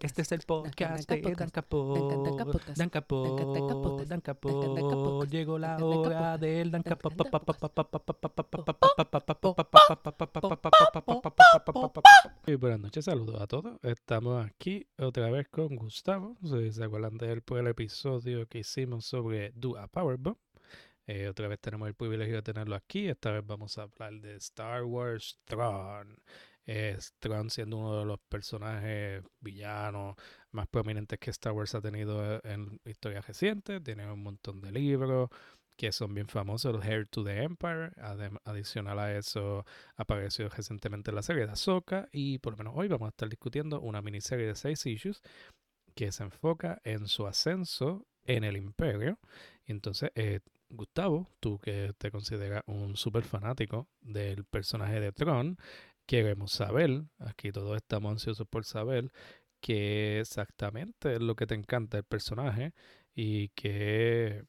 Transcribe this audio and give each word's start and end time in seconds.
Este 0.00 0.22
es 0.22 0.32
el 0.32 0.40
podcast 0.40 1.08
de 1.08 1.20
Dan 1.20 1.50
Capot. 1.50 2.64
Dan 2.76 2.88
Capot. 2.88 4.06
Dan 4.06 4.20
Capot. 4.20 5.28
Llegó 5.28 5.58
la 5.58 5.76
hora 5.76 6.38
del 6.38 6.70
Dan 6.70 6.82
Capot. 6.82 7.14
buenas 12.56 12.80
noches, 12.80 13.04
saludos 13.04 13.40
a 13.40 13.46
todos. 13.46 13.78
Estamos 13.82 14.46
aquí 14.46 14.86
otra 14.98 15.30
vez 15.30 15.48
con 15.48 15.76
Gustavo. 15.76 16.36
¿Se 16.42 16.82
acuerdan 16.82 17.18
del 17.18 17.42
episodio 17.66 18.46
que 18.46 18.60
hicimos 18.60 19.04
sobre 19.04 19.52
Do 19.52 19.76
a 19.78 19.88
Powerbomb? 19.88 20.38
Eh, 21.06 21.28
otra 21.28 21.48
vez 21.48 21.60
tenemos 21.60 21.88
el 21.88 21.94
privilegio 21.94 22.36
de 22.36 22.42
tenerlo 22.42 22.76
aquí. 22.76 23.08
Esta 23.08 23.32
vez 23.32 23.44
vamos 23.44 23.76
a 23.76 23.82
hablar 23.82 24.14
de 24.20 24.36
Star 24.36 24.84
Wars 24.84 25.38
Tron. 26.64 26.98
Tron 27.18 27.50
siendo 27.50 27.78
uno 27.78 27.98
de 27.98 28.04
los 28.04 28.20
personajes 28.28 29.22
villanos 29.40 30.16
más 30.50 30.68
prominentes 30.68 31.18
que 31.18 31.30
Star 31.30 31.52
Wars 31.52 31.74
ha 31.74 31.80
tenido 31.80 32.40
en 32.44 32.80
historia 32.84 33.20
reciente. 33.20 33.80
Tiene 33.80 34.10
un 34.10 34.22
montón 34.22 34.60
de 34.60 34.72
libros 34.72 35.30
que 35.76 35.90
son 35.90 36.14
bien 36.14 36.28
famosos, 36.28 36.74
el 36.74 36.82
Hair 36.82 37.06
to 37.08 37.24
the 37.24 37.42
Empire. 37.42 37.92
adicional 38.44 38.98
a 38.98 39.16
eso, 39.16 39.64
apareció 39.96 40.48
recientemente 40.48 41.12
la 41.12 41.22
serie 41.22 41.46
de 41.46 41.52
Ahsoka. 41.52 42.08
Y 42.12 42.38
por 42.38 42.52
lo 42.52 42.58
menos 42.58 42.74
hoy 42.76 42.88
vamos 42.88 43.06
a 43.06 43.10
estar 43.10 43.28
discutiendo 43.28 43.80
una 43.80 44.02
miniserie 44.02 44.46
de 44.46 44.54
seis 44.54 44.84
issues 44.86 45.22
que 45.94 46.12
se 46.12 46.22
enfoca 46.24 46.80
en 46.84 47.08
su 47.08 47.26
ascenso 47.26 48.06
en 48.24 48.44
el 48.44 48.56
Imperio. 48.56 49.18
Entonces, 49.66 50.10
eh, 50.14 50.40
Gustavo, 50.68 51.28
tú 51.40 51.58
que 51.58 51.92
te 51.98 52.10
consideras 52.10 52.62
un 52.66 52.96
súper 52.96 53.24
fanático 53.24 53.88
del 54.00 54.44
personaje 54.44 55.00
de 55.00 55.12
Tron, 55.12 55.58
queremos 56.06 56.52
saber, 56.52 57.04
aquí 57.18 57.52
todos 57.52 57.76
estamos 57.76 58.12
ansiosos 58.12 58.46
por 58.48 58.64
saber 58.64 59.10
qué 59.60 60.20
exactamente 60.20 61.14
es 61.14 61.20
lo 61.20 61.36
que 61.36 61.46
te 61.46 61.54
encanta 61.54 61.96
del 61.96 62.04
personaje 62.04 62.74
y 63.14 63.48
qué, 63.50 64.44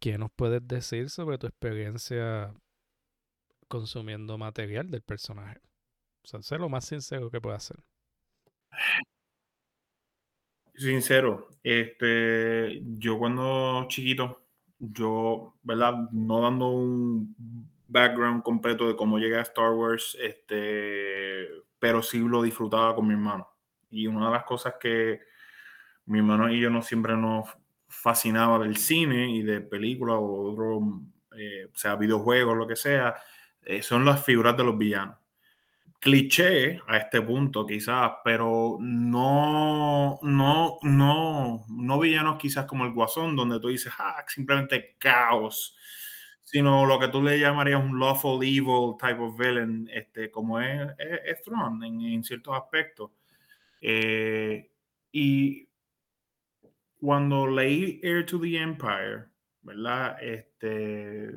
qué 0.00 0.18
nos 0.18 0.30
puedes 0.32 0.66
decir 0.66 1.10
sobre 1.10 1.38
tu 1.38 1.46
experiencia 1.46 2.52
consumiendo 3.68 4.38
material 4.38 4.90
del 4.90 5.02
personaje. 5.02 5.60
O 6.34 6.58
lo 6.58 6.68
más 6.68 6.84
sincero 6.84 7.30
que 7.30 7.40
puedas 7.40 7.64
ser. 7.64 7.78
Sincero, 10.74 11.48
este, 11.62 12.82
yo 12.98 13.18
cuando 13.18 13.86
chiquito, 13.88 14.46
yo, 14.78 15.54
¿verdad? 15.62 15.94
No 16.12 16.40
dando 16.42 16.68
un 16.68 17.75
background 17.88 18.42
completo 18.42 18.88
de 18.88 18.96
cómo 18.96 19.18
llegué 19.18 19.38
a 19.38 19.42
Star 19.42 19.70
Wars, 19.70 20.16
este, 20.20 21.48
pero 21.78 22.02
sí 22.02 22.18
lo 22.18 22.42
disfrutaba 22.42 22.94
con 22.94 23.06
mi 23.06 23.14
hermano. 23.14 23.48
Y 23.90 24.06
una 24.06 24.26
de 24.26 24.32
las 24.32 24.44
cosas 24.44 24.74
que 24.80 25.20
mi 26.06 26.18
hermano 26.18 26.50
y 26.50 26.60
yo 26.60 26.70
no 26.70 26.82
siempre 26.82 27.16
nos 27.16 27.48
fascinaba 27.88 28.58
del 28.58 28.76
cine 28.76 29.30
y 29.30 29.42
de 29.42 29.60
películas 29.60 30.16
o 30.18 30.52
otro, 30.52 30.80
eh, 31.36 31.68
sea 31.74 31.96
videojuegos, 31.96 32.56
lo 32.56 32.66
que 32.66 32.76
sea, 32.76 33.16
eh, 33.64 33.82
son 33.82 34.04
las 34.04 34.24
figuras 34.24 34.56
de 34.56 34.64
los 34.64 34.76
villanos. 34.76 35.16
Cliché 36.00 36.80
a 36.86 36.98
este 36.98 37.22
punto, 37.22 37.66
quizás, 37.66 38.12
pero 38.22 38.76
no, 38.80 40.18
no, 40.22 40.78
no, 40.82 41.64
no 41.68 41.98
villanos 41.98 42.36
quizás 42.38 42.66
como 42.66 42.84
el 42.84 42.92
Guasón, 42.92 43.34
donde 43.34 43.58
tú 43.58 43.68
dices, 43.68 43.92
ah, 43.98 44.24
simplemente 44.28 44.96
caos 44.98 45.76
sino 46.46 46.86
lo 46.86 47.00
que 47.00 47.08
tú 47.08 47.20
le 47.20 47.40
llamarías 47.40 47.82
un 47.82 47.98
lawful 47.98 48.40
evil 48.40 48.94
type 49.00 49.20
of 49.20 49.36
villain, 49.36 49.90
este, 49.92 50.30
como 50.30 50.60
es, 50.60 50.90
es, 50.96 51.42
en, 51.82 52.22
ciertos 52.22 52.56
aspectos. 52.56 53.10
Eh, 53.80 54.70
y 55.10 55.68
cuando 57.00 57.48
leí 57.48 57.98
Heir 58.00 58.24
to 58.24 58.40
the 58.40 58.58
Empire, 58.58 59.24
¿verdad? 59.62 60.22
Este, 60.22 61.32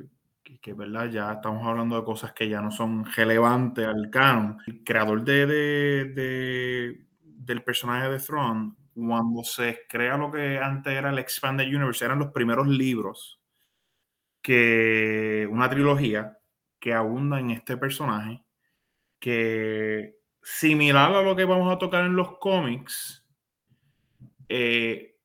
que, 0.61 0.73
¿verdad? 0.73 1.09
Ya 1.09 1.33
estamos 1.33 1.65
hablando 1.65 1.95
de 1.95 2.05
cosas 2.05 2.31
que 2.33 2.47
ya 2.47 2.61
no 2.61 2.69
son 2.69 3.03
relevantes 3.03 3.87
al 3.87 4.11
canon. 4.11 4.59
El 4.67 4.83
creador 4.83 5.23
de, 5.23 5.47
de, 5.47 7.07
del 7.23 7.63
personaje 7.63 8.09
de 8.09 8.19
Thrawn, 8.19 8.77
cuando 8.93 9.43
se 9.43 9.87
crea 9.89 10.17
lo 10.17 10.31
que 10.31 10.59
antes 10.59 10.93
era 10.93 11.09
el 11.09 11.17
Expanded 11.17 11.65
Universe, 11.65 12.05
eran 12.05 12.19
los 12.19 12.31
primeros 12.31 12.67
libros 12.67 13.38
que 14.41 15.47
una 15.51 15.69
trilogía 15.69 16.37
que 16.79 16.93
abunda 16.93 17.39
en 17.39 17.51
este 17.51 17.77
personaje, 17.77 18.43
que 19.19 20.17
similar 20.41 21.13
a 21.13 21.21
lo 21.21 21.35
que 21.35 21.45
vamos 21.45 21.73
a 21.73 21.77
tocar 21.77 22.05
en 22.05 22.15
los 22.15 22.37
cómics, 22.37 23.25
eh, 24.47 25.17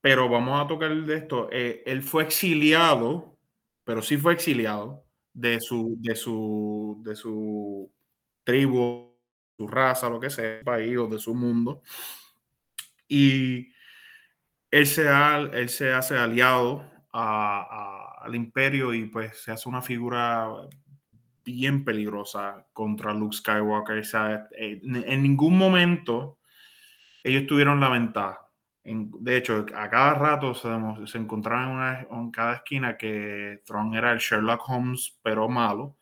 pero 0.00 0.28
vamos 0.28 0.60
a 0.60 0.66
tocar 0.66 0.94
de 0.94 1.16
esto, 1.16 1.48
eh, 1.52 1.82
él 1.86 2.02
fue 2.02 2.24
exiliado, 2.24 3.38
pero 3.84 4.02
sí 4.02 4.16
fue 4.16 4.34
exiliado 4.34 5.04
de 5.32 5.60
su, 5.60 5.96
de 6.00 6.16
su, 6.16 7.00
de 7.04 7.14
su 7.14 7.92
tribu, 8.44 9.16
su 9.56 9.68
raza, 9.68 10.08
lo 10.08 10.20
que 10.20 10.30
sea, 10.30 10.60
país 10.62 10.96
o 10.98 11.06
de 11.06 11.18
su 11.18 11.34
mundo. 11.34 11.82
Y 13.08 13.72
él 14.70 14.86
se, 14.86 15.06
él 15.52 15.68
se 15.68 15.92
hace 15.92 16.16
aliado 16.16 16.84
a 17.12 18.05
al 18.26 18.34
imperio 18.34 18.92
y 18.92 19.06
pues 19.06 19.38
se 19.42 19.52
hace 19.52 19.68
una 19.68 19.80
figura 19.80 20.48
bien 21.44 21.84
peligrosa 21.84 22.66
contra 22.72 23.14
Luke 23.14 23.36
Skywalker. 23.36 24.02
Eh, 24.58 24.80
en, 24.82 25.22
ningún 25.22 25.56
momento 25.56 26.38
ellos 27.22 27.46
tuvieron 27.46 27.80
la 27.80 27.88
ventaja. 27.88 28.40
de 28.84 29.36
hecho, 29.36 29.64
a 29.74 29.88
cada 29.88 30.14
rato 30.14 30.54
se, 30.54 30.68
se 31.06 31.18
encontraban 31.18 32.06
en, 32.10 32.30
cada 32.30 32.54
esquina 32.56 32.96
que 32.96 33.62
Tron 33.64 33.94
era 33.94 34.12
el 34.12 34.18
Sherlock 34.18 34.68
Holmes, 34.68 35.18
pero 35.22 35.48
malo, 35.48 35.96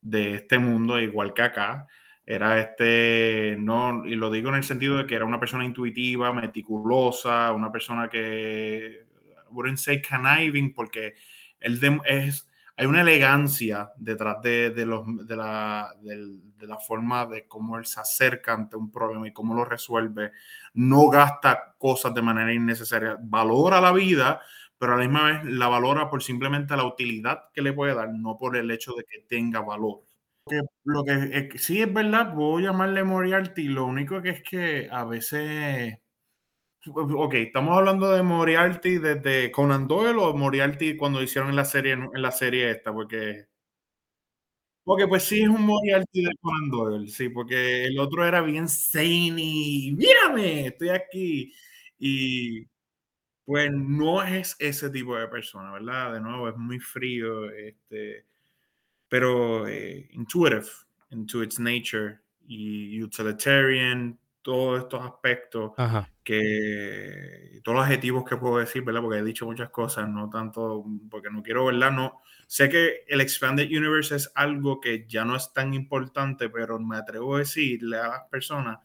de 0.00 0.34
este 0.34 0.58
mundo, 0.58 1.00
igual 1.00 1.34
que 1.34 1.42
acá. 1.42 1.86
Era 2.24 2.60
este, 2.60 3.56
no, 3.58 4.04
y 4.06 4.14
lo 4.14 4.30
digo 4.30 4.50
en 4.50 4.56
el 4.56 4.64
sentido 4.64 4.98
de 4.98 5.06
que 5.06 5.16
era 5.16 5.24
una 5.24 5.40
persona 5.40 5.64
intuitiva, 5.64 6.32
meticulosa, 6.32 7.52
una 7.52 7.72
persona 7.72 8.08
que, 8.08 9.04
wouldn't 9.50 9.78
say 9.78 10.00
conniving, 10.00 10.72
porque 10.72 11.14
es, 11.60 12.48
hay 12.76 12.86
una 12.86 13.02
elegancia 13.02 13.92
detrás 13.96 14.40
de, 14.42 14.72
los, 14.86 15.04
de, 15.26 15.36
la, 15.36 15.94
de, 16.00 16.66
la, 16.66 16.78
forma 16.78 17.26
de 17.26 17.46
cómo 17.46 17.78
él 17.78 17.86
se 17.86 18.00
acerca 18.00 18.54
ante 18.54 18.76
un 18.76 18.90
problema 18.90 19.28
y 19.28 19.32
cómo 19.32 19.54
lo 19.54 19.64
resuelve. 19.64 20.32
No 20.74 21.08
gasta 21.08 21.74
cosas 21.78 22.14
de 22.14 22.22
manera 22.22 22.52
innecesaria. 22.52 23.18
Valora 23.20 23.80
la 23.80 23.92
vida, 23.92 24.40
pero 24.78 24.94
a 24.94 24.96
la 24.96 25.02
misma 25.02 25.24
vez 25.24 25.44
la 25.44 25.68
valora 25.68 26.08
por 26.08 26.22
simplemente 26.22 26.76
la 26.76 26.86
utilidad 26.86 27.50
que 27.52 27.62
le 27.62 27.72
puede 27.72 27.94
dar, 27.94 28.10
no 28.14 28.36
por 28.38 28.56
el 28.56 28.70
hecho 28.70 28.94
de 28.94 29.04
que 29.04 29.26
tenga 29.28 29.60
valor. 29.60 30.02
lo 30.84 31.04
que 31.04 31.50
sí 31.58 31.82
es 31.82 31.92
verdad, 31.92 32.34
puedo 32.34 32.60
llamarle 32.60 33.04
Moriarty, 33.04 33.64
lo 33.64 33.84
único 33.84 34.22
que 34.22 34.30
es 34.30 34.42
que 34.42 34.88
a 34.90 35.04
veces 35.04 35.98
Ok, 36.86 37.34
estamos 37.34 37.76
hablando 37.76 38.10
de 38.10 38.22
Moriarty 38.22 38.96
desde 38.98 39.50
Conan 39.50 39.86
Doyle 39.86 40.16
o 40.18 40.34
Moriarty 40.34 40.96
cuando 40.96 41.22
hicieron 41.22 41.50
en 41.50 41.56
la 41.56 41.66
serie, 41.66 41.92
en 41.92 42.22
la 42.22 42.32
serie 42.32 42.70
esta, 42.70 42.90
porque. 42.92 43.46
Porque 44.82 45.06
pues 45.06 45.24
sí 45.24 45.42
es 45.42 45.48
un 45.48 45.62
Moriarty 45.62 46.22
de 46.24 46.32
Conan 46.40 46.70
Doyle, 46.70 47.08
sí, 47.10 47.28
porque 47.28 47.84
el 47.84 47.98
otro 47.98 48.24
era 48.26 48.40
bien 48.40 48.66
zany, 48.68 49.92
mírame, 49.96 50.68
estoy 50.68 50.88
aquí. 50.88 51.52
Y 51.98 52.66
pues 53.44 53.70
no 53.72 54.22
es 54.24 54.56
ese 54.58 54.90
tipo 54.90 55.16
de 55.16 55.28
persona, 55.28 55.72
¿verdad? 55.72 56.14
De 56.14 56.20
nuevo, 56.20 56.48
es 56.48 56.56
muy 56.56 56.78
frío, 56.80 57.50
este, 57.50 58.26
pero 59.08 59.68
eh, 59.68 60.08
intuitive, 60.12 60.66
into 61.10 61.42
its 61.42 61.60
nature 61.60 62.20
y 62.46 63.02
utilitarian, 63.02 64.18
todos 64.42 64.80
estos 64.80 65.02
aspectos 65.02 65.72
que 66.24 67.60
todos 67.62 67.76
los 67.76 67.84
adjetivos 67.84 68.24
que 68.24 68.36
puedo 68.36 68.58
decir, 68.58 68.82
¿verdad? 68.82 69.02
Porque 69.02 69.18
he 69.18 69.24
dicho 69.24 69.46
muchas 69.46 69.70
cosas, 69.70 70.08
no 70.08 70.30
tanto 70.30 70.84
porque 71.10 71.30
no 71.30 71.42
quiero, 71.42 71.66
¿verdad? 71.66 71.92
No 71.92 72.20
sé 72.46 72.68
que 72.68 73.04
el 73.06 73.20
expanded 73.20 73.66
universe 73.66 74.16
es 74.16 74.32
algo 74.34 74.80
que 74.80 75.06
ya 75.08 75.24
no 75.24 75.36
es 75.36 75.52
tan 75.52 75.74
importante, 75.74 76.48
pero 76.48 76.78
me 76.78 76.96
atrevo 76.96 77.36
a 77.36 77.40
decirle 77.40 77.98
a 77.98 78.08
las 78.08 78.28
personas 78.30 78.78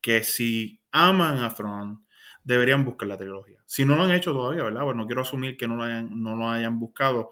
que 0.00 0.24
si 0.24 0.80
aman 0.90 1.38
a 1.42 1.54
Thrawn 1.54 2.04
deberían 2.44 2.84
buscar 2.84 3.08
la 3.08 3.16
trilogía. 3.16 3.58
Si 3.66 3.84
no 3.84 3.96
lo 3.96 4.02
han 4.02 4.10
hecho 4.10 4.32
todavía, 4.32 4.64
¿verdad? 4.64 4.82
Pues 4.82 4.96
no 4.96 5.06
quiero 5.06 5.22
asumir 5.22 5.56
que 5.56 5.68
no 5.68 5.76
lo 5.76 5.84
hayan, 5.84 6.22
no 6.22 6.36
lo 6.36 6.50
hayan 6.50 6.78
buscado. 6.78 7.30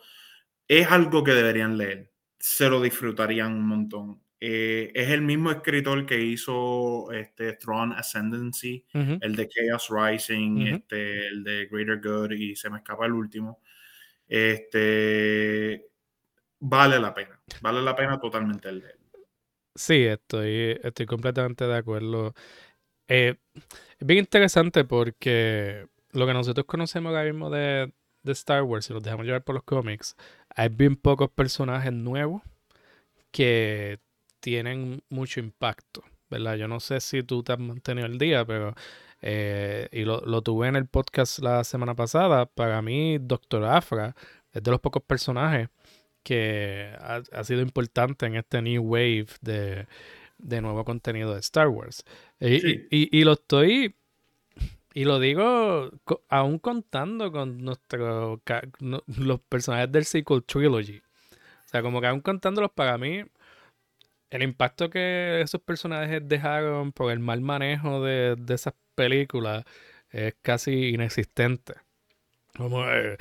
Es 0.68 0.90
algo 0.90 1.24
que 1.24 1.32
deberían 1.32 1.76
leer. 1.76 2.12
Se 2.38 2.68
lo 2.68 2.80
disfrutarían 2.80 3.52
un 3.52 3.66
montón. 3.66 4.22
Eh, 4.42 4.90
es 4.94 5.10
el 5.10 5.20
mismo 5.20 5.50
escritor 5.50 6.06
que 6.06 6.18
hizo 6.18 7.12
este 7.12 7.52
Throne 7.54 7.94
Ascendancy, 7.94 8.86
el 8.94 9.36
de 9.36 9.48
Chaos 9.48 9.90
Rising, 9.90 10.66
este, 10.66 11.26
el 11.26 11.44
de 11.44 11.66
Greater 11.66 12.00
Good 12.00 12.32
y 12.32 12.56
se 12.56 12.70
me 12.70 12.78
escapa 12.78 13.04
el 13.04 13.12
último. 13.12 13.60
Este 14.26 15.88
vale 16.58 16.98
la 16.98 17.12
pena, 17.12 17.38
vale 17.60 17.82
la 17.82 17.94
pena 17.94 18.18
totalmente 18.18 18.70
el 18.70 18.82
Sí, 19.74 20.04
estoy, 20.04 20.78
estoy 20.82 21.06
completamente 21.06 21.66
de 21.66 21.76
acuerdo. 21.76 22.34
Eh, 23.08 23.36
es 23.54 24.06
bien 24.06 24.20
interesante 24.20 24.84
porque 24.84 25.86
lo 26.12 26.26
que 26.26 26.32
nosotros 26.32 26.64
conocemos 26.66 27.10
ahora 27.10 27.24
mismo 27.24 27.50
de, 27.50 27.92
de 28.22 28.32
Star 28.32 28.62
Wars, 28.62 28.86
si 28.86 28.94
los 28.94 29.02
dejamos 29.02 29.26
llevar 29.26 29.44
por 29.44 29.54
los 29.54 29.64
cómics, 29.64 30.16
hay 30.48 30.70
bien 30.70 30.96
pocos 30.96 31.30
personajes 31.30 31.92
nuevos 31.92 32.42
que 33.30 34.00
tienen 34.40 35.02
mucho 35.08 35.40
impacto, 35.40 36.02
¿verdad? 36.28 36.56
Yo 36.56 36.68
no 36.68 36.80
sé 36.80 37.00
si 37.00 37.22
tú 37.22 37.42
te 37.42 37.52
has 37.52 37.58
mantenido 37.58 38.06
el 38.06 38.18
día, 38.18 38.44
pero 38.44 38.74
eh, 39.22 39.88
y 39.92 40.04
lo, 40.04 40.20
lo, 40.22 40.42
tuve 40.42 40.68
en 40.68 40.76
el 40.76 40.86
podcast 40.86 41.40
la 41.40 41.64
semana 41.64 41.94
pasada. 41.94 42.46
Para 42.46 42.80
mí, 42.82 43.18
Doctor 43.18 43.64
Afra 43.64 44.14
es 44.52 44.62
de 44.62 44.70
los 44.70 44.80
pocos 44.80 45.02
personajes 45.02 45.68
que 46.22 46.92
ha, 46.98 47.22
ha 47.32 47.44
sido 47.44 47.60
importante 47.60 48.26
en 48.26 48.36
este 48.36 48.62
new 48.62 48.82
wave 48.82 49.28
de, 49.40 49.86
de, 50.38 50.60
nuevo 50.60 50.84
contenido 50.84 51.34
de 51.34 51.40
Star 51.40 51.68
Wars. 51.68 52.04
Y, 52.40 52.60
sí. 52.60 52.86
y, 52.90 53.02
y, 53.02 53.20
y 53.20 53.24
lo 53.24 53.32
estoy. 53.32 53.94
Y 54.92 55.04
lo 55.04 55.20
digo 55.20 55.92
aún 56.28 56.58
contando 56.58 57.30
con 57.30 57.58
nuestro, 57.58 58.42
los 59.06 59.40
personajes 59.48 59.92
del 59.92 60.04
sequel 60.04 60.42
trilogy. 60.42 60.98
O 60.98 61.68
sea, 61.68 61.82
como 61.82 62.00
que 62.00 62.08
aún 62.08 62.20
contándolos 62.20 62.72
para 62.72 62.98
mí, 62.98 63.22
el 64.30 64.42
impacto 64.42 64.90
que 64.90 65.40
esos 65.40 65.60
personajes 65.60 66.26
dejaron 66.26 66.92
por 66.92 67.12
el 67.12 67.18
mal 67.18 67.40
manejo 67.40 68.02
de, 68.02 68.36
de 68.38 68.54
esas 68.54 68.74
películas 68.94 69.64
es 70.10 70.34
casi 70.42 70.90
inexistente. 70.90 71.74
Como, 72.56 72.84
eh, 72.84 73.16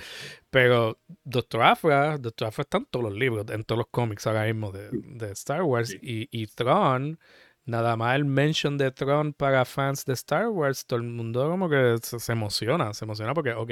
pero 0.50 1.00
Doctor 1.24 1.62
Afra, 1.64 2.18
Doctor 2.18 2.48
Afra 2.48 2.64
está 2.64 2.78
en 2.78 2.86
todos 2.86 3.06
los 3.06 3.14
libros, 3.14 3.46
en 3.50 3.64
todos 3.64 3.78
los 3.80 3.88
cómics 3.90 4.26
ahora 4.28 4.46
mismo 4.46 4.72
de, 4.72 4.90
de 4.92 5.32
Star 5.32 5.64
Wars. 5.64 5.90
Sí. 5.90 6.00
Y, 6.02 6.30
y 6.32 6.48
Tron, 6.48 7.20
nada 7.66 7.96
más 7.96 8.16
el 8.16 8.26
mention 8.26 8.78
de 8.78 8.92
Tron 8.92 9.34
para 9.34 9.66
fans 9.66 10.06
de 10.06 10.14
Star 10.14 10.50
Wars, 10.50 10.86
todo 10.86 10.98
el 10.98 11.06
mundo 11.06 11.48
como 11.50 11.70
que 11.70 11.98
se, 12.02 12.20
se 12.20 12.32
emociona, 12.32 12.94
se 12.94 13.06
emociona 13.06 13.34
porque, 13.34 13.54
ok, 13.54 13.72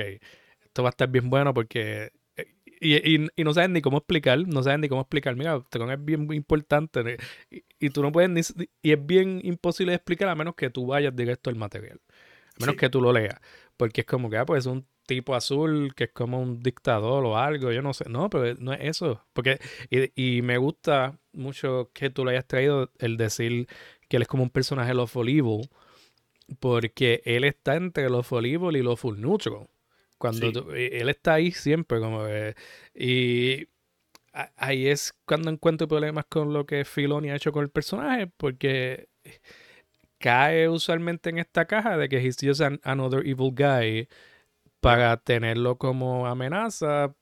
esto 0.63 0.83
va 0.83 0.89
a 0.89 0.91
estar 0.91 1.09
bien 1.09 1.29
bueno 1.29 1.53
porque 1.53 2.11
y, 2.79 2.95
y, 2.95 3.27
y, 3.35 3.43
no 3.43 3.53
saben 3.53 3.73
ni 3.73 3.81
cómo 3.81 3.97
explicar, 3.97 4.39
no 4.47 4.63
saben 4.63 4.81
ni 4.81 4.89
cómo 4.89 5.01
explicar. 5.01 5.35
Mira, 5.35 5.61
Tron 5.69 5.91
es 5.91 6.03
bien 6.03 6.31
importante 6.33 7.17
y, 7.49 7.63
y, 7.79 7.89
tú 7.89 8.01
no 8.01 8.11
puedes 8.11 8.29
ni. 8.29 8.41
Y 8.81 8.91
es 8.91 9.05
bien 9.05 9.41
imposible 9.43 9.91
de 9.91 9.95
explicar 9.97 10.29
a 10.29 10.35
menos 10.35 10.55
que 10.55 10.69
tú 10.69 10.87
vayas 10.87 11.15
directo 11.15 11.49
al 11.49 11.55
material. 11.55 11.99
A 12.57 12.59
menos 12.59 12.73
sí. 12.73 12.79
que 12.79 12.89
tú 12.89 13.01
lo 13.01 13.11
leas. 13.11 13.39
Porque 13.77 14.01
es 14.01 14.07
como 14.07 14.29
que, 14.29 14.37
ah, 14.37 14.45
pues 14.45 14.65
es 14.65 14.65
un 14.67 14.85
tipo 15.05 15.35
azul 15.35 15.93
que 15.95 16.05
es 16.05 16.11
como 16.11 16.41
un 16.41 16.61
dictador 16.61 17.25
o 17.25 17.37
algo, 17.37 17.71
yo 17.71 17.81
no 17.81 17.93
sé. 17.93 18.05
No, 18.09 18.29
pero 18.29 18.55
no 18.59 18.73
es 18.73 18.81
eso. 18.81 19.23
Porque, 19.33 19.59
y, 20.15 20.41
me 20.41 20.57
gusta 20.57 21.19
mucho 21.33 21.91
que 21.93 22.09
tú 22.09 22.23
lo 22.23 22.31
hayas 22.31 22.45
traído 22.47 22.91
el 22.99 23.17
decir 23.17 23.67
que 24.09 24.17
él 24.17 24.23
es 24.23 24.27
como 24.27 24.43
un 24.43 24.49
personaje 24.49 24.93
Love 24.93 25.15
Evil. 25.17 25.69
Porque 26.59 27.21
él 27.25 27.43
está 27.43 27.75
entre 27.75 28.09
Love 28.09 28.33
Evil 28.43 28.77
y 28.77 28.81
Love 28.81 29.17
Neutral. 29.17 29.67
Cuando 30.17 30.47
sí. 30.47 30.53
tú, 30.53 30.71
él 30.71 31.09
está 31.09 31.35
ahí 31.35 31.51
siempre, 31.51 31.99
como 31.99 32.25
que, 32.25 32.55
y 32.95 33.67
ahí 34.55 34.87
es 34.87 35.13
cuando 35.25 35.49
encuentro 35.49 35.87
problemas 35.87 36.25
con 36.25 36.53
lo 36.53 36.65
que 36.65 36.85
Filoni 36.85 37.29
ha 37.29 37.35
hecho 37.35 37.51
con 37.51 37.63
el 37.63 37.69
personaje, 37.69 38.27
porque 38.27 39.09
cae 40.19 40.67
usualmente 40.69 41.29
en 41.29 41.39
esta 41.39 41.65
caja 41.65 41.97
de 41.97 42.09
que 42.09 42.17
he's 42.17 42.37
just 42.41 42.61
an, 42.61 42.79
another 42.83 43.25
evil 43.25 43.51
guy 43.53 44.07
para 44.79 45.17
tenerlo 45.17 45.77
como 45.77 46.27
amenaza, 46.27 47.15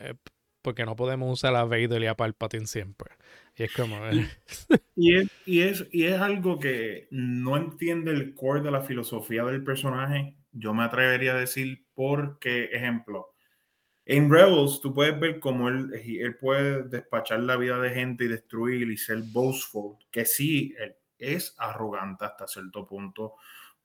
eh, 0.00 0.14
porque 0.62 0.84
no 0.84 0.96
podemos 0.96 1.32
usar 1.32 1.54
a 1.56 1.64
Vader 1.64 2.02
y 2.02 2.06
a 2.06 2.16
Palpatine 2.16 2.66
siempre. 2.66 3.12
Y 3.56 3.64
es 3.64 3.72
como... 3.72 3.96
Eh. 4.06 4.28
Y, 5.00 5.14
es, 5.14 5.28
y, 5.46 5.60
es, 5.60 5.86
y 5.92 6.06
es 6.06 6.20
algo 6.20 6.58
que 6.58 7.06
no 7.12 7.56
entiende 7.56 8.10
el 8.10 8.34
core 8.34 8.62
de 8.62 8.72
la 8.72 8.82
filosofía 8.82 9.44
del 9.44 9.62
personaje 9.62 10.37
yo 10.58 10.74
me 10.74 10.84
atrevería 10.84 11.34
a 11.34 11.40
decir 11.40 11.86
porque, 11.94 12.64
ejemplo, 12.72 13.34
en 14.04 14.30
Rebels 14.30 14.80
tú 14.80 14.94
puedes 14.94 15.18
ver 15.20 15.38
cómo 15.38 15.68
él, 15.68 15.92
él 15.94 16.36
puede 16.38 16.84
despachar 16.84 17.40
la 17.40 17.56
vida 17.56 17.78
de 17.78 17.90
gente 17.90 18.24
y 18.24 18.28
destruir 18.28 18.90
y 18.90 18.96
ser 18.96 19.22
boastful, 19.32 19.96
que 20.10 20.24
sí, 20.24 20.74
él 20.78 20.96
es 21.18 21.54
arrogante 21.58 22.24
hasta 22.24 22.46
cierto 22.46 22.86
punto, 22.86 23.34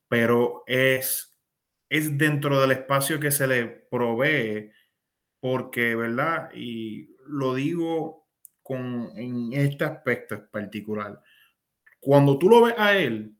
pero 0.08 0.62
es, 0.66 1.38
es 1.88 2.16
dentro 2.16 2.60
del 2.60 2.70
espacio 2.72 3.20
que 3.20 3.30
se 3.30 3.46
le 3.46 3.66
provee, 3.66 4.70
porque, 5.40 5.94
¿verdad? 5.94 6.50
Y 6.54 7.14
lo 7.26 7.54
digo 7.54 8.28
con, 8.62 9.10
en 9.16 9.52
este 9.52 9.84
aspecto 9.84 10.36
en 10.36 10.48
particular. 10.48 11.20
Cuando 12.00 12.38
tú 12.38 12.48
lo 12.48 12.62
ves 12.62 12.74
a 12.78 12.96
él 12.96 13.36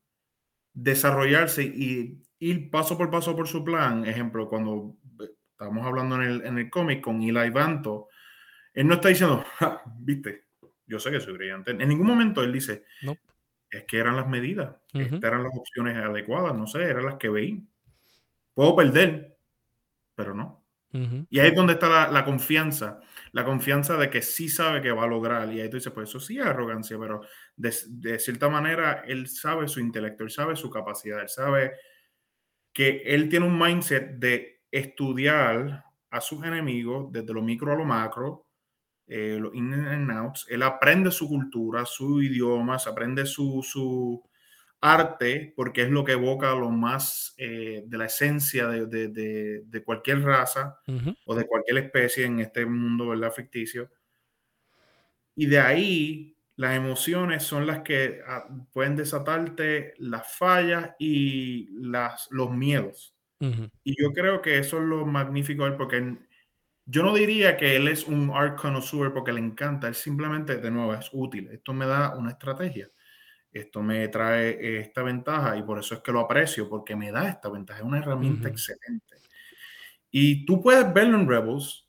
desarrollarse 0.74 1.62
y 1.62 2.22
ir 2.44 2.70
paso 2.70 2.96
por 2.96 3.10
paso 3.10 3.34
por 3.34 3.48
su 3.48 3.64
plan. 3.64 4.04
Ejemplo, 4.04 4.48
cuando 4.48 4.96
estamos 5.50 5.86
hablando 5.86 6.16
en 6.16 6.22
el, 6.22 6.46
en 6.46 6.58
el 6.58 6.70
cómic 6.70 7.00
con 7.00 7.22
Eli 7.22 7.50
Vanto, 7.50 8.08
él 8.72 8.86
no 8.86 8.94
está 8.94 9.08
diciendo, 9.08 9.44
viste, 10.00 10.44
yo 10.86 10.98
sé 10.98 11.10
que 11.10 11.20
soy 11.20 11.32
brillante. 11.34 11.70
En 11.70 11.88
ningún 11.88 12.06
momento 12.06 12.42
él 12.42 12.52
dice, 12.52 12.84
no. 13.02 13.16
es 13.70 13.84
que 13.84 13.98
eran 13.98 14.16
las 14.16 14.28
medidas, 14.28 14.76
uh 14.92 14.98
-huh. 14.98 15.04
estas 15.04 15.24
eran 15.24 15.42
las 15.42 15.52
opciones 15.56 15.96
adecuadas, 15.96 16.54
no 16.54 16.66
sé, 16.66 16.82
eran 16.82 17.06
las 17.06 17.16
que 17.16 17.30
veí. 17.30 17.66
Puedo 18.52 18.76
perder, 18.76 19.38
pero 20.14 20.34
no. 20.34 20.64
Uh 20.92 20.98
-huh. 20.98 21.26
Y 21.30 21.38
ahí 21.38 21.48
es 21.48 21.54
donde 21.56 21.72
está 21.72 21.88
la, 21.88 22.10
la, 22.10 22.24
confianza, 22.24 23.00
la 23.32 23.44
confianza 23.44 23.96
de 23.96 24.10
que 24.10 24.22
sí 24.22 24.48
sabe 24.48 24.82
que 24.82 24.92
va 24.92 25.04
a 25.04 25.08
lograr. 25.08 25.50
Y 25.52 25.60
ahí 25.60 25.70
tú 25.70 25.76
dices, 25.76 25.92
pues 25.92 26.08
eso 26.10 26.20
sí 26.20 26.38
es 26.38 26.44
arrogancia, 26.44 26.98
pero 26.98 27.22
de, 27.56 27.74
de 27.88 28.18
cierta 28.18 28.48
manera 28.48 29.02
él 29.06 29.28
sabe 29.28 29.66
su 29.66 29.80
intelecto, 29.80 30.24
él 30.24 30.30
sabe 30.30 30.56
su 30.56 30.68
capacidad, 30.68 31.22
él 31.22 31.28
sabe 31.28 31.72
que 32.74 33.02
él 33.06 33.30
tiene 33.30 33.46
un 33.46 33.58
mindset 33.58 34.18
de 34.18 34.62
estudiar 34.72 35.84
a 36.10 36.20
sus 36.20 36.44
enemigos 36.44 37.12
desde 37.12 37.32
lo 37.34 37.42
micro 37.42 37.72
a 37.72 37.76
lo 37.76 37.84
macro, 37.86 38.48
eh, 39.06 39.38
los 39.40 39.54
in 39.54 39.72
and 39.74 40.10
outs. 40.12 40.46
Él 40.50 40.62
aprende 40.62 41.10
su 41.12 41.28
cultura, 41.28 41.86
su 41.86 42.22
idioma, 42.22 42.78
aprende 42.86 43.26
su, 43.26 43.62
su 43.62 44.22
arte, 44.80 45.52
porque 45.56 45.82
es 45.82 45.90
lo 45.90 46.04
que 46.04 46.12
evoca 46.12 46.54
lo 46.54 46.70
más 46.70 47.34
eh, 47.38 47.84
de 47.86 47.98
la 47.98 48.06
esencia 48.06 48.68
de, 48.68 48.86
de, 48.86 49.08
de, 49.08 49.62
de 49.66 49.84
cualquier 49.84 50.22
raza 50.22 50.78
uh 50.88 50.92
-huh. 50.92 51.16
o 51.26 51.34
de 51.34 51.46
cualquier 51.46 51.78
especie 51.78 52.26
en 52.26 52.40
este 52.40 52.66
mundo 52.66 53.08
¿verdad? 53.08 53.32
ficticio. 53.32 53.90
Y 55.36 55.46
de 55.46 55.58
ahí 55.60 56.33
las 56.56 56.76
emociones 56.76 57.42
son 57.42 57.66
las 57.66 57.80
que 57.80 58.20
ah, 58.26 58.46
pueden 58.72 58.96
desatarte 58.96 59.94
las 59.98 60.36
fallas 60.36 60.90
y 60.98 61.68
las, 61.80 62.28
los 62.30 62.50
miedos. 62.50 63.16
Uh 63.40 63.46
-huh. 63.46 63.70
Y 63.82 64.00
yo 64.00 64.12
creo 64.12 64.40
que 64.40 64.58
eso 64.58 64.78
es 64.78 64.84
lo 64.84 65.04
magnífico 65.04 65.64
de 65.64 65.70
él, 65.70 65.76
porque 65.76 66.16
yo 66.86 67.02
no 67.02 67.14
diría 67.14 67.56
que 67.56 67.76
él 67.76 67.88
es 67.88 68.06
un 68.06 68.30
art 68.32 68.58
connoisseur 68.60 69.12
porque 69.12 69.32
le 69.32 69.40
encanta, 69.40 69.88
él 69.88 69.94
simplemente, 69.94 70.58
de 70.58 70.70
nuevo, 70.70 70.94
es 70.94 71.08
útil. 71.12 71.48
Esto 71.50 71.72
me 71.72 71.86
da 71.86 72.14
una 72.16 72.30
estrategia. 72.30 72.90
Esto 73.50 73.82
me 73.82 74.08
trae 74.08 74.80
esta 74.80 75.02
ventaja 75.02 75.56
y 75.56 75.62
por 75.62 75.78
eso 75.78 75.94
es 75.94 76.00
que 76.00 76.12
lo 76.12 76.20
aprecio, 76.20 76.68
porque 76.68 76.96
me 76.96 77.10
da 77.10 77.28
esta 77.28 77.48
ventaja. 77.48 77.80
Es 77.80 77.86
una 77.86 77.98
herramienta 77.98 78.48
uh 78.48 78.50
-huh. 78.50 78.52
excelente. 78.52 79.16
Y 80.10 80.44
tú 80.46 80.62
puedes 80.62 80.92
verlo 80.92 81.18
en 81.18 81.28
Rebels, 81.28 81.88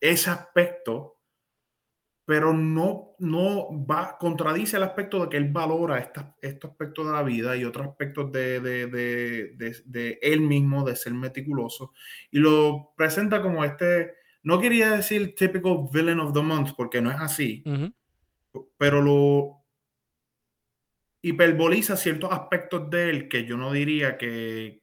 ese 0.00 0.30
aspecto 0.30 1.19
pero 2.24 2.52
no, 2.52 3.16
no 3.18 3.84
va, 3.86 4.16
contradice 4.18 4.76
el 4.76 4.84
aspecto 4.84 5.22
de 5.22 5.28
que 5.28 5.36
él 5.36 5.50
valora 5.50 5.98
esta, 5.98 6.36
estos 6.40 6.70
aspectos 6.70 7.06
de 7.06 7.12
la 7.12 7.22
vida 7.22 7.56
y 7.56 7.64
otros 7.64 7.88
aspectos 7.88 8.30
de, 8.30 8.60
de, 8.60 8.86
de, 8.86 9.76
de, 9.84 10.18
él 10.22 10.40
mismo, 10.40 10.84
de 10.84 10.96
ser 10.96 11.12
meticuloso, 11.14 11.92
y 12.30 12.38
lo 12.38 12.92
presenta 12.96 13.42
como 13.42 13.64
este, 13.64 14.14
no 14.42 14.60
quería 14.60 14.92
decir 14.92 15.34
typical 15.34 15.88
villain 15.92 16.20
of 16.20 16.32
the 16.32 16.42
month, 16.42 16.70
porque 16.76 17.00
no 17.00 17.10
es 17.10 17.18
así, 17.18 17.62
uh 17.66 17.70
-huh. 17.70 17.94
pero 18.78 19.02
lo 19.02 19.60
hiperboliza 21.22 21.96
ciertos 21.96 22.32
aspectos 22.32 22.88
de 22.90 23.10
él 23.10 23.28
que 23.28 23.44
yo 23.44 23.56
no 23.56 23.72
diría 23.72 24.16
que, 24.16 24.82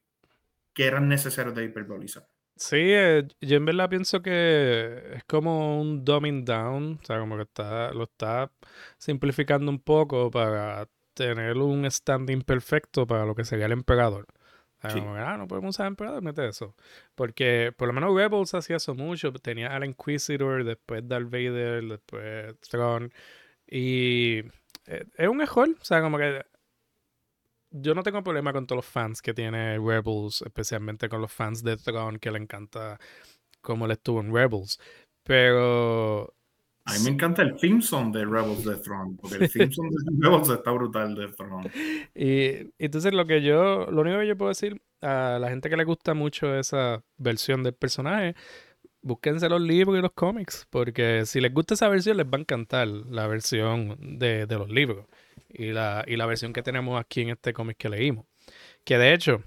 que 0.74 0.86
eran 0.86 1.08
necesarios 1.08 1.56
de 1.56 1.66
hiperbolizar. 1.66 2.28
Sí, 2.58 2.76
eh, 2.80 3.28
yo 3.40 3.58
en 3.58 3.66
verdad 3.66 3.90
pienso 3.90 4.22
que 4.22 5.02
es 5.16 5.24
como 5.26 5.80
un 5.80 6.04
dumbing 6.04 6.44
down, 6.44 7.00
o 7.02 7.06
sea, 7.06 7.20
como 7.20 7.36
que 7.38 7.44
está, 7.44 7.92
lo 7.94 8.04
está 8.04 8.52
simplificando 8.98 9.72
un 9.72 9.80
poco 9.80 10.32
para 10.32 10.88
tener 11.14 11.58
un 11.58 11.90
standing 11.90 12.42
perfecto 12.42 13.06
para 13.08 13.26
lo 13.26 13.36
que 13.36 13.46
sería 13.46 13.68
el 13.68 13.74
emperador. 13.74 14.28
O 14.78 14.82
sea, 14.82 14.92
sí. 14.92 15.00
como 15.00 15.14
que, 15.16 15.20
ah, 15.20 15.38
no 15.38 15.48
podemos 15.48 15.76
usar 15.76 15.88
emperador, 15.88 16.22
mete 16.22 16.48
eso. 16.48 16.76
Porque 17.16 17.74
por 17.78 17.88
lo 17.88 17.94
menos 17.94 18.16
Rebels 18.16 18.54
hacía 18.54 18.78
eso 18.78 18.96
mucho. 18.96 19.32
Tenía 19.34 19.76
al 19.76 19.86
Inquisitor, 19.86 20.64
después 20.64 21.08
Darth 21.08 21.30
Vader, 21.30 21.84
después 21.84 22.60
Throne. 22.62 23.10
Y 23.68 24.40
eh, 24.86 25.06
es 25.18 25.28
un 25.28 25.38
mejor, 25.38 25.70
o 25.82 25.86
sea, 25.86 26.02
como 26.02 26.18
que 26.18 26.46
yo 27.82 27.96
no 27.96 28.04
tengo 28.04 28.24
problema 28.24 28.54
con 28.54 28.68
todos 28.68 28.78
los 28.78 28.86
fans 28.86 29.22
que 29.22 29.34
tiene 29.34 29.78
Rebels, 29.78 30.42
especialmente 30.42 31.10
con 31.10 31.22
los 31.22 31.32
fans 31.32 31.64
de 31.64 31.78
Throne 31.78 32.20
que 32.20 32.32
le 32.32 32.40
encanta 32.40 33.00
cómo 33.62 33.88
le 33.88 33.94
estuvo 33.94 34.22
en 34.22 34.34
Rebels. 34.34 34.80
Pero 35.24 36.34
A 36.86 36.94
mí 36.94 37.00
me 37.04 37.10
encanta 37.12 37.42
el 37.42 37.56
theme 37.58 37.82
song 37.82 38.14
de 38.14 38.26
Rebels 38.26 38.64
de 38.64 38.78
Throne, 38.78 39.18
porque 39.20 39.38
el 39.38 39.52
theme 39.52 39.72
song 39.72 39.90
de 39.90 39.98
Rebels 40.28 40.50
está 40.50 40.72
brutal 40.72 41.16
de 41.16 41.28
Throne. 41.30 41.72
Y 42.16 42.72
entonces 42.80 43.14
lo 43.14 43.26
que 43.28 43.42
yo, 43.42 43.88
lo 43.92 44.02
único 44.02 44.20
que 44.20 44.28
yo 44.28 44.38
puedo 44.38 44.50
decir 44.50 44.82
a 45.02 45.38
la 45.40 45.50
gente 45.50 45.70
que 45.70 45.78
le 45.78 45.84
gusta 45.84 46.14
mucho 46.14 46.56
esa 46.56 47.04
versión 47.18 47.64
del 47.64 47.74
personaje, 47.74 48.36
búsquense 49.02 49.50
los 49.50 49.62
libros 49.62 49.98
y 49.98 50.02
los 50.02 50.14
cómics, 50.14 50.68
porque 50.70 51.26
si 51.26 51.42
les 51.42 51.54
gusta 51.54 51.76
esa 51.76 51.90
versión 51.90 52.18
les 52.18 52.26
va 52.26 52.38
a 52.38 52.42
encantar 52.42 52.88
la 52.88 53.28
versión 53.28 54.18
de, 54.20 54.48
de 54.48 54.56
los 54.58 54.70
libros 54.70 55.06
y 55.50 55.72
la, 55.72 56.04
y 56.08 56.16
la 56.16 56.26
versión 56.26 56.54
que 56.54 56.64
tenemos 56.64 57.00
aquí 57.00 57.22
en 57.22 57.30
este 57.30 57.54
cómic 57.54 57.78
que 57.78 57.90
leímos. 57.90 58.26
Que 58.84 58.98
de 58.98 59.14
hecho, 59.14 59.44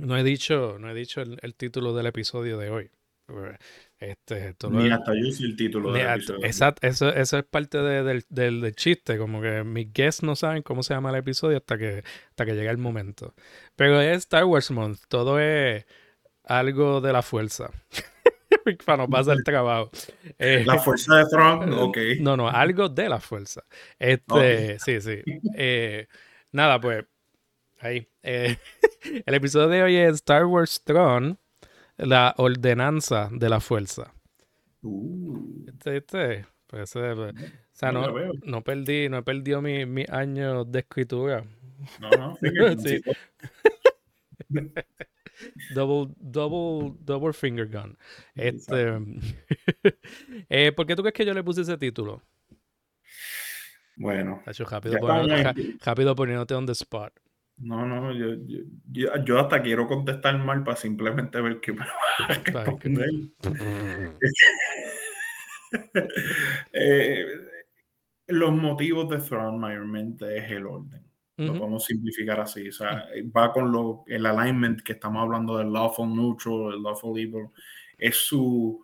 no 0.00 0.16
he 0.16 0.22
dicho, 0.24 0.76
no 0.78 0.90
he 0.90 0.94
dicho 0.94 1.20
el, 1.22 1.38
el 1.42 1.54
título 1.54 1.94
del 1.94 2.06
episodio 2.06 2.58
de 2.58 2.70
hoy. 2.70 2.90
Este, 3.98 4.54
Ni 4.70 4.90
hasta 4.90 5.14
yo 5.14 5.30
sé 5.32 5.44
el 5.44 5.56
título 5.56 5.92
del 5.92 6.06
a- 6.06 6.14
episodio. 6.16 6.44
Exacto, 6.44 6.86
eso, 6.86 7.08
eso 7.08 7.38
es 7.38 7.44
parte 7.44 7.78
de- 7.78 8.02
del, 8.02 8.24
del- 8.28 8.60
del 8.60 8.74
chiste, 8.76 9.16
como 9.16 9.40
que 9.40 9.64
mis 9.64 9.90
guests 9.94 10.22
no 10.22 10.36
saben 10.36 10.62
cómo 10.62 10.82
se 10.82 10.92
llama 10.92 11.08
el 11.10 11.16
episodio 11.16 11.56
hasta 11.56 11.78
que, 11.78 12.04
hasta 12.28 12.44
que 12.44 12.52
llega 12.54 12.70
el 12.70 12.76
momento. 12.78 13.34
Pero 13.76 14.00
es 14.00 14.18
Star 14.18 14.44
Wars 14.44 14.70
Month, 14.70 15.00
todo 15.08 15.38
es 15.40 15.86
algo 16.44 17.00
de 17.00 17.12
la 17.14 17.22
fuerza. 17.22 17.70
Para 18.84 18.98
no 19.04 19.08
pasar 19.08 19.36
el 19.36 19.44
trabajo. 19.44 19.90
Eh, 20.38 20.64
La 20.66 20.78
fuerza 20.78 21.16
de 21.16 21.24
Throne, 21.26 21.74
ok. 21.80 21.98
no, 22.20 22.36
no, 22.36 22.48
algo 22.48 22.88
de 22.88 23.08
la 23.08 23.20
fuerza. 23.20 23.62
Este, 23.98 24.78
sí, 24.78 25.00
sí. 25.00 25.22
Eh, 25.56 26.06
nada, 26.52 26.80
pues, 26.80 27.04
ahí. 27.80 28.08
Eh, 28.22 28.56
el 29.26 29.34
episodio 29.34 29.68
de 29.68 29.82
hoy 29.82 29.96
es 29.96 30.14
Star 30.16 30.46
Wars 30.46 30.82
Throne, 30.84 31.36
la 31.96 32.34
ordenanza 32.38 33.28
de 33.32 33.48
la 33.48 33.60
fuerza. 33.60 34.12
Uh, 34.82 35.64
Este, 35.68 35.96
este, 35.98 36.46
pues, 36.66 36.92
pues, 36.92 37.18
o 37.18 37.32
sea, 37.72 37.92
No, 37.92 38.06
no, 38.44 38.62
perdí, 38.62 39.08
no 39.08 39.18
he 39.18 39.22
perdido 39.22 39.62
mi- 39.62 39.86
mis 39.86 40.08
años 40.10 40.70
de 40.70 40.80
escritura. 40.80 41.44
no, 42.00 42.10
no, 42.10 42.36
sí. 42.80 43.00
Double, 45.74 46.14
double, 46.18 46.96
double 47.04 47.32
finger 47.32 47.66
gun. 47.66 47.96
Este, 48.34 48.98
eh, 50.48 50.72
¿Por 50.72 50.86
qué 50.86 50.96
tú 50.96 51.02
crees 51.02 51.14
que 51.14 51.24
yo 51.26 51.34
le 51.34 51.42
puse 51.44 51.62
ese 51.62 51.76
título? 51.78 52.22
Bueno, 53.96 54.42
Tacho, 54.44 54.64
rápido, 54.64 54.96
en- 54.98 55.78
rápido 55.84 56.14
poniéndote 56.16 56.54
on 56.54 56.66
the 56.66 56.72
spot. 56.72 57.12
No, 57.56 57.86
no, 57.86 58.12
yo, 58.12 58.34
yo, 58.46 58.62
yo- 58.90 59.24
yo 59.24 59.38
hasta 59.38 59.62
quiero 59.62 59.86
contestar 59.86 60.36
mal 60.38 60.64
para 60.64 60.76
simplemente 60.76 61.40
ver 61.40 61.60
qué 61.60 61.72
me 61.72 61.78
va 61.86 61.92
a. 62.18 62.26
Eh, 66.72 67.26
los 68.28 68.52
motivos 68.52 69.08
de 69.10 69.18
Throne 69.18 69.58
mayormente 69.58 70.38
es 70.38 70.50
el 70.50 70.66
orden. 70.66 71.04
Lo 71.36 71.58
podemos 71.58 71.84
simplificar 71.84 72.40
así. 72.40 72.68
O 72.68 72.72
sea, 72.72 73.06
va 73.36 73.52
con 73.52 73.72
lo, 73.72 74.04
el 74.06 74.24
alignment 74.26 74.82
que 74.82 74.92
estamos 74.92 75.22
hablando 75.22 75.58
del 75.58 75.72
lawful 75.72 76.14
neutral, 76.14 76.74
el 76.74 76.82
lawful 76.82 77.18
evil. 77.18 77.48
Es 77.98 78.16
su. 78.16 78.82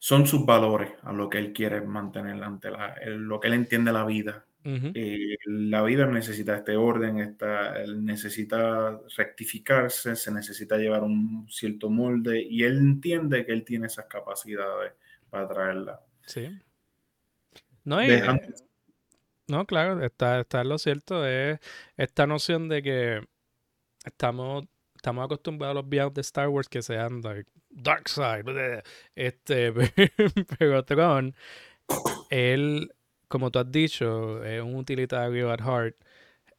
Son 0.00 0.26
sus 0.26 0.46
valores 0.46 0.92
a 1.02 1.12
lo 1.12 1.28
que 1.28 1.38
él 1.38 1.52
quiere 1.52 1.80
mantener 1.80 2.42
ante 2.42 2.70
la, 2.70 2.94
el- 2.94 3.22
lo 3.22 3.40
que 3.40 3.48
él 3.48 3.54
entiende 3.54 3.92
la 3.92 4.04
vida. 4.04 4.44
Eh, 4.94 5.36
la 5.46 5.82
vida 5.82 6.04
necesita 6.06 6.56
este 6.56 6.76
orden, 6.76 7.20
esta, 7.20 7.80
él 7.80 8.04
necesita 8.04 9.00
rectificarse, 9.16 10.14
se 10.14 10.30
necesita 10.30 10.76
llevar 10.76 11.04
un 11.04 11.46
cierto 11.48 11.88
molde 11.88 12.42
y 12.42 12.64
él 12.64 12.76
entiende 12.76 13.46
que 13.46 13.52
él 13.52 13.64
tiene 13.64 13.86
esas 13.86 14.06
capacidades 14.06 14.92
para 15.30 15.48
traerla. 15.48 16.00
Sí. 16.26 16.50
No, 17.84 18.02
y, 18.04 18.08
Dejan- 18.08 18.40
eh, 18.42 18.54
no, 19.48 19.66
claro, 19.66 20.04
está, 20.04 20.40
está 20.40 20.62
lo 20.64 20.78
cierto. 20.78 21.26
Es 21.26 21.58
esta 21.96 22.26
noción 22.26 22.68
de 22.68 22.82
que 22.82 23.26
estamos, 24.04 24.64
estamos 24.94 25.24
acostumbrados 25.24 25.72
a 25.76 25.80
los 25.80 25.88
viajes 25.88 26.14
de 26.14 26.20
Star 26.20 26.48
Wars 26.48 26.68
que 26.68 26.82
sean 26.82 27.22
like, 27.22 27.50
Dark 27.70 28.08
Side. 28.08 28.82
Este, 29.14 29.72
pero 30.58 30.84
Tron, 30.84 31.34
él, 32.30 32.92
como 33.28 33.50
tú 33.50 33.58
has 33.58 33.70
dicho, 33.70 34.44
es 34.44 34.62
un 34.62 34.76
utilitario 34.76 35.50
at 35.50 35.60
heart. 35.60 35.96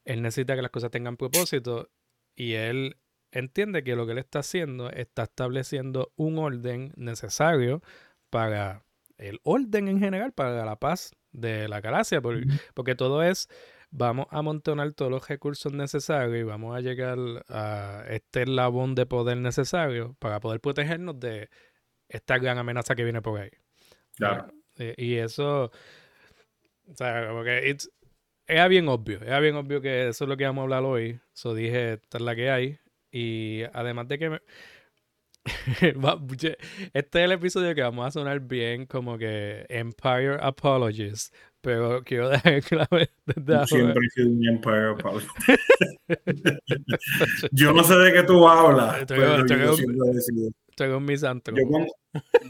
Él 0.06 0.22
necesita 0.22 0.56
que 0.56 0.62
las 0.64 0.72
cosas 0.72 0.92
tengan 0.92 1.18
propósito 1.18 1.90
y 2.36 2.54
él 2.54 2.98
entiende 3.32 3.84
que 3.84 3.96
lo 3.96 4.06
que 4.06 4.14
él 4.14 4.18
está 4.18 4.40
haciendo 4.40 4.90
está 4.90 5.24
estableciendo 5.24 6.12
un 6.16 6.40
orden 6.40 6.94
necesario 6.96 7.84
para 8.30 8.84
el 9.18 9.40
orden 9.44 9.88
en 9.88 10.00
general, 10.00 10.32
para 10.34 10.66
la 10.66 10.78
paz 10.78 11.12
de 11.32 11.68
la 11.68 11.82
galaxia, 11.82 12.22
por- 12.22 12.42
porque, 12.74 12.96
todo 12.96 13.24
es, 13.24 13.48
vamos 13.92 14.28
a 14.32 14.40
amontonar 14.40 14.92
todos 14.94 15.12
los 15.12 15.28
recursos 15.28 15.74
necesarios 15.74 16.38
y 16.38 16.44
vamos 16.44 16.76
a 16.76 16.82
llegar 16.82 17.18
a 17.50 18.04
este 18.10 18.44
eslabón 18.44 18.96
de 18.96 19.06
poder 19.06 19.38
necesario 19.38 20.16
para 20.20 20.40
poder 20.40 20.60
protegernos 20.62 21.20
de 21.20 21.50
esta 22.08 22.38
gran 22.38 22.58
amenaza 22.58 22.96
que 22.96 23.04
viene 23.04 23.22
por 23.22 23.40
ahí. 23.40 23.50
Claro. 24.16 24.52
Eh, 24.78 24.96
y 24.98 25.16
eso, 25.16 25.66
o 26.88 26.96
sea, 26.96 27.28
como 27.28 27.44
que 27.44 27.70
it's- 27.70 27.90
era 28.48 28.68
bien 28.68 28.88
obvio, 28.88 29.22
era 29.22 29.40
bien 29.40 29.56
obvio 29.56 29.80
que 29.82 30.08
eso 30.10 30.24
es 30.26 30.28
lo 30.30 30.36
que 30.38 30.46
vamos 30.46 30.62
a 30.62 30.64
hablar 30.64 30.84
hoy. 30.84 31.20
So 31.34 31.54
dije, 31.54 31.94
esta 31.94 32.18
es 32.18 32.24
la 32.24 32.36
que 32.36 32.50
hay. 32.50 32.80
Y 33.12 33.62
además 33.74 34.08
de 34.08 34.18
que 34.20 34.30
me- 34.32 34.42
este 36.94 37.20
es 37.20 37.26
el 37.26 37.32
episodio 37.32 37.74
que 37.74 37.82
vamos 37.82 38.06
a 38.06 38.12
sonar 38.12 38.40
bien 38.40 38.86
como 38.86 39.18
que 39.18 39.66
Empire 39.70 40.38
Apologies, 40.42 41.32
pero 41.62 42.04
quiero 42.04 42.30
dejar 42.30 42.62
claro 42.64 42.98
desde. 43.26 43.68
Siempre 43.68 44.06
he 44.06 44.10
sido 44.10 44.30
un 44.30 44.48
Empire 44.48 44.90
Apologist. 44.92 45.32
yo 47.52 47.74
no 47.74 47.84
sé 47.84 47.96
de 47.96 48.14
qué 48.14 48.24
tú 48.24 48.48
hablas, 48.48 49.02
Estoy- 49.02 49.18
pero 49.18 49.36
estoy- 49.46 49.60
yo. 49.60 50.50
Estoy 50.70 51.00
mis 51.02 51.22
Yo 51.22 51.68
cuando, 51.68 51.92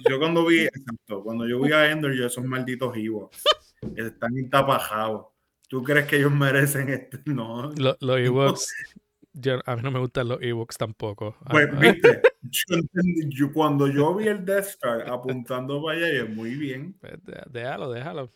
yo 0.07 0.19
cuando 0.19 0.45
vi, 0.45 0.59
exacto, 0.65 1.23
cuando 1.23 1.47
yo 1.47 1.59
vi 1.61 1.71
a 1.73 1.89
Ender, 1.89 2.13
yo 2.13 2.27
esos 2.27 2.43
malditos 2.45 2.95
Ewoks 2.95 3.41
están 3.95 4.37
entapajados. 4.37 5.25
¿Tú 5.67 5.83
crees 5.83 6.05
que 6.05 6.17
ellos 6.17 6.31
merecen 6.31 6.89
este? 6.89 7.19
No. 7.25 7.71
Lo- 7.75 7.97
los 7.99 8.19
Ewoks, 8.19 8.71
yo- 9.33 9.59
a 9.65 9.75
mí 9.75 9.81
no 9.83 9.91
me 9.91 9.99
gustan 9.99 10.27
los 10.27 10.41
Ewoks 10.41 10.77
tampoco. 10.77 11.35
Ah, 11.41 11.49
Pues, 11.51 11.69
ah, 11.71 11.79
viste, 11.79 12.21
yo 12.41 12.75
entendí- 12.75 13.29
yo- 13.29 13.51
cuando 13.53 13.87
yo 13.87 14.15
vi 14.15 14.27
el 14.27 14.43
Death 14.45 14.65
Star 14.65 15.09
apuntando 15.09 15.81
para 15.83 15.97
allá, 15.97 16.17
yo, 16.19 16.27
muy 16.29 16.55
bien. 16.55 16.93
pues, 16.99 17.13
déjalo, 17.51 17.91
déjalo. 17.91 18.31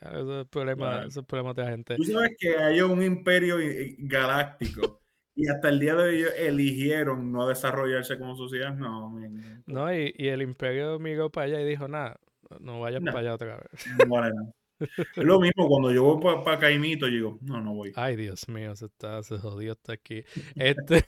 Eso 0.00 0.32
es 0.34 0.40
el 0.44 0.48
problema, 0.48 0.88
Claro. 0.88 0.98
eso 1.00 1.08
es 1.08 1.16
el 1.18 1.24
problema 1.26 1.54
de 1.54 1.62
la 1.62 1.70
gente. 1.70 1.96
Tú 1.96 2.04
sabes 2.04 2.30
que 2.38 2.56
hay 2.56 2.80
un 2.80 3.02
imperio 3.02 3.60
i- 3.60 3.66
i- 3.66 3.96
galáctico 3.98 5.02
y 5.34 5.46
hasta 5.48 5.68
el 5.68 5.78
día 5.78 5.94
de 5.94 6.02
hoy 6.02 6.16
ellos 6.16 6.32
eligieron 6.38 7.30
no 7.30 7.46
desarrollarse 7.46 8.18
como 8.18 8.34
sociedad. 8.34 8.74
No, 8.74 9.14
No, 9.66 9.94
y, 9.94 10.12
y 10.16 10.28
el 10.28 10.42
imperio 10.42 10.98
miró 10.98 11.30
para 11.30 11.46
allá 11.46 11.60
y 11.60 11.66
dijo, 11.68 11.88
nada, 11.88 12.18
no 12.60 12.80
vayas 12.80 13.02
No. 13.02 13.12
para 13.12 13.20
allá 13.20 13.34
otra 13.34 13.56
vez. 13.56 13.86
whatever. 14.08 14.52
Es 15.16 15.24
lo 15.24 15.40
mismo 15.40 15.68
cuando 15.68 15.92
yo 15.92 16.04
voy 16.04 16.42
para 16.44 16.58
Caimito, 16.58 17.06
yo 17.06 17.12
digo, 17.12 17.38
no, 17.42 17.60
no 17.60 17.74
voy. 17.74 17.92
Ay, 17.96 18.16
Dios 18.16 18.48
mío, 18.48 18.74
se 18.76 18.86
está, 18.86 19.22
se 19.22 19.38
jodió 19.38 19.72
hasta 19.72 19.92
aquí. 19.92 20.24
Este, 20.54 21.04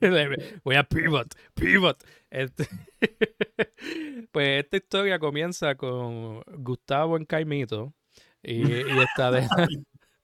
voy 0.64 0.76
a 0.76 0.84
pivot, 0.84 1.34
pivot. 1.54 2.04
Este, 2.30 2.68
pues 4.32 4.64
esta 4.64 4.76
historia 4.76 5.18
comienza 5.18 5.74
con 5.74 6.42
Gustavo 6.58 7.16
en 7.16 7.24
Caimito 7.24 7.94
y, 8.42 8.62
y 8.66 8.98
está 9.00 9.30
de, 9.30 9.46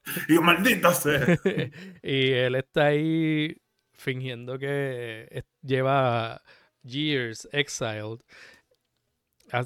Y 0.29 0.39
maldita 0.39 0.93
sea. 0.93 1.39
y 2.03 2.31
él 2.31 2.57
está 2.57 2.87
ahí 2.87 3.57
fingiendo 3.93 4.59
que 4.59 5.45
lleva 5.63 6.43
years 6.83 7.49
exiled, 7.53 8.21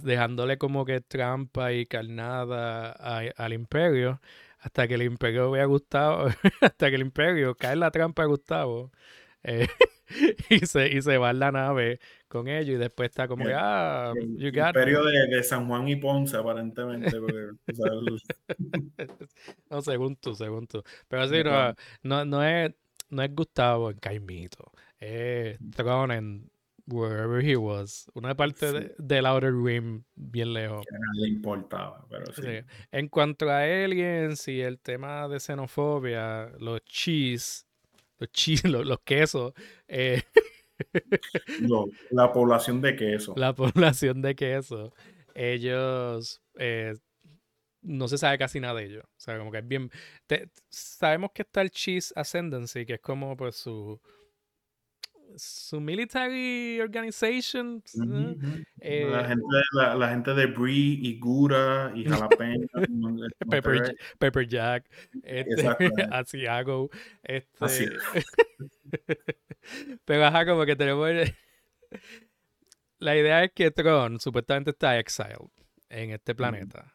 dejándole 0.02 0.58
como 0.58 0.84
que 0.84 1.00
trampa 1.00 1.72
y 1.72 1.86
carnada 1.86 2.92
a- 2.92 3.30
al 3.36 3.52
imperio, 3.52 4.20
hasta 4.58 4.88
que 4.88 4.94
el 4.94 5.02
imperio 5.02 5.50
ve 5.50 5.60
a 5.60 5.64
Gustavo, 5.66 6.26
hasta 6.60 6.88
que 6.90 6.96
el 6.96 7.02
imperio 7.02 7.54
cae 7.56 7.74
en 7.74 7.80
la 7.80 7.90
trampa 7.90 8.22
de 8.22 8.28
Gustavo. 8.28 8.90
eh, 9.44 9.68
y, 10.50 10.60
se, 10.66 10.88
y 10.88 11.02
se 11.02 11.18
va 11.18 11.30
en 11.30 11.38
la 11.40 11.52
nave 11.52 12.00
con 12.28 12.48
ellos 12.48 12.76
y 12.76 12.78
después 12.78 13.10
está 13.10 13.28
como 13.28 13.44
que, 13.44 13.50
El- 13.50 13.56
ah, 13.58 14.12
El 14.16 14.36
you 14.38 14.50
got 14.52 14.68
imperio 14.68 15.04
de, 15.04 15.26
de 15.28 15.42
San 15.42 15.66
Juan 15.68 15.88
y 15.88 15.96
Ponce, 15.96 16.36
aparentemente. 16.36 17.18
Porque, 17.20 17.50
No, 19.70 19.82
según 19.82 20.16
tú, 20.16 20.34
según 20.34 20.66
tú. 20.66 20.82
Pero 21.08 21.28
sí, 21.28 21.42
no, 21.44 21.74
no, 22.02 22.24
no 22.24 22.42
es, 22.44 22.72
no 23.10 23.22
es 23.22 23.34
Gustavo 23.34 23.90
en 23.90 23.98
Caimito. 23.98 24.72
Es 24.98 25.58
Tron 25.76 26.10
en 26.12 26.50
wherever 26.86 27.42
he 27.44 27.56
was. 27.56 28.10
Una 28.14 28.34
parte 28.36 28.72
de- 28.72 28.94
del 28.98 29.26
Outer 29.26 29.52
Rim 29.54 30.04
bien 30.14 30.52
lejos. 30.52 30.84
que 30.86 30.94
nadie 30.98 31.22
le 31.22 31.28
importaba, 31.34 32.06
pero 32.08 32.26
sí. 32.32 32.42
Sí. 32.42 32.58
En 32.92 33.08
cuanto 33.08 33.50
a 33.50 33.60
aliens 33.62 34.46
y 34.48 34.60
el 34.60 34.78
tema 34.78 35.28
de 35.28 35.40
xenofobia, 35.40 36.50
los 36.58 36.80
cheese, 36.84 37.66
los 38.18 38.30
cheese, 38.30 38.62
los, 38.68 38.86
los 38.86 39.00
quesos, 39.00 39.52
eh, 39.88 40.22
No, 41.60 41.86
la 42.10 42.32
población 42.32 42.80
de 42.80 42.96
queso. 42.96 43.34
la 43.36 43.54
población 43.54 44.20
de 44.22 44.34
queso, 44.34 44.92
ellos 45.34 46.42
eh, 46.58 46.94
no 47.82 48.08
se 48.08 48.18
sabe 48.18 48.36
casi 48.38 48.60
nada 48.60 48.74
de 48.80 48.86
ellos. 48.86 49.04
O 49.04 49.08
sea, 49.20 49.38
como 49.38 49.50
que 49.50 49.58
es 49.58 49.66
bien. 49.68 49.90
sabemos 50.68 51.30
que 51.34 51.42
está 51.42 51.62
el 51.62 51.70
Cheese 51.70 52.12
Ascendancy, 52.16 52.84
que 52.86 52.94
es 52.94 53.00
como 53.00 53.36
pues 53.36 53.56
su. 53.56 54.00
Su 55.36 55.80
military 55.80 56.80
organization. 56.80 57.82
¿eh? 58.80 59.06
la, 59.10 59.24
gente, 59.28 59.42
la, 59.72 60.08
gente, 60.08 60.32
de 60.32 60.46
Brie 60.46 60.98
y 61.02 61.18
Gura 61.18 61.92
y 61.94 62.04
Jalapeño. 62.08 62.66
Pepper, 63.50 63.96
Pepper, 64.18 64.48
Jack. 64.48 64.90
Este, 65.22 65.68
Asiago. 66.10 66.88
Este, 67.22 67.90
Pero 70.04 70.24
ajá, 70.24 70.46
como 70.46 70.64
que 70.64 70.74
tenemos. 70.74 71.10
La 72.98 73.16
idea 73.16 73.44
es 73.44 73.52
que 73.52 73.70
Tron 73.70 74.18
supuestamente 74.20 74.70
está 74.70 74.98
exiled 74.98 75.50
en 75.90 76.12
este 76.12 76.34
planeta. 76.34 76.94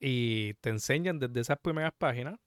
Y 0.00 0.54
te 0.54 0.70
enseñan 0.70 1.20
desde 1.20 1.40
esas 1.40 1.58
primeras 1.58 1.92
páginas 1.96 2.40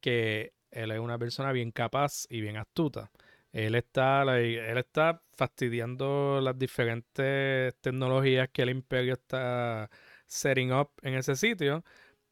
que 0.00 0.54
él 0.70 0.90
es 0.90 0.98
una 0.98 1.18
persona 1.18 1.52
bien 1.52 1.70
capaz 1.72 2.24
y 2.30 2.40
bien 2.40 2.56
astuta. 2.56 3.10
Él 3.56 3.74
está, 3.74 4.22
él 4.38 4.76
está 4.76 5.22
fastidiando 5.32 6.40
las 6.42 6.58
diferentes 6.58 7.74
tecnologías 7.80 8.50
que 8.50 8.60
el 8.60 8.68
imperio 8.68 9.14
está 9.14 9.88
setting 10.26 10.72
up 10.72 10.90
en 11.00 11.14
ese 11.14 11.36
sitio, 11.36 11.82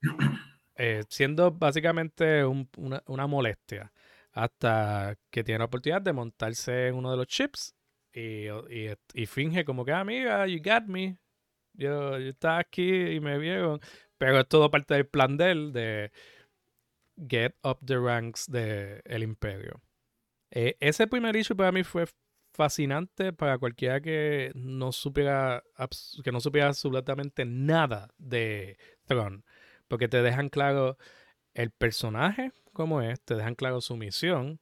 eh, 0.77 1.03
siendo 1.09 1.51
básicamente 1.51 2.45
una, 2.45 3.03
una, 3.07 3.27
molestia. 3.27 3.91
Hasta 4.33 5.17
que 5.31 5.43
tiene 5.43 5.61
la 5.61 5.65
oportunidad 5.65 6.03
de 6.03 6.13
montarse 6.13 6.89
en 6.89 6.97
uno 6.97 7.11
de 7.11 7.17
los 7.17 7.27
chips 7.27 7.75
y, 8.13 8.49
y, 9.15 9.27
finge 9.27 9.65
como 9.65 9.85
que, 9.87 9.93
amiga, 9.93 10.47
you 10.47 10.61
got 10.63 10.85
me. 10.87 11.17
Yo, 11.73 12.19
yo 12.19 12.31
estaba 12.31 12.59
aquí 12.59 13.13
y 13.13 13.21
me 13.21 13.39
vieron. 13.39 13.81
Pero 14.19 14.41
es 14.41 14.49
todo 14.49 14.71
parte 14.71 14.93
del 14.93 15.07
plan 15.07 15.39
de 15.39 15.51
él 15.51 15.73
de 15.73 16.13
get 17.17 17.55
up 17.63 17.79
the 17.87 17.97
ranks 17.97 18.47
del 18.47 19.01
el 19.07 19.23
imperio. 19.23 19.81
E, 20.55 20.77
ese 20.81 21.07
primer 21.09 21.35
issue 21.37 21.57
para 21.57 21.73
mí 21.73 21.83
fue 21.83 22.07
fascinante 22.53 23.33
para 23.33 23.59
cualquiera 23.59 24.01
que 24.01 24.53
no 24.55 24.93
supiera 24.93 25.65
que 26.23 26.33
no 26.33 26.41
supiera 26.41 26.69
absolutamente 26.69 27.45
nada 27.45 28.15
de 28.19 28.79
Tron. 29.07 29.45
Porque 29.89 30.09
te 30.09 30.23
dejan 30.23 30.49
claro 30.49 30.97
el 31.55 31.71
personaje 31.73 32.53
como 32.73 33.03
es, 33.03 33.21
te 33.23 33.35
dejan 33.35 33.55
claro 33.57 33.81
su 33.81 33.97
misión 33.97 34.61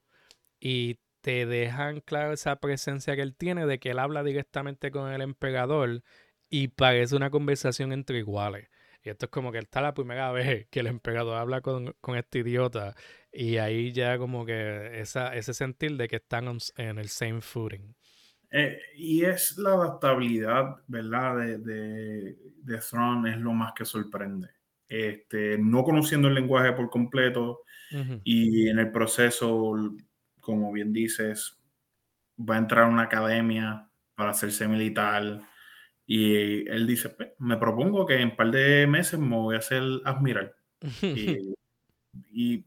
y 0.61 1.01
te 1.23 1.47
dejan 1.47 2.01
claro 2.01 2.33
esa 2.33 2.57
presencia 2.57 3.17
que 3.17 3.23
él 3.23 3.37
tiene 3.37 3.67
de 3.67 3.79
que 3.79 3.91
él 3.91 3.99
habla 3.99 4.23
directamente 4.25 4.91
con 4.91 5.13
el 5.13 5.23
emperador 5.23 6.03
y 6.51 6.69
parece 6.69 7.17
una 7.17 7.31
conversación 7.31 7.93
entre 7.93 8.19
iguales. 8.19 8.69
Y 9.03 9.11
esto 9.11 9.27
es 9.27 9.31
como 9.31 9.53
que 9.53 9.59
está 9.59 9.81
la 9.81 9.95
primera 9.95 10.31
vez 10.33 10.67
que 10.71 10.81
el 10.81 10.87
emperador 10.87 11.37
habla 11.37 11.61
con, 11.61 11.95
este 12.17 12.41
idiota 12.41 12.95
y 13.33 13.57
ahí 13.57 13.93
ya 13.93 14.19
como 14.19 14.45
que 14.45 15.01
esa, 15.01 15.35
ese 15.35 15.55
sentir 15.55 15.97
de 15.97 16.09
que 16.09 16.17
están 16.17 16.59
en 16.77 16.99
el 16.99 17.09
same 17.09 17.41
footing. 17.41 17.95
Eh, 18.51 18.79
y 18.97 19.25
es 19.25 19.57
la 19.57 19.71
adaptabilidad, 19.71 20.77
¿verdad? 20.87 21.39
De, 21.39 21.59
de, 21.59 22.37
de 22.63 22.79
Throne 22.79 23.31
es 23.31 23.39
lo 23.39 23.53
más 23.55 23.73
que 23.75 23.85
sorprende. 23.85 24.49
Este, 24.87 25.57
no 25.57 25.85
conociendo 25.85 26.29
el 26.29 26.35
lenguaje 26.35 26.73
por 26.73 26.91
completo 26.91 27.63
y 28.25 28.69
en 28.69 28.79
el 28.79 28.91
proceso 28.91 29.75
como 30.43 30.73
bien 30.73 30.93
dices, 30.93 31.59
va 32.39 32.57
a 32.57 32.59
entrar 32.59 32.85
a 32.85 32.89
una 32.89 33.05
academia 33.05 33.89
para 34.15 34.31
hacerse 34.31 34.69
militar. 34.69 35.41
Y 36.05 36.69
él 36.69 36.87
dice, 36.87 37.09
pues, 37.11 37.31
me 37.39 37.57
propongo 37.57 38.05
que 38.05 38.17
en 38.17 38.31
un 38.31 38.37
par 38.37 38.51
de 38.51 38.87
meses 38.87 39.19
me 39.19 39.37
voy 39.37 39.55
a 39.55 39.61
hacer 39.61 39.83
admiral. 40.05 40.55
y, 41.03 41.55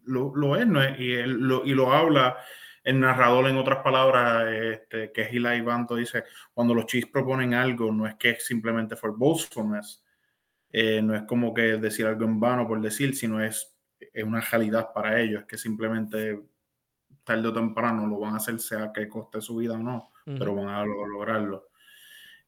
lo, 0.05 0.55
es, 0.55 0.67
¿no? 0.67 0.83
Y, 0.97 1.23
lo, 1.25 1.65
y 1.65 1.73
lo 1.73 1.91
habla 1.91 2.37
el 2.85 2.99
narrador 2.99 3.47
en 3.47 3.57
otras 3.57 3.83
palabras, 3.83 4.47
este, 4.53 5.11
que 5.11 5.23
es 5.23 5.29
Eli 5.33 5.61
Banto, 5.61 5.95
dice, 5.95 6.23
cuando 6.53 6.75
los 6.75 6.85
chis 6.85 7.07
proponen 7.07 7.55
algo, 7.55 7.91
no 7.91 8.05
es 8.05 8.13
que 8.15 8.31
es 8.31 8.45
simplemente 8.45 8.95
for 8.95 9.17
boastfulness, 9.17 10.05
eh, 10.71 11.01
no 11.01 11.15
es 11.15 11.23
como 11.23 11.51
que 11.51 11.77
decir 11.77 12.05
algo 12.05 12.25
en 12.25 12.39
vano 12.39 12.67
por 12.67 12.79
decir, 12.79 13.15
sino 13.15 13.43
es, 13.43 13.75
es 13.99 14.23
una 14.23 14.39
realidad 14.39 14.89
para 14.93 15.19
ellos, 15.19 15.41
es 15.41 15.47
que 15.47 15.57
simplemente 15.57 16.39
tarde 17.23 17.47
o 17.47 17.53
temprano 17.53 18.05
lo 18.05 18.19
van 18.19 18.35
a 18.35 18.37
hacer, 18.37 18.59
sea 18.59 18.91
que 18.93 19.09
coste 19.09 19.41
su 19.41 19.55
vida 19.55 19.73
o 19.73 19.79
no, 19.79 20.11
pero 20.23 20.53
van 20.53 20.69
a 20.69 20.85
lograrlo. 20.85 21.69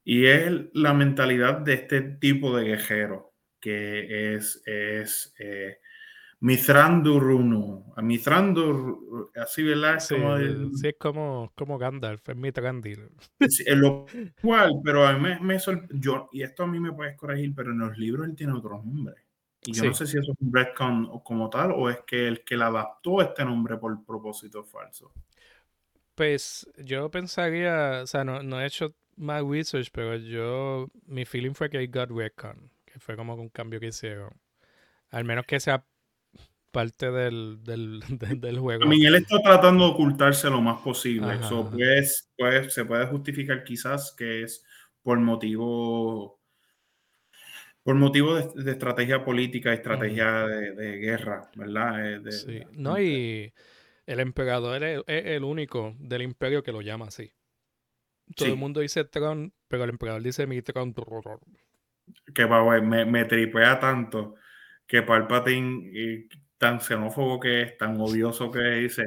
Y 0.03 0.27
es 0.27 0.51
la 0.73 0.93
mentalidad 0.93 1.61
de 1.61 1.73
este 1.73 2.01
tipo 2.01 2.55
de 2.55 2.65
guerrero, 2.65 3.33
que 3.59 4.35
es, 4.35 4.61
es 4.65 5.33
eh, 5.39 5.79
Mithrandurunu. 6.39 7.93
Mithrandurunu, 7.97 9.31
así, 9.35 9.63
¿verdad? 9.63 9.99
Sí, 9.99 10.15
como 10.15 10.37
sí, 10.37 10.87
es 10.87 10.95
como, 10.99 11.51
como 11.55 11.77
Gandalf, 11.77 12.29
es 12.29 12.35
Mithrandil. 12.35 13.09
Es 13.39 13.63
lo 13.75 14.05
cual, 14.41 14.73
pero 14.83 15.05
a 15.05 15.13
mí 15.13 15.19
me, 15.19 15.39
me 15.39 15.57
yo, 15.91 16.29
y 16.31 16.43
esto 16.43 16.63
a 16.63 16.67
mí 16.67 16.79
me 16.79 16.93
puedes 16.93 17.17
corregir, 17.17 17.53
pero 17.55 17.71
en 17.71 17.79
los 17.79 17.97
libros 17.97 18.27
él 18.27 18.35
tiene 18.35 18.53
otro 18.53 18.81
nombre. 18.83 19.15
Y 19.65 19.73
yo 19.73 19.85
no 19.85 19.93
sé 19.93 20.05
si 20.05 20.17
eso 20.17 20.31
es 20.31 20.37
un 20.39 20.53
retcon 20.53 21.19
como 21.23 21.49
tal 21.49 21.71
o 21.71 21.89
es 21.89 22.01
que 22.05 22.27
el 22.27 22.43
que 22.43 22.55
le 22.55 22.63
adaptó 22.63 23.21
este 23.21 23.43
nombre 23.43 23.77
por 23.77 24.05
propósito 24.05 24.63
falso. 24.63 25.11
Pues 26.15 26.69
yo 26.77 27.09
pensaría, 27.11 28.01
o 28.03 28.07
sea, 28.07 28.23
no, 28.23 28.41
no 28.43 28.61
he 28.61 28.65
hecho 28.65 28.95
más 29.17 29.43
research, 29.43 29.89
pero 29.91 30.15
yo, 30.15 30.89
mi 31.05 31.25
feeling 31.25 31.53
fue 31.53 31.69
que 31.69 31.85
got 31.87 32.11
retcon, 32.11 32.71
que 32.85 32.99
fue 32.99 33.17
como 33.17 33.33
un 33.35 33.49
cambio 33.49 33.79
que 33.79 33.87
hicieron. 33.87 34.29
Al 35.09 35.25
menos 35.25 35.45
que 35.45 35.59
sea 35.59 35.85
parte 36.77 37.09
del, 37.09 37.63
del, 37.63 37.99
del, 38.39 38.59
juego. 38.59 38.83
A 38.83 38.87
mí 38.87 39.03
él 39.03 39.15
está 39.15 39.41
tratando 39.41 39.85
de 39.85 39.91
ocultarse 39.93 40.47
lo 40.47 40.61
más 40.61 40.79
posible. 40.81 41.33
Eso 41.33 41.67
pues, 41.71 42.31
pues, 42.37 42.71
se 42.71 42.85
puede 42.85 43.07
justificar 43.07 43.63
quizás 43.63 44.13
que 44.15 44.43
es 44.43 44.63
por 45.01 45.19
motivo 45.19 46.39
por 47.81 47.95
motivo 47.95 48.35
de, 48.35 48.71
estrategia 48.71 49.25
política, 49.25 49.73
estrategia 49.73 50.45
de, 50.45 50.97
guerra, 50.97 51.49
¿verdad? 51.55 52.27
Eh, 52.27 52.31
sí, 52.31 52.61
no, 52.73 53.01
y 53.01 53.51
el 54.05 54.19
emperador 54.19 54.83
es, 54.83 55.01
el 55.07 55.43
único 55.43 55.95
del 55.97 56.21
imperio 56.21 56.61
que 56.61 56.73
lo 56.73 56.81
llama 56.81 57.07
así. 57.07 57.31
Todo 58.35 58.49
el 58.49 58.57
mundo 58.57 58.81
dice 58.81 59.03
Tron, 59.03 59.51
pero 59.67 59.83
el 59.85 59.89
emperador 59.89 60.21
dice 60.21 60.45
mi 60.45 60.61
Tron. 60.61 60.93
Que 62.35 62.45
me, 62.45 63.05
me 63.05 63.25
tripea 63.25 63.79
tanto 63.79 64.35
que 64.85 65.01
Palpatine, 65.01 66.27
tan 66.57 66.81
xenófobo 66.81 67.39
que 67.39 67.61
es, 67.61 67.77
tan 67.77 67.99
odioso 67.99 68.51
que 68.51 68.59
dice. 68.59 69.05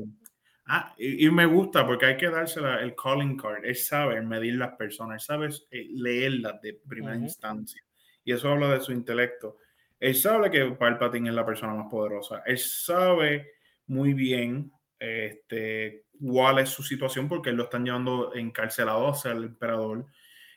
Ah, 0.67 0.95
y, 0.97 1.29
me 1.31 1.47
gusta 1.47 1.85
porque 1.85 2.07
hay 2.07 2.17
que 2.17 2.31
dársela 2.31 2.81
el 2.81 2.95
calling 2.95 3.37
card. 3.37 3.65
Él 3.65 3.77
sabe 3.77 4.21
medir 4.23 4.55
las 4.55 4.75
personas, 4.77 5.23
él 5.23 5.27
sabe 5.27 5.49
eh, 5.71 5.89
leerlas 5.91 6.61
de 6.61 6.75
primera 6.87 7.17
instancia 7.17 7.83
y 8.25 8.33
eso 8.33 8.49
habla 8.49 8.73
de 8.75 8.81
su 8.81 8.93
intelecto. 8.93 9.57
Él 9.99 10.15
sabe 10.15 10.51
que 10.51 10.65
Palpatine 10.73 11.29
es 11.29 11.35
la 11.35 11.45
persona 11.45 11.75
más 11.75 11.91
poderosa. 11.91 12.43
Él 12.47 12.59
sabe 12.59 13.53
muy 13.87 14.15
bien 14.15 14.73
este, 14.99 16.05
cuál 16.21 16.61
es 16.61 16.71
su 16.71 16.83
situación 16.83 17.29
porque 17.29 17.51
él 17.51 17.57
lo 17.57 17.65
están 17.65 17.85
llevando 17.85 18.35
encarcelado 18.35 19.09
hacia 19.09 19.33
el 19.33 19.45
emperador. 19.45 20.07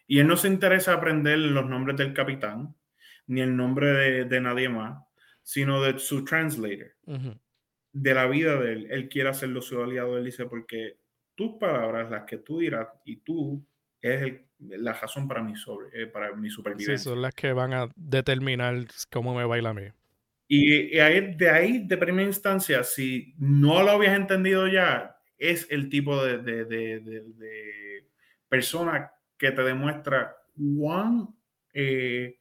Y 0.08 0.20
él 0.20 0.28
no 0.28 0.38
se 0.38 0.48
interesa 0.48 0.94
aprender 0.94 1.40
los 1.40 1.66
nombres 1.66 1.98
del 1.98 2.14
capitán, 2.14 2.76
ni 3.28 3.42
el 3.42 3.56
nombre 3.56 4.26
de, 4.26 4.42
nadie 4.42 4.70
más, 4.70 5.02
sino 5.44 5.82
de 5.82 6.00
su 6.00 6.24
translator, 6.26 6.94
de 7.92 8.14
la 8.14 8.26
vida 8.26 8.60
de 8.60 8.74
él. 8.74 8.88
Él 8.90 9.10
quiere 9.10 9.30
hacerlo 9.30 9.62
su 9.62 9.82
aliado. 9.82 10.18
Él 10.18 10.26
dice, 10.26 10.46
porque 10.46 10.98
tus 11.36 11.58
palabras, 11.60 12.10
las 12.10 12.24
que 12.24 12.38
tú 12.38 12.60
dirás, 12.60 12.88
y 13.06 13.18
tú 13.18 13.64
es 14.02 14.22
el 14.22 14.48
la 14.70 14.94
razón 14.94 15.28
para 15.28 15.42
mi, 15.42 15.56
sobre, 15.56 15.88
eh, 15.94 16.08
para 16.08 16.34
mi 16.36 16.50
supervivencia. 16.50 16.98
Sí, 16.98 17.04
son 17.04 17.22
las 17.22 17.34
que 17.34 17.54
van 17.54 17.74
a 17.74 17.90
determinar 17.96 18.86
cómo 19.12 19.36
me 19.36 19.46
baila 19.46 19.70
a 19.70 19.74
mí. 19.74 19.88
Y, 20.48 21.00
ahí, 21.00 21.36
de 21.36 21.50
ahí, 21.50 21.88
de 21.88 21.98
primera 21.98 22.28
instancia, 22.28 22.84
si 22.84 23.34
no 23.38 23.82
lo 23.82 23.92
habías 23.92 24.16
entendido 24.16 24.68
ya, 24.68 25.18
es 25.38 25.68
el 25.72 25.90
tipo 25.90 26.24
de, 26.24 26.38
de, 26.40 26.66
de, 26.66 28.08
persona 28.48 29.12
que 29.38 29.52
te 29.52 29.64
demuestra 29.64 30.36
cuán, 30.78 31.30
eh, 31.74 32.40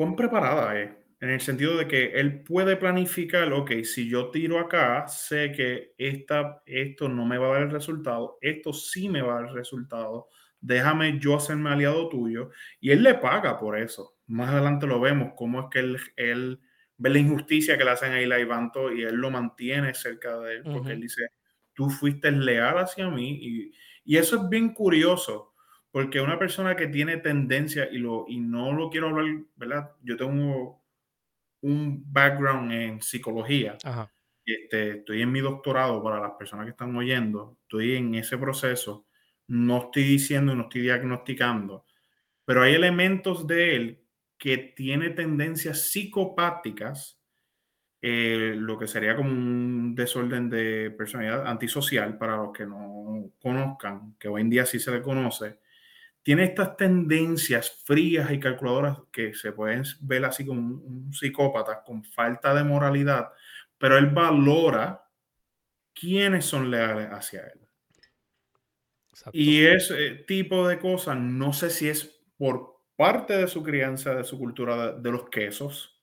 cuán 0.00 0.16
preparada 0.16 0.80
es 0.80 0.90
en 1.20 1.28
el 1.28 1.42
sentido 1.42 1.76
de 1.76 1.86
que 1.86 2.12
él 2.12 2.42
puede 2.42 2.78
planificar, 2.78 3.52
ok, 3.52 3.82
si 3.82 4.08
yo 4.08 4.30
tiro 4.30 4.58
acá, 4.58 5.06
sé 5.06 5.52
que 5.52 5.92
esta, 5.98 6.62
esto 6.64 7.06
no 7.10 7.26
me 7.26 7.36
va 7.36 7.48
a 7.48 7.50
dar 7.50 7.62
el 7.64 7.70
resultado, 7.70 8.38
esto 8.40 8.72
sí 8.72 9.10
me 9.10 9.20
va 9.20 9.32
a 9.32 9.40
dar 9.42 9.50
el 9.50 9.54
resultado, 9.54 10.28
déjame 10.58 11.18
yo 11.18 11.36
hacerme 11.36 11.68
aliado 11.68 12.08
tuyo, 12.08 12.48
y 12.80 12.92
él 12.92 13.02
le 13.02 13.12
paga 13.12 13.58
por 13.58 13.78
eso. 13.78 14.16
Más 14.26 14.48
adelante 14.48 14.86
lo 14.86 15.00
vemos, 15.00 15.34
cómo 15.36 15.60
es 15.60 15.66
que 15.70 15.80
él, 15.80 15.98
él 16.16 16.60
ve 16.96 17.10
la 17.10 17.18
injusticia 17.18 17.76
que 17.76 17.84
le 17.84 17.90
hacen 17.90 18.12
a 18.12 18.20
Eli 18.22 18.44
Banto 18.44 18.90
y 18.90 19.02
él 19.02 19.16
lo 19.16 19.30
mantiene 19.30 19.92
cerca 19.92 20.40
de 20.40 20.54
él, 20.54 20.62
porque 20.64 20.92
él 20.92 21.02
dice, 21.02 21.26
tú 21.74 21.90
fuiste 21.90 22.30
leal 22.32 22.78
hacia 22.78 23.10
mí, 23.10 23.38
y, 23.38 23.72
y 24.02 24.16
eso 24.16 24.36
es 24.36 24.48
bien 24.48 24.72
curioso, 24.72 25.49
porque 25.90 26.20
una 26.20 26.38
persona 26.38 26.76
que 26.76 26.86
tiene 26.86 27.16
tendencia, 27.16 27.88
y, 27.90 27.98
lo, 27.98 28.24
y 28.28 28.38
no 28.38 28.72
lo 28.72 28.90
quiero 28.90 29.08
hablar, 29.08 29.26
¿verdad? 29.56 29.90
Yo 30.02 30.16
tengo 30.16 30.82
un 31.62 32.04
background 32.12 32.72
en 32.72 33.02
psicología. 33.02 33.76
Ajá. 33.82 34.12
Este, 34.44 34.98
estoy 34.98 35.22
en 35.22 35.32
mi 35.32 35.40
doctorado 35.40 36.02
para 36.02 36.20
las 36.20 36.32
personas 36.32 36.64
que 36.64 36.70
están 36.70 36.94
oyendo. 36.96 37.58
Estoy 37.62 37.96
en 37.96 38.14
ese 38.14 38.38
proceso. 38.38 39.06
No 39.48 39.78
estoy 39.78 40.04
diciendo 40.04 40.52
y 40.52 40.56
no 40.56 40.62
estoy 40.62 40.82
diagnosticando, 40.82 41.84
pero 42.44 42.62
hay 42.62 42.74
elementos 42.74 43.46
de 43.48 43.76
él 43.76 44.04
que 44.38 44.58
tiene 44.58 45.10
tendencias 45.10 45.90
psicopáticas, 45.90 47.20
eh, 48.00 48.54
lo 48.56 48.78
que 48.78 48.86
sería 48.86 49.16
como 49.16 49.30
un 49.30 49.94
desorden 49.94 50.48
de 50.48 50.92
personalidad 50.96 51.46
antisocial 51.46 52.16
para 52.16 52.36
los 52.36 52.52
que 52.52 52.64
no 52.64 53.32
conozcan, 53.42 54.14
que 54.18 54.28
hoy 54.28 54.42
en 54.42 54.50
día 54.50 54.64
sí 54.64 54.78
se 54.78 54.92
le 54.92 55.02
conoce 55.02 55.58
tiene 56.22 56.44
estas 56.44 56.76
tendencias 56.76 57.82
frías 57.84 58.30
y 58.30 58.38
calculadoras 58.38 58.98
que 59.10 59.34
se 59.34 59.52
pueden 59.52 59.84
ver 60.00 60.24
así 60.24 60.44
como 60.44 60.60
un, 60.60 61.12
psicópata 61.12 61.82
con 61.82 62.04
falta 62.04 62.54
de 62.54 62.64
moralidad, 62.64 63.30
pero 63.78 63.96
él 63.96 64.06
valora 64.06 65.02
quiénes 65.94 66.44
son 66.44 66.70
leales 66.70 67.08
hacia 67.10 67.46
él. 67.46 67.60
Y 69.32 69.64
ese 69.64 70.10
tipo 70.26 70.66
de 70.66 70.78
cosas, 70.78 71.16
no 71.18 71.52
sé 71.52 71.70
si 71.70 71.88
es 71.88 72.22
por 72.36 72.80
parte 72.96 73.36
de 73.36 73.48
su 73.48 73.62
crianza, 73.62 74.14
de 74.14 74.24
su 74.24 74.38
cultura 74.38 74.92
de, 74.92 75.10
los 75.10 75.28
quesos, 75.28 76.00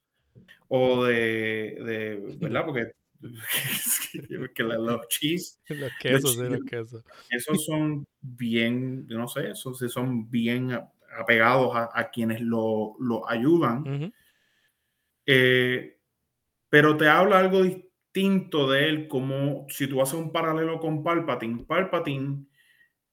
o 0.68 1.04
de, 1.06 1.78
de 1.84 2.38
¿verdad? 2.38 2.66
Porque 2.66 2.92
que 4.56 4.64
los 4.64 5.08
cheese. 5.08 5.60
Los 5.70 5.92
quesos, 6.00 6.38
los, 6.38 6.64
quesos. 6.64 7.04
Esos 7.30 7.66
son 7.66 8.06
bien, 8.22 9.08
no 9.08 9.28
sé, 9.28 9.52
esos 9.52 9.80
son 9.92 10.30
bien 10.30 10.80
apegados 11.18 11.72
a, 11.76 12.10
quienes 12.12 12.42
lo, 12.42 12.96
lo 13.00 13.28
ayudan. 13.30 14.14
Eh, 15.26 15.98
pero 16.70 16.96
te 16.98 17.08
habla 17.08 17.40
algo 17.40 17.64
distinto 17.64 18.70
de 18.70 18.90
él, 18.90 19.08
como 19.08 19.66
si 19.70 19.88
tú 19.88 20.02
haces 20.02 20.16
un 20.16 20.32
paralelo 20.32 20.80
con 20.80 21.04
Palpatine. 21.04 21.64
Palpatine 21.66 22.46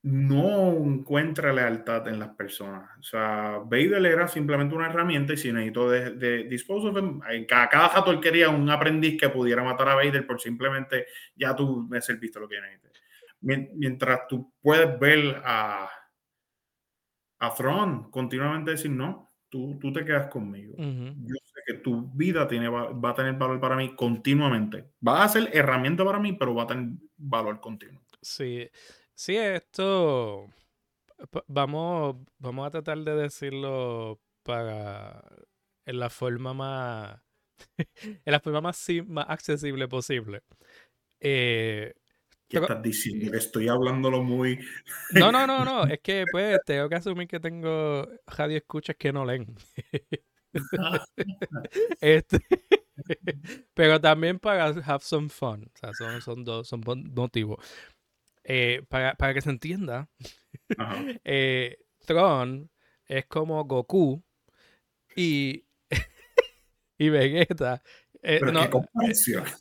no 0.04 0.70
encuentra 0.84 1.50
lealtad 1.50 2.06
en 2.08 2.18
las 2.18 2.28
personas. 2.34 2.90
O 2.98 3.02
sea, 3.02 3.58
Vader 3.64 4.04
era 4.04 4.28
simplemente 4.28 4.74
una 4.74 4.88
herramienta 4.88 5.32
y 5.32 5.38
si 5.38 5.50
necesito 5.50 5.88
de, 5.88 6.10
de 6.10 6.44
dispose 6.44 6.92
cada, 7.48 7.70
cada 7.70 7.88
rato 7.88 8.10
él 8.10 8.20
quería 8.20 8.50
un 8.50 8.68
aprendiz 8.68 9.18
que 9.18 9.30
pudiera 9.30 9.64
matar 9.64 9.88
a 9.88 9.94
Vader 9.94 10.26
por 10.26 10.38
simplemente 10.38 11.06
ya 11.34 11.56
tú 11.56 11.86
me 11.88 12.02
serviste 12.02 12.38
lo 12.38 12.46
que 12.46 12.60
necesitas. 12.60 12.92
Mientras 13.40 14.28
tú 14.28 14.52
puedes 14.60 14.98
ver 15.00 15.40
a, 15.42 15.88
a 17.38 17.54
Thrawn 17.54 18.10
continuamente 18.10 18.72
decir, 18.72 18.90
no, 18.90 19.32
tú, 19.48 19.78
tú 19.80 19.90
te 19.90 20.04
quedas 20.04 20.26
conmigo. 20.26 20.74
Yo 20.76 21.34
sé 21.44 21.60
que 21.66 21.74
tu 21.78 22.10
vida 22.12 22.46
tiene, 22.46 22.68
va, 22.68 22.90
va, 22.92 23.10
a 23.10 23.14
tener 23.14 23.34
valor 23.36 23.58
para 23.58 23.76
mí 23.76 23.94
continuamente. 23.94 24.84
Va 25.06 25.24
a 25.24 25.28
ser 25.30 25.48
herramienta 25.50 26.04
para 26.04 26.18
mí, 26.18 26.34
pero 26.34 26.54
va 26.54 26.64
a 26.64 26.66
tener 26.66 26.90
valor 27.16 27.58
continuo. 27.60 28.02
Sí. 28.20 28.68
Sí, 29.14 29.36
esto 29.36 30.48
vamos, 31.46 32.16
vamos 32.38 32.66
a 32.66 32.70
tratar 32.70 32.98
de 32.98 33.14
decirlo 33.14 34.20
para 34.42 35.22
en 35.86 35.98
la 35.98 36.10
forma 36.10 36.54
más 36.54 37.20
en 38.02 38.32
la 38.32 38.40
forma 38.40 38.60
más, 38.60 38.86
más 39.06 39.26
accesible 39.28 39.88
posible. 39.88 40.42
Eh, 41.20 41.94
¿Qué 42.48 42.58
estás 42.58 42.82
diciendo? 42.82 43.30
Que 43.30 43.38
estoy 43.38 43.68
hablándolo 43.68 44.22
muy. 44.22 44.58
No, 45.12 45.32
no, 45.32 45.46
no, 45.46 45.64
no. 45.64 45.84
Es 45.90 46.00
que 46.00 46.24
pues 46.30 46.58
tengo 46.64 46.88
que 46.88 46.96
asumir 46.96 47.28
que 47.28 47.40
tengo 47.40 48.08
radio 48.26 48.56
escuchas 48.56 48.96
que 48.96 49.12
no 49.12 49.24
leen. 49.24 49.54
este, 52.00 52.38
pero 53.74 54.00
también 54.00 54.38
para 54.38 54.66
have 54.66 55.02
some 55.02 55.28
fun. 55.28 55.70
O 55.74 55.78
sea, 55.78 55.92
son, 55.94 56.20
son 56.20 56.44
dos, 56.44 56.68
son 56.68 56.82
motivos. 57.14 57.64
Eh, 58.44 58.82
para, 58.88 59.34
que 59.34 59.40
se 59.40 59.50
entienda, 59.50 60.08
eh, 61.24 61.78
Tron 62.04 62.70
es 63.06 63.24
como 63.26 63.64
Goku 63.64 64.22
y, 65.16 65.64
y 66.98 67.08
Vegeta. 67.08 67.82
Eh, 68.22 68.40
no, 68.40 68.52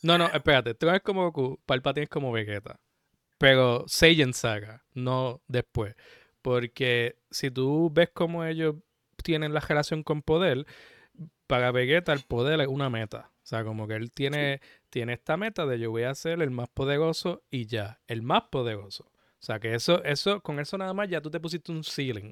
no, 0.03 0.17
no, 0.17 0.27
espérate. 0.27 0.73
Tron 0.73 0.95
es 0.95 1.01
como 1.01 1.23
Goku, 1.31 1.61
Palpatine 1.65 2.03
es 2.03 2.09
como 2.09 2.31
Vegeta. 2.31 2.79
Pero 3.37 3.85
Saiyan 3.87 4.33
Saga, 4.33 4.83
no 4.93 5.41
después. 5.47 5.95
Porque 6.41 7.17
si 7.31 7.51
tú 7.51 7.89
ves 7.93 8.09
cómo 8.13 8.45
ellos 8.45 8.75
tienen 9.23 9.53
la 9.53 9.59
relación 9.61 10.03
con 10.03 10.21
poder, 10.21 10.65
para 11.47 11.71
Vegeta 11.71 12.13
el 12.13 12.23
poder 12.23 12.61
es 12.61 12.67
una 12.67 12.89
meta. 12.89 13.31
O 13.43 13.45
sea, 13.45 13.63
como 13.63 13.87
que 13.87 13.95
él 13.95 14.11
tiene, 14.11 14.61
tiene 14.93 15.13
esta 15.13 15.37
meta 15.37 15.65
de 15.65 15.79
yo 15.79 15.89
voy 15.89 16.03
a 16.03 16.13
ser 16.13 16.43
el 16.43 16.51
más 16.51 16.69
poderoso 16.69 17.41
y 17.49 17.65
ya, 17.65 17.99
el 18.05 18.21
más 18.21 18.43
poderoso. 18.51 19.05
O 19.05 19.45
sea, 19.45 19.59
que 19.59 19.73
eso, 19.73 20.03
eso, 20.03 20.41
con 20.41 20.59
eso 20.59 20.77
nada 20.77 20.93
más 20.93 21.09
ya 21.09 21.19
tú 21.19 21.31
te 21.31 21.39
pusiste 21.39 21.71
un 21.71 21.83
ceiling. 21.83 22.31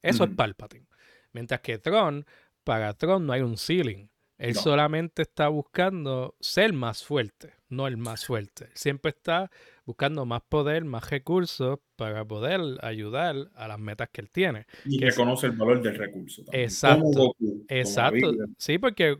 Eso 0.00 0.24
es 0.24 0.30
Palpatine. 0.30 0.86
Mientras 1.34 1.60
que 1.60 1.76
Tron, 1.76 2.24
para 2.64 2.94
Tron 2.94 3.26
no 3.26 3.34
hay 3.34 3.42
un 3.42 3.58
ceiling. 3.58 4.08
Él 4.38 4.54
solamente 4.54 5.20
está 5.20 5.48
buscando 5.48 6.34
ser 6.40 6.72
más 6.72 7.04
fuerte, 7.04 7.52
no 7.68 7.86
el 7.86 7.98
más 7.98 8.24
fuerte. 8.24 8.70
Siempre 8.72 9.10
está 9.10 9.50
buscando 9.84 10.24
más 10.24 10.40
poder, 10.48 10.86
más 10.86 11.10
recursos 11.10 11.80
para 11.96 12.24
poder 12.24 12.60
ayudar 12.80 13.36
a 13.54 13.68
las 13.68 13.78
metas 13.78 14.08
que 14.10 14.22
él 14.22 14.30
tiene. 14.30 14.66
Y 14.86 14.98
que 14.98 15.10
reconoce 15.10 15.48
el 15.48 15.52
valor 15.52 15.82
del 15.82 15.96
recurso. 15.96 16.44
Exacto. 16.50 17.36
exacto. 17.68 18.32
Sí, 18.56 18.78
porque 18.78 19.14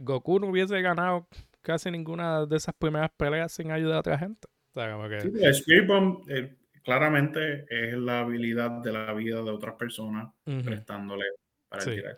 Goku 0.00 0.40
no 0.40 0.48
hubiese 0.48 0.78
ganado 0.82 1.26
casi 1.64 1.90
ninguna 1.90 2.46
de 2.46 2.56
esas 2.56 2.74
primeras 2.78 3.10
peleas 3.16 3.52
sin 3.52 3.72
ayuda 3.72 3.96
a 3.96 4.00
otra 4.00 4.18
gente. 4.18 4.46
O 4.72 4.80
sea, 4.80 4.92
como 4.92 5.08
que... 5.08 5.20
sí, 5.20 5.32
el 5.40 5.50
Spirit 5.50 5.86
Bomb 5.86 6.30
eh, 6.30 6.54
claramente 6.84 7.64
es 7.70 7.94
la 7.94 8.20
habilidad 8.20 8.70
de 8.82 8.92
la 8.92 9.12
vida 9.14 9.42
de 9.42 9.50
otras 9.50 9.74
personas 9.74 10.32
prestándole 10.44 11.24
para 11.68 11.84
tirar. 11.84 12.16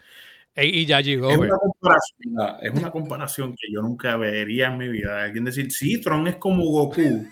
Y 0.56 0.86
ya 0.86 1.00
llegó. 1.00 1.30
Es 1.30 1.38
una, 1.38 2.58
es 2.62 2.72
una, 2.72 2.90
comparación, 2.90 3.54
que 3.54 3.70
yo 3.70 3.82
nunca 3.82 4.16
vería 4.16 4.68
en 4.68 4.78
mi 4.78 4.88
vida. 4.88 5.22
Alguien 5.22 5.44
decir, 5.44 5.70
sí, 5.70 6.00
Tron 6.00 6.26
es 6.28 6.36
como 6.36 6.64
Goku 6.64 7.26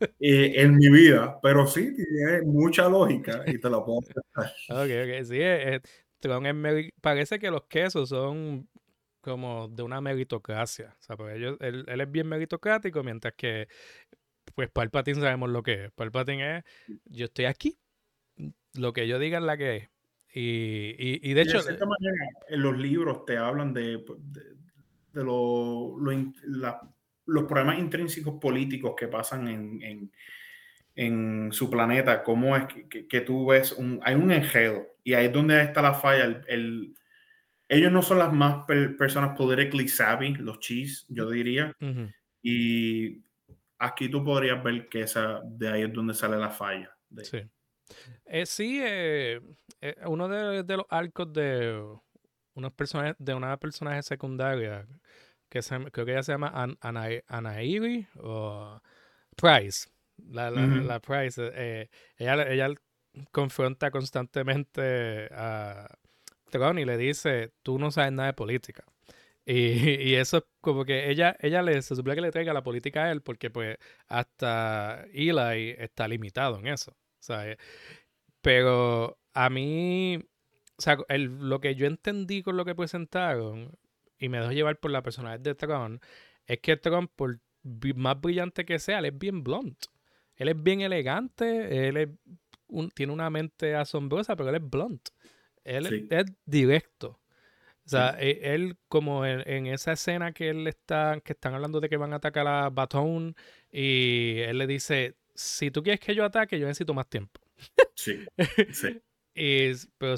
eh, 0.20 0.52
en 0.54 0.76
mi 0.76 0.88
vida, 0.88 1.40
pero 1.42 1.66
sí, 1.66 1.92
tiene 1.94 2.42
mucha 2.42 2.88
lógica 2.88 3.42
y 3.46 3.58
te 3.58 3.68
lo 3.68 3.84
puedo 3.84 4.00
prestar. 4.32 4.52
Ok, 4.70 4.90
ok, 5.04 5.24
sí. 5.24 5.38
Eh, 5.40 5.80
Tron 6.20 6.46
es 6.46 6.92
parece 7.00 7.38
que 7.40 7.50
los 7.50 7.64
quesos 7.64 8.08
son 8.08 8.68
como 9.28 9.68
de 9.68 9.82
una 9.82 10.00
meritocracia. 10.00 10.96
O 10.98 11.02
sea, 11.02 11.16
pues 11.16 11.36
ellos, 11.36 11.56
él, 11.60 11.84
él, 11.86 12.00
es 12.00 12.10
bien 12.10 12.26
meritocrático, 12.26 13.02
mientras 13.02 13.34
que, 13.34 13.68
pues, 14.54 14.70
Palpatine 14.70 15.20
sabemos 15.20 15.50
lo 15.50 15.62
que 15.62 15.84
es. 15.84 15.92
Palpatine 15.92 16.58
es, 16.58 16.64
yo 17.04 17.26
estoy 17.26 17.44
aquí, 17.44 17.78
lo 18.74 18.92
que 18.92 19.06
yo 19.06 19.18
diga 19.18 19.38
es 19.38 19.44
la 19.44 19.56
que 19.56 19.76
es. 19.76 19.88
Y, 20.32 21.34
de 21.34 21.42
hecho... 21.42 21.62
De 21.62 21.72
manera, 21.72 22.30
en 22.48 22.62
los 22.62 22.78
libros 22.78 23.24
te 23.24 23.36
hablan 23.36 23.74
de, 23.74 24.04
de, 24.18 25.24
los 25.24 27.44
problemas 27.44 27.78
intrínsecos 27.78 28.34
políticos 28.40 28.94
que 28.96 29.08
pasan 29.08 29.48
en, 29.48 30.10
en, 30.94 31.52
su 31.52 31.70
planeta, 31.70 32.22
cómo 32.22 32.56
es 32.56 32.64
que, 32.88 33.20
tú 33.20 33.46
ves, 33.46 33.72
un, 33.72 34.00
hay 34.02 34.14
un 34.14 34.30
enredo 34.30 34.86
y 35.02 35.14
ahí 35.14 35.26
es 35.26 35.32
donde 35.32 35.62
está 35.62 35.82
la 35.82 35.94
falla. 35.94 36.42
El, 36.46 36.94
ellos 37.68 37.92
no 37.92 38.02
son 38.02 38.18
las 38.18 38.32
más 38.32 38.64
personas 38.66 39.36
politically 39.36 39.88
savvy, 39.88 40.34
los 40.34 40.58
cheese, 40.58 41.04
yo 41.08 41.28
diría. 41.28 41.72
Y 42.42 43.22
aquí 43.78 44.08
tú 44.08 44.24
podrías 44.24 44.62
ver 44.62 44.88
que 44.88 45.02
esa, 45.02 45.42
de 45.44 45.68
ahí 45.68 45.82
es 45.82 45.92
donde 45.92 46.14
sale 46.14 46.36
la 46.36 46.50
falla. 46.50 46.96
sí. 47.22 47.42
Eh, 48.26 48.44
sí, 48.44 48.80
eh, 48.82 49.40
eh, 49.80 49.94
uno 50.04 50.28
de, 50.28 50.76
los 50.76 50.84
arcos 50.90 51.32
de 51.32 51.82
unos 52.54 52.72
personajes, 52.72 53.16
de 53.18 53.32
una 53.32 53.56
personaje 53.56 54.02
secundaria 54.02 54.86
que 55.48 55.60
creo 55.60 56.04
que 56.04 56.12
ella 56.12 56.22
se 56.22 56.32
llama 56.32 56.52
An 56.54 56.76
o 58.16 58.82
Price. 59.36 59.88
La, 60.30 60.50
la, 60.50 61.00
Price. 61.00 61.88
Ella, 62.18 62.52
ella 62.52 62.74
confronta 63.32 63.90
constantemente 63.90 65.28
a 65.32 65.88
Tron 66.48 66.78
y 66.78 66.84
le 66.84 66.96
dice, 66.96 67.52
tú 67.62 67.78
no 67.78 67.90
sabes 67.90 68.12
nada 68.12 68.28
de 68.28 68.34
política. 68.34 68.84
Y, 69.46 69.52
y, 70.10 70.14
eso 70.16 70.46
como 70.60 70.84
que 70.84 71.10
ella, 71.10 71.36
ella 71.40 71.62
le, 71.62 71.80
se 71.82 71.96
supone 71.96 72.16
que 72.16 72.20
le 72.22 72.30
traiga 72.32 72.52
la 72.52 72.62
política 72.62 73.04
a 73.04 73.12
él 73.12 73.22
porque 73.22 73.50
pues 73.50 73.78
hasta 74.08 75.04
Eli 75.12 75.74
está 75.78 76.08
limitado 76.08 76.58
en 76.58 76.66
eso. 76.68 76.96
Pero 78.40 79.18
a 79.34 79.50
mí, 79.50 80.18
o 80.78 80.82
sea, 80.82 80.98
lo 81.08 81.60
que 81.60 81.74
yo 81.74 81.86
entendí 81.86 82.42
con 82.42 82.56
lo 82.56 82.64
que 82.64 82.74
presentaron, 82.74 83.76
y 84.18 84.28
me 84.28 84.38
dejo 84.40 84.52
llevar 84.52 84.78
por 84.78 84.90
la 84.90 85.02
personalidad 85.02 85.40
de 85.40 85.54
Tron, 85.54 86.00
es 86.46 86.60
que 86.60 86.76
Tron, 86.76 87.08
por 87.08 87.40
más 87.94 88.20
brillante 88.20 88.64
que 88.64 88.78
sea, 88.78 88.98
él 89.00 89.06
es 89.06 89.18
bien 89.18 89.42
blunt. 89.42 89.86
Él 90.36 90.48
es 90.48 90.62
bien 90.62 90.80
elegante, 90.80 91.88
él 91.88 91.96
es 91.96 92.08
tiene 92.94 93.12
una 93.12 93.30
mente 93.30 93.74
asombrosa, 93.74 94.36
pero 94.36 94.50
él 94.50 94.56
es 94.56 94.70
blunt. 94.70 95.08
Él 95.68 96.08
es, 96.10 96.26
directo. 96.46 97.20
O 97.84 97.90
sea, 97.90 98.16
e, 98.18 98.54
él, 98.54 98.76
como 98.88 99.24
en, 99.24 99.66
esa 99.66 99.92
escena 99.92 100.32
que 100.32 100.50
él 100.50 100.66
está, 100.66 101.20
que 101.24 101.32
están 101.32 101.54
hablando 101.54 101.80
de 101.80 101.88
que 101.88 101.96
van 101.96 102.12
a 102.12 102.16
atacar 102.16 102.46
a 102.46 102.68
Baton 102.70 103.34
y 103.70 104.40
él 104.40 104.58
le 104.58 104.66
dice, 104.66 105.16
si 105.34 105.70
tú 105.70 105.82
quieres 105.82 106.00
que 106.00 106.14
yo 106.14 106.24
ataque, 106.24 106.58
yo 106.58 106.66
necesito 106.66 106.94
más 106.94 107.08
tiempo. 107.08 107.40
Sí, 107.94 108.24
sí. 108.72 109.00
y, 109.34 109.72
pero 109.96 110.16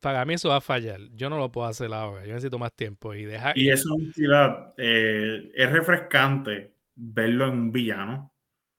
para 0.00 0.24
mí 0.24 0.34
eso 0.34 0.48
va 0.48 0.56
a 0.56 0.60
fallar. 0.60 1.00
Yo 1.14 1.30
no 1.30 1.38
lo 1.38 1.50
puedo 1.50 1.66
hacer 1.66 1.92
ahora. 1.92 2.24
Yo 2.24 2.34
necesito 2.34 2.58
más 2.58 2.72
tiempo. 2.72 3.14
Y, 3.14 3.24
dejar... 3.24 3.56
y 3.58 3.70
esa 3.70 3.92
honestidad 3.92 4.74
eh, 4.76 5.50
es 5.54 5.70
refrescante 5.70 6.72
verlo 6.94 7.46
en 7.46 7.52
un 7.52 7.72
villano. 7.72 8.32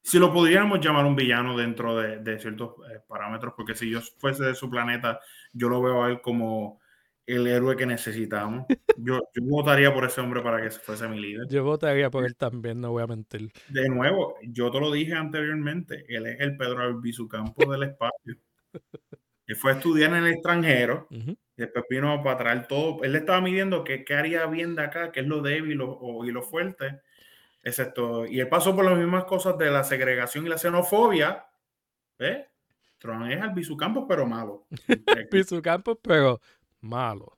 Si 0.07 0.19
lo 0.19 0.31
pudiéramos 0.31 0.79
llamar 0.79 1.03
un 1.03 1.17
villano 1.17 1.57
dentro 1.57 1.97
de, 1.97 2.39
ciertos 2.39 2.75
eh, 2.89 3.01
parámetros, 3.09 3.53
porque 3.57 3.75
si 3.75 3.89
yo 3.89 3.99
fuese 3.99 4.45
de 4.45 4.55
su 4.55 4.69
planeta, 4.69 5.19
yo 5.51 5.67
lo 5.67 5.81
veo 5.81 6.01
a 6.01 6.09
él 6.09 6.21
como 6.21 6.79
el 7.25 7.45
héroe 7.45 7.75
que 7.75 7.85
necesitamos. 7.85 8.65
Yo, 8.95 9.19
yo, 9.35 9.43
votaría 9.43 9.93
por 9.93 10.05
ese 10.05 10.21
hombre 10.21 10.41
para 10.41 10.61
que 10.61 10.71
fuese 10.71 11.09
mi 11.09 11.19
líder. 11.19 11.47
Yo 11.49 11.65
votaría 11.65 12.09
por 12.09 12.23
él 12.23 12.37
también, 12.37 12.79
no 12.79 12.91
voy 12.91 13.03
a 13.03 13.07
mentir. 13.07 13.51
De 13.67 13.89
nuevo, 13.89 14.37
yo 14.43 14.71
te 14.71 14.79
lo 14.79 14.93
dije 14.93 15.13
anteriormente, 15.13 16.05
él 16.07 16.25
es 16.27 16.39
el 16.39 16.55
Pedro 16.55 16.83
Albizu 16.83 17.27
Campo 17.27 17.69
del 17.69 17.83
espacio. 17.83 18.35
Él 19.45 19.55
fue 19.55 19.71
a 19.71 19.75
estudiar 19.75 20.11
en 20.11 20.25
el 20.25 20.33
extranjero, 20.33 21.07
después 21.55 21.85
vino 21.89 22.21
para 22.21 22.37
traer 22.37 22.67
todo. 22.67 23.01
Él 23.03 23.15
estaba 23.15 23.39
midiendo 23.39 23.83
qué, 23.85 24.03
qué 24.03 24.13
haría 24.13 24.45
bien 24.45 24.75
de 24.75 24.83
acá, 24.83 25.11
qué 25.13 25.21
es 25.21 25.25
lo 25.25 25.41
débil 25.41 25.71
y 25.71 26.31
lo 26.31 26.41
fuerte. 26.41 26.99
Excepto, 27.67 28.25
y 28.25 28.39
él 28.39 28.47
pasó 28.47 28.73
por 28.73 28.85
las 28.85 28.97
mismas 28.97 29.25
cosas 29.25 29.57
de 29.57 29.69
la 29.69 29.83
segregación 29.83 30.45
y 30.45 30.49
la 30.49 30.57
xenofobia. 30.57 31.47
¿Ves? 32.17 32.47
Tron 32.97 33.29
es 33.29 33.41
Albizu 33.41 33.75
Campos, 33.75 34.05
pero 34.07 34.25
malo. 34.25 34.65
Albizu 35.17 35.61
Campos, 35.61 35.97
pero 36.01 36.39
malo. 36.79 37.37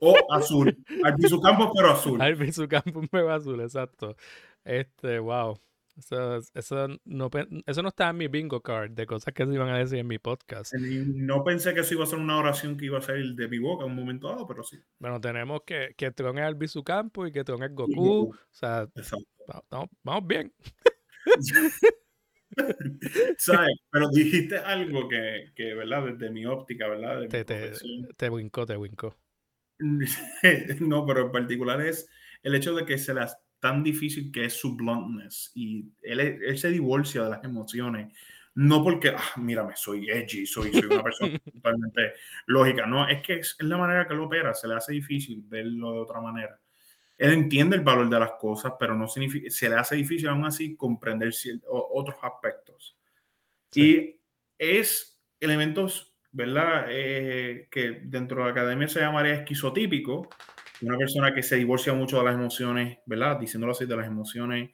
o 0.00 0.16
azul. 0.32 0.82
Albizu 1.04 1.42
Campos, 1.42 1.72
pero 1.76 1.90
azul. 1.90 2.22
Albizu 2.22 2.66
Campos, 2.68 3.06
pero 3.12 3.30
azul, 3.30 3.60
exacto. 3.60 4.16
Este, 4.64 5.18
wow. 5.18 5.60
Eso, 5.96 6.40
eso, 6.54 6.88
no, 7.04 7.30
eso 7.64 7.82
no 7.82 7.88
estaba 7.88 8.10
en 8.10 8.16
mi 8.18 8.28
bingo 8.28 8.60
card 8.60 8.90
de 8.90 9.06
cosas 9.06 9.32
que 9.32 9.46
se 9.46 9.54
iban 9.54 9.70
a 9.70 9.78
decir 9.78 9.98
en 9.98 10.06
mi 10.06 10.18
podcast. 10.18 10.74
No 10.74 11.42
pensé 11.42 11.72
que 11.72 11.80
eso 11.80 11.94
iba 11.94 12.04
a 12.04 12.06
ser 12.06 12.18
una 12.18 12.36
oración 12.36 12.76
que 12.76 12.84
iba 12.84 12.98
a 12.98 13.02
salir 13.02 13.34
de 13.34 13.48
mi 13.48 13.58
boca 13.58 13.84
en 13.86 13.92
un 13.92 13.96
momento 13.96 14.28
dado, 14.28 14.46
pero 14.46 14.62
sí. 14.62 14.78
Bueno, 14.98 15.20
tenemos 15.20 15.62
que, 15.64 15.94
que 15.96 16.10
Tron 16.10 16.38
es 16.38 16.44
Albizu 16.44 16.84
Campo 16.84 17.26
y 17.26 17.32
que 17.32 17.44
Tron 17.44 17.62
es 17.62 17.74
Goku. 17.74 18.30
O 18.30 18.36
sea, 18.50 18.86
vamos, 19.70 19.88
vamos 20.02 20.26
bien. 20.26 20.52
¿Sabes? 23.38 23.76
Pero 23.90 24.08
dijiste 24.10 24.58
algo 24.58 25.08
que, 25.08 25.52
que, 25.54 25.74
¿verdad? 25.74 26.12
Desde 26.12 26.30
mi 26.30 26.44
óptica, 26.44 26.88
¿verdad? 26.88 27.26
te, 27.28 27.44
te, 27.44 27.72
te 28.16 28.30
wincó, 28.30 28.66
te 28.66 28.76
wincó. 28.76 29.16
no, 30.80 31.06
pero 31.06 31.22
en 31.22 31.32
particular 31.32 31.80
es 31.80 32.08
el 32.42 32.54
hecho 32.54 32.74
de 32.74 32.84
que 32.84 32.98
se 32.98 33.14
las 33.14 33.38
tan 33.60 33.82
difícil 33.82 34.30
que 34.30 34.46
es 34.46 34.54
su 34.54 34.76
bluntness 34.76 35.52
y 35.54 35.86
él, 36.02 36.20
él 36.20 36.58
se 36.58 36.70
divorcia 36.70 37.24
de 37.24 37.30
las 37.30 37.44
emociones 37.44 38.12
no 38.56 38.82
porque, 38.82 39.10
ah, 39.10 39.38
mírame, 39.38 39.76
soy 39.76 40.08
edgy, 40.08 40.46
soy, 40.46 40.72
soy 40.72 40.86
una 40.86 41.02
persona 41.02 41.38
totalmente 41.52 42.14
lógica, 42.46 42.86
no, 42.86 43.06
es 43.06 43.20
que 43.20 43.34
es, 43.34 43.54
la 43.60 43.76
manera 43.76 44.06
que 44.06 44.14
él 44.14 44.20
opera, 44.20 44.54
se 44.54 44.66
le 44.66 44.74
hace 44.74 44.94
difícil 44.94 45.42
verlo 45.46 45.92
de 45.92 45.98
otra 46.00 46.22
manera. 46.22 46.58
Él 47.18 47.32
entiende 47.32 47.76
el 47.76 47.82
valor 47.82 48.08
de 48.08 48.18
las 48.18 48.32
cosas, 48.32 48.72
pero 48.78 48.94
no 48.94 49.08
significa, 49.08 49.50
se 49.50 49.68
le 49.68 49.76
hace 49.76 49.96
difícil 49.96 50.28
aún 50.28 50.46
así 50.46 50.74
comprender 50.74 51.32
otros 51.68 52.16
aspectos. 52.22 52.96
Y 53.74 54.18
es 54.58 55.20
elementos, 55.38 56.14
¿verdad? 56.32 56.86
Eh, 56.88 57.68
que 57.70 58.00
dentro 58.04 58.38
de 58.38 58.44
la 58.44 58.50
academia 58.52 58.88
se 58.88 59.00
llamaría 59.00 59.34
esquizotípico, 59.34 60.30
una 60.82 60.96
persona 60.96 61.34
que 61.34 61.42
se 61.42 61.56
divorcia 61.56 61.92
mucho 61.94 62.18
de 62.18 62.24
las 62.24 62.34
emociones, 62.34 62.98
¿verdad? 63.06 63.38
Diciéndolo 63.38 63.72
así, 63.72 63.86
de 63.86 63.96
las 63.96 64.06
emociones 64.06 64.70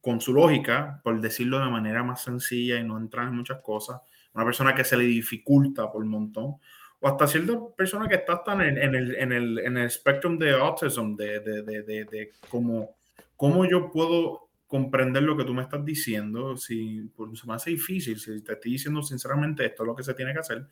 con 0.00 0.20
su 0.20 0.32
lógica, 0.32 1.00
por 1.02 1.20
decirlo 1.20 1.60
de 1.60 1.70
manera 1.70 2.02
más 2.02 2.22
sencilla 2.22 2.78
y 2.78 2.84
no 2.84 2.98
entrar 2.98 3.28
en 3.28 3.36
muchas 3.36 3.60
cosas. 3.62 4.00
Una 4.34 4.44
persona 4.44 4.74
que 4.74 4.84
se 4.84 4.96
le 4.96 5.04
dificulta 5.04 5.90
por 5.90 6.02
un 6.02 6.10
montón. 6.10 6.56
O 7.00 7.08
hasta 7.08 7.26
cierta 7.26 7.54
persona 7.76 8.08
que 8.08 8.16
está 8.16 8.42
tan 8.42 8.60
en, 8.62 8.78
el, 8.78 9.14
en, 9.14 9.32
el, 9.32 9.58
en 9.58 9.76
el 9.76 9.90
spectrum 9.90 10.38
de 10.38 10.52
autism, 10.52 11.14
de, 11.14 11.40
de, 11.40 11.62
de, 11.62 11.82
de, 11.82 12.32
cómo, 12.48 12.96
cómo 13.36 13.64
yo 13.66 13.90
puedo 13.90 14.46
comprender 14.66 15.22
lo 15.22 15.36
que 15.36 15.44
tú 15.44 15.54
me 15.54 15.62
estás 15.62 15.84
diciendo, 15.84 16.56
si 16.56 17.02
pues, 17.14 17.38
se 17.38 17.46
me 17.46 17.54
hace 17.54 17.70
difícil, 17.70 18.18
si 18.18 18.42
te 18.42 18.54
estoy 18.54 18.72
diciendo 18.72 19.02
sinceramente 19.02 19.64
esto 19.64 19.84
es 19.84 19.86
lo 19.86 19.94
que 19.94 20.02
se 20.02 20.14
tiene 20.14 20.32
que 20.32 20.40
hacer, 20.40 20.66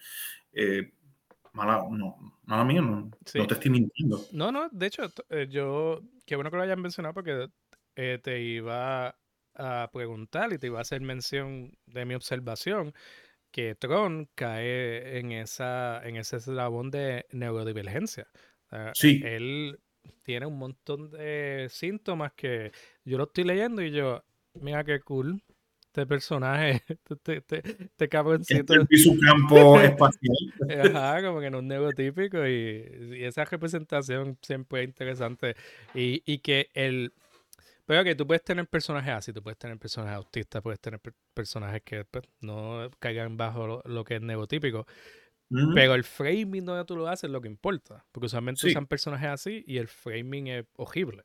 eh, 0.52 0.92
mala, 1.54 1.84
no, 1.90 2.16
mala 2.44 2.64
mía, 2.64 2.82
no, 2.82 3.10
no, 3.10 3.46
te 3.46 3.54
estoy 3.54 3.70
mintiendo. 3.70 4.20
No, 4.32 4.52
no, 4.52 4.68
de 4.70 4.86
hecho, 4.86 5.04
eh, 5.30 5.46
yo, 5.48 6.00
qué 6.26 6.36
bueno 6.36 6.50
que 6.50 6.56
lo 6.56 6.62
hayan 6.62 6.82
mencionado 6.82 7.14
porque 7.14 7.48
eh, 7.96 8.18
te 8.22 8.42
iba 8.42 9.16
a 9.56 9.90
preguntar 9.92 10.52
y 10.52 10.58
te 10.58 10.66
iba 10.66 10.78
a 10.78 10.82
hacer 10.82 11.00
mención 11.00 11.72
de 11.86 12.04
mi 12.04 12.14
observación 12.14 12.92
que 13.52 13.76
Tron 13.76 14.28
cae 14.34 15.20
en 15.20 15.30
esa 15.30 16.02
en 16.04 16.16
ese 16.16 16.38
eslabón 16.38 16.90
de 16.90 17.24
neurodivergencia. 17.30 18.26
sí. 18.94 19.20
Él 19.24 19.78
tiene 20.24 20.46
un 20.46 20.58
montón 20.58 21.10
de 21.10 21.68
síntomas 21.70 22.32
que 22.32 22.72
yo 23.04 23.16
lo 23.16 23.24
estoy 23.24 23.44
leyendo 23.44 23.80
y 23.80 23.92
yo, 23.92 24.24
mira 24.54 24.82
qué 24.82 25.00
cool, 25.00 25.40
este 25.94 26.06
personaje, 26.06 26.82
este, 27.08 27.36
este, 27.36 27.62
este 27.84 28.08
cabroncito. 28.08 28.74
Este 28.74 28.96
su 28.96 29.16
campo 29.20 29.80
espacial. 29.80 30.36
Ajá, 30.92 31.22
como 31.22 31.40
que 31.40 31.50
no 31.50 31.58
es 31.58 31.64
neurotípico 31.64 32.44
y, 32.46 33.14
y, 33.16 33.24
esa 33.24 33.44
representación 33.44 34.36
siempre 34.42 34.82
es 34.82 34.88
interesante. 34.88 35.54
Y, 35.94 36.22
y 36.26 36.38
que 36.38 36.70
el. 36.74 37.12
Pero 37.86 38.02
que 38.02 38.14
tú 38.16 38.26
puedes 38.26 38.42
tener 38.42 38.66
personajes 38.66 39.12
así, 39.12 39.32
tú 39.32 39.42
puedes 39.42 39.58
tener 39.58 39.78
personajes 39.78 40.16
autistas, 40.16 40.62
puedes 40.62 40.80
tener 40.80 41.00
personajes 41.34 41.82
que 41.82 42.04
pues, 42.06 42.24
no 42.40 42.90
caigan 42.98 43.36
bajo 43.36 43.82
lo, 43.84 44.04
que 44.04 44.16
es 44.16 44.22
neurotípico. 44.22 44.86
Pero 45.74 45.94
el 45.94 46.02
framing 46.02 46.64
donde 46.64 46.84
tú 46.86 46.96
lo 46.96 47.06
haces 47.06 47.24
es 47.24 47.30
lo 47.30 47.40
que 47.40 47.46
importa. 47.46 48.04
Porque 48.10 48.26
usualmente 48.26 48.66
usan 48.66 48.86
personajes 48.86 49.28
así 49.28 49.62
y 49.66 49.76
el 49.76 49.86
framing 49.86 50.48
es 50.48 50.64
horrible 50.76 51.22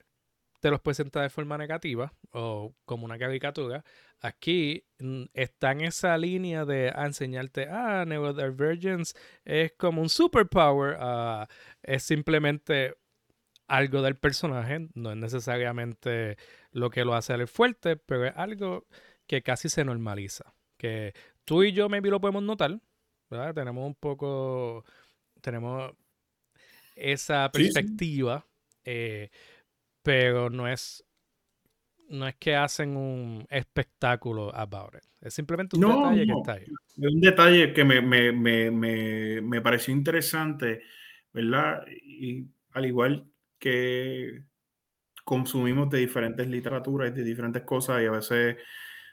te 0.60 0.70
los 0.70 0.82
presenta 0.82 1.22
de 1.22 1.30
forma 1.30 1.58
negativa 1.58 2.14
o 2.32 2.76
como 2.86 3.06
una 3.06 3.18
caricatura. 3.18 3.84
Aquí 4.20 4.86
mm, 5.00 5.24
está 5.34 5.72
en 5.72 5.82
esa 5.82 6.18
línea 6.18 6.66
de 6.66 6.90
enseñarte, 6.90 7.68
ah, 7.70 8.04
neurodivergence 8.06 9.18
es 9.46 9.72
como 9.74 10.02
un 10.02 10.10
superpower, 10.10 10.98
uh, 11.00 11.46
es 11.84 12.04
simplemente 12.04 12.96
algo 13.68 14.02
del 14.02 14.18
personaje, 14.18 14.90
no 14.96 15.12
es 15.12 15.18
necesariamente 15.18 16.38
lo 16.72 16.90
que 16.90 17.06
lo 17.06 17.14
hace 17.14 17.34
el 17.34 17.48
fuerte, 17.48 17.96
pero 17.98 18.26
es 18.26 18.34
algo 18.36 18.88
que 19.28 19.44
casi 19.44 19.70
se 19.70 19.86
normaliza. 19.86 20.54
Que 20.78 21.14
tú 21.46 21.64
y 21.64 21.72
yo 21.72 21.88
maybe 21.88 22.10
lo 22.10 22.20
podemos 22.20 22.44
notar, 22.44 22.80
¿verdad? 23.30 23.54
Tenemos 23.54 23.86
un 23.86 23.96
poco, 23.96 24.84
tenemos 25.42 25.94
esa 26.96 27.50
perspectiva. 27.52 28.46
Eh, 28.84 29.30
pero 30.04 30.50
no 30.50 30.68
es 30.68 31.06
no 32.10 32.28
es 32.28 32.36
que 32.36 32.56
hacen 32.56 32.98
un 32.98 33.46
espectáculo 33.50 34.54
about 34.56 34.96
it. 34.96 35.04
Es 35.22 35.34
simplemente 35.34 35.78
un 35.78 35.84
detalle 35.84 36.26
que 36.26 36.34
está 36.34 36.54
ahí. 36.54 36.64
Es 36.64 37.14
un 37.14 37.22
detalle 37.22 37.74
que 37.74 37.84
me, 37.84 38.02
me, 38.02 38.32
me, 38.32 39.42
me, 39.42 39.62
pareció 39.62 39.94
interesante, 39.94 40.82
¿verdad? 41.32 41.86
Y 42.04 42.48
al 42.72 42.86
igual 42.86 43.26
que 43.60 44.44
consumimos 45.24 45.90
de 45.90 46.00
diferentes 46.00 46.48
literaturas 46.48 47.12
y 47.12 47.14
de 47.14 47.24
diferentes 47.24 47.62
cosas 47.62 48.02
y 48.02 48.06
a 48.06 48.12
veces 48.12 48.58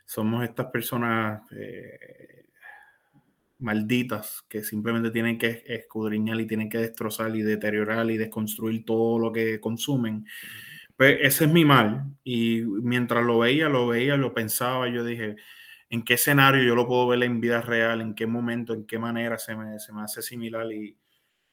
somos 0.07 0.45
estas 0.45 0.67
personas 0.67 1.43
eh, 1.51 2.47
malditas 3.59 4.45
que 4.49 4.63
simplemente 4.63 5.11
tienen 5.11 5.37
que 5.37 5.65
escudriñar 5.67 6.41
y 6.41 6.47
tienen 6.47 6.71
que 6.71 6.79
destrozar 6.79 7.35
y 7.37 7.43
deteriorar 7.43 8.11
y 8.11 8.17
desconstruir 8.17 8.85
todo 8.85 9.19
lo 9.19 9.33
que 9.33 9.61
consumen. 9.61 10.25
Pues 10.97 11.19
ese 11.21 11.45
es 11.45 11.53
mi 11.53 11.65
mal. 11.65 12.05
Y 12.25 12.63
mientras 12.63 13.25
lo 13.25 13.39
veía, 13.39 13.69
lo 13.69 13.87
veía, 13.87 14.17
lo 14.17 14.33
pensaba, 14.33 14.89
yo 14.89 15.05
dije, 15.05 15.37
¿en 15.91 16.03
qué 16.05 16.15
escenario 16.15 16.63
yo 16.63 16.75
lo 16.75 16.87
puedo 16.87 17.09
ver 17.09 17.23
en 17.23 17.41
vida 17.41 17.61
real? 17.61 18.01
¿En 18.01 18.15
qué 18.15 18.27
momento, 18.27 18.73
en 18.75 18.87
qué 18.87 18.99
manera 18.99 19.39
se 19.39 19.55
me, 19.55 19.79
se 19.79 19.93
me 19.93 20.03
hace 20.03 20.23
similar? 20.23 20.71
Y, 20.73 20.97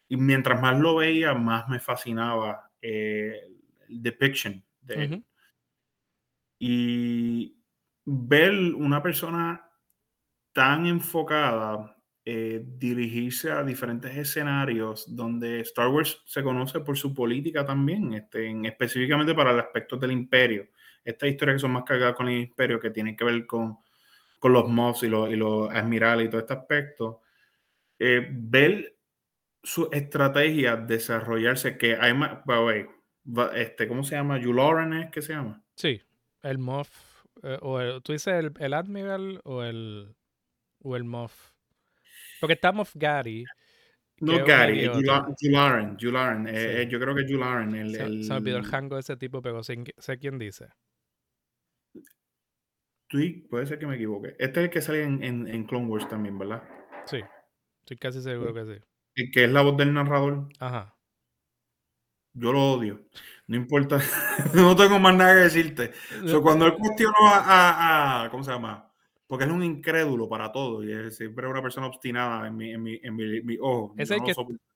y, 0.08 0.17
mientras 0.17 0.62
más 0.62 0.79
lo 0.79 0.95
veía, 0.95 1.34
más 1.34 1.67
me 1.67 1.79
fascinaba 1.79 2.71
eh, 2.82 3.41
el 3.89 4.01
depiction 4.01 4.63
de 4.82 5.23
Y 6.60 7.58
ver 8.06 8.53
una 8.75 9.03
persona 9.03 9.69
tan 10.53 10.86
enfocada 10.86 11.92
eh, 12.25 12.63
dirigirse 12.65 13.51
a 13.51 13.63
diferentes 13.63 14.15
escenarios 14.15 15.13
donde 15.13 15.59
Star 15.59 15.89
Wars 15.89 16.21
se 16.25 16.41
conoce 16.41 16.79
por 16.79 16.97
su 16.97 17.13
política 17.13 17.65
también, 17.65 18.13
este, 18.13 18.49
específicamente 18.65 19.36
para 19.36 19.51
el 19.51 19.59
aspecto 19.59 19.97
del 19.97 20.12
imperio. 20.12 20.69
Estas 21.03 21.29
historias 21.29 21.55
que 21.55 21.59
son 21.59 21.71
más 21.71 21.83
cargadas 21.83 22.15
con 22.15 22.29
el 22.29 22.39
imperio, 22.39 22.79
que 22.79 22.91
tienen 22.91 23.17
que 23.17 23.25
ver 23.25 23.45
con, 23.45 23.77
con 24.39 24.53
los 24.53 24.69
mobs 24.69 25.03
y 25.03 25.09
los, 25.09 25.29
y 25.29 25.36
los 25.36 25.69
admirales 25.69 26.27
y 26.27 26.29
todo 26.29 26.39
este 26.39 26.53
aspecto, 26.53 27.21
eh, 27.99 28.25
ver 28.31 28.95
su 29.62 29.89
estrategia 29.91 30.75
desarrollarse, 30.75 31.77
que 31.77 31.95
hay 31.95 32.13
más, 32.13 32.39
este, 33.55 33.88
¿cómo 33.88 34.03
se 34.03 34.15
llama? 34.15 34.41
Juloran 34.41 34.93
es 34.93 35.12
que 35.12 35.21
se 35.21 35.33
llama. 35.33 35.63
Sí, 35.75 36.01
el 36.41 36.57
Moff, 36.57 37.25
eh, 37.41 37.57
o 37.62 38.01
tú 38.01 38.12
dices 38.12 38.33
el, 38.33 38.53
el, 38.59 38.73
Admiral 38.73 39.41
o 39.43 39.63
el, 39.63 40.15
o 40.79 40.95
el 40.95 41.03
Moff. 41.03 41.52
Porque 42.43 42.56
está 42.56 42.73
Moff 42.73 42.91
Gary. 42.93 43.45
No 44.19 44.45
Gary, 44.45 44.86
Jularen, 45.39 45.97
Jularen, 45.97 46.45
eh, 46.49 46.86
yo 46.89 46.99
creo 46.99 47.15
que 47.15 47.25
Jularen. 47.25 47.73
El, 47.73 47.95
se, 47.95 48.03
el, 48.03 48.23
se 48.25 48.29
me 48.32 48.36
olvidó 48.36 48.58
el 48.58 48.75
hango 48.75 48.95
de 48.95 48.99
ese 48.99 49.15
tipo, 49.15 49.41
pero 49.41 49.63
sé, 49.63 49.82
sé 49.97 50.17
quién 50.17 50.38
dice. 50.38 50.67
Sí, 53.10 53.47
puede 53.49 53.65
ser 53.65 53.79
que 53.79 53.88
me 53.88 53.95
equivoque. 53.95 54.36
Este 54.39 54.60
es 54.60 54.65
el 54.65 54.69
que 54.69 54.82
sale 54.82 55.03
en, 55.03 55.23
en, 55.23 55.47
en 55.47 55.63
Clone 55.63 55.88
Wars 55.88 56.10
también, 56.10 56.38
¿verdad? 56.38 56.63
Sí, 57.06 57.21
estoy 57.79 57.95
casi 57.95 58.21
seguro 58.21 58.53
que 58.53 58.65
sí. 58.65 58.84
El 59.15 59.32
que 59.32 59.45
es 59.45 59.49
la 59.49 59.62
voz 59.62 59.77
del 59.77 59.93
narrador. 59.93 60.49
Ajá. 60.60 60.97
Yo 62.34 62.51
lo 62.51 62.73
odio. 62.73 63.06
No 63.47 63.56
importa. 63.56 63.99
no 64.53 64.75
tengo 64.75 64.99
más 64.99 65.15
nada 65.15 65.36
que 65.36 65.41
decirte. 65.43 65.93
So, 66.25 66.41
cuando 66.41 66.65
él 66.65 66.73
cuestionó 66.73 67.25
a, 67.25 67.39
a, 67.39 68.23
a, 68.25 68.29
¿Cómo 68.29 68.43
se 68.43 68.51
llama? 68.51 68.92
Porque 69.33 69.45
es 69.45 69.51
un 69.51 69.63
incrédulo 69.63 70.29
para 70.29 70.51
todo. 70.51 70.83
Y 70.83 70.91
es 70.91 71.17
siempre 71.17 71.47
una 71.47 71.59
persona 71.59 71.87
obstinada 71.87 72.45
en 72.45 72.55
mi, 72.55 72.71
en 72.71 72.83
mi, 72.83 72.99
en 73.01 73.15
mi, 73.15 73.41
mi 73.41 73.57
ojo. 73.59 73.95
Es 73.97 74.11
el, 74.11 74.21
que, 74.21 74.35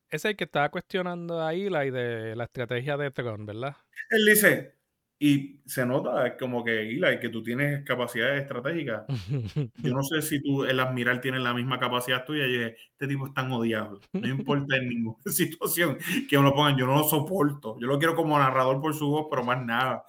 es 0.09 0.25
el 0.25 0.35
que 0.35 0.45
estaba 0.45 0.69
cuestionando 0.69 1.39
a 1.45 1.53
Eli 1.53 1.91
de 1.91 2.35
la 2.35 2.45
estrategia 2.45 2.97
de 2.97 3.11
Tron, 3.11 3.45
¿verdad? 3.45 3.75
Él 4.09 4.25
dice, 4.25 4.73
y 5.19 5.61
se 5.67 5.85
nota 5.85 6.35
como 6.37 6.63
que, 6.63 6.89
Eli, 6.89 7.19
que 7.19 7.29
tú 7.29 7.43
tienes 7.43 7.85
capacidades 7.85 8.41
estratégicas. 8.41 9.03
Yo 9.83 9.93
no 9.93 10.01
sé 10.01 10.23
si 10.23 10.41
tú, 10.41 10.63
el 10.63 10.79
admiral, 10.79 11.21
tiene 11.21 11.37
la 11.37 11.53
misma 11.53 11.77
capacidad 11.77 12.25
tuya. 12.25 12.47
Y 12.47 12.53
dije, 12.53 12.77
este 12.93 13.07
tipo 13.07 13.27
es 13.27 13.35
tan 13.35 13.51
odiable. 13.51 13.99
No 14.13 14.27
importa 14.27 14.75
en 14.75 14.89
ninguna 14.89 15.21
situación 15.27 15.99
que 16.27 16.35
uno 16.35 16.51
pongan, 16.51 16.77
yo 16.77 16.87
no 16.87 16.95
lo 16.95 17.03
soporto. 17.03 17.77
Yo 17.79 17.85
lo 17.85 17.99
quiero 17.99 18.15
como 18.15 18.39
narrador 18.39 18.81
por 18.81 18.95
su 18.95 19.07
voz, 19.07 19.27
pero 19.29 19.43
más 19.43 19.63
nada. 19.63 20.03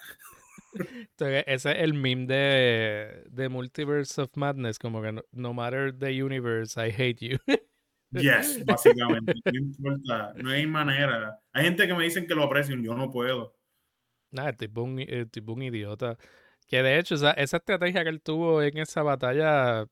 Entonces, 0.75 1.45
ese 1.47 1.71
es 1.73 1.79
el 1.79 1.95
meme 1.95 2.27
de, 2.27 3.25
de 3.31 3.49
Multiverse 3.49 4.21
of 4.21 4.31
Madness, 4.37 4.79
como 4.79 5.03
que 5.03 5.13
no, 5.13 5.23
no 5.33 5.55
matter 5.55 5.97
the 5.97 6.23
universe, 6.23 6.79
I 6.79 6.91
hate 6.91 7.19
you. 7.21 7.39
Yes, 8.11 8.63
básicamente. 8.65 9.35
No 9.45 9.59
importa, 9.59 10.33
no 10.37 10.51
hay 10.51 10.67
manera. 10.67 11.41
Hay 11.53 11.65
gente 11.65 11.87
que 11.87 11.95
me 11.95 12.05
dicen 12.05 12.27
que 12.27 12.35
lo 12.35 12.45
aprecian, 12.45 12.83
yo 12.83 12.95
no 12.95 13.11
puedo. 13.11 13.55
Nada, 14.31 14.53
tipo 14.53 14.83
un, 14.83 14.99
el 14.99 15.31
tipo 15.31 15.53
un 15.53 15.63
idiota. 15.63 16.17
Que 16.67 16.83
de 16.83 16.99
hecho, 16.99 17.15
esa, 17.15 17.33
esa 17.33 17.57
estrategia 17.59 18.03
que 18.03 18.11
él 18.11 18.21
tuvo 18.21 18.63
en 18.63 18.79
esa 18.79 19.03
batalla, 19.03 19.87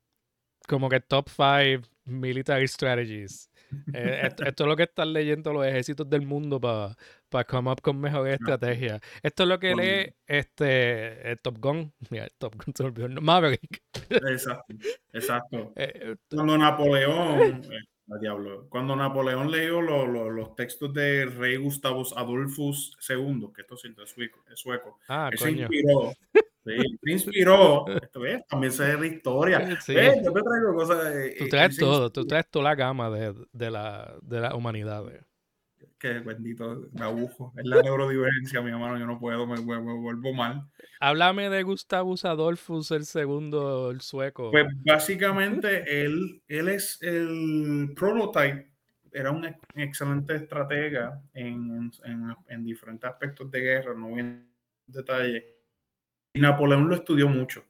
como 0.69 0.89
que 0.89 1.01
top 1.01 1.29
5 1.29 1.89
military 2.05 2.69
strategies. 2.69 3.51
Eh, 3.93 4.21
esto, 4.25 4.45
esto, 4.45 4.65
es 4.65 4.69
lo 4.69 4.77
que 4.77 4.85
están 4.85 5.13
leyendo 5.13 5.53
los 5.53 5.67
ejércitos 5.67 6.09
del 6.09 6.23
mundo 6.23 6.61
para 6.61 6.97
pa 7.29 7.45
come 7.45 7.71
up 7.71 7.81
con 7.81 8.01
mejores 8.01 8.35
estrategias. 8.35 9.01
Esto 9.23 9.43
es 9.43 9.49
lo 9.49 9.59
que 9.59 9.75
lee 9.75 10.15
este 10.27 11.31
el 11.31 11.41
Top 11.41 11.59
Gun. 11.59 11.93
Mira, 12.11 12.29
Top 12.39 12.55
Gun 12.55 12.75
se 12.75 12.85
olvidó. 12.85 13.09
Maverick. 13.21 13.83
Exacto, 14.11 14.75
exacto. 15.13 15.73
Eh, 15.77 16.17
Cuando 16.31 16.57
Napoleón, 16.57 17.63
eh, 17.65 18.19
diablo, 18.21 18.67
cuando 18.69 18.95
Napoleón 18.97 19.51
leyó 19.51 19.83
lo, 19.83 20.07
lo, 20.07 20.31
los 20.31 20.55
textos 20.55 20.93
de 20.95 21.27
Rey 21.27 21.57
Gustavus 21.57 22.17
Adolphus 22.17 22.97
II, 23.09 23.49
que 23.55 23.63
esto 23.63 23.75
es 23.75 24.11
sueco, 24.11 24.45
es 24.51 24.59
sueco 24.59 24.99
ah, 25.09 25.29
él 25.33 25.39
coño. 25.39 25.51
se 25.55 25.61
inspiró. 25.61 26.13
Sí, 26.67 26.99
se 27.03 27.13
inspiró. 27.13 27.85
¿ves? 28.21 28.43
También 28.49 28.73
ve 28.77 28.97
la 28.99 29.07
historia. 29.07 29.81
Sí. 29.81 29.95
¿Ves? 29.95 30.17
Yo 30.25 30.33
te 30.33 30.43
traigo 30.43 30.75
cosas. 30.75 31.13
Tú 31.39 31.45
eh, 31.45 31.49
traes 31.49 31.67
él 31.71 31.73
se 31.75 31.81
todo, 31.81 32.11
tú 32.11 32.27
traes 32.27 32.47
toda 32.51 32.65
la 32.65 32.75
gama 32.75 33.09
de, 33.11 33.35
de, 33.53 33.71
la, 33.71 34.15
de 34.23 34.41
la 34.41 34.55
humanidad. 34.55 35.09
eh. 35.15 35.21
Que 35.99 36.19
bendito, 36.21 36.89
me 36.93 37.05
agujo. 37.05 37.53
Es 37.57 37.65
la 37.65 37.81
neurodivergencia, 37.81 38.61
mi 38.61 38.71
hermano. 38.71 38.99
Yo 38.99 39.07
no 39.07 39.19
puedo, 39.19 39.47
me, 39.47 39.57
me- 39.63 39.81
me 39.81 39.95
vuelvo 39.95 40.35
mal. 40.35 40.67
Háblame 41.01 41.49
de 41.49 41.63
Gustavus 41.63 42.25
Adolphus 42.25 42.91
el 42.91 43.07
segundo, 43.07 43.91
el 43.91 44.01
sueco. 44.03 44.51
Pues 44.51 44.67
básicamente 44.85 46.03
él, 46.05 46.43
él 46.49 46.69
es 46.69 46.99
el 47.03 47.93
prototype, 47.97 48.71
era 49.13 49.31
un 49.31 49.47
ex- 49.47 49.59
excelente 49.75 50.35
estratega 50.37 51.23
en, 51.33 51.91
en- 52.05 52.35
en 52.49 52.65
diferentes 52.65 53.09
aspectos 53.09 53.51
de 53.51 53.61
guerra, 53.61 53.95
no 53.95 54.09
voy 54.09 54.21
en 54.21 54.51
detalle. 54.87 55.56
Y 56.37 56.41
Napoleón 56.41 56.89
lo 56.89 56.95
estudió 56.97 57.29
mucho. 57.29 57.65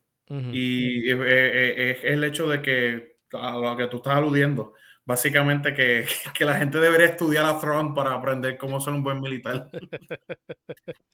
Y 0.51 1.11
es 1.11 2.05
el 2.05 2.25
hecho 2.25 2.49
de 2.49 2.63
que, 2.63 3.19
a 3.33 3.53
lo 3.59 3.77
que 3.77 3.89
tú 3.89 3.99
estás 3.99 4.17
aludiendo, 4.17 4.75
básicamente 5.05 5.75
que, 5.75 6.07
que 6.35 6.45
la 6.45 6.57
gente 6.57 6.79
debería 6.81 7.07
estudiar 7.09 7.45
a 7.47 7.59
Front 7.59 7.95
para 7.95 8.15
aprender 8.15 8.57
cómo 8.59 8.81
ser 8.81 8.95
un 8.95 9.03
buen 9.03 9.21
militar. 9.21 9.71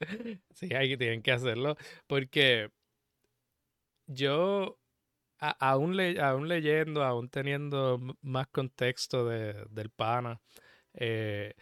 Sí, 0.55 0.73
ahí 0.75 0.97
tienen 0.97 1.23
que 1.23 1.33
hacerlo. 1.33 1.77
Porque 2.07 2.71
yo, 4.07 4.79
a- 5.41 5.51
aún, 5.73 5.97
le- 5.97 6.21
aún 6.21 6.49
leyendo, 6.49 7.05
aún 7.05 7.29
teniendo 7.31 8.01
más 8.23 8.49
contexto 8.49 9.27
de, 9.29 9.67
del 9.71 9.91
pana, 9.91 10.41
eh, 10.95 11.55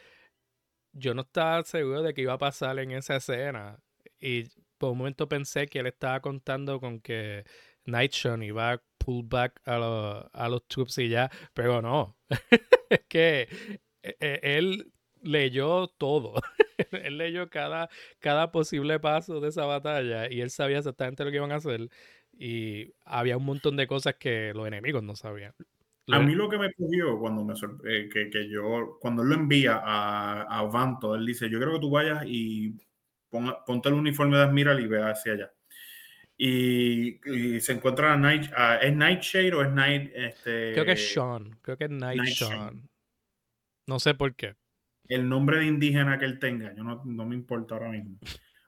yo 0.92 1.14
no 1.14 1.22
estaba 1.22 1.62
seguro 1.64 2.03
de 2.03 2.14
qué 2.14 2.22
iba 2.22 2.35
a 2.35 2.38
pasar 2.38 2.79
en 2.79 2.92
esa 2.92 3.16
escena. 3.16 3.79
Y 4.20 4.44
por 4.80 4.92
un 4.92 4.98
momento 4.98 5.28
pensé 5.28 5.68
que 5.68 5.80
él 5.80 5.86
estaba 5.88 6.20
contando 6.22 6.80
con 6.80 7.00
que 7.00 7.44
Nightshon 7.86 8.42
iba 8.44 8.72
a 8.74 8.82
pull 8.98 9.24
back 9.26 9.60
a, 9.66 9.78
los- 9.78 10.26
a 10.32 10.48
los 10.48 10.66
troops 10.68 10.98
y 10.98 11.08
ya, 11.10 11.30
pero 11.54 11.82
no. 11.82 12.16
Es 12.90 13.02
que 13.08 13.48
eh, 14.02 14.16
eh, 14.20 14.40
él 14.42 14.92
leyó 15.22 15.88
todo. 15.88 16.34
él 16.92 17.18
leyó 17.18 17.50
cada, 17.50 17.88
cada 18.20 18.50
posible 18.52 18.98
paso 19.00 19.40
de 19.40 19.48
esa 19.50 19.64
batalla 19.66 20.30
y 20.30 20.40
él 20.40 20.50
sabía 20.50 20.78
exactamente 20.78 21.24
lo 21.24 21.30
que 21.30 21.36
iban 21.36 21.52
a 21.52 21.56
hacer. 21.56 21.88
Y 22.38 22.94
había 23.04 23.36
un 23.36 23.44
montón 23.44 23.76
de 23.76 23.86
cosas 23.86 24.14
que 24.16 24.52
los 24.54 24.66
enemigos 24.66 25.02
no 25.02 25.14
sabían. 25.16 25.54
A 26.12 26.18
Lo- 26.18 26.20
mí 26.20 26.34
lo 26.34 26.48
que 26.48 26.58
me 26.58 26.72
cogió 26.74 27.18
cuando 27.20 27.44
me 27.44 27.54
eh, 27.88 28.08
que, 28.12 28.30
que 28.30 28.48
yo, 28.48 28.98
cuando 29.00 29.22
él 29.22 29.28
lo 29.28 29.34
envía 29.36 29.80
a, 29.82 30.42
a 30.42 30.62
Vanto, 30.64 31.14
él 31.14 31.24
dice, 31.24 31.48
yo 31.48 31.58
creo 31.60 31.74
que 31.74 31.80
tú 31.80 31.90
vayas 31.90 32.24
y 32.26 32.74
ponte 33.30 33.88
el 33.88 33.94
uniforme 33.94 34.36
de 34.36 34.42
Admiral 34.42 34.80
y 34.80 34.86
ve 34.86 35.02
hacia 35.02 35.32
allá. 35.32 35.52
Y, 36.36 37.20
y 37.30 37.60
se 37.60 37.72
encuentra 37.72 38.12
a 38.14 38.16
Night, 38.16 38.50
a- 38.56 38.76
¿es 38.78 38.94
Nightshade 38.96 39.52
o 39.54 39.62
es 39.62 39.70
Night? 39.70 40.10
Este, 40.14 40.72
Creo 40.72 40.84
que 40.86 40.92
es 40.92 41.12
Sean, 41.12 41.58
creo 41.62 41.76
que 41.76 41.84
es 41.84 41.90
Night. 41.90 42.24
Sean. 42.24 42.88
No 43.86 43.98
sé 43.98 44.14
por 44.14 44.34
qué. 44.34 44.54
El 45.08 45.28
nombre 45.28 45.58
de 45.58 45.66
indígena 45.66 46.18
que 46.18 46.24
él 46.24 46.38
tenga, 46.38 46.74
yo 46.74 46.82
no, 46.84 47.02
no 47.04 47.26
me 47.26 47.34
importa 47.34 47.74
ahora 47.74 47.90
mismo. 47.90 48.16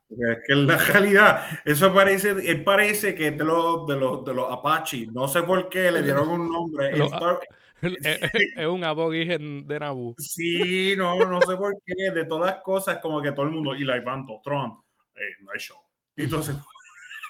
Porque 0.09 0.33
es 0.33 0.39
que 0.47 0.53
en 0.53 0.67
la 0.67 0.77
realidad, 0.93 1.61
eso 1.65 1.95
parece, 1.95 2.31
él 2.31 2.63
parece 2.65 3.15
que 3.15 3.29
es 3.29 3.39
de 3.39 3.45
los, 3.45 3.87
de 3.87 3.97
los, 3.97 4.25
de 4.25 4.35
los 4.35 4.53
Apache. 4.53 5.07
No 5.13 5.27
sé 5.29 5.43
por 5.43 5.69
qué 5.71 5.91
le 5.91 6.03
dieron 6.03 6.29
un 6.29 6.51
nombre. 6.51 6.95
Los- 6.97 7.13
Star- 7.13 7.39
es, 7.83 8.21
es 8.57 8.67
un 8.67 8.85
aborigen 8.85 9.67
de 9.67 9.81
Naboo. 9.81 10.15
Sí, 10.19 10.95
no, 10.97 11.17
no 11.29 11.41
sé 11.41 11.57
por 11.57 11.75
qué. 11.85 12.11
De 12.13 12.25
todas 12.25 12.63
cosas, 12.63 12.99
como 12.99 13.21
que 13.21 13.33
todo 13.33 13.47
el 13.47 13.53
mundo, 13.53 13.75
y 13.75 13.85
la 13.85 13.97
Ivanto, 13.97 14.41
Trump, 14.43 14.85
eh, 15.15 15.43
Night 15.43 15.61
Show. 15.61 15.79
Y 16.17 16.25
Entonces, 16.25 16.57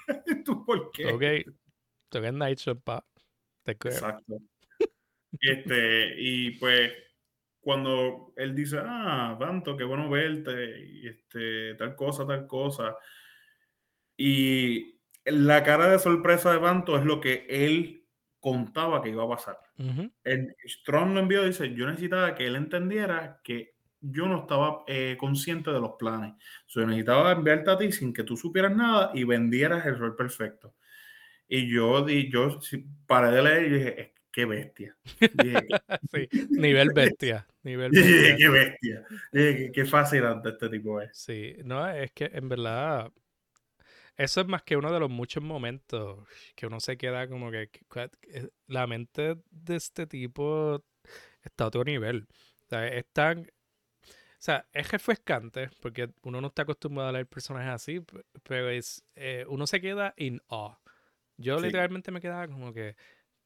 ¿tú 0.44 0.64
por 0.64 0.90
qué? 0.92 1.06
Ok. 1.06 1.54
Tú 2.08 2.18
eres 2.18 2.32
Night 2.34 2.58
Sean, 2.58 2.80
pa. 2.80 3.04
Te 3.62 3.76
creo. 3.76 3.94
Exacto. 3.94 4.38
Este, 5.40 6.14
y 6.18 6.50
pues, 6.52 6.92
cuando 7.60 8.34
él 8.36 8.54
dice, 8.54 8.78
ah, 8.80 9.36
Vanto, 9.38 9.76
qué 9.76 9.84
bueno 9.84 10.10
verte, 10.10 10.84
y 10.84 11.08
este, 11.08 11.74
tal 11.76 11.96
cosa, 11.96 12.26
tal 12.26 12.46
cosa. 12.46 12.96
Y 14.16 15.00
la 15.24 15.62
cara 15.62 15.88
de 15.88 15.98
sorpresa 15.98 16.52
de 16.52 16.58
Vanto 16.58 16.98
es 16.98 17.04
lo 17.04 17.20
que 17.20 17.46
él 17.48 18.01
contaba 18.42 19.00
que 19.00 19.08
iba 19.08 19.24
a 19.24 19.28
pasar. 19.28 19.56
Ujú. 19.78 20.10
el 20.24 20.54
Strong 20.66 21.14
lo 21.14 21.20
envió 21.20 21.44
y 21.44 21.46
dice, 21.46 21.72
yo 21.74 21.86
necesitaba 21.86 22.34
que 22.34 22.44
él 22.46 22.56
entendiera 22.56 23.40
que 23.42 23.72
yo 24.00 24.26
no 24.26 24.40
estaba 24.40 24.82
eh, 24.88 25.16
consciente 25.18 25.70
de 25.70 25.80
los 25.80 25.92
planes. 25.98 26.34
So, 26.66 26.80
yo 26.80 26.86
necesitaba 26.88 27.32
enviarte 27.32 27.70
a 27.70 27.78
ti 27.78 27.90
sin 27.92 28.12
que 28.12 28.24
tú 28.24 28.36
supieras 28.36 28.74
nada 28.76 29.12
y 29.14 29.22
vendieras 29.24 29.86
el 29.86 29.96
rol 29.96 30.16
perfecto. 30.16 30.74
Y 31.48 31.72
yo, 31.72 32.04
di, 32.04 32.30
yo 32.30 32.58
paré 33.06 33.30
de 33.30 33.42
leer 33.42 33.66
y 33.66 33.70
dije, 33.70 34.00
"Es- 34.02 34.10
qué 34.32 34.44
bestia. 34.44 34.96
Dije, 35.34 35.66
Sí, 36.12 36.28
nivel 36.50 36.88
bestia. 36.94 37.46
Nivel 37.62 37.92
bestia. 37.92 38.36
qué 38.36 38.48
bestia. 38.48 39.06
Dije, 39.30 39.56
qué, 39.56 39.72
qué 39.72 39.84
fascinante 39.84 40.48
este 40.48 40.68
tipo 40.68 41.00
es. 41.00 41.10
Sí, 41.16 41.54
no, 41.64 41.86
es 41.88 42.10
que 42.12 42.30
en 42.32 42.48
verdad 42.48 43.12
eso 44.16 44.40
es 44.42 44.46
más 44.46 44.62
que 44.62 44.76
uno 44.76 44.92
de 44.92 45.00
los 45.00 45.10
muchos 45.10 45.42
momentos 45.42 46.26
que 46.54 46.66
uno 46.66 46.80
se 46.80 46.96
queda 46.96 47.28
como 47.28 47.50
que, 47.50 47.68
que 47.70 48.10
la 48.66 48.86
mente 48.86 49.36
de 49.50 49.76
este 49.76 50.06
tipo 50.06 50.84
está 51.42 51.64
a 51.64 51.66
otro 51.68 51.84
nivel. 51.84 52.26
O 52.64 52.68
sea, 52.68 52.86
es 52.88 53.06
tan, 53.12 53.40
o 53.40 54.04
sea, 54.38 54.66
es 54.72 54.90
refrescante 54.90 55.70
porque 55.80 56.10
uno 56.22 56.40
no 56.40 56.48
está 56.48 56.62
acostumbrado 56.62 57.10
a 57.10 57.12
leer 57.12 57.26
personajes 57.26 57.70
así, 57.72 58.00
pe- 58.00 58.24
pero 58.42 58.68
es, 58.70 59.04
eh, 59.14 59.44
uno 59.48 59.66
se 59.66 59.80
queda 59.80 60.14
in 60.16 60.40
awe. 60.48 60.76
Yo 61.36 61.58
Sí. 61.58 61.66
literalmente 61.66 62.10
me 62.12 62.20
quedaba 62.20 62.46
como 62.48 62.72
que, 62.72 62.96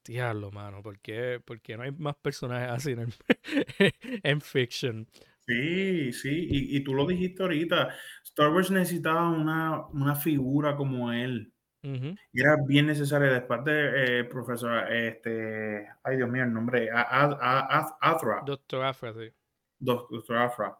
Diablo, 0.04 0.50
mano, 0.52 0.82
¿por 0.82 0.98
qué, 1.00 1.40
no 1.76 1.82
hay 1.82 1.90
más 1.92 2.16
personajes 2.16 2.70
así 2.70 2.92
en, 2.92 3.12
en 4.22 4.40
fiction? 4.40 5.08
Sí, 5.46 6.12
sí, 6.12 6.48
y, 6.50 6.76
y, 6.76 6.80
tú 6.82 6.92
lo 6.92 7.06
dijiste 7.06 7.42
ahorita, 7.42 7.94
Star 8.24 8.50
Wars 8.50 8.70
necesitaba 8.70 9.30
una, 9.30 9.86
una 9.88 10.16
figura 10.16 10.74
como 10.74 11.12
él. 11.12 11.52
Y 11.82 12.40
era 12.40 12.56
bien 12.66 12.86
necesario 12.86 13.32
después 13.32 13.62
de 13.64 14.20
eh, 14.20 14.24
profesor, 14.24 14.92
este, 14.92 15.86
ay 16.02 16.16
Dios 16.16 16.28
mío, 16.28 16.42
el 16.42 16.52
nombre, 16.52 16.90
Afra. 16.92 18.42
Doctor 18.44 18.84
Afra, 18.84 19.14
sí. 19.14 19.32
Doctor 19.78 20.36
Afra. 20.36 20.76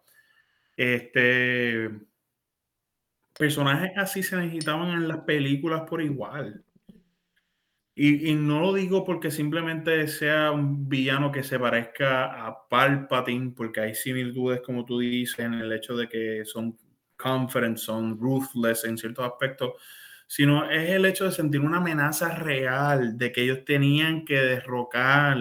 Este, 0.77 1.91
personajes 3.39 3.93
así 3.97 4.25
se 4.25 4.37
necesitaban 4.37 4.91
en 4.91 5.07
las 5.07 5.19
películas 5.19 5.83
por 5.89 6.03
igual. 6.03 6.65
Y, 7.99 8.35
no 8.35 8.61
lo 8.61 8.75
digo 8.75 9.07
porque 9.07 9.31
simplemente 9.31 10.07
sea 10.07 10.51
un 10.51 10.87
villano 10.87 11.33
que 11.33 11.43
se 11.43 11.59
parezca 11.59 12.47
a 12.47 12.69
Palpatine, 12.69 13.53
porque 13.57 13.81
hay 13.81 13.95
similitudes, 13.95 14.61
como 14.61 14.85
tú 14.85 14.99
dices, 14.99 15.39
en 15.39 15.55
el 15.55 15.73
hecho 15.73 15.97
de 15.97 16.07
que 16.07 16.45
son 16.45 16.77
confident, 17.17 17.79
son 17.79 18.21
ruthless 18.21 18.85
en 18.85 18.99
ciertos 18.99 19.25
aspectos, 19.25 19.73
sino 20.27 20.69
es 20.71 20.91
el 20.91 21.07
hecho 21.07 21.25
de 21.25 21.33
sentir 21.33 21.63
una 21.63 21.79
amenaza 21.79 22.35
real, 22.35 23.17
de 23.17 23.33
que 23.33 23.45
ellos 23.45 23.65
tenían 23.65 24.27
que 24.27 24.37
derrocar. 24.37 25.39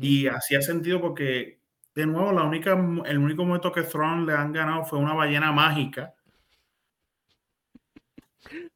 Y 0.00 0.26
hacía 0.26 0.62
sentido 0.62 1.00
porque, 1.00 1.60
de 1.94 2.06
nuevo, 2.06 2.32
la 2.32 2.42
única, 2.42 2.72
el 3.04 3.18
único 3.18 3.44
momento 3.44 3.70
que 3.70 3.82
Thrawn 3.82 4.26
le 4.26 4.32
han 4.32 4.52
ganado 4.52 4.84
fue 4.86 4.98
una 4.98 5.14
ballena 5.14 5.52
mágica 5.52 6.15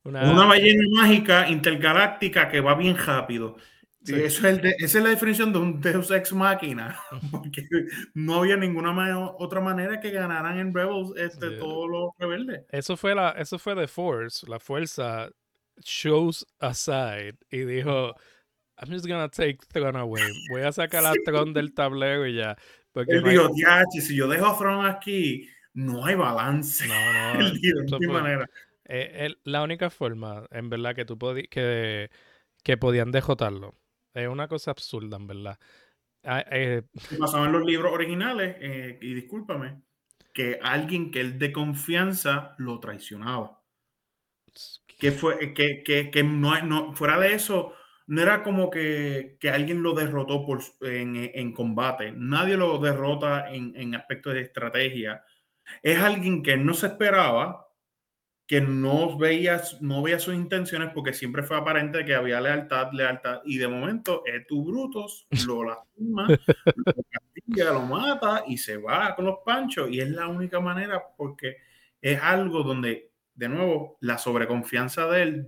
una... 0.05 0.47
ballena 0.47 0.85
mágica 0.93 1.49
intergaláctica 1.49 2.49
que 2.49 2.61
va 2.61 2.75
bien 2.75 2.97
rápido. 2.97 3.57
Eso 4.03 4.16
es 4.49 4.64
esa 4.79 4.99
es 4.99 5.05
la 5.05 5.11
definición 5.11 5.53
de 5.53 5.59
un 5.59 5.81
Deus 5.81 6.11
Ex 6.11 6.33
Máquina, 6.33 6.99
porque 7.31 7.68
no 8.14 8.37
había 8.37 8.57
ninguna 8.57 9.18
otra 9.39 9.61
manera 9.61 10.01
que 10.01 10.11
ganaran 10.11 10.59
en 10.59 10.75
Rebels 10.75 11.12
este, 11.16 11.51
todos 11.59 11.89
los 11.91 12.11
rebeldes. 12.18 12.64
Eso 12.71 12.97
fue, 12.97 13.14
la, 13.14 13.31
eso 13.33 13.59
fue 13.59 13.75
The 13.75 13.87
Force, 13.87 14.47
la 14.49 14.59
fuerza 14.59 15.31
shows 15.85 16.47
aside 16.59 17.37
y 17.51 17.59
dijo, 17.61 18.14
I'm 18.79 18.91
just 18.91 19.07
gonna 19.07 19.29
take 19.29 19.59
Throne 19.68 19.99
away. 19.99 20.23
Voy 20.51 20.62
a 20.62 20.73
sacar 20.73 21.05
a 21.05 21.12
Throne 21.25 21.53
del 21.53 21.75
tablero 21.75 22.27
y 22.27 22.37
ya. 22.37 22.57
Porque 22.93 23.12
Él 23.12 23.25
dijo, 23.25 23.51
si 24.01 24.16
yo 24.16 24.27
dejo 24.29 24.47
a 24.47 24.59
Throne 24.59 24.89
aquí, 24.89 25.47
no 25.75 26.05
hay 26.05 26.14
balance. 26.14 26.87
No, 26.89 27.35
no. 27.35 27.51
de 27.99 28.09
manera. 28.09 28.49
Eh, 28.93 29.36
la 29.45 29.62
única 29.62 29.88
forma, 29.88 30.49
en 30.51 30.68
verdad, 30.68 30.97
que 30.97 31.05
tú 31.05 31.16
que, 31.49 32.11
que 32.64 32.76
podían 32.76 33.12
dejotarlo. 33.12 33.76
Es 34.12 34.28
una 34.28 34.49
cosa 34.49 34.72
absurda, 34.72 35.16
en 35.16 35.26
verdad. 35.28 35.59
Ah, 36.24 36.45
eh, 36.51 36.82
pasaba 37.18 37.47
en 37.47 37.53
los 37.53 37.64
libros 37.64 37.93
originales, 37.93 38.57
eh, 38.61 38.99
y 39.01 39.14
discúlpame, 39.14 39.80
que 40.34 40.59
alguien 40.61 41.12
que 41.12 41.20
él 41.20 41.38
de 41.38 41.53
confianza 41.53 42.57
lo 42.59 42.80
traicionaba. 42.80 43.62
Que 44.99 45.12
fue, 45.12 45.55
que, 45.55 45.84
que, 45.84 46.11
que 46.11 46.22
no, 46.24 46.61
no, 46.62 46.93
fuera 46.93 47.18
de 47.18 47.34
eso, 47.34 47.72
no 48.09 48.20
era 48.20 48.43
como 48.43 48.70
que, 48.70 49.38
que 49.41 49.51
alguien 49.51 49.84
lo 49.84 49.95
derrotó 49.95 50.45
por, 50.45 50.61
en, 50.80 51.30
en, 51.32 51.53
combate. 51.53 52.12
Nadie 52.12 52.57
lo 52.57 52.78
derrota 52.78 53.53
en, 53.53 53.72
en 53.76 53.95
aspectos 53.95 54.34
de 54.34 54.41
estrategia. 54.41 55.24
Es 55.80 56.01
alguien 56.01 56.43
que 56.43 56.57
no 56.57 56.74
se 56.74 56.88
esperaba, 56.88 57.70
que 58.51 58.61
no 58.61 59.16
veía, 59.16 59.62
no 59.80 60.03
veía 60.03 60.18
sus 60.18 60.34
intenciones 60.34 60.90
porque 60.92 61.12
siempre 61.12 61.44
fue 61.44 61.57
aparente 61.57 62.05
que 62.05 62.16
había 62.16 62.40
lealtad, 62.40 62.90
lealtad, 62.92 63.42
y 63.44 63.59
de 63.59 63.68
momento 63.68 64.24
es 64.26 64.44
tu 64.48 64.64
Brutos 64.64 65.28
lo 65.46 65.62
lastima, 65.64 66.26
lo 66.26 66.94
castiga, 67.09 67.72
lo 67.72 67.82
mata 67.82 68.42
y 68.48 68.59
se 68.59 68.76
va 68.76 69.14
con 69.14 69.26
los 69.26 69.36
panchos, 69.44 69.88
y 69.92 70.01
es 70.01 70.11
la 70.11 70.26
única 70.26 70.59
manera 70.59 71.01
porque 71.16 71.59
es 72.03 72.20
algo 72.20 72.64
donde, 72.64 73.12
de 73.36 73.48
nuevo, 73.48 73.98
la 74.01 74.18
sobreconfianza 74.18 75.07
de 75.07 75.22
él, 75.22 75.46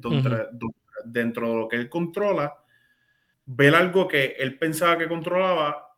dentro 1.05 1.48
de 1.48 1.57
lo 1.57 1.66
que 1.66 1.74
él 1.74 1.88
controla, 1.88 2.55
ver 3.46 3.74
algo 3.74 4.07
que 4.07 4.36
él 4.38 4.57
pensaba 4.61 4.96
que 4.96 5.09
controlaba, 5.09 5.88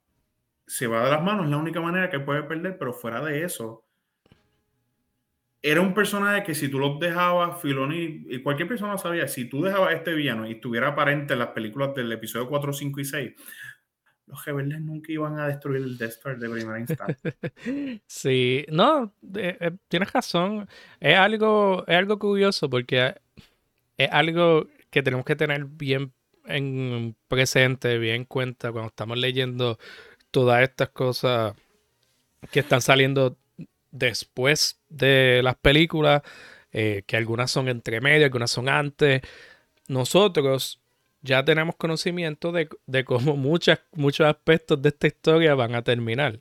se 0.66 0.86
va 0.86 1.04
de 1.04 1.10
las 1.10 1.22
manos, 1.22 1.44
es 1.44 1.50
la 1.50 1.58
única 1.58 1.82
manera 1.82 2.08
que 2.08 2.20
puede 2.20 2.44
perder, 2.44 2.78
pero 2.78 2.94
fuera 2.94 3.20
de 3.20 3.44
eso, 3.44 3.83
era 5.66 5.80
un 5.80 5.94
personaje 5.94 6.44
que 6.44 6.54
si 6.54 6.68
tú 6.68 6.78
lo 6.78 6.98
dejabas, 6.98 7.58
Filoni, 7.62 8.26
y 8.28 8.42
cualquier 8.42 8.68
persona 8.68 8.98
sabía, 8.98 9.26
si 9.26 9.46
tú 9.46 9.62
dejabas 9.62 9.94
este 9.94 10.12
villano 10.12 10.46
y 10.46 10.52
estuviera 10.52 10.88
aparente 10.88 11.32
en 11.32 11.38
las 11.38 11.48
películas 11.48 11.94
del 11.94 12.12
episodio 12.12 12.46
4, 12.50 12.70
5 12.74 13.00
y 13.00 13.04
6, 13.06 13.32
los 14.26 14.44
rebeldes 14.44 14.82
nunca 14.82 15.10
iban 15.10 15.38
a 15.38 15.46
destruir 15.46 15.82
el 15.82 15.96
Death 15.96 16.10
Star 16.10 16.38
de 16.38 16.50
primera 16.50 16.78
instancia. 16.78 17.34
sí, 18.06 18.66
no, 18.68 19.14
eh, 19.36 19.70
tienes 19.88 20.12
razón. 20.12 20.68
Es 21.00 21.16
algo, 21.16 21.82
es 21.86 21.96
algo 21.96 22.18
curioso 22.18 22.68
porque 22.68 23.14
es 23.96 24.08
algo 24.12 24.68
que 24.90 25.02
tenemos 25.02 25.24
que 25.24 25.34
tener 25.34 25.64
bien 25.64 26.12
en 26.44 27.16
presente, 27.26 27.96
bien 27.96 28.16
en 28.16 28.24
cuenta 28.26 28.70
cuando 28.70 28.88
estamos 28.88 29.16
leyendo 29.16 29.78
todas 30.30 30.62
estas 30.62 30.90
cosas 30.90 31.54
que 32.52 32.60
están 32.60 32.82
saliendo 32.82 33.38
después 33.94 34.80
de 34.88 35.40
las 35.42 35.54
películas, 35.54 36.22
eh, 36.72 37.04
que 37.06 37.16
algunas 37.16 37.50
son 37.50 37.68
entre 37.68 38.00
medio, 38.00 38.26
algunas 38.26 38.50
son 38.50 38.68
antes. 38.68 39.22
Nosotros 39.88 40.80
ya 41.22 41.44
tenemos 41.44 41.76
conocimiento 41.76 42.52
de, 42.52 42.68
cómo 43.04 43.36
muchas, 43.36 43.80
muchos 43.92 44.26
aspectos 44.26 44.82
de 44.82 44.90
esta 44.90 45.06
historia 45.06 45.54
van 45.54 45.74
a 45.74 45.82
terminar. 45.82 46.38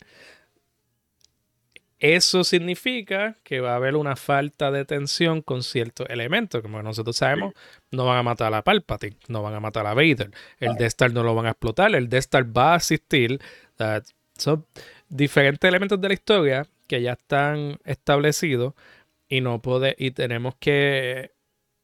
Eso 2.00 2.44
significa 2.44 3.38
que 3.44 3.62
va 3.62 3.74
a 3.74 3.76
haber 3.76 3.96
una 3.96 4.18
falta 4.18 4.72
de 4.72 4.84
tensión 4.84 5.42
con 5.42 5.64
ciertos 5.64 6.10
elementos. 6.10 6.62
Como 6.62 6.82
nosotros 6.84 7.16
sabemos, 7.16 7.54
no 7.92 8.06
van 8.06 8.18
a 8.18 8.24
matar 8.24 8.54
a 8.54 8.62
Palpatine, 8.62 9.16
no 9.30 9.42
van 9.42 9.54
a 9.54 9.62
matar 9.62 9.86
a 9.88 9.94
Vader. 9.94 10.32
El 10.60 10.76
Death 10.76 10.88
Star 10.88 11.14
no 11.14 11.24
lo 11.24 11.34
van 11.34 11.46
a 11.46 11.52
explotar, 11.52 11.96
el 11.96 12.10
Death 12.10 12.22
Star 12.22 12.58
va 12.58 12.74
a 12.74 12.76
asistir. 12.76 13.40
son 14.38 14.66
diferentes 15.08 15.66
elementos 15.66 16.02
de 16.02 16.08
la 16.10 16.14
historia 16.14 16.68
que 16.88 17.02
ya 17.02 17.14
están 17.14 17.80
establecidos 17.86 18.74
y 19.28 19.42
no 19.42 19.62
puede, 19.62 19.96
y 19.98 20.12
tenemos 20.12 20.56
que 20.60 21.32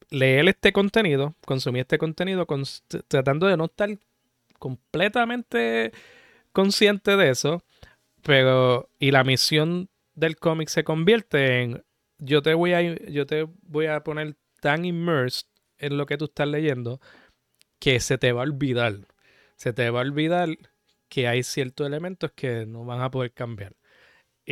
leer 0.09 0.47
este 0.47 0.73
contenido, 0.73 1.35
consumir 1.45 1.81
este 1.81 1.97
contenido, 1.97 2.47
tratando 3.07 3.47
de 3.47 3.57
no 3.57 3.65
estar 3.65 3.89
completamente 4.57 5.91
consciente 6.51 7.15
de 7.15 7.29
eso, 7.29 7.63
pero 8.23 8.89
y 8.99 9.11
la 9.11 9.23
misión 9.23 9.89
del 10.15 10.37
cómic 10.37 10.69
se 10.69 10.83
convierte 10.83 11.61
en 11.61 11.83
yo 12.17 12.41
te 12.41 12.53
voy 12.53 12.73
a 12.73 12.81
yo 12.81 13.25
te 13.25 13.47
voy 13.61 13.85
a 13.85 14.03
poner 14.03 14.35
tan 14.59 14.83
immersed 14.85 15.47
en 15.77 15.97
lo 15.97 16.05
que 16.05 16.17
tú 16.17 16.25
estás 16.25 16.47
leyendo 16.47 16.99
que 17.79 17.99
se 17.99 18.17
te 18.17 18.33
va 18.33 18.41
a 18.41 18.43
olvidar. 18.43 19.07
Se 19.55 19.73
te 19.73 19.89
va 19.89 19.99
a 19.99 20.03
olvidar 20.03 20.49
que 21.09 21.27
hay 21.27 21.43
ciertos 21.43 21.87
elementos 21.87 22.31
que 22.33 22.65
no 22.65 22.85
van 22.85 23.01
a 23.01 23.11
poder 23.11 23.33
cambiar. 23.33 23.75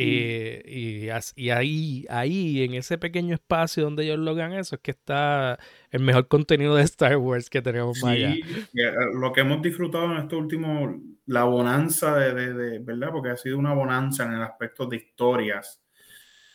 Eh, 0.00 0.62
y, 0.64 1.42
y, 1.42 1.50
ahí, 1.50 2.06
ahí, 2.08 2.62
en 2.62 2.74
ese 2.74 2.98
pequeño 2.98 3.34
espacio 3.34 3.82
donde 3.82 4.04
ellos 4.04 4.20
logran 4.20 4.52
eso, 4.52 4.76
es 4.76 4.80
que 4.80 4.92
está 4.92 5.58
el 5.90 6.02
mejor 6.02 6.28
contenido 6.28 6.76
de 6.76 6.84
Star 6.84 7.16
Wars 7.16 7.50
que 7.50 7.60
tenemos 7.60 8.00
más 8.00 8.12
allá. 8.12 8.32
Eh, 8.34 8.92
lo 9.14 9.32
que 9.32 9.40
hemos 9.40 9.60
disfrutado 9.60 10.12
en 10.12 10.18
este 10.18 10.36
último, 10.36 11.02
la 11.26 11.42
bonanza 11.44 12.14
de, 12.16 12.54
de, 12.54 12.78
¿verdad? 12.78 13.08
Porque 13.10 13.30
ha 13.30 13.36
sido 13.36 13.58
una 13.58 13.74
bonanza 13.74 14.24
en 14.24 14.34
el 14.34 14.42
aspecto 14.42 14.86
de 14.86 14.98
historias, 14.98 15.82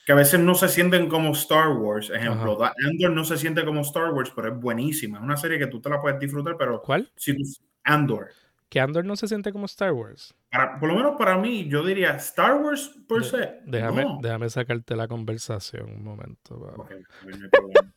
que 0.06 0.14
a 0.14 0.16
veces 0.16 0.40
no 0.40 0.56
se 0.56 0.70
sienten 0.70 1.10
como 1.10 1.34
Star 1.34 1.68
Wars. 1.70 2.10
Ejemplo, 2.12 2.58
Andor 2.64 3.12
no 3.12 3.26
se 3.26 3.38
siente 3.38 3.66
como 3.66 3.82
Star 3.82 4.14
Wars, 4.14 4.32
pero 4.34 4.54
es 4.54 4.60
buenísima. 4.60 5.18
Es 5.18 5.24
una 5.24 5.36
serie 5.36 5.60
que 5.60 5.68
tú 5.68 5.82
te 5.82 5.90
la 5.90 6.02
puedes 6.02 6.18
disfrutar, 6.18 6.56
pero... 6.58 6.82
¿Cuál? 6.82 7.12
Si 7.18 7.36
Andor 7.84 8.30
que 8.74 8.80
Andor 8.80 9.06
no 9.06 9.16
se 9.16 9.28
siente 9.28 9.52
como 9.52 9.68
Star 9.68 9.92
Wars. 9.92 10.34
por 10.80 10.90
lo 10.90 10.96
menos 10.96 11.14
para 11.16 11.38
mí, 11.38 11.70
yo 11.70 11.86
diría 11.86 12.16
Star 12.16 12.56
Wars 12.56 12.90
per 13.08 13.24
se. 13.24 13.60
Déjame, 13.68 14.04
déjame 14.20 14.50
sacarte 14.50 14.96
la 14.96 15.08
conversación 15.08 15.92
un 15.92 16.04
momento. 16.04 16.60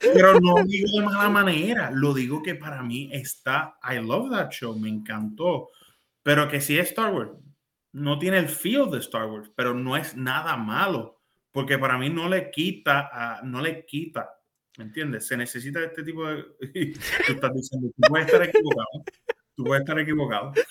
Pero 0.00 0.40
no 0.40 0.54
digo 0.64 0.88
de 0.98 1.04
mala 1.04 1.28
manera, 1.28 1.92
lo 1.92 2.12
digo 2.12 2.42
que 2.42 2.56
para 2.56 2.82
mí 2.82 3.08
está, 3.12 3.78
I 3.88 4.04
love 4.04 4.32
that 4.32 4.50
show, 4.50 4.76
me 4.76 4.88
encantó. 4.88 5.68
Pero 6.24 6.48
que 6.48 6.60
si 6.60 6.76
es 6.76 6.88
Star 6.88 7.14
Wars, 7.14 7.30
no 7.92 8.18
tiene 8.18 8.38
el 8.38 8.48
feel 8.48 8.90
de 8.90 8.98
Star 8.98 9.30
Wars, 9.30 9.48
pero 9.54 9.74
no 9.74 9.96
es 9.96 10.16
nada 10.16 10.56
malo, 10.56 11.20
porque 11.52 11.78
para 11.78 11.96
mí 11.98 12.10
no 12.10 12.28
le 12.28 12.50
quita, 12.50 13.38
no 13.44 13.60
le 13.60 13.86
quita 13.86 14.28
¿Me 14.76 14.84
entiendes? 14.84 15.26
Se 15.26 15.36
necesita 15.36 15.82
este 15.82 16.02
tipo 16.02 16.26
de. 16.26 16.44
Tú 17.26 17.32
estás 17.32 17.54
diciendo, 17.54 17.90
puedes 18.08 18.26
estar 18.26 18.42
equivocado. 18.42 19.04
Tú 19.56 19.64
puedes 19.64 19.80
estar 19.80 19.98
equivocado. 19.98 20.52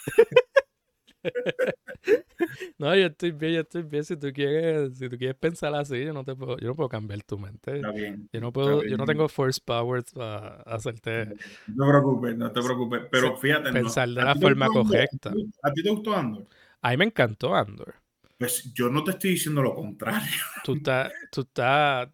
No, 2.78 2.96
yo 2.96 3.08
estoy 3.08 3.32
bien, 3.32 3.54
yo 3.54 3.62
estoy 3.62 3.84
bien. 3.84 4.04
Si 4.04 4.18
tú 4.18 4.32
quieres, 4.34 4.98
si 4.98 5.10
tú 5.10 5.18
quieres 5.18 5.36
pensar 5.36 5.74
así, 5.74 6.04
yo 6.04 6.14
no 6.14 6.24
te 6.24 6.36
puedo, 6.36 6.58
yo 6.58 6.68
no 6.68 6.76
puedo 6.76 6.90
cambiar 6.90 7.24
tu 7.24 7.38
mente. 7.38 7.78
Está 7.78 7.92
bien. 7.92 8.30
Yo 8.32 8.42
no 8.42 8.52
puedo, 8.52 8.84
yo 8.84 8.98
no 8.98 9.06
tengo 9.06 9.28
force 9.28 9.60
powers 9.64 10.12
para 10.12 10.62
hacerte 10.64 11.26
No 11.68 11.86
te 11.86 11.92
preocupes, 11.92 12.38
no 12.38 12.52
te 12.52 12.62
preocupes. 12.62 13.02
Pero 13.10 13.38
fíjate, 13.38 13.70
no, 13.70 13.74
pensar 13.74 14.10
de 14.10 14.22
¿a 14.22 14.26
la 14.26 14.36
forma 14.36 14.66
Andor? 14.66 14.84
correcta. 14.84 15.34
¿A 15.64 15.72
ti 15.72 15.84
te 15.84 15.90
gustó 15.90 16.16
Andor? 16.16 16.48
A 16.82 16.92
mí 16.92 16.98
me 16.98 17.06
encantó 17.06 17.56
Andor. 17.56 17.96
Pues 18.38 18.74
yo 18.74 18.90
no 18.90 19.04
te 19.04 19.12
estoy 19.12 19.32
diciendo 19.32 19.62
lo 19.62 19.74
contrario. 19.74 20.42
Tú 20.64 20.74
estás, 20.74 21.12
tú 21.32 21.42
estás, 21.42 22.10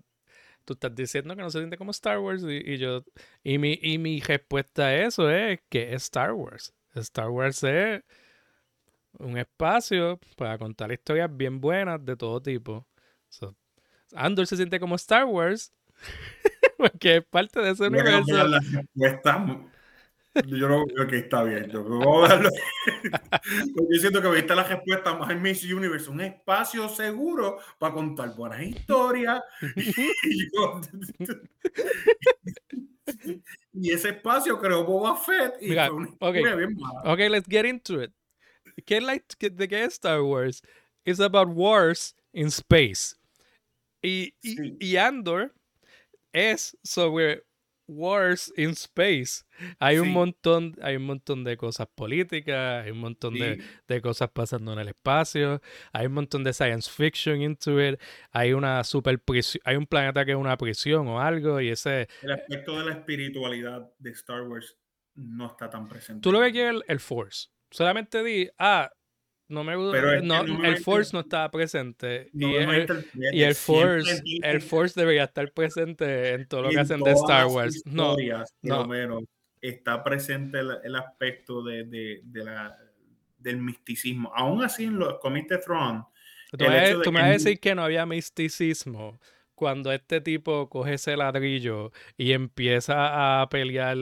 tú 0.66 0.74
estás 0.74 0.96
diciendo 0.96 1.36
que 1.36 1.42
no 1.42 1.50
se 1.50 1.60
siente 1.60 1.78
como 1.78 1.92
Star 1.92 2.20
Wars 2.20 2.44
y, 2.44 2.74
y 2.74 2.78
yo, 2.78 3.04
y 3.44 3.58
mi, 3.58 3.80
y 3.82 3.98
mi 3.98 4.20
respuesta 4.20 4.88
a 4.88 4.96
eso 4.96 5.30
es 5.30 5.60
que 5.70 5.94
es 5.94 6.04
Star 6.04 6.34
Wars. 6.34 6.74
Star 6.96 7.30
Wars 7.30 7.64
es 7.64 8.04
un 9.20 9.38
espacio 9.38 10.20
para 10.36 10.58
contar 10.58 10.92
historias 10.92 11.30
bien 11.36 11.62
buenas 11.62 12.04
de 12.04 12.16
todo 12.16 12.42
tipo. 12.42 12.88
So, 13.30 13.56
Andor 14.14 14.48
se 14.48 14.58
siente 14.58 14.80
como 14.80 14.96
Star 14.96 15.26
Wars 15.26 15.74
porque 16.78 17.18
es 17.18 17.26
parte 17.26 17.60
de 17.60 17.72
ese 17.72 17.88
universo. 17.88 18.46
Yo 20.48 20.70
no 20.70 20.86
creo 20.86 21.08
que 21.08 21.18
está 21.18 21.44
bien. 21.44 21.70
Yo, 21.70 22.24
a 22.26 22.40
yo 23.90 24.00
siento 24.00 24.22
que 24.22 24.30
viste 24.32 24.56
la 24.56 24.64
respuesta 24.64 25.14
más 25.18 25.30
en 25.30 25.42
Miss 25.42 25.64
Universe, 25.66 26.10
un 26.10 26.22
espacio 26.22 26.88
seguro 26.88 27.58
para 27.78 27.94
contar 27.94 28.34
buenas 28.36 28.62
historias. 28.64 29.42
y, 29.76 30.46
yo- 30.56 30.82
y 33.74 33.92
ese 33.92 34.10
espacio 34.10 34.60
creó 34.60 34.84
Boba 34.86 35.16
Fett 35.18 35.56
y 35.62 35.70
Mira, 35.70 35.88
fue 35.88 35.96
una 35.98 36.08
ok. 36.20 36.36
historia 36.36 36.56
bien 36.56 36.76
mala. 36.76 37.14
Ok, 37.14 37.20
let's 37.30 37.48
get 37.50 37.66
into 37.66 38.02
it. 38.02 38.12
¿Qué 38.86 38.98
es 38.98 39.04
la- 39.04 39.20
qué- 39.38 39.50
¿De 39.50 39.68
qué 39.68 39.84
es 39.84 39.94
Star 39.94 40.22
Wars? 40.22 40.62
It's 41.06 41.20
about 41.20 41.50
wars 41.50 42.16
in 42.34 42.48
space. 42.48 43.16
Y, 44.02 44.34
y, 44.42 44.56
Sí. 44.56 44.78
y 44.80 44.96
Andor 44.98 45.54
es 46.34 46.78
sobre 46.84 47.44
wars 47.92 48.52
in 48.58 48.72
space. 48.72 49.44
Hay 49.80 50.00
un 50.00 50.10
montón, 50.10 50.76
hay 50.82 50.96
un 50.96 51.04
montón 51.04 51.44
de 51.44 51.58
cosas 51.58 51.88
políticas, 51.94 52.86
hay 52.86 52.92
un 52.92 53.00
montón 53.00 53.34
de, 53.36 53.56
Sí. 53.58 53.62
de 53.88 54.02
cosas 54.02 54.30
pasando 54.32 54.74
en 54.74 54.80
el 54.80 54.88
espacio, 54.88 55.62
hay 55.94 56.08
un 56.08 56.14
montón 56.14 56.44
de 56.44 56.54
science 56.54 56.90
fiction 56.90 57.42
into 57.42 57.80
it, 57.82 58.00
hay 58.32 58.54
una 58.54 58.84
super 58.84 59.20
prisión, 59.20 59.62
hay 59.66 59.76
un 59.76 59.86
planeta 59.86 60.26
que 60.26 60.32
es 60.32 60.38
una 60.38 60.58
prisión 60.58 61.08
o 61.08 61.20
algo, 61.22 61.60
y 61.62 61.70
ese 61.70 62.08
El 62.22 62.32
aspecto 62.32 62.80
de 62.80 62.86
la 62.86 62.92
espiritualidad 62.94 63.92
de 64.00 64.10
Star 64.12 64.44
Wars 64.44 64.78
no 65.16 65.48
está 65.48 65.70
tan 65.70 65.88
presente. 65.88 66.22
Tú 66.22 66.32
lo 66.32 66.42
que 66.42 66.52
quieres 66.52 66.76
es 66.76 66.82
el, 66.82 66.84
el 66.88 67.00
Force. 67.00 67.50
Solamente 67.70 68.24
di, 68.24 68.50
ah, 68.58 68.92
no 69.52 69.64
me 69.64 69.76
gusta. 69.76 69.92
Pero 69.92 70.14
es 70.14 70.22
que 70.22 70.28
no, 70.28 70.44
no 70.44 70.60
me 70.60 70.70
el 70.70 70.78
Force 70.78 71.12
no 71.14 71.20
estaba 71.20 71.52
presente. 71.52 72.30
No 72.34 72.50
y 72.50 72.56
el, 72.56 72.88
y 73.34 73.54
Force, 73.54 74.22
el 74.44 74.62
Force 74.62 75.00
debería 75.00 75.26
estar 75.26 75.52
presente 75.52 76.34
en 76.34 76.48
todo 76.48 76.64
lo 76.64 76.70
que 76.70 76.76
en 76.76 76.82
hacen 76.82 77.02
de 77.02 77.12
Star 77.12 77.46
Wars. 77.48 77.84
No, 77.86 78.16
no. 78.62 78.88
menos, 78.88 79.24
está 79.62 80.04
presente 80.04 80.60
el, 80.60 80.72
el 80.84 80.96
aspecto 80.96 81.62
de, 81.64 81.84
de- 81.84 82.22
de 82.24 82.44
la, 82.44 82.78
del 83.38 83.58
misticismo. 83.58 84.32
Aún 84.36 84.64
así, 84.64 84.86
en 84.86 84.98
los 85.00 85.20
cómics 85.20 85.50
de 85.50 85.58
Thrawn, 85.60 86.06
tú, 86.52 86.66
me, 86.66 86.94
tú 87.04 87.12
me 87.12 87.20
vas 87.22 87.30
a 87.30 87.34
decir 87.34 87.60
que 87.60 87.76
no 87.76 87.84
había 87.84 88.06
misticismo 88.06 89.20
cuando 89.56 89.92
este 89.92 90.22
tipo 90.22 90.70
coge 90.70 90.96
ese 90.96 91.16
ladrillo 91.16 91.92
y 92.18 92.32
empieza 92.34 93.42
a 93.42 93.50
pelear. 93.50 93.98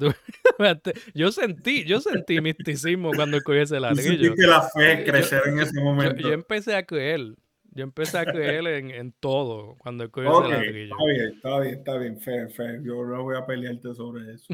yo 1.14 1.32
sentí, 1.32 1.84
yo 1.84 2.00
sentí 2.00 2.40
misticismo 2.40 3.10
cuando 3.14 3.40
coge 3.42 3.62
ese 3.62 3.80
ladrillo. 3.80 4.10
sentiste 4.34 4.46
la 4.46 4.62
fe 4.62 4.98
Yo- 5.04 5.12
crecer 5.12 5.42
en 5.46 5.58
ese 5.60 5.72
Yo, 5.76 5.82
momento. 5.82 6.16
yo 6.28 6.32
empecé 6.32 6.74
a 6.74 6.84
creer. 6.84 7.34
Yo 7.72 7.82
empecé 7.84 8.16
a 8.18 8.24
creer 8.24 8.66
en, 8.68 8.90
en 8.90 9.12
todo 9.12 9.76
cuando 9.78 10.04
él 10.04 10.10
cogió 10.10 10.30
Ok, 10.32 10.44
ese 10.46 10.54
ladrillo. 10.54 10.94
está 10.94 11.06
bien, 11.06 11.34
está 11.34 11.58
bien, 11.60 11.74
está 11.74 11.98
bien, 11.98 12.20
fair, 12.20 12.50
fair. 12.50 12.82
Yo 12.82 13.04
no 13.04 13.22
voy 13.22 13.36
a 13.36 13.44
pelearte 13.44 13.94
sobre 13.94 14.32
eso. 14.34 14.46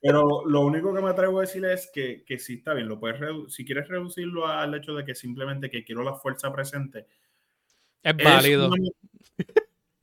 Pero 0.00 0.44
lo 0.46 0.60
único 0.62 0.94
que 0.94 1.00
me 1.02 1.10
atrevo 1.10 1.38
a 1.38 1.42
decir 1.42 1.64
es 1.64 1.90
que, 1.92 2.24
que 2.24 2.38
sí 2.38 2.54
está 2.54 2.74
bien, 2.74 2.88
lo 2.88 2.98
puedes 3.00 3.18
si 3.52 3.64
quieres 3.64 3.88
reducirlo 3.88 4.46
al 4.46 4.74
hecho 4.74 4.94
de 4.94 5.04
que 5.04 5.14
simplemente 5.14 5.70
que 5.70 5.84
quiero 5.84 6.02
la 6.04 6.14
fuerza 6.14 6.52
presente. 6.52 7.06
Es 8.02 8.14
es 8.18 8.24
válido. 8.24 8.68
una- 8.68 8.76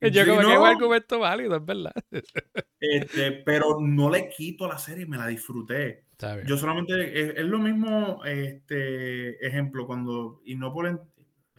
Yo 0.00 0.26
como 0.26 0.40
que 0.40 0.52
es 0.52 0.58
un 0.58 0.66
argumento 0.66 1.18
válido, 1.18 1.56
es 1.56 1.64
verdad. 1.64 1.92
este, 2.80 3.32
pero 3.32 3.78
no 3.80 4.10
le 4.10 4.28
quito 4.28 4.66
la 4.66 4.78
serie, 4.78 5.06
me 5.06 5.16
la 5.18 5.26
disfruté. 5.26 6.04
Yo 6.46 6.56
solamente, 6.56 7.20
es, 7.20 7.36
es 7.36 7.44
lo 7.44 7.58
mismo, 7.58 8.22
este 8.24 9.46
ejemplo, 9.46 9.86
cuando, 9.86 10.40
y 10.44 10.54
no 10.54 10.72
por, 10.72 10.86
en- 10.86 11.00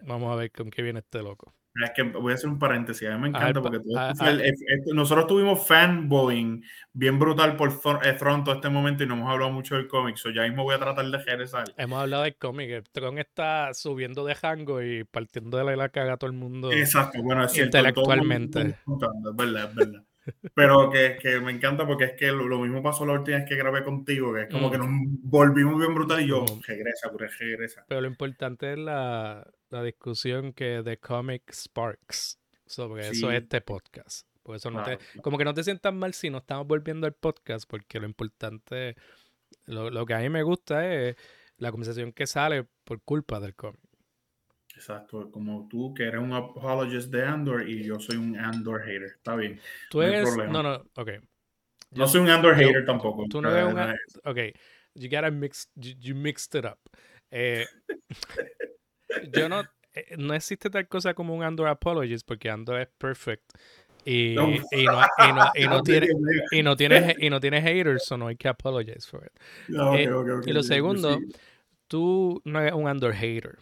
Vamos 0.03 0.31
a 0.33 0.35
ver 0.35 0.51
con 0.51 0.69
qué 0.69 0.81
viene 0.81 0.99
este 0.99 1.21
loco. 1.21 1.53
Es 1.83 1.91
que 1.95 2.03
voy 2.03 2.31
a 2.31 2.35
hacer 2.35 2.49
un 2.49 2.59
paréntesis, 2.59 3.07
a 3.07 3.15
mí 3.15 3.21
me 3.21 3.27
encanta 3.29 3.61
porque 3.61 3.79
fue 3.79 4.29
el- 4.29 4.41
el- 4.41 4.55
nosotros 4.93 5.25
tuvimos 5.27 5.65
fanboying 5.67 6.63
bien 6.93 7.17
brutal 7.17 7.55
por 7.55 7.71
Thor- 7.71 8.05
eh, 8.05 8.13
todo 8.19 8.53
este 8.53 8.69
momento 8.69 9.03
y 9.03 9.07
no 9.07 9.13
hemos 9.13 9.29
hablado 9.31 9.51
mucho 9.51 9.75
del 9.75 9.87
cómic, 9.87 10.17
so 10.17 10.29
ya 10.31 10.43
mismo 10.43 10.63
voy 10.63 10.75
a 10.75 10.79
tratar 10.79 11.05
de 11.05 11.17
regresar. 11.17 11.65
Hemos 11.77 12.01
hablado 12.01 12.23
del 12.23 12.35
cómic. 12.35 12.83
Tron 12.91 13.17
está 13.19 13.73
subiendo 13.73 14.25
de 14.25 14.33
rango 14.33 14.81
y 14.81 15.03
partiendo 15.05 15.57
de 15.57 15.63
la, 15.63 15.75
la 15.75 15.89
caga 15.89 16.13
a 16.13 16.17
todo 16.17 16.29
el 16.29 16.35
mundo. 16.35 16.71
Exacto, 16.71 17.21
bueno, 17.23 17.45
es 17.45 17.51
cierto. 17.53 17.77
intelectualmente. 17.77 18.75
contando, 18.83 19.31
Es 19.31 19.35
verdad, 19.35 19.69
es 19.69 19.75
verdad. 19.75 20.03
Pero 20.53 20.91
que, 20.91 21.17
que 21.19 21.39
me 21.39 21.51
encanta 21.51 21.87
porque 21.87 22.03
es 22.03 22.13
que 22.13 22.27
lo, 22.31 22.47
lo 22.47 22.59
mismo 22.59 22.83
pasó 22.83 23.05
la 23.07 23.13
última 23.13 23.37
vez 23.37 23.47
que 23.49 23.55
grabé 23.55 23.83
contigo, 23.83 24.33
que 24.33 24.41
es 24.43 24.49
como 24.49 24.67
Mm. 24.67 24.71
que 24.71 24.77
nos 24.77 24.87
volvimos 25.23 25.79
bien 25.79 25.95
brutal 25.95 26.21
y 26.21 26.27
yo, 26.27 26.41
Mm. 26.43 26.61
regresa, 26.67 27.09
regresa. 27.39 27.85
Pero 27.87 28.01
lo 28.01 28.07
importante 28.07 28.73
es 28.73 28.77
la, 28.77 29.47
la 29.71 29.83
discusión 29.83 30.53
que 30.53 30.81
The 30.83 30.97
Comic 30.97 31.51
Sparks 31.51 32.39
sobre 32.65 33.07
eso 33.09 33.27
Sí. 33.29 33.35
es 33.35 33.41
este 33.43 33.61
podcast. 33.61 34.27
Por 34.43 34.55
eso 34.55 34.69
no 34.71 34.83
te, 34.83 34.97
Claro, 34.97 35.21
como 35.21 35.37
que 35.37 35.45
no 35.45 35.53
te 35.53 35.63
sientas 35.63 35.93
mal 35.93 36.13
si 36.13 36.29
no 36.29 36.39
estamos 36.39 36.67
volviendo 36.67 37.05
al 37.07 37.13
podcast, 37.13 37.69
porque 37.69 37.99
lo 37.99 38.05
importante, 38.05 38.95
lo, 39.65 39.89
lo 39.89 40.05
que 40.05 40.13
a 40.13 40.19
mí 40.19 40.29
me 40.29 40.43
gusta 40.43 40.87
es 40.93 41.15
la 41.57 41.71
conversación 41.71 42.11
que 42.11 42.25
sale 42.27 42.65
por 42.83 43.01
culpa 43.03 43.39
del 43.39 43.55
cómic. 43.55 43.79
Exacto, 44.75 45.29
como 45.31 45.67
tú 45.69 45.93
que 45.93 46.03
eres 46.03 46.21
un 46.21 46.33
apologist 46.33 47.11
de 47.11 47.23
Andor 47.25 47.67
y 47.69 47.83
yo 47.83 47.99
soy 47.99 48.17
un 48.17 48.37
Andor 48.37 48.81
hater, 48.81 49.03
está 49.03 49.35
bien. 49.35 49.59
Tú 49.89 49.99
No 49.99 50.03
eres, 50.05 50.35
no, 50.49 50.63
no, 50.63 50.75
ok. 50.95 51.09
No 51.91 52.07
soy 52.07 52.21
un 52.21 52.29
Andor 52.29 52.55
yo- 52.59 52.67
hater 52.67 52.85
tampoco. 52.85 53.25
Tú 53.29 53.41
no 53.41 53.51
eres 53.51 53.71
un, 53.71 53.79
ok, 54.29 54.37
you 54.95 55.09
gotta 55.09 55.29
mix, 55.29 55.69
you, 55.75 55.91
you 55.99 56.15
mixed 56.15 56.55
it 56.57 56.65
up. 56.65 56.79
Eh, 57.29 57.65
yo 59.33 59.49
no, 59.49 59.61
eh, 59.93 60.15
no 60.17 60.33
existe 60.33 60.69
tal 60.69 60.87
cosa 60.87 61.13
como 61.13 61.35
un 61.35 61.43
Andor 61.43 61.67
apologist 61.67 62.25
porque 62.27 62.49
Andor 62.49 62.81
es 62.81 62.87
perfect 62.97 63.43
y, 64.05 64.33
No. 64.35 64.49
y 64.49 64.85
no, 64.85 65.01
y 65.17 65.33
no, 65.33 65.51
y 65.55 65.67
no 65.67 65.83
tiene, 65.83 66.07
y 66.51 66.63
no 66.63 66.75
tiene, 66.75 67.15
y 67.19 67.29
no 67.29 67.39
tiene 67.39 67.61
haters, 67.61 68.05
so 68.05 68.17
no 68.17 68.27
hay 68.27 68.35
que 68.35 68.47
apologize 68.47 69.07
for 69.07 69.23
it. 69.25 69.41
No, 69.67 69.91
ok, 69.91 69.99
eh, 69.99 70.11
ok, 70.11 70.27
ok, 70.39 70.47
y 70.47 70.53
lo 70.53 70.63
segundo, 70.63 71.17
sí. 71.17 71.31
Tú 71.87 72.41
no 72.45 72.61
eres 72.61 72.73
un 72.73 72.87
Andor 72.87 73.13
hater, 73.13 73.57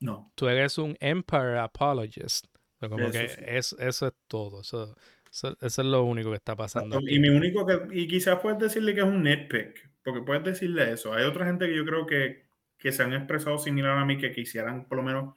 No, 0.00 0.30
tú 0.34 0.46
eres 0.48 0.76
un 0.78 0.96
Empire 1.00 1.58
apologist. 1.58 2.46
So, 2.78 2.90
como 2.90 3.04
Eso 3.04 3.12
que 3.12 3.28
sí. 3.28 3.40
es, 3.46 3.76
eso 3.78 4.06
es 4.08 4.12
todo, 4.28 4.60
eso, 4.60 4.94
eso, 5.30 5.56
eso 5.60 5.82
es 5.82 5.88
lo 5.88 6.04
único 6.04 6.30
que 6.30 6.36
está 6.36 6.54
pasando. 6.54 7.00
Y 7.00 7.04
aquí. 7.06 7.18
mi 7.18 7.28
único 7.30 7.64
que, 7.64 7.78
y 7.92 8.06
quizás 8.08 8.38
puedes 8.40 8.58
decirle 8.58 8.92
que 8.94 9.00
es 9.00 9.06
un 9.06 9.22
nitpick, 9.22 9.90
porque 10.04 10.20
puedes 10.20 10.44
decirle 10.44 10.92
eso. 10.92 11.14
Hay 11.14 11.24
otra 11.24 11.46
gente 11.46 11.66
que 11.66 11.74
yo 11.76 11.84
creo 11.84 12.06
que, 12.06 12.41
que 12.82 12.90
se 12.92 13.02
han 13.04 13.12
expresado 13.12 13.58
similar 13.58 13.96
a 13.96 14.04
mí, 14.04 14.18
que 14.18 14.32
quisieran 14.32 14.86
por 14.86 14.96
lo 14.98 15.04
menos 15.04 15.36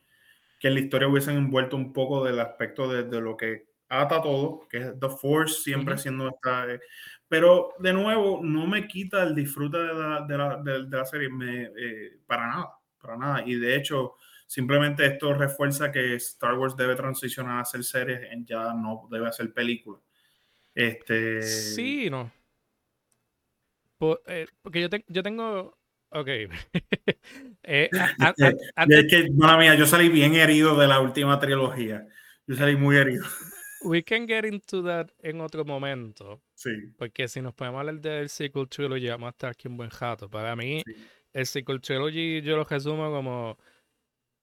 que 0.60 0.70
en 0.70 0.74
la 0.74 0.80
historia 0.80 1.08
hubiesen 1.08 1.38
envuelto 1.38 1.76
un 1.76 1.93
poco 1.93 2.24
del 2.24 2.39
aspecto 2.39 2.88
de, 2.91 3.04
de 3.04 3.22
lo 3.22 3.38
que 3.38 3.68
ata 3.88 4.22
todo, 4.22 4.68
que 4.68 4.78
es 4.80 5.00
The 5.00 5.10
Force 5.10 5.62
siempre 5.62 5.93
Ujú. 5.93 6.02
siendo 6.02 6.28
esta... 6.30 6.74
eh, 6.74 6.80
pero 7.28 7.74
de 7.80 7.93
nuevo, 7.93 8.39
no 8.43 8.66
me 8.66 8.88
quita 8.88 9.22
el 9.24 9.36
disfrute 9.36 9.78
de 9.78 9.93
la, 9.93 10.26
de 10.28 10.38
la, 10.38 10.58
de- 10.64 10.86
de 10.88 10.98
la 10.98 11.06
serie 11.06 11.30
me, 11.30 11.64
eh, 11.78 12.18
para 12.26 12.48
nada, 12.48 12.70
para 13.00 13.18
nada. 13.18 13.43
Y 13.46 13.56
de 13.56 13.76
hecho, 13.76 14.16
simplemente 14.48 15.06
esto 15.06 15.34
refuerza 15.34 15.91
que 15.91 16.16
Star 16.16 16.56
Wars 16.58 16.76
debe 16.76 16.96
transicionar 16.96 17.60
a 17.62 17.66
ser 17.66 17.84
series, 17.84 18.22
ya 18.46 18.74
no 18.74 19.08
debe 19.12 19.28
hacer 19.28 19.54
películas. 19.54 20.02
Este, 20.74 21.41
Sí, 21.43 22.10
no. 22.10 22.32
Eh, 24.28 24.48
porque 24.62 24.82
yo, 24.82 24.89
te- 24.89 25.06
yo 25.08 25.24
tengo. 25.24 25.78
Ok. 26.10 26.28
Eh, 27.68 27.89
a- 27.99 28.14
a- 28.20 28.28
a- 28.30 28.51
Y 28.51 28.56
antes, 28.76 28.97
es 28.99 29.08
que, 29.10 29.32
mala 29.32 29.58
mía, 29.58 29.74
yo 29.76 29.88
salí 29.88 30.08
bien 30.10 30.36
herido 30.36 30.78
de 30.78 30.88
la 30.88 30.99
última 30.99 31.39
trilogía. 31.39 32.06
Yo 32.45 32.56
salí 32.56 32.76
muy 32.76 32.95
herido. 32.95 33.24
we 33.82 34.03
can 34.03 34.28
get 34.28 34.45
into 34.45 34.84
that 34.84 35.08
en 35.24 35.41
otro 35.41 35.66
momento. 35.66 36.41
Sí, 36.53 36.70
Porque 36.97 37.28
si 37.28 37.41
nos 37.41 37.53
podemos 37.56 37.80
hablar 37.80 37.99
del 37.99 38.30
sequel 38.30 38.68
trilogy, 38.70 39.08
vamos 39.10 39.28
a 39.28 39.30
estar 39.32 39.49
aquí 39.51 39.68
un 39.68 39.78
buen 39.78 39.89
rato. 39.89 40.30
Para 40.30 40.56
mí, 40.56 40.84
sí. 40.86 40.93
el 41.34 41.45
sequel 41.47 41.82
trilogy 41.82 42.41
yo 42.43 42.56
lo 42.58 42.64
resumo 42.66 43.10
como 43.12 43.58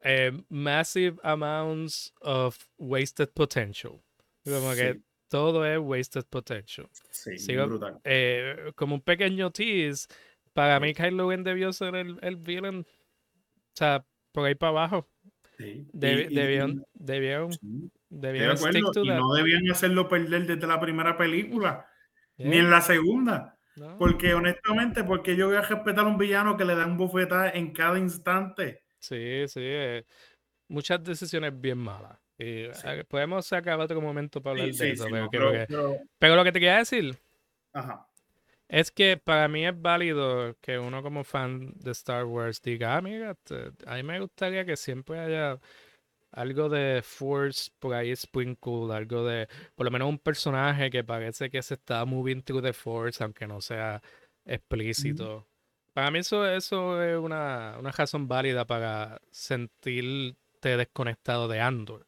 eh, 0.03 0.33
massive 0.49 1.17
amounts 1.23 2.13
of 2.23 2.59
wasted 2.79 3.29
potential. 3.33 4.03
Como 4.45 4.75
que 4.75 4.95
Sí, 4.95 5.01
todo 5.29 5.65
es 5.65 5.79
wasted 5.79 6.25
potential. 6.29 6.89
sí, 7.13 7.39
sigo- 7.39 7.67
brutal. 7.69 8.01
Eh, 8.03 8.73
como 8.75 8.97
un 8.97 9.01
pequeño 9.01 9.53
tease, 9.53 10.09
para 10.53 10.79
mí 10.81 10.93
Kylo 10.95 11.31
Ren 11.31 11.45
debió 11.45 11.73
ser 11.73 11.95
el, 11.97 12.19
el 12.23 12.37
villain. 12.37 12.81
O 12.81 13.75
sea, 13.75 14.05
por 14.33 14.47
ahí 14.47 14.55
para 14.55 14.71
abajo. 14.71 15.09
Sí. 15.59 15.87
Deb- 15.93 16.29
Y- 16.31 16.33
y- 16.33 16.35
debieron, 16.35 16.85
debieron, 16.95 17.53
sí, 17.53 17.59
de 18.09 18.29
debieron 18.29 18.57
acuerdo. 18.57 18.93
Y 19.05 19.09
no 19.09 19.33
debían 19.35 19.71
hacerlo 19.71 20.09
perder 20.09 20.47
desde 20.47 20.67
la 20.67 20.81
primera 20.81 21.17
película, 21.17 21.87
ni 22.39 22.57
en 22.59 22.71
la 22.71 22.81
segunda. 22.81 23.59
no. 23.77 23.97
Porque 23.99 24.35
honestamente, 24.35 25.03
porque 25.05 25.35
yo 25.37 25.47
voy 25.49 25.57
a 25.57 25.63
respetar 25.63 26.05
a 26.05 26.09
un 26.09 26.19
villano 26.19 26.57
que 26.57 26.65
le 26.65 26.75
da 26.75 26.85
un 26.87 26.97
bofetada 26.99 27.51
en 27.51 27.73
cada 27.73 27.99
instante. 27.99 28.83
Sí, 28.99 29.45
sí. 29.49 29.61
eh, 29.63 30.05
muchas 30.69 31.03
decisiones 31.03 31.59
bien 31.59 31.79
malas. 31.79 32.19
Y, 32.39 32.67
Sí. 32.73 32.83
eh, 32.87 33.05
podemos 33.09 33.47
sacar 33.47 33.79
otro 33.81 34.01
momento 34.01 34.43
para 34.43 34.53
hablar 34.63 34.75
de 34.75 34.91
eso. 34.91 35.05
pero, 35.05 35.25
no, 35.25 35.31
que- 35.31 35.67
pero- 35.69 35.97
pero 36.19 36.37
lo 36.37 36.45
que 36.45 36.53
te 36.53 36.61
quería 36.61 36.79
decir 36.79 37.17
ajá. 37.73 38.07
Es 38.73 38.91
que 38.91 39.18
para 39.18 39.47
mí 39.49 39.66
es 39.66 39.81
válido 39.81 40.57
que 40.62 40.79
uno 40.79 41.03
como 41.03 41.25
fan 41.25 41.75
de 41.77 41.91
Star 41.93 42.25
Wars 42.25 42.61
diga, 42.62 42.97
ah, 42.97 43.03
mira, 43.03 43.37
a 43.87 43.95
mí 43.97 44.03
me 44.03 44.18
gustaría 44.18 44.64
que 44.64 44.77
siempre 44.77 45.20
haya 45.20 45.61
algo 46.31 46.70
de 46.70 47.03
Force 47.05 47.70
por 47.79 47.93
ahí 47.95 48.16
sprinkle, 48.16 48.95
algo 48.95 49.25
de, 49.27 49.47
por 49.75 49.85
lo 49.85 49.91
menos 49.91 50.09
un 50.09 50.18
personaje 50.18 50.89
que 50.91 51.05
parece 51.05 51.51
que 51.51 51.62
se 51.62 51.75
está 51.75 52.05
moving 52.07 52.43
through 52.43 52.62
the 52.62 52.73
Force, 52.73 53.23
aunque 53.23 53.47
no 53.47 53.61
sea 53.61 54.01
explícito. 54.47 55.47
Para 55.93 56.11
mí 56.11 56.20
eso, 56.20 56.49
eso 56.49 57.03
es 57.03 57.18
una, 57.18 57.77
una 57.79 57.91
razón 57.93 58.27
válida 58.27 58.64
para 58.64 59.20
sentirte 59.31 60.77
desconectado 60.79 61.47
de 61.49 61.61
Andor. 61.61 62.07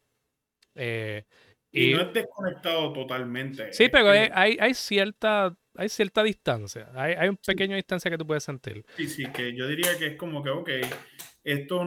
Eh, 0.73 1.23
Y, 1.71 1.91
y- 1.91 1.93
no 1.93 2.01
es 2.01 2.11
desconectado 2.13 2.91
totalmente. 2.91 3.71
sí, 3.71 3.89
pero 3.89 4.05
que- 4.11 4.31
hay, 4.33 4.57
hay 4.59 4.73
cierta, 4.73 5.55
hay 5.77 5.89
cierta 5.89 6.23
distancia. 6.23 6.89
Hay, 6.95 7.13
hay 7.13 7.29
un 7.29 7.35
Sí. 7.41 7.51
pequeño 7.51 7.75
distancia 7.75 8.09
que 8.11 8.17
tú 8.17 8.25
puedes 8.25 8.43
sentir. 8.43 8.85
Sí, 8.97 9.07
sí, 9.07 9.25
que 9.27 9.55
yo 9.55 9.67
diría 9.67 9.97
que 9.97 10.07
es 10.07 10.15
como 10.17 10.41
que, 10.43 10.49
ok, 10.49 10.69
esto 11.43 11.83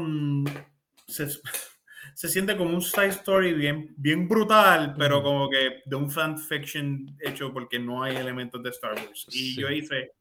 se, 1.06 1.26
se 2.14 2.28
siente 2.28 2.56
como 2.56 2.74
un 2.74 2.82
side 2.82 3.08
story 3.08 3.52
bien, 3.54 3.94
bien 3.96 4.28
brutal, 4.28 4.94
pero 4.98 5.16
Ujú. 5.18 5.24
como 5.26 5.50
que 5.50 5.82
de 5.84 5.96
un 5.96 6.10
fan 6.10 6.38
fiction 6.38 7.16
hecho 7.20 7.52
porque 7.52 7.78
no 7.78 8.02
hay 8.02 8.16
elementos 8.16 8.62
de 8.62 8.70
Star 8.70 8.94
Wars. 8.94 9.26
Y 9.32 9.54
yo 9.60 9.68
Sí. 9.68 9.74
hice, 9.74 10.12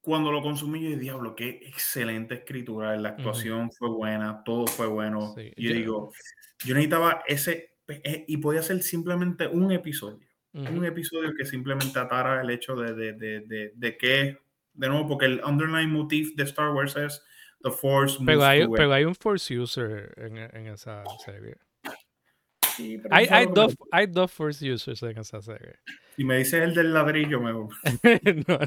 cuando 0.00 0.32
lo 0.32 0.40
consumí, 0.42 0.88
yo 0.90 0.96
diablo, 0.96 1.34
qué 1.34 1.48
excelente 1.66 2.34
escritura, 2.36 2.96
la 2.96 3.10
actuación 3.10 3.70
fue 3.72 3.90
buena, 3.90 4.42
todo 4.44 4.66
fue 4.66 4.86
bueno. 4.86 5.34
Sí, 5.36 5.52
Yo 5.56 5.68
yo- 5.70 5.74
digo, 5.74 6.12
yo 6.64 6.74
necesitaba 6.74 7.22
ese, 7.26 7.76
eh, 7.88 8.24
y 8.26 8.36
podía 8.38 8.62
ser 8.62 8.82
simplemente 8.82 9.46
un 9.46 9.70
episodio 9.72 10.26
Un 10.52 10.84
episodio 10.84 11.34
que 11.36 11.44
simplemente 11.44 11.98
atara 11.98 12.40
el 12.40 12.50
hecho 12.50 12.74
de, 12.74 12.94
de, 12.94 13.12
de, 13.12 13.40
de, 13.40 13.72
de 13.74 13.96
que, 13.96 14.38
de 14.74 14.88
nuevo, 14.88 15.08
porque 15.08 15.26
el 15.26 15.40
underlying 15.44 15.90
motif 15.90 16.34
de 16.34 16.44
Star 16.44 16.70
Wars 16.70 16.96
es 16.96 17.22
The 17.62 17.70
Force 17.70 18.18
Pero 18.24 18.44
hay, 18.44 18.66
pero 18.68 18.92
hay 18.92 19.04
un 19.04 19.14
Force 19.14 19.56
User 19.56 20.12
en, 20.16 20.38
en 20.38 20.66
esa 20.68 21.04
serie. 21.24 21.56
Sí, 22.76 23.00
Hay, 23.10 23.26
hay, 23.28 23.46
dos, 23.52 23.74
hay 23.90 24.06
dos 24.06 24.30
Force 24.30 24.72
Users 24.72 25.02
en 25.02 25.18
esa 25.18 25.42
serie. 25.42 25.74
Si 26.14 26.24
me 26.24 26.38
dices 26.38 26.62
el 26.62 26.74
del 26.74 26.94
ladrillo, 26.94 27.40
me 27.40 27.52
no, 27.52 27.68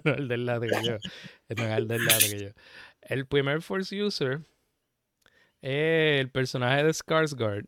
no, 0.03 0.13
el 0.13 0.27
del 0.27 0.45
ladrillo. 0.45 0.97
No 1.55 1.63
es 1.63 1.77
el 1.77 1.88
del 1.88 2.05
ladrillo. 2.05 2.51
El 3.01 3.25
primer 3.25 3.61
Force 3.61 4.01
User 4.01 4.41
es 5.61 6.19
el 6.19 6.29
personaje 6.29 6.84
de 6.84 6.89
Skarsgård. 6.89 7.65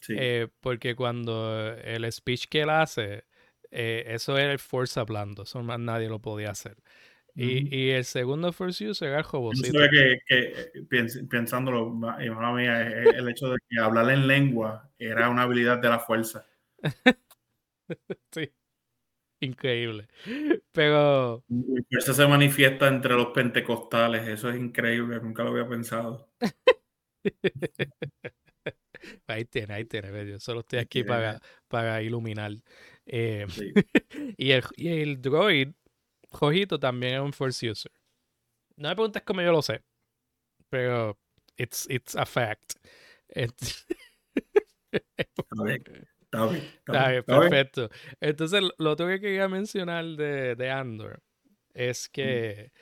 sí. 0.00 0.14
eh, 0.16 0.48
porque 0.60 0.94
cuando 0.94 1.74
el 1.74 2.10
speech 2.12 2.46
que 2.46 2.60
él 2.60 2.70
hace, 2.70 3.24
eh, 3.72 4.04
eso 4.08 4.38
era 4.38 4.52
el 4.52 4.58
Force 4.58 5.00
hablando. 5.00 5.42
Eso 5.42 5.62
más 5.62 5.80
nadie 5.80 6.08
lo 6.08 6.20
podía 6.20 6.50
hacer. 6.50 6.76
Y, 7.34 7.64
Ujú. 7.66 7.74
y 7.74 7.90
el 7.90 8.04
segundo 8.04 8.52
Force 8.52 8.86
User 8.88 9.08
era 9.08 9.18
el 9.18 9.24
Yo 9.24 9.30
Jobocito. 9.30 9.72
sabía 9.72 9.88
que, 9.90 10.18
que 10.26 10.82
pens- 10.88 11.26
pensándolo, 11.28 11.88
ma- 11.90 12.22
y 12.24 12.28
mala 12.30 12.52
mía, 12.52 12.82
eh, 12.82 13.14
el 13.16 13.28
hecho 13.30 13.48
de 13.50 13.58
que 13.68 13.80
hablar 13.80 14.10
en 14.10 14.26
lengua 14.26 14.90
era 14.98 15.30
una 15.30 15.42
habilidad 15.42 15.78
de 15.78 15.88
la 15.88 15.98
fuerza. 15.98 16.46
Sí. 18.32 18.50
Increíble. 19.40 20.08
Pero. 20.70 21.44
La 21.48 21.82
fuerza 21.90 22.14
se 22.14 22.26
manifiesta 22.26 22.86
entre 22.88 23.14
los 23.14 23.28
pentecostales, 23.28 24.26
eso 24.28 24.48
es 24.48 24.56
increíble, 24.56 25.18
nunca 25.20 25.42
lo 25.42 25.50
había 25.50 25.68
pensado. 25.68 26.30
Ahí 29.26 29.44
tiene, 29.44 29.74
ahí 29.74 29.84
tiene. 29.84 30.10
ve, 30.10 30.30
Yo 30.30 30.38
solo 30.38 30.60
estoy 30.60 30.78
aquí 30.78 31.02
tiene. 31.02 31.08
para, 31.08 31.40
para 31.68 32.02
iluminar. 32.02 32.52
Eh, 33.14 33.46
Sí. 33.48 33.72
y, 34.38 34.50
el, 34.52 34.64
y 34.76 34.88
el 34.88 35.20
droid, 35.20 35.68
Jojito, 36.30 36.80
también 36.80 37.14
es 37.16 37.20
un 37.20 37.32
Force 37.32 37.68
User. 37.70 37.92
No 38.76 38.88
me 38.88 38.94
preguntes 38.94 39.22
cómo 39.22 39.42
yo 39.42 39.52
lo 39.52 39.60
sé, 39.60 39.82
pero 40.70 41.18
it's, 41.56 41.86
it's 41.90 42.16
a 42.16 42.24
fact. 42.24 42.72
It's- 43.28 43.86
Está 45.16 45.64
bien, 45.64 45.82
está 46.24 46.46
bien, 46.46 46.64
está 46.86 47.08
bien, 47.10 47.24
perfecto. 47.24 47.90
Entonces, 48.20 48.62
lo 48.78 48.90
otro 48.90 49.06
que 49.08 49.20
quería 49.20 49.48
mencionar 49.48 50.04
de, 50.04 50.54
de 50.54 50.70
Andor 50.70 51.22
es 51.74 52.08
que 52.08 52.72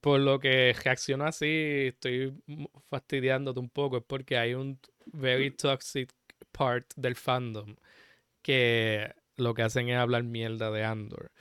por 0.00 0.20
lo 0.20 0.38
que 0.38 0.74
reacciono 0.84 1.24
así, 1.24 1.86
estoy 1.88 2.34
fastidiándote 2.90 3.58
un 3.60 3.70
poco, 3.70 3.98
es 3.98 4.04
porque 4.06 4.36
hay 4.36 4.54
un 4.54 4.78
very 5.06 5.50
toxic 5.50 6.12
part 6.52 6.92
del 6.96 7.16
fandom 7.16 7.74
que 8.44 9.14
lo 9.36 9.54
que 9.54 9.62
hacen 9.62 9.88
es 9.88 9.96
hablar 9.96 10.22
mierda 10.22 10.70
de 10.70 10.84
Andor, 10.84 11.32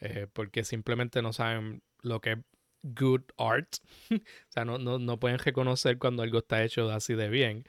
eh, 0.00 0.28
porque 0.32 0.62
simplemente 0.62 1.22
no 1.22 1.32
saben 1.32 1.82
lo 2.02 2.20
que 2.20 2.32
es 2.32 2.38
good 2.82 3.22
art, 3.38 3.76
o 4.12 4.20
sea, 4.50 4.64
no, 4.64 4.78
no, 4.78 4.98
no 4.98 5.18
pueden 5.18 5.38
reconocer 5.38 5.98
cuando 5.98 6.22
algo 6.22 6.38
está 6.38 6.62
hecho 6.62 6.90
así 6.90 7.14
de 7.14 7.30
bien. 7.30 7.64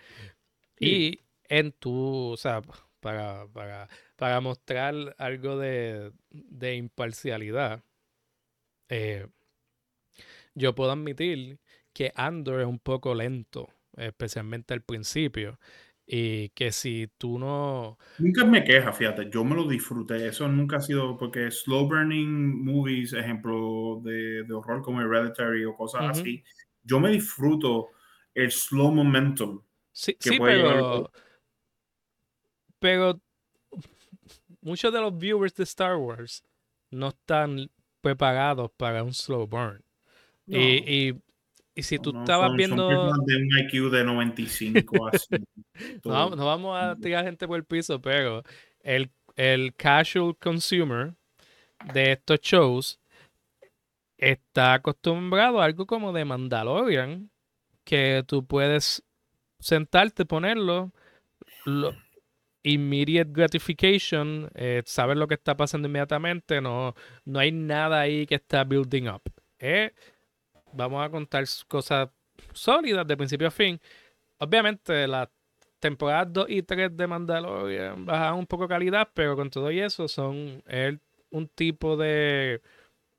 Y 0.80 1.22
en 1.50 1.72
tu, 1.72 2.32
o 2.34 2.38
sea, 2.38 2.62
para, 3.00 3.48
para, 3.48 3.88
para 4.18 4.42
mostrar 4.42 5.16
algo 5.18 5.58
de, 5.58 6.12
de 6.30 6.76
imparcialidad, 6.76 7.84
eh, 8.90 9.28
yo 10.54 10.76
puedo 10.76 10.92
admitir 10.92 11.60
que 11.94 12.12
Andor 12.16 12.62
es 12.62 12.68
un 12.68 12.80
poco 12.80 13.16
lento, 13.16 13.70
especialmente 13.96 14.74
al 14.74 14.82
principio, 14.82 15.60
y 16.14 16.50
que 16.50 16.74
si 16.74 17.10
tú 17.18 17.40
no... 17.40 17.98
Nunca 18.18 18.44
me 18.44 18.66
queja, 18.66 18.92
fíjate, 18.92 19.30
yo 19.32 19.46
me 19.46 19.56
lo 19.56 19.66
disfruté. 19.66 20.28
Eso 20.28 20.46
nunca 20.50 20.76
ha 20.76 20.82
sido 20.82 21.18
porque 21.18 21.50
slow 21.50 21.88
burning 21.88 22.66
movies, 22.66 23.14
ejemplo 23.14 24.02
de, 24.04 24.44
de 24.44 24.54
horror 24.54 24.82
como 24.82 25.00
Hereditary 25.00 25.64
o 25.64 25.74
cosas 25.74 26.20
así, 26.20 26.44
yo 26.84 27.00
me 27.00 27.10
disfruto 27.12 27.92
el 28.34 28.52
slow 28.52 28.92
momentum. 28.92 29.62
Sí, 29.94 30.16
que 30.16 30.32
sí, 30.32 30.38
puede 30.38 30.62
pero... 30.62 31.12
Pero 32.80 33.22
muchos 34.60 34.92
de 34.92 35.00
los 35.00 35.18
viewers 35.18 35.56
de 35.56 35.64
Star 35.64 35.96
Wars 35.96 36.44
no 36.90 37.08
están 37.08 37.72
preparados 38.02 38.70
para 38.76 39.02
un 39.02 39.14
slow 39.14 39.48
burn. 39.48 39.82
No, 40.46 40.60
Y, 40.60 40.84
y, 40.86 41.22
y 41.76 41.84
si 41.84 42.00
tú 42.00 42.12
no, 42.14 42.20
estabas 42.20 42.50
son- 42.50 42.58
viendo... 42.58 42.88
personas 42.88 43.26
de 43.26 43.36
un 43.38 43.50
IQ 43.60 43.90
de 43.92 44.04
95 44.04 45.08
así. 45.14 45.28
No, 45.36 46.00
todo. 46.02 46.14
vamos- 46.14 46.38
no 46.38 46.46
vamos 46.46 46.78
a 46.80 46.96
tirar 46.98 47.26
gente 47.26 47.48
por 47.48 47.58
el 47.58 47.66
piso, 47.66 48.02
pero 48.02 48.44
el, 48.82 49.10
el 49.36 49.74
casual 49.76 50.36
consumer 50.38 51.14
de 51.94 52.12
estos 52.14 52.40
shows 52.42 53.00
está 54.18 54.74
acostumbrado 54.76 55.62
a 55.62 55.66
algo 55.66 55.86
como 55.86 56.14
de 56.14 56.26
Mandalorian, 56.26 57.30
que 57.84 58.24
tú 58.28 58.46
puedes 58.46 59.04
sentarte, 59.60 60.26
ponerlo, 60.26 60.92
lo- 61.66 61.96
immediate 62.64 63.32
gratification, 63.34 64.50
eh, 64.54 64.84
saber 64.86 65.18
lo 65.18 65.28
que 65.28 65.34
está 65.34 65.58
pasando 65.58 65.88
inmediatamente, 65.88 66.62
no, 66.62 66.94
no 67.26 67.40
hay 67.40 67.52
nada 67.52 68.02
ahí 68.02 68.28
que 68.28 68.36
está 68.36 68.64
building 68.64 69.08
up. 69.08 69.22
Eh, 69.58 69.92
vamos 70.74 71.06
a 71.06 71.10
contar 71.10 71.46
cosas 71.68 72.10
sólidas 72.54 73.08
de 73.08 73.18
principio 73.18 73.48
a 73.48 73.52
fin. 73.52 73.80
Obviamente 74.40 75.08
las 75.08 75.30
temporadas 75.80 76.32
2 76.34 76.48
y 76.50 76.64
3 76.64 76.96
de 76.96 77.08
Mandalorian 77.08 78.06
bajan 78.06 78.36
un 78.36 78.48
poco 78.48 78.68
calidad, 78.68 79.10
pero 79.14 79.36
con 79.36 79.50
todo 79.50 79.72
y 79.72 79.80
eso 79.80 80.08
son 80.08 80.64
el- 80.68 81.00
un 81.32 81.48
tipo 81.48 81.98
de 81.98 82.62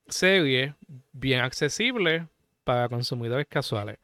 serie 0.09 0.75
bien 1.13 1.41
accesible 1.41 2.29
para 2.65 2.89
consumidores 2.89 3.47
casuales. 3.49 3.99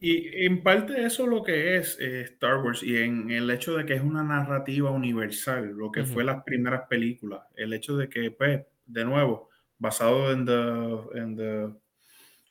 Y 0.00 0.44
en 0.46 0.62
parte 0.62 1.04
eso 1.04 1.24
es 1.24 1.28
lo 1.28 1.42
que 1.42 1.76
es 1.76 1.98
eh, 2.00 2.22
Star 2.22 2.58
Wars 2.58 2.82
y 2.82 2.96
en 2.96 3.30
el 3.30 3.50
hecho 3.50 3.76
de 3.76 3.84
que 3.84 3.94
es 3.94 4.02
una 4.02 4.22
narrativa 4.22 4.90
universal, 4.90 5.68
lo 5.72 5.90
que 5.92 6.04
fue 6.04 6.24
las 6.24 6.42
primeras 6.44 6.86
películas, 6.88 7.42
el 7.54 7.72
hecho 7.74 7.96
de 7.96 8.08
que, 8.08 8.30
pues, 8.30 8.62
de 8.86 9.04
nuevo, 9.04 9.50
basado 9.78 10.32
en 10.32 10.46
the, 10.46 11.18
en 11.18 11.36
the 11.36 11.68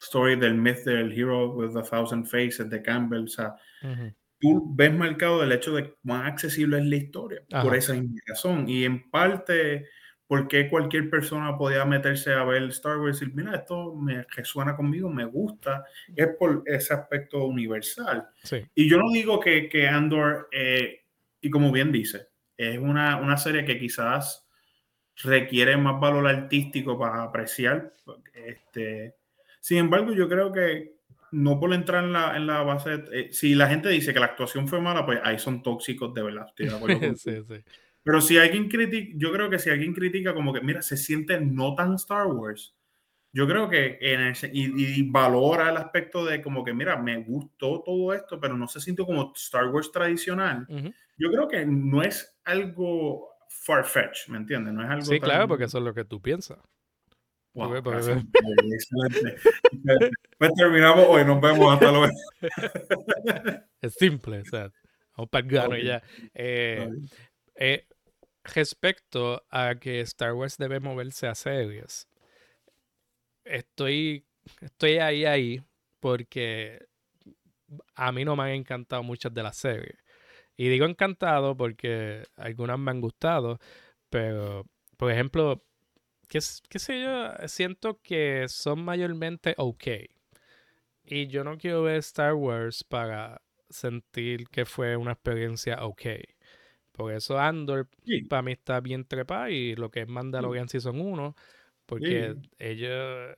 story 0.04 0.36
del 0.36 0.56
myth 0.56 0.84
del 0.84 1.12
hero 1.12 1.54
with 1.54 1.76
a 1.76 1.84
thousand 1.84 2.26
faces 2.26 2.70
de 2.70 2.82
Campbell, 2.82 3.24
o 3.24 3.28
sea, 3.28 3.56
Ujú. 3.82 4.14
tú 4.39 4.76
ves 4.76 4.93
marcado 4.93 5.43
el 5.43 5.51
hecho 5.51 5.74
de 5.74 5.95
cuán 6.06 6.26
accesible 6.26 6.78
es 6.80 6.86
la 6.86 6.95
historia 6.95 7.41
por 7.62 7.76
esa 7.76 7.95
razón 8.28 8.68
y 8.68 8.84
en 8.86 9.10
parte 9.10 9.88
¿por 10.34 10.47
qué 10.47 10.68
cualquier 10.68 11.12
persona 11.12 11.56
podía 11.56 11.86
meterse 11.86 12.34
a 12.34 12.43
ver 12.43 12.64
Star 12.70 12.97
Wars 12.97 13.18
y 13.18 13.26
decir, 13.26 13.36
mira, 13.36 13.56
esto 13.56 13.93
me 13.93 14.24
resuena 14.36 14.76
conmigo, 14.76 15.08
me 15.08 15.26
gusta? 15.26 15.86
Es 16.16 16.28
por 16.39 16.64
ese 16.66 16.93
aspecto 16.93 17.45
universal. 17.45 18.28
Y 18.74 18.89
yo 18.89 18.97
no 18.97 19.12
digo 19.12 19.39
que, 19.39 19.70
que 19.70 19.88
Andor, 19.88 20.49
eh, 20.51 21.06
y 21.39 21.51
como 21.51 21.72
bien 21.72 21.91
dice, 21.91 22.30
es 22.58 22.80
una, 22.80 23.18
una 23.18 23.38
serie 23.38 23.64
que 23.64 23.78
quizás 23.78 24.47
requiere 25.18 25.78
más 25.78 25.99
valor 25.99 26.28
artístico 26.28 26.97
para 26.97 27.22
apreciar. 27.22 27.93
Este, 28.34 29.16
sin 29.64 29.78
embargo, 29.78 30.11
yo 30.11 30.28
creo 30.28 30.51
que 30.51 30.97
no 31.32 31.57
por 31.57 31.74
entrar 31.74 32.03
en 32.03 32.11
la, 32.11 32.36
en 32.36 32.47
la 32.47 32.64
base, 32.64 33.05
eh, 33.14 33.30
si 33.32 33.55
la 33.55 33.70
gente 33.70 33.88
dice 33.88 34.14
que 34.14 34.20
la 34.20 34.26
actuación 34.26 34.68
fue 34.68 34.82
mala, 34.82 35.05
pues 35.05 35.22
ahí 35.24 35.39
son 35.39 35.64
tóxicos 35.64 36.14
de 36.14 36.22
verdad. 36.22 36.47
Pero 38.03 38.20
si 38.20 38.38
alguien 38.38 38.68
critica, 38.68 39.14
yo 39.16 39.32
creo 39.32 39.49
que 39.49 39.59
si 39.59 39.70
alguien 39.70 39.93
critica 39.93 40.34
como 40.34 40.51
que, 40.51 40.59
mira, 40.59 40.82
se 40.82 40.97
siente 40.97 41.39
no 41.39 41.76
tan 41.76 41.93
Star 41.93 42.28
Wars, 42.28 42.76
yo 43.32 43.47
creo 43.47 43.70
que 43.70 43.99
en 44.01 44.20
ese, 44.24 44.51
y, 44.53 45.09
valora 45.09 45.70
el 45.70 45.78
aspecto 45.78 46.26
de 46.26 46.41
como 46.41 46.66
que, 46.66 46.74
mira, 46.74 46.97
me 46.97 47.24
gustó 47.24 47.82
todo 47.86 48.14
esto, 48.14 48.41
pero 48.41 48.57
no 48.57 48.68
se 48.68 48.82
siente 48.82 49.05
como 49.05 49.32
Star 49.34 49.68
Wars 49.70 49.93
tradicional. 49.93 50.68
Yo 51.18 51.32
creo 51.32 51.47
que 51.47 51.66
no 51.66 52.03
es 52.03 52.38
algo 52.43 53.30
far-fetched, 53.47 54.28
¿me 54.28 54.39
entiendes? 54.39 54.74
No 54.74 54.84
es 54.84 54.89
algo 54.89 55.05
sí, 55.05 55.22
claro, 55.22 55.47
porque 55.47 55.64
eso 55.64 55.78
es 55.78 55.86
lo 55.86 55.93
que 55.93 56.03
tú 56.03 56.22
piensas. 56.22 56.59
Pues 60.39 60.54
terminamos 60.56 61.06
hoy, 61.08 61.24
nos 61.24 61.39
vemos 61.39 61.74
hasta 61.74 61.91
luego. 61.91 62.14
es 63.82 63.93
simple, 63.93 64.39
o 64.39 64.45
sea, 64.45 64.72
vamos 65.16 65.30
para 65.30 65.45
el 65.45 65.51
grano 65.51 65.78
y 65.78 65.86
ya. 65.86 66.01
Eh, 66.34 66.89
eh, 67.56 67.88
respecto 68.43 69.43
a 69.49 69.76
que 69.76 70.01
Star 70.01 70.34
Wars 70.34 70.58
debe 70.58 70.80
moverse 70.80 71.28
a 71.28 71.36
series, 71.36 72.08
estoy, 73.45 74.26
estoy 74.62 74.97
ahí, 74.97 75.26
ahí, 75.26 75.64
porque 75.99 76.88
a 77.95 78.12
mí 78.12 78.26
no 78.26 78.36
me 78.36 78.43
han 78.43 78.49
encantado 78.49 79.04
muchas 79.04 79.34
de 79.34 79.43
las 79.43 79.58
series. 79.58 79.97
Y 80.56 80.70
digo 80.70 80.86
encantado 80.86 81.56
porque 81.56 82.24
algunas 82.36 82.80
me 82.80 82.91
han 82.91 83.01
gustado, 83.01 83.60
pero, 84.10 84.66
por 84.97 85.12
ejemplo, 85.12 85.64
qué, 86.34 86.40
qué 86.68 86.80
sé 86.80 87.02
yo, 87.02 87.32
siento 87.48 88.02
que 88.02 88.48
son 88.48 88.84
mayormente 88.84 89.54
ok. 89.58 89.88
Y 91.06 91.28
yo 91.28 91.44
no 91.44 91.58
quiero 91.58 91.84
ver 91.84 91.98
Star 91.98 92.34
Wars 92.34 92.84
para 92.84 93.42
sentir 93.70 94.48
que 94.50 94.66
fue 94.66 94.98
una 94.98 95.12
experiencia 95.12 95.86
ok. 95.86 96.02
Por 96.92 97.14
eso 97.14 97.40
Andor 97.40 97.88
para 98.30 98.42
mí 98.42 98.54
está 98.54 98.80
bien 98.80 99.06
trepa 99.06 99.52
y 99.52 99.76
lo 99.76 99.92
que 99.92 100.02
es 100.02 100.08
Mandalorian 100.08 100.70
Season 100.70 101.00
1, 101.00 101.36
porque 101.86 102.36
ellos 102.58 103.36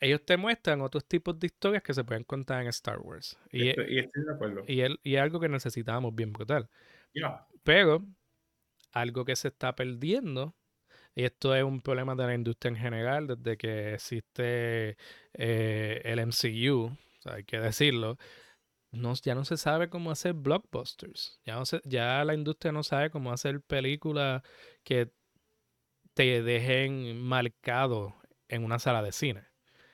ellos 0.00 0.24
te 0.24 0.36
muestran 0.36 0.80
otros 0.80 1.06
tipos 1.06 1.38
de 1.38 1.46
historias 1.46 1.82
que 1.82 1.94
se 1.94 2.04
pueden 2.04 2.24
contar 2.24 2.62
en 2.62 2.68
Star 2.68 2.98
Wars. 3.00 3.38
Y, 3.50 3.68
estoy, 3.68 3.94
de 3.94 4.32
acuerdo. 4.34 4.64
Y, 4.66 4.80
es 4.80 5.20
algo 5.20 5.40
que 5.40 5.48
necesitábamos 5.48 6.14
bien 6.14 6.32
brutal. 6.32 6.68
Pero 7.62 8.04
algo 8.92 9.24
que 9.24 9.36
se 9.36 9.48
está 9.48 9.74
perdiendo, 9.74 10.56
y 11.14 11.24
esto 11.24 11.54
es 11.54 11.62
un 11.62 11.80
problema 11.80 12.14
de 12.14 12.26
la 12.26 12.34
industria 12.34 12.70
en 12.70 12.76
general, 12.76 13.26
desde 13.26 13.56
que 13.56 13.94
existe 13.94 14.96
eh, 15.34 16.00
el 16.04 16.20
MCU, 16.20 16.96
hay 17.24 17.44
que 17.44 17.60
decirlo, 17.60 18.18
no, 18.92 19.14
ya 19.14 19.34
no 19.34 19.44
se 19.44 19.56
sabe 19.56 19.88
cómo 19.88 20.10
hacer 20.10 20.34
blockbusters. 20.34 21.40
Ya, 21.44 21.54
no 21.56 21.62
ya 21.84 22.24
la 22.24 22.34
industria 22.34 22.72
no 22.72 22.82
sabe 22.82 23.10
cómo 23.10 23.32
hacer 23.32 23.62
películas 23.62 24.42
que 24.84 25.10
te 26.14 26.42
dejen 26.42 27.20
marcado 27.22 28.14
en 28.48 28.64
una 28.64 28.78
sala 28.78 29.02
de 29.02 29.12
cine. 29.12 29.44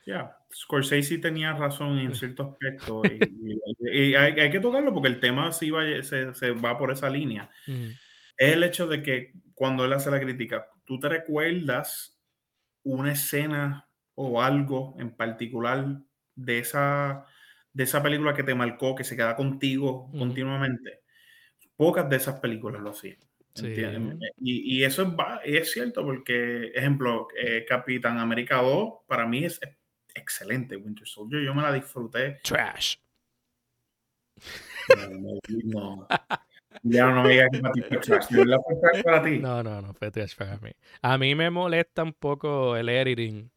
Ya, 0.05 0.37
Scorsese 0.53 1.17
tenía 1.19 1.53
razón 1.53 1.99
en 1.99 2.13
cierto 2.15 2.43
aspecto 2.43 3.01
y, 3.05 4.15
hay, 4.15 4.51
que 4.51 4.59
tocarlo 4.59 4.93
porque 4.93 5.07
el 5.07 5.19
tema 5.19 5.51
sí 5.51 5.69
va, 5.69 5.83
se, 6.03 6.51
va 6.51 6.77
por 6.77 6.91
esa 6.91 7.09
línea. 7.09 7.49
Es 8.37 8.53
el 8.53 8.63
hecho 8.63 8.87
de 8.87 9.01
que 9.01 9.33
cuando 9.53 9.85
él 9.85 9.93
hace 9.93 10.11
la 10.11 10.19
crítica, 10.19 10.67
tú 10.89 10.99
te 10.99 11.07
recuerdas 11.07 12.19
una 12.81 13.11
escena 13.13 13.87
o 14.15 14.41
algo 14.41 14.95
en 14.97 15.15
particular 15.15 16.01
de 16.35 16.57
esa 16.57 17.25
de 17.71 17.83
esa 17.83 18.01
película 18.01 18.33
que 18.33 18.41
te 18.41 18.55
marcó, 18.55 18.95
que 18.95 19.03
se 19.03 19.15
queda 19.15 19.35
contigo 19.35 20.09
continuamente. 20.11 21.01
Pocas 21.75 22.09
de 22.09 22.15
esas 22.15 22.39
películas 22.39 22.81
lo 22.81 22.89
hacían. 22.89 23.19
Y, 24.39 24.83
eso 24.83 25.03
es, 25.03 25.61
es, 25.61 25.71
cierto 25.71 26.03
porque, 26.03 26.71
ejemplo, 26.73 27.27
eh, 27.39 27.65
Capitán 27.67 28.17
América 28.17 28.57
2 28.63 29.01
para 29.05 29.27
mí 29.27 29.45
es 29.45 29.59
excelente. 30.15 30.75
Winter 30.75 31.07
Soldier, 31.07 31.43
yo 31.43 31.53
me 31.53 31.61
la 31.61 31.71
disfruté. 31.71 32.39
Trash. 32.43 32.95
No, 35.65 36.07
Ya 36.83 37.11
no 37.11 37.23
me 37.23 37.29
digas 37.29 37.49
que 37.51 37.59
para 37.59 37.73
ti 37.73 37.81
fue 37.81 37.97
trash. 37.97 38.31
¿No 38.31 38.61
fue 38.61 38.75
trash 38.81 39.03
para 39.03 39.23
ti? 39.23 39.39
No, 39.39 39.63
no, 39.63 39.81
no 39.81 39.93
fue 39.93 40.11
trash 40.11 40.35
para 40.35 40.57
mí. 40.57 40.71
A 41.01 41.17
mí 41.17 41.35
me 41.35 41.49
molesta 41.49 42.03
un 42.03 42.13
poco 42.13 42.75
el 42.75 42.89
editing 42.89 43.49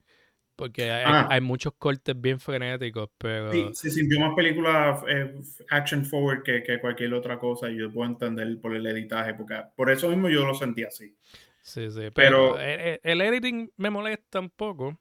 porque 0.56 0.90
ah. 0.90 1.26
hay, 1.30 1.40
muchos 1.40 1.72
cortes 1.76 2.20
bien 2.20 2.38
frenéticos, 2.38 3.10
pero... 3.18 3.50
Sí, 3.50 3.70
se 3.72 3.90
sintió 3.90 4.20
más 4.20 4.34
película 4.34 5.02
eh, 5.08 5.40
action 5.70 6.04
forward 6.04 6.42
que, 6.42 6.62
que, 6.62 6.78
cualquier 6.78 7.14
otra 7.14 7.38
cosa 7.38 7.70
y 7.70 7.78
yo 7.78 7.90
puedo 7.90 8.08
entender 8.08 8.60
por 8.60 8.76
el 8.76 8.86
editaje, 8.86 9.34
porque 9.34 9.56
por 9.74 9.90
eso 9.90 10.08
mismo 10.08 10.28
yo 10.28 10.46
lo 10.46 10.54
sentí 10.54 10.84
así. 10.84 11.16
Sí, 11.62 11.90
sí, 11.90 12.10
pero, 12.14 12.60
el, 12.60 13.00
el, 13.02 13.20
editing 13.20 13.72
me 13.76 13.90
molesta 13.90 14.40
un 14.40 14.50
poco, 14.50 14.98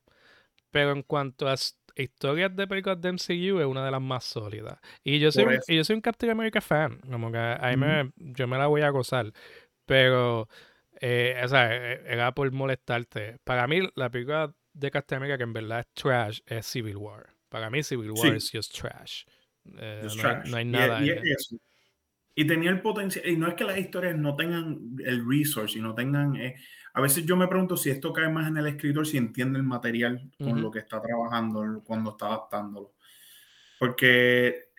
pero 0.71 0.93
en 0.93 1.03
cuanto 1.03 1.47
a 1.47 1.55
historias 1.95 2.55
de 2.55 2.67
películas 2.67 3.01
de 3.01 3.09
MCU 3.09 3.59
es 3.59 3.65
una 3.65 3.85
de 3.85 3.91
las 3.91 4.01
más 4.01 4.23
sólidas. 4.23 4.79
Y 5.03 5.19
yo 5.19 5.31
soy, 5.31 5.45
un, 5.45 5.59
y 5.67 5.75
yo 5.77 5.83
soy 5.83 5.95
un 5.95 6.01
Captain 6.01 6.31
America 6.31 6.61
fan, 6.61 6.99
como 7.09 7.31
que 7.31 7.37
ahí 7.37 7.77
me, 7.77 8.11
yo 8.15 8.47
me 8.47 8.57
la 8.57 8.67
voy 8.67 8.81
a 8.81 8.89
gozar, 8.89 9.31
pero... 9.85 10.47
Eh, 11.03 11.41
o 11.43 11.47
sea, 11.47 11.75
e, 11.75 12.01
era 12.05 12.31
por 12.33 12.51
molestarte. 12.51 13.39
Para 13.43 13.65
mí, 13.65 13.79
la 13.95 14.11
película 14.11 14.53
de 14.73 14.91
Captain 14.91 15.17
America 15.17 15.37
que 15.37 15.43
en 15.43 15.53
verdad 15.53 15.79
es 15.79 15.87
trash 15.93 16.39
es 16.45 16.65
Civil 16.65 16.97
War. 16.97 17.27
Para 17.49 17.69
mí 17.69 17.83
Civil 17.83 18.11
War 18.11 18.35
es 18.35 18.51
just 18.51 18.77
trash. 18.77 19.23
Eh, 19.77 20.07
no, 20.15 20.57
Hay, 20.57 20.65
nada. 20.65 21.03
Y, 21.03 21.11
y, 22.35 22.47
tenía 22.47 22.69
el 22.69 22.81
potencial, 22.81 23.27
y 23.27 23.35
no 23.35 23.47
es 23.47 23.55
que 23.55 23.63
las 23.63 23.77
historias 23.77 24.15
no 24.15 24.35
tengan 24.35 24.79
el 25.03 25.27
resource 25.27 25.77
y 25.77 25.81
no 25.81 25.93
tengan... 25.93 26.35
Eh, 26.35 26.55
a 26.93 27.01
veces 27.01 27.25
yo 27.25 27.35
me 27.35 27.47
pregunto 27.47 27.77
si 27.77 27.89
esto 27.89 28.11
cae 28.13 28.29
más 28.29 28.47
en 28.47 28.57
el 28.57 28.67
escritor, 28.67 29.07
si 29.07 29.17
entiende 29.17 29.57
el 29.57 29.63
material 29.63 30.31
con 30.37 30.61
lo 30.61 30.71
que 30.71 30.79
está 30.79 31.01
trabajando 31.01 31.81
cuando 31.83 32.11
está 32.11 32.27
adaptándolo. 32.27 32.93
Porque 33.79 34.69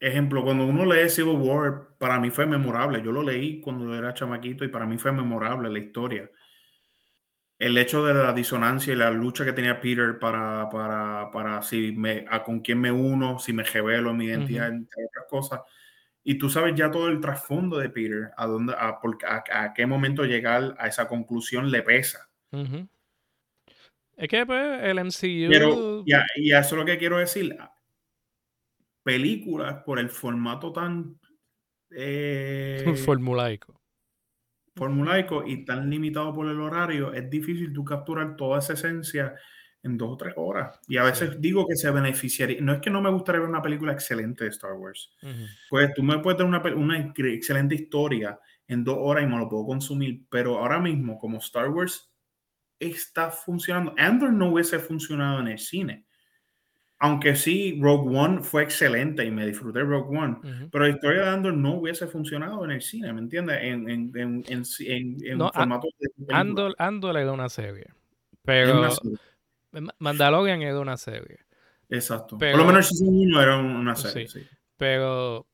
ejemplo, 0.00 0.44
cuando 0.44 0.64
uno 0.64 0.84
lee 0.84 1.08
Civil 1.08 1.36
War, 1.38 1.96
para 1.98 2.20
mí 2.20 2.30
fue 2.30 2.46
memorable. 2.46 3.02
Yo 3.02 3.12
lo 3.12 3.22
leí 3.22 3.60
cuando 3.60 3.94
era 3.94 4.14
chamaquito 4.14 4.64
y 4.64 4.68
para 4.68 4.86
mí 4.86 4.96
fue 4.96 5.12
memorable 5.12 5.70
la 5.70 5.78
historia 5.78 6.30
el 7.58 7.76
hecho 7.76 8.04
de 8.04 8.14
la 8.14 8.32
disonancia 8.32 8.92
y 8.92 8.96
la 8.96 9.10
lucha 9.10 9.44
que 9.44 9.52
tenía 9.52 9.80
Peter 9.80 10.18
para, 10.18 10.68
para, 10.70 11.30
para 11.32 11.62
si 11.62 11.92
me, 11.92 12.24
a 12.30 12.42
con 12.44 12.60
quién 12.60 12.80
me 12.80 12.92
uno, 12.92 13.38
si 13.38 13.52
me 13.52 13.64
revelo 13.64 14.14
mi 14.14 14.26
identidad, 14.26 14.68
entre 14.68 15.04
otras 15.06 15.26
cosas. 15.28 15.60
Y 16.30 16.36
tú 16.36 16.50
sabes 16.50 16.74
ya 16.74 16.90
todo 16.90 17.08
el 17.08 17.20
trasfondo 17.20 17.78
de 17.78 17.88
Peter, 17.88 18.32
a, 18.36 18.46
dónde, 18.46 18.74
a, 18.74 19.00
a, 19.50 19.72
qué 19.72 19.86
momento 19.86 20.26
llegar 20.26 20.76
a 20.78 20.86
esa 20.86 21.08
conclusión 21.08 21.70
le 21.70 21.82
pesa. 21.82 22.28
Es 24.14 24.28
que 24.28 24.44
pues, 24.44 24.82
el 24.82 24.98
MCU... 24.98 25.48
Pero, 25.48 26.04
y, 26.04 26.52
eso 26.52 26.58
es 26.58 26.72
lo 26.72 26.84
que 26.84 26.98
quiero 26.98 27.16
decir. 27.16 27.56
Películas 29.02 29.82
por 29.86 29.98
el 29.98 30.10
formato 30.10 30.70
tan... 30.70 31.18
Eh, 31.96 32.84
Formulaico 33.06 33.80
formulaico 34.76 35.44
y 35.44 35.64
tan 35.64 35.90
limitado 35.90 36.32
por 36.32 36.46
el 36.46 36.60
horario, 36.60 37.12
es 37.12 37.28
difícil 37.28 37.72
tú 37.72 37.84
capturar 37.84 38.36
toda 38.36 38.60
esa 38.60 38.74
esencia 38.74 39.34
en 39.82 39.96
dos 39.96 40.10
o 40.10 40.16
tres 40.16 40.34
horas. 40.36 40.78
Y 40.88 40.96
a 40.96 41.04
veces 41.04 41.40
digo 41.40 41.66
que 41.66 41.76
se 41.76 41.90
beneficiaría. 41.90 42.60
No 42.60 42.72
es 42.74 42.80
que 42.80 42.90
no 42.90 43.00
me 43.00 43.10
gustaría 43.10 43.40
ver 43.40 43.48
una 43.48 43.62
película 43.62 43.92
excelente 43.92 44.44
de 44.44 44.50
Star 44.50 44.72
Wars. 44.72 45.10
Pues 45.70 45.94
tú 45.94 46.02
me 46.02 46.18
puedes 46.18 46.38
dar 46.38 46.46
una, 46.46 46.62
una, 46.74 46.98
excelente 46.98 47.74
historia 47.74 48.38
en 48.66 48.84
dos 48.84 48.98
horas 48.98 49.24
y 49.24 49.26
me 49.26 49.38
lo 49.38 49.48
puedo 49.48 49.66
consumir. 49.66 50.22
Pero 50.28 50.58
ahora 50.58 50.78
mismo, 50.80 51.18
como 51.18 51.38
Star 51.38 51.68
Wars 51.70 52.12
está 52.78 53.30
funcionando, 53.30 53.94
Andor 53.96 54.32
no 54.32 54.52
hubiese 54.52 54.78
funcionado 54.78 55.40
en 55.40 55.48
el 55.48 55.58
cine 55.58 56.06
aunque 57.00 57.36
sí, 57.36 57.78
Rogue 57.80 58.16
One 58.16 58.42
fue 58.42 58.64
excelente 58.64 59.24
y 59.24 59.30
me 59.30 59.46
disfruté 59.46 59.80
Rogue 59.80 60.18
One, 60.18 60.68
pero 60.70 60.84
la 60.84 60.90
historia 60.90 61.22
de 61.22 61.28
Andor 61.28 61.54
no 61.54 61.74
hubiese 61.74 62.08
funcionado 62.08 62.64
en 62.64 62.72
el 62.72 62.82
cine, 62.82 63.12
¿me 63.12 63.20
entiendes? 63.20 63.58
En, 63.62 63.88
en, 63.88 64.12
en, 64.16 64.44
en, 64.48 65.38
formato 65.52 65.88
de 65.98 66.34
Andor, 66.34 66.74
Andor 66.78 67.16
era 67.16 67.32
una 67.32 67.48
serie, 67.48 67.86
pero 68.42 68.88
Mandalorian 69.98 70.62
era 70.62 70.78
una 70.80 70.96
serie. 70.96 71.38
Exacto. 71.88 72.38
Por 72.38 72.56
lo 72.56 72.64
menos 72.64 72.88
Season 72.88 73.08
1 73.08 73.42
era 73.42 73.56
una 73.56 73.94
serie, 73.96 74.28
sí, 74.28 74.46
Pero 74.76 75.46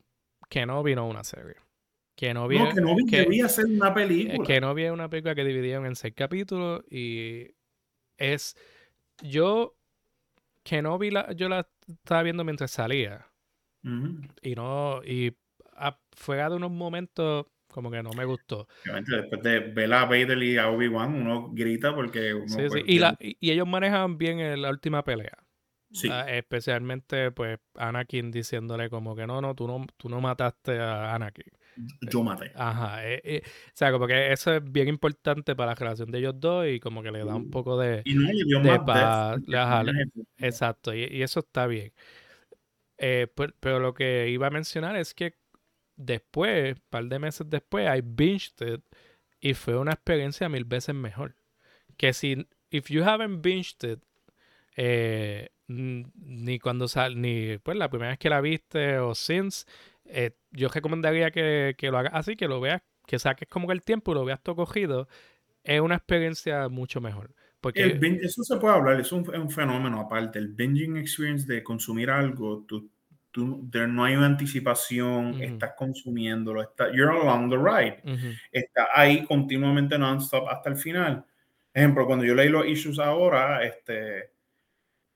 que 0.49 0.67
no 0.67 0.83
vino 0.83 1.07
una 1.07 1.25
serie. 1.25 1.57
Que 2.17 2.33
no 2.33 2.43
No, 2.49 2.49
que 2.75 2.81
no 2.81 2.95
vi, 2.95 3.07
que, 3.07 3.21
debía 3.21 3.49
ser 3.49 3.67
una 3.67 3.89
eh, 3.89 3.93
película. 3.95 4.47
que 4.47 4.61
no 4.61 4.73
vi 4.75 4.85
una 4.87 5.09
película 5.09 5.35
que 5.35 5.45
dividieron 5.45 5.85
en 5.87 5.97
seis 5.97 6.15
capítulos 6.17 6.83
y 6.91 7.49
es 8.17 8.57
yo 9.21 9.77
que 10.62 10.81
no 10.81 10.97
vi 10.99 11.11
la 11.11 11.33
yo 11.33 11.49
la 11.49 11.69
estaba 11.89 12.23
viendo 12.23 12.45
mientras 12.45 12.71
salía 12.71 13.27
y 14.43 14.55
no 14.55 15.03
y 15.05 15.37
a- 15.77 15.99
fuera 16.12 16.49
de 16.51 16.57
unos 16.57 16.71
momentos 16.71 17.47
como 17.75 17.91
que 17.91 18.03
no 18.03 18.11
me 18.16 18.25
gustó 18.25 18.66
Obviamente, 18.85 19.16
después 19.16 19.43
de 19.43 19.59
ver 19.61 19.93
a 19.93 20.05
Vader 20.05 20.43
y 20.43 20.57
a 20.57 20.68
Obi-Wan, 20.70 21.14
uno 21.14 21.51
grita 21.53 21.95
porque 21.95 22.33
uno 22.33 22.47
Sí, 22.49 22.62
sí, 22.62 22.68
pues, 22.68 22.85
Y, 22.87 22.99
la, 22.99 23.16
y 23.20 23.51
ellos 23.51 23.66
manejan 23.66 24.16
bien 24.16 24.41
en 24.41 24.62
la 24.62 24.70
última 24.70 25.03
pelea 25.05 25.39
Sí. 25.91 26.09
Especialmente 26.29 27.31
pues 27.31 27.59
Anakin 27.77 28.33
diciéndole 28.33 28.91
como 28.91 29.14
que 29.14 29.27
no 29.29 29.41
no 29.41 29.55
tú 29.55 29.68
no 29.68 29.87
tú 29.97 30.09
no 30.09 30.20
mataste 30.20 30.81
a 30.81 31.14
Anakin 31.14 31.45
yo 32.11 32.22
maté. 32.22 32.53
Ajá, 32.55 33.09
eh, 33.09 33.20
eh, 33.25 33.43
o 33.45 33.70
sea, 33.75 33.91
como 33.91 34.07
que 34.07 34.33
eso 34.33 34.53
es 34.55 34.62
bien 34.64 34.89
importante 34.89 35.57
para 35.57 35.72
la 35.72 35.75
relación 35.75 36.11
de 36.11 36.18
ellos 36.18 36.35
dos 36.39 36.66
y 36.68 36.79
como 36.79 37.03
que 37.03 37.11
le 37.11 37.25
da 37.25 37.35
un 37.35 37.51
poco 37.51 37.79
de... 37.79 38.03
Y 38.05 38.14
no 38.14 38.29
le 38.33 38.45
dio 38.45 38.61
de 38.61 38.79
más 38.79 38.81
ajá, 38.87 39.41
personaje- 39.41 40.11
Exacto, 40.39 40.95
y, 40.95 41.05
y 41.05 41.22
eso 41.22 41.41
está 41.41 41.66
bien. 41.66 41.93
Eh, 42.99 43.27
per- 43.35 43.55
pero, 43.59 43.81
lo 43.81 43.93
que 43.95 44.29
iba 44.31 44.47
a 44.47 44.51
mencionar 44.51 44.97
es 44.97 45.14
que 45.14 45.35
después, 45.97 46.74
un 46.76 46.82
par 46.90 47.05
de 47.07 47.18
meses 47.18 47.49
después, 47.49 47.86
I 47.97 48.03
binged 48.05 48.74
it 48.74 48.82
y 49.40 49.55
fue 49.55 49.76
una 49.78 49.92
experiencia 49.92 50.49
mil 50.49 50.64
veces 50.64 50.95
mejor. 50.95 51.34
Que 51.97 52.12
si, 52.12 52.47
if 52.70 52.88
you 52.90 53.05
haven't 53.05 53.42
binged 53.42 53.84
it, 53.84 54.01
eh, 54.76 55.51
ni 55.68 56.59
cuando 56.59 56.88
sal, 56.88 57.20
ni 57.20 57.59
pues 57.59 57.76
la 57.76 57.88
primera 57.90 58.11
vez 58.11 58.18
que 58.18 58.30
la 58.30 58.40
viste 58.40 58.99
o 58.99 59.14
since, 59.14 59.66
eh, 60.05 60.32
yo 60.51 60.68
recomendaría 60.68 61.30
que, 61.30 61.74
que 61.78 61.90
lo 61.90 61.99
hagas 61.99 62.14
así, 62.14 62.36
que 62.36 62.49
lo 62.49 62.61
veas, 62.61 62.82
que 63.07 63.18
saques 63.18 63.49
como 63.49 63.66
que 63.68 63.74
el 63.74 63.82
tiempo 63.82 64.12
y 64.12 64.14
lo 64.14 64.24
veas 64.24 64.42
todo 64.42 64.57
cogido. 64.57 65.09
Es 65.62 65.80
una 65.80 65.97
experiencia 65.97 66.68
mucho 66.68 67.01
mejor. 67.01 67.34
Porque 67.61 67.82
El 67.82 67.99
bin- 67.99 68.18
eso 68.22 68.42
se 68.45 68.57
puede 68.59 68.74
hablar, 68.74 69.01
es 69.01 69.11
un, 69.12 69.22
es 69.32 69.40
un 69.40 69.51
fenómeno 69.51 70.01
aparte. 70.01 70.38
El 70.38 70.49
binging 70.49 70.97
experience 70.99 71.47
de 71.47 71.62
consumir 71.62 72.11
algo, 72.11 72.64
tú, 72.68 72.90
tú- 73.35 73.68
there- 73.68 73.89
no 73.89 74.05
hay 74.05 74.14
una 74.14 74.26
anticipación, 74.26 75.32
Ujú. 75.35 75.43
estás 75.43 75.72
consumiéndolo, 75.76 76.62
está, 76.62 76.93
you're 76.93 77.11
along 77.11 77.51
the 77.51 77.57
ride. 77.57 78.01
Ujú, 78.05 78.28
Está 78.53 78.87
ahí 78.95 79.24
continuamente 79.24 79.99
non-stop 79.99 80.49
hasta 80.49 80.70
el 80.70 80.76
final. 80.76 81.24
Ejemplo, 81.72 82.07
cuando 82.07 82.24
yo 82.24 82.37
leí 82.37 82.49
los 82.49 82.64
issues 82.64 83.01
ahora, 83.01 83.64
este, 83.64 84.30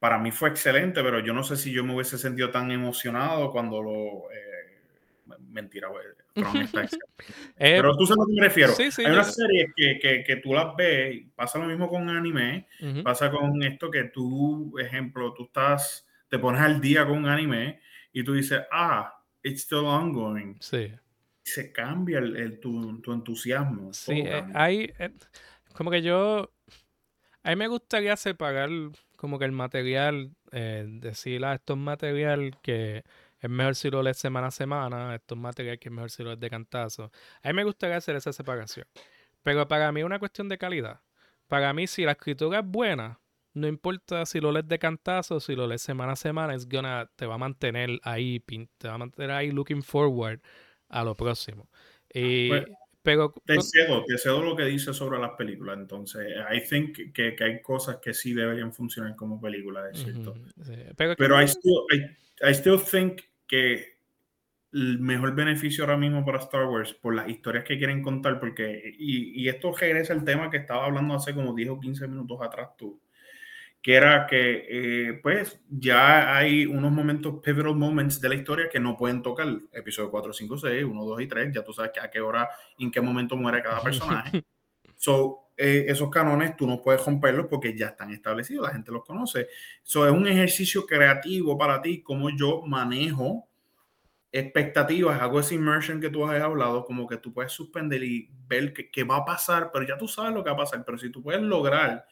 para 0.01 0.19
mí 0.19 0.33
fue 0.33 0.49
excelente, 0.49 1.01
pero 1.01 1.21
yo 1.21 1.33
no 1.33 1.45
sé 1.45 1.57
si 1.57 1.71
yo 1.73 1.85
me 1.85 1.95
hubiese 1.95 2.19
sentido 2.19 2.51
tan 2.51 2.73
emocionado 2.73 3.53
cuando 3.53 3.81
lo... 3.81 4.31
eh, 4.33 5.39
mentira, 5.51 5.89
güey. 5.89 6.05
Eh, 7.57 7.77
Pero 7.81 7.97
tú 7.97 8.07
sabes 8.07 8.19
a 8.19 8.23
lo 8.23 8.27
que 8.27 8.33
me 8.41 8.47
refiero. 8.47 8.73
sí, 8.73 8.91
sí, 8.91 9.03
Hay 9.05 9.13
unas 9.13 9.35
series 9.35 9.73
que, 9.77 9.99
que, 10.01 10.25
que 10.25 10.37
tú 10.37 10.55
las 10.55 10.75
ves, 10.77 11.23
pasa 11.35 11.59
lo 11.59 11.67
mismo 11.67 11.89
con 11.89 12.09
anime, 12.09 12.67
ujú. 12.81 13.03
pasa 13.03 13.31
con 13.31 13.61
esto 13.63 13.91
que 13.91 14.05
tú, 14.05 14.77
ejemplo, 14.79 15.35
tú 15.35 15.45
estás, 15.45 16.07
te 16.29 16.39
pones 16.39 16.61
al 16.61 16.81
día 16.81 17.05
con 17.07 17.19
un 17.19 17.27
anime 17.27 17.81
y 18.13 18.25
tú 18.25 18.35
dices, 18.35 18.63
ah, 18.73 19.13
it's 19.43 19.63
still 19.63 19.85
ongoing. 19.87 20.59
Sí, 20.61 20.93
Se 21.45 21.73
cambia 21.73 22.19
el, 22.19 22.37
el- 22.37 22.61
tu, 22.61 23.01
tu 23.01 23.13
entusiasmo. 23.13 23.93
sí, 23.93 24.13
eh, 24.25 24.45
hay, 24.55 24.93
eh, 24.99 25.13
como 25.75 25.91
que 25.91 26.03
yo, 26.03 26.53
a 27.43 27.51
mí 27.51 27.57
me 27.57 27.69
gustaría 27.69 28.17
separar 28.17 28.71
como 29.17 29.39
que 29.39 29.45
el 29.47 29.53
material, 29.53 30.33
eh, 30.53 30.87
decir, 30.89 31.45
ah, 31.45 31.55
esto 31.55 31.75
es 31.75 31.79
material 31.79 32.59
que 32.63 33.05
es 33.41 33.51
mejor 33.51 33.75
si 33.77 33.91
lo 33.91 34.03
lees 34.03 34.19
semana 34.19 34.49
a 34.49 34.51
semana, 34.51 35.15
esto 35.15 35.35
es 35.35 35.41
material 35.41 35.79
que 35.79 35.89
es 35.89 35.95
mejor 35.95 36.11
si 36.11 36.23
lo 36.23 36.31
lees 36.31 36.41
de 36.41 36.51
cantazo. 36.51 37.13
A 37.43 37.49
mí 37.49 37.55
me 37.55 37.65
gustaría 37.65 37.97
hacer 37.97 38.17
esa 38.17 38.33
separación. 38.33 38.87
Pero 39.43 39.69
para 39.69 39.93
mí 39.93 40.01
es 40.01 40.07
una 40.07 40.19
cuestión 40.19 40.49
de 40.49 40.59
calidad. 40.59 41.01
Para 41.49 41.73
mí, 41.73 41.87
si 41.87 42.05
la 42.05 42.13
escritura 42.13 42.61
es 42.61 42.67
buena, 42.67 43.21
no 43.59 43.69
importa 43.69 44.25
si 44.27 44.41
lo 44.41 44.53
lees 44.53 44.69
de 44.69 44.79
cantazo, 44.79 45.41
si 45.41 45.55
lo 45.55 45.67
lees 45.67 45.83
semana 45.83 46.13
a 46.13 46.17
semana, 46.17 46.55
es 46.55 46.69
gonna, 46.69 47.11
te 47.17 47.27
va 47.27 47.35
a 47.35 47.39
mantener 47.39 47.99
ahí, 48.03 48.41
te 48.79 48.89
va 48.89 48.95
a 48.95 48.99
mantener 48.99 49.31
ahí 49.31 49.51
looking 49.51 49.83
forward 49.83 50.41
a 50.89 51.05
lo 51.05 51.17
próximo. 51.17 51.69
Y, 52.13 52.49
Pues, 52.49 52.65
pero 53.03 53.33
Te 53.47 53.61
cedo, 53.63 54.05
te 54.05 54.19
cedo 54.19 54.43
lo 54.43 54.57
que 54.57 54.65
dices 54.65 54.95
sobre 54.95 55.19
las 55.19 55.31
películas. 55.31 55.79
Entonces, 55.79 56.27
I 56.53 56.61
think 56.69 57.13
que, 57.15 57.35
que 57.35 57.45
hay 57.45 57.63
cosas 57.63 57.99
que 58.03 58.13
sí 58.13 58.35
deberían 58.35 58.73
funcionar 58.73 59.17
como 59.17 59.41
películas, 59.41 59.95
es 59.95 60.03
cierto. 60.03 60.35
Sí, 60.63 60.75
pero, 60.97 61.15
Pero 61.17 61.41
I 61.41 61.49
still, 61.49 61.85
I, 61.91 62.51
I 62.51 62.55
still 62.55 62.79
think 62.79 63.23
que 63.47 63.99
el 64.73 64.99
mejor 64.99 65.35
beneficio 65.35 65.85
ahora 65.85 65.97
mismo 65.97 66.25
para 66.25 66.39
Star 66.39 66.67
Wars 66.67 66.93
por 66.93 67.15
las 67.15 67.29
historias 67.29 67.65
que 67.65 67.79
quieren 67.79 68.03
contar, 68.03 68.39
porque, 68.39 68.95
y, 68.99 69.43
y 69.43 69.49
esto 69.49 69.73
regresa 69.73 70.13
al 70.13 70.25
tema 70.25 70.51
que 70.51 70.59
estaba 70.59 70.85
hablando 70.85 71.15
hace 71.15 71.35
como 71.35 71.55
10 71.55 71.71
o 71.71 71.81
15 71.81 72.07
minutos 72.09 72.39
atrás 72.43 72.77
tú, 72.77 73.01
que 73.89 73.95
era 73.95 74.27
que 74.27 74.67
eh, 74.69 75.15
pues 75.23 75.63
ya 75.67 76.37
hay 76.37 76.67
unos 76.67 76.93
momentos, 76.93 77.37
pivotal 77.43 77.75
moments 77.75 78.21
de 78.21 78.29
la 78.29 78.35
historia 78.35 78.69
que 78.69 78.79
no 78.79 78.95
pueden 78.99 79.23
tocar, 79.23 79.49
episodio 79.73 80.11
4, 80.11 80.31
5, 80.31 80.59
6, 80.59 80.85
1, 80.85 81.05
2 81.07 81.21
y 81.23 81.27
3, 81.27 81.55
ya 81.55 81.65
tú 81.65 81.73
sabes 81.73 81.93
a 81.99 82.11
qué 82.11 82.21
hora 82.21 82.51
en 82.79 82.91
qué 82.91 83.01
momento 83.01 83.35
muere 83.35 83.63
cada 83.63 83.81
personaje. 83.81 84.45
So, 85.01 85.53
eh, 85.57 85.87
esos 85.89 86.11
canones 86.11 86.57
tú 86.57 86.67
no 86.67 86.83
puedes 86.83 87.03
romperlos 87.03 87.47
porque 87.49 87.75
ya 87.75 87.87
están 87.87 88.11
establecidos, 88.11 88.67
la 88.67 88.75
gente 88.75 88.91
los 88.91 89.05
conoce. 89.05 89.47
So, 89.83 90.07
es 90.07 90.13
un 90.13 90.27
ejercicio 90.27 90.85
creativo 90.85 91.57
para 91.57 91.81
ti, 91.81 92.03
como 92.03 92.29
yo 92.29 92.63
manejo 92.67 93.49
expectativas, 94.31 95.19
hago 95.23 95.41
ese 95.41 95.55
immersion 95.55 95.99
que 95.99 96.11
tú 96.11 96.27
has 96.27 96.43
hablado, 96.43 96.85
como 96.85 97.07
que 97.07 97.17
tú 97.17 97.33
puedes 97.33 97.53
suspender 97.53 98.03
y 98.03 98.29
ver 98.49 98.75
qué 98.75 99.05
va 99.05 99.19
a 99.19 99.25
pasar, 99.25 99.71
pero 99.73 99.87
ya 99.87 99.97
tú 99.97 100.09
sabes 100.09 100.35
lo 100.35 100.45
que 100.45 100.51
va 100.51 100.57
a 100.57 100.59
pasar, 100.59 100.85
pero 100.85 100.99
si 100.99 101.11
tú 101.11 101.23
puedes 101.23 101.41
lograr 101.41 102.05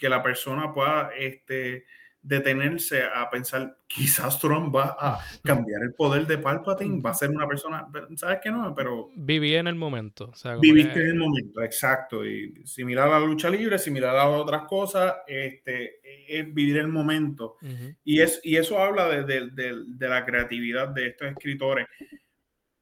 que 0.00 0.08
la 0.08 0.22
persona 0.22 0.72
pueda 0.72 1.10
este, 1.16 1.84
detenerse 2.22 3.02
a 3.02 3.28
pensar, 3.30 3.78
quizás 3.86 4.38
Trump 4.40 4.74
va 4.74 4.96
a 4.98 5.20
cambiar 5.44 5.82
el 5.82 5.94
poder 5.94 6.26
de 6.26 6.38
Palpatine, 6.38 7.00
va 7.00 7.10
a 7.10 7.14
ser 7.14 7.30
una 7.30 7.46
persona, 7.46 7.86
¿sabes 8.16 8.38
qué 8.42 8.50
no? 8.50 8.74
Pero 8.74 9.08
viví 9.14 9.54
en 9.54 9.66
el 9.66 9.74
momento. 9.74 10.30
O 10.30 10.34
sea, 10.34 10.56
Viviste 10.56 10.94
que- 10.94 11.00
en 11.00 11.06
el 11.08 11.14
momento, 11.16 11.62
exacto. 11.62 12.24
Y 12.24 12.66
similar 12.66 13.08
a 13.08 13.20
la 13.20 13.26
lucha 13.26 13.48
libre, 13.50 13.78
similar 13.78 14.16
a 14.16 14.28
otras 14.28 14.62
cosas, 14.64 15.16
este, 15.26 16.00
es 16.38 16.52
vivir 16.52 16.78
el 16.78 16.88
momento. 16.88 17.56
Ujú, 17.62 17.94
Y, 18.04 18.20
es, 18.20 18.40
y 18.42 18.56
eso 18.56 18.78
habla 18.78 19.08
de, 19.08 19.24
de- 19.24 19.50
de- 19.50 19.84
de 19.86 20.08
la 20.08 20.24
creatividad 20.24 20.88
de 20.88 21.08
estos 21.08 21.28
escritores. 21.28 21.86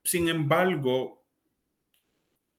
Sin 0.04 0.28
embargo, 0.28 1.24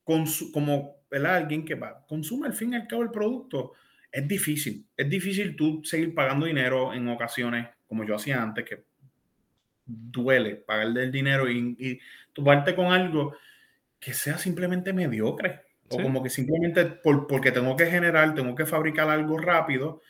consu- 0.05 0.51
como 0.51 0.95
¿verdad? 1.09 1.37
alguien 1.37 1.65
que 1.65 1.75
va, 1.75 2.05
consume 2.07 2.47
al 2.47 2.53
fin 2.53 2.73
y 2.73 2.75
al 2.75 2.87
cabo 2.87 3.01
el 3.03 3.11
producto, 3.11 3.73
es 4.11 4.27
difícil. 4.27 4.87
Es 4.97 5.09
difícil 5.09 5.55
tú 5.55 5.81
seguir 5.83 6.13
pagando 6.15 6.45
dinero 6.45 6.93
en 6.93 7.07
ocasiones, 7.07 7.69
como 7.87 8.05
yo 8.05 8.15
hacía 8.15 8.41
antes, 8.41 8.65
que 8.65 8.83
duele 9.85 10.55
pagarle 10.57 11.03
el 11.03 11.11
dinero 11.11 11.49
y, 11.49 11.75
y 11.79 11.99
toparte 12.33 12.75
con 12.75 12.87
algo 12.87 13.35
que 13.99 14.13
sea 14.13 14.37
simplemente 14.37 14.93
mediocre. 14.93 15.61
O 15.89 15.97
Sí. 15.97 16.03
como 16.03 16.21
que 16.23 16.29
simplemente 16.29 16.85
por, 16.85 17.27
porque 17.27 17.51
tengo 17.51 17.75
que 17.75 17.87
generar, 17.87 18.35
tengo 18.35 18.55
que 18.55 18.65
fabricar 18.67 19.09
algo 19.09 19.37
rápido, 19.39 20.01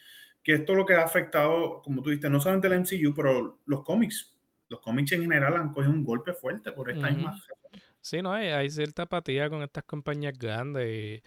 que 0.43 0.53
esto 0.55 0.73
es 0.73 0.77
lo 0.77 0.85
que 0.85 0.95
ha 0.95 1.03
afectado, 1.03 1.81
como 1.83 2.01
tú 2.03 2.09
dijiste, 2.09 2.29
no 2.29 2.41
solamente 2.41 2.67
el 2.67 2.73
MCU, 2.75 3.13
pero 3.15 3.61
los 3.65 3.83
cómics. 3.83 4.35
Los 4.69 4.81
cómics 4.81 5.13
en 5.13 5.21
general 5.23 5.55
han 5.55 5.73
cogido 5.73 5.93
un 5.93 6.03
golpe 6.03 6.33
fuerte 6.33 6.71
por 6.73 6.91
esta 6.91 7.07
Ujú. 7.07 7.15
misma 7.15 7.31
razón. 7.31 7.57
Sí, 8.01 8.21
no, 8.21 8.31
hay, 8.33 8.47
hay 8.49 8.69
cierta 8.69 9.03
apatía 9.03 9.49
con 9.49 9.61
estas 9.63 9.83
compañías 9.85 10.33
grandes 10.37 10.87
y, 10.89 11.23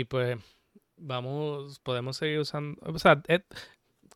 y, 0.00 0.04
pues 0.04 0.38
vamos, 1.00 1.80
podemos 1.80 2.16
seguir 2.16 2.38
usando, 2.40 2.80
o 2.82 2.98
sea, 2.98 3.22
es 3.26 3.42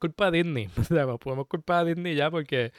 culpa 0.00 0.30
de 0.30 0.42
Disney, 0.42 0.68
o 0.78 0.84
sea, 0.84 1.06
podemos 1.18 1.46
culpar 1.46 1.78
a 1.80 1.84
Disney 1.84 2.14
ya 2.14 2.30
porque 2.30 2.72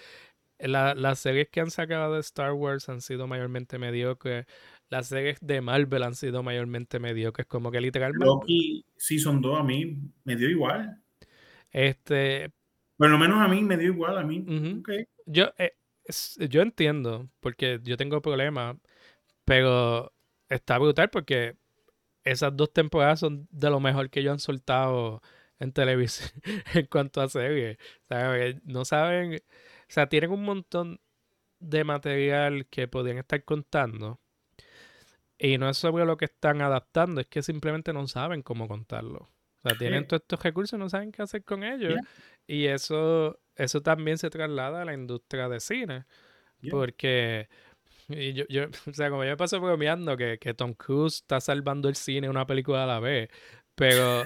la- 0.60 0.95
las 0.95 1.20
series 1.20 1.49
que 1.49 1.60
han 1.62 1.72
sacado 1.72 2.14
de 2.14 2.20
Star 2.22 2.53
Wars 2.53 2.88
han 2.89 3.01
sido 3.01 3.28
mayormente 3.28 3.78
mediocres, 3.78 4.45
las 4.89 5.08
series 5.08 5.39
de 5.41 5.62
Marvel 5.62 6.03
han 6.03 6.16
sido 6.16 6.43
mayormente 6.43 6.99
mediocres, 6.99 7.47
como 7.47 7.72
que 7.72 7.82
literalmente, 7.82 8.26
Loki 8.26 8.86
Season 8.95 9.41
2 9.41 9.60
a 9.60 9.64
mí 9.64 9.97
me 10.24 10.36
dio 10.36 10.49
igual. 10.49 11.01
este, 11.72 12.51
Por 12.97 13.10
lo 13.10 13.18
menos 13.18 13.39
a 13.41 13.47
mí 13.47 13.62
me 13.62 13.78
dio 13.78 13.88
igual, 13.91 14.18
a 14.18 14.24
mí. 14.24 14.45
Yo, 15.26 15.51
eh, 15.58 15.74
yo 16.49 16.62
entiendo, 16.62 17.30
porque 17.39 17.80
yo 17.84 17.97
tengo 17.97 18.22
problemas, 18.22 18.78
pero 19.43 20.14
está 20.49 20.78
brutal 20.78 21.10
porque 21.10 21.56
esas 22.26 22.55
dos 22.57 22.73
temporadas 22.73 23.21
son 23.21 23.47
de 23.51 23.69
lo 23.69 23.80
mejor 23.80 24.09
que 24.09 24.19
ellos 24.19 24.34
han 24.34 24.39
soltado 24.39 25.21
en 25.59 25.71
televisión 25.71 26.30
en 26.73 26.86
cuanto 26.88 27.21
a 27.21 27.30
series. 27.30 27.78
No 28.63 28.84
saben, 28.84 29.36
o 29.36 29.39
sea, 29.88 30.09
tienen 30.09 30.32
un 30.32 30.43
montón 30.43 30.99
de 31.59 31.84
material 31.86 32.67
que 32.67 32.88
podrían 32.88 33.19
estar 33.19 33.43
contando. 33.45 34.19
Y 35.38 35.57
no 35.57 35.69
es 35.69 35.78
sobre 35.78 36.05
lo 36.05 36.17
que 36.17 36.26
están 36.26 36.61
adaptando, 36.61 37.21
es 37.21 37.28
que 37.28 37.41
simplemente 37.43 37.91
no 37.93 38.07
saben 38.07 38.41
cómo 38.41 38.67
contarlo. 38.67 39.30
O 39.63 39.69
sea, 39.69 39.78
tienen 39.78 40.03
Sí. 40.03 40.07
todos 40.09 40.21
estos 40.21 40.43
recursos 40.43 40.78
y 40.78 40.80
no 40.80 40.89
saben 40.89 41.11
qué 41.11 41.21
hacer 41.21 41.43
con 41.43 41.63
ellos. 41.63 41.93
Yeah. 41.93 42.01
Y 42.47 42.65
eso, 42.67 43.39
eso 43.55 43.82
también 43.82 44.17
se 44.17 44.30
traslada 44.30 44.82
a 44.82 44.86
la 44.86 44.93
industria 44.93 45.49
de 45.49 45.59
cine. 45.59 46.05
Yeah. 46.61 46.71
Porque 46.71 47.49
Y 48.10 48.34
yo, 48.34 48.45
yo, 48.49 48.66
o 48.89 48.93
sea, 48.93 49.10
como 49.10 49.24
yo 49.24 49.32
me 49.32 49.38
paso 49.38 49.60
bromeando 49.60 50.16
que, 50.18 50.38
que 50.39 50.53
Tom 50.53 50.74
Cruise 50.74 51.16
está 51.16 51.39
salvando 51.41 51.89
el 51.89 51.95
cine 51.95 52.30
una 52.30 52.45
película 52.45 52.84
a 52.84 52.88
la 52.88 52.99
vez, 52.99 53.30
pero, 53.76 54.26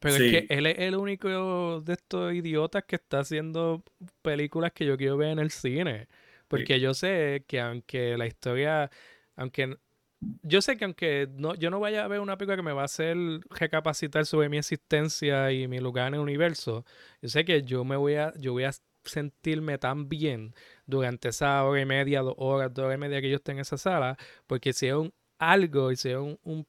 pero 0.00 0.16
es 0.16 0.30
que 0.30 0.46
él 0.48 0.66
es 0.66 0.78
el 0.78 0.96
único 0.96 1.80
de 1.80 1.92
estos 1.92 2.34
idiotas 2.34 2.84
que 2.84 2.96
está 2.96 3.20
haciendo 3.20 3.84
películas 4.22 4.72
que 4.72 4.86
yo 4.86 4.96
quiero 4.96 5.16
ver 5.16 5.30
en 5.30 5.38
el 5.38 5.50
cine. 5.50 6.08
sí. 6.48 6.48
Porque 6.48 6.80
yo 6.80 6.94
sé 6.94 7.44
que 7.46 7.60
aunque 7.60 8.16
la 8.16 8.26
historia, 8.26 8.90
aunque 9.36 9.76
yo 10.20 10.62
sé 10.62 10.76
que 10.76 10.84
aunque 10.84 11.28
no, 11.32 11.54
yo 11.54 11.70
no 11.70 11.80
vaya 11.80 12.04
a 12.04 12.08
ver 12.08 12.20
una 12.20 12.36
película 12.36 12.56
que 12.56 12.62
me 12.62 12.72
va 12.72 12.82
a 12.82 12.84
hacer 12.86 13.16
recapacitar 13.50 14.26
sobre 14.26 14.48
mi 14.48 14.58
existencia 14.58 15.52
y 15.52 15.68
mi 15.68 15.78
lugar 15.78 16.08
en 16.08 16.14
el 16.14 16.20
universo, 16.20 16.84
yo 17.22 17.28
sé 17.28 17.44
que 17.44 17.62
yo 17.62 17.84
me 17.84 17.96
voy 17.96 18.14
a, 18.14 18.32
yo 18.38 18.52
voy 18.52 18.64
a 18.64 18.72
sentirme 19.08 19.78
tan 19.78 20.08
bien 20.08 20.54
durante 20.86 21.28
esa 21.28 21.64
hora 21.64 21.80
y 21.80 21.86
media, 21.86 22.22
dos 22.22 22.34
horas, 22.38 22.72
dos 22.72 22.86
horas 22.86 22.96
y 22.96 23.00
media 23.00 23.20
que 23.20 23.30
yo 23.30 23.36
esté 23.36 23.52
en 23.52 23.60
esa 23.60 23.76
sala, 23.76 24.16
porque 24.46 24.72
si 24.72 24.86
es 24.86 24.94
un 24.94 25.12
algo 25.38 25.92
y 25.92 25.96
si 25.96 26.10
es 26.10 26.16
un, 26.16 26.66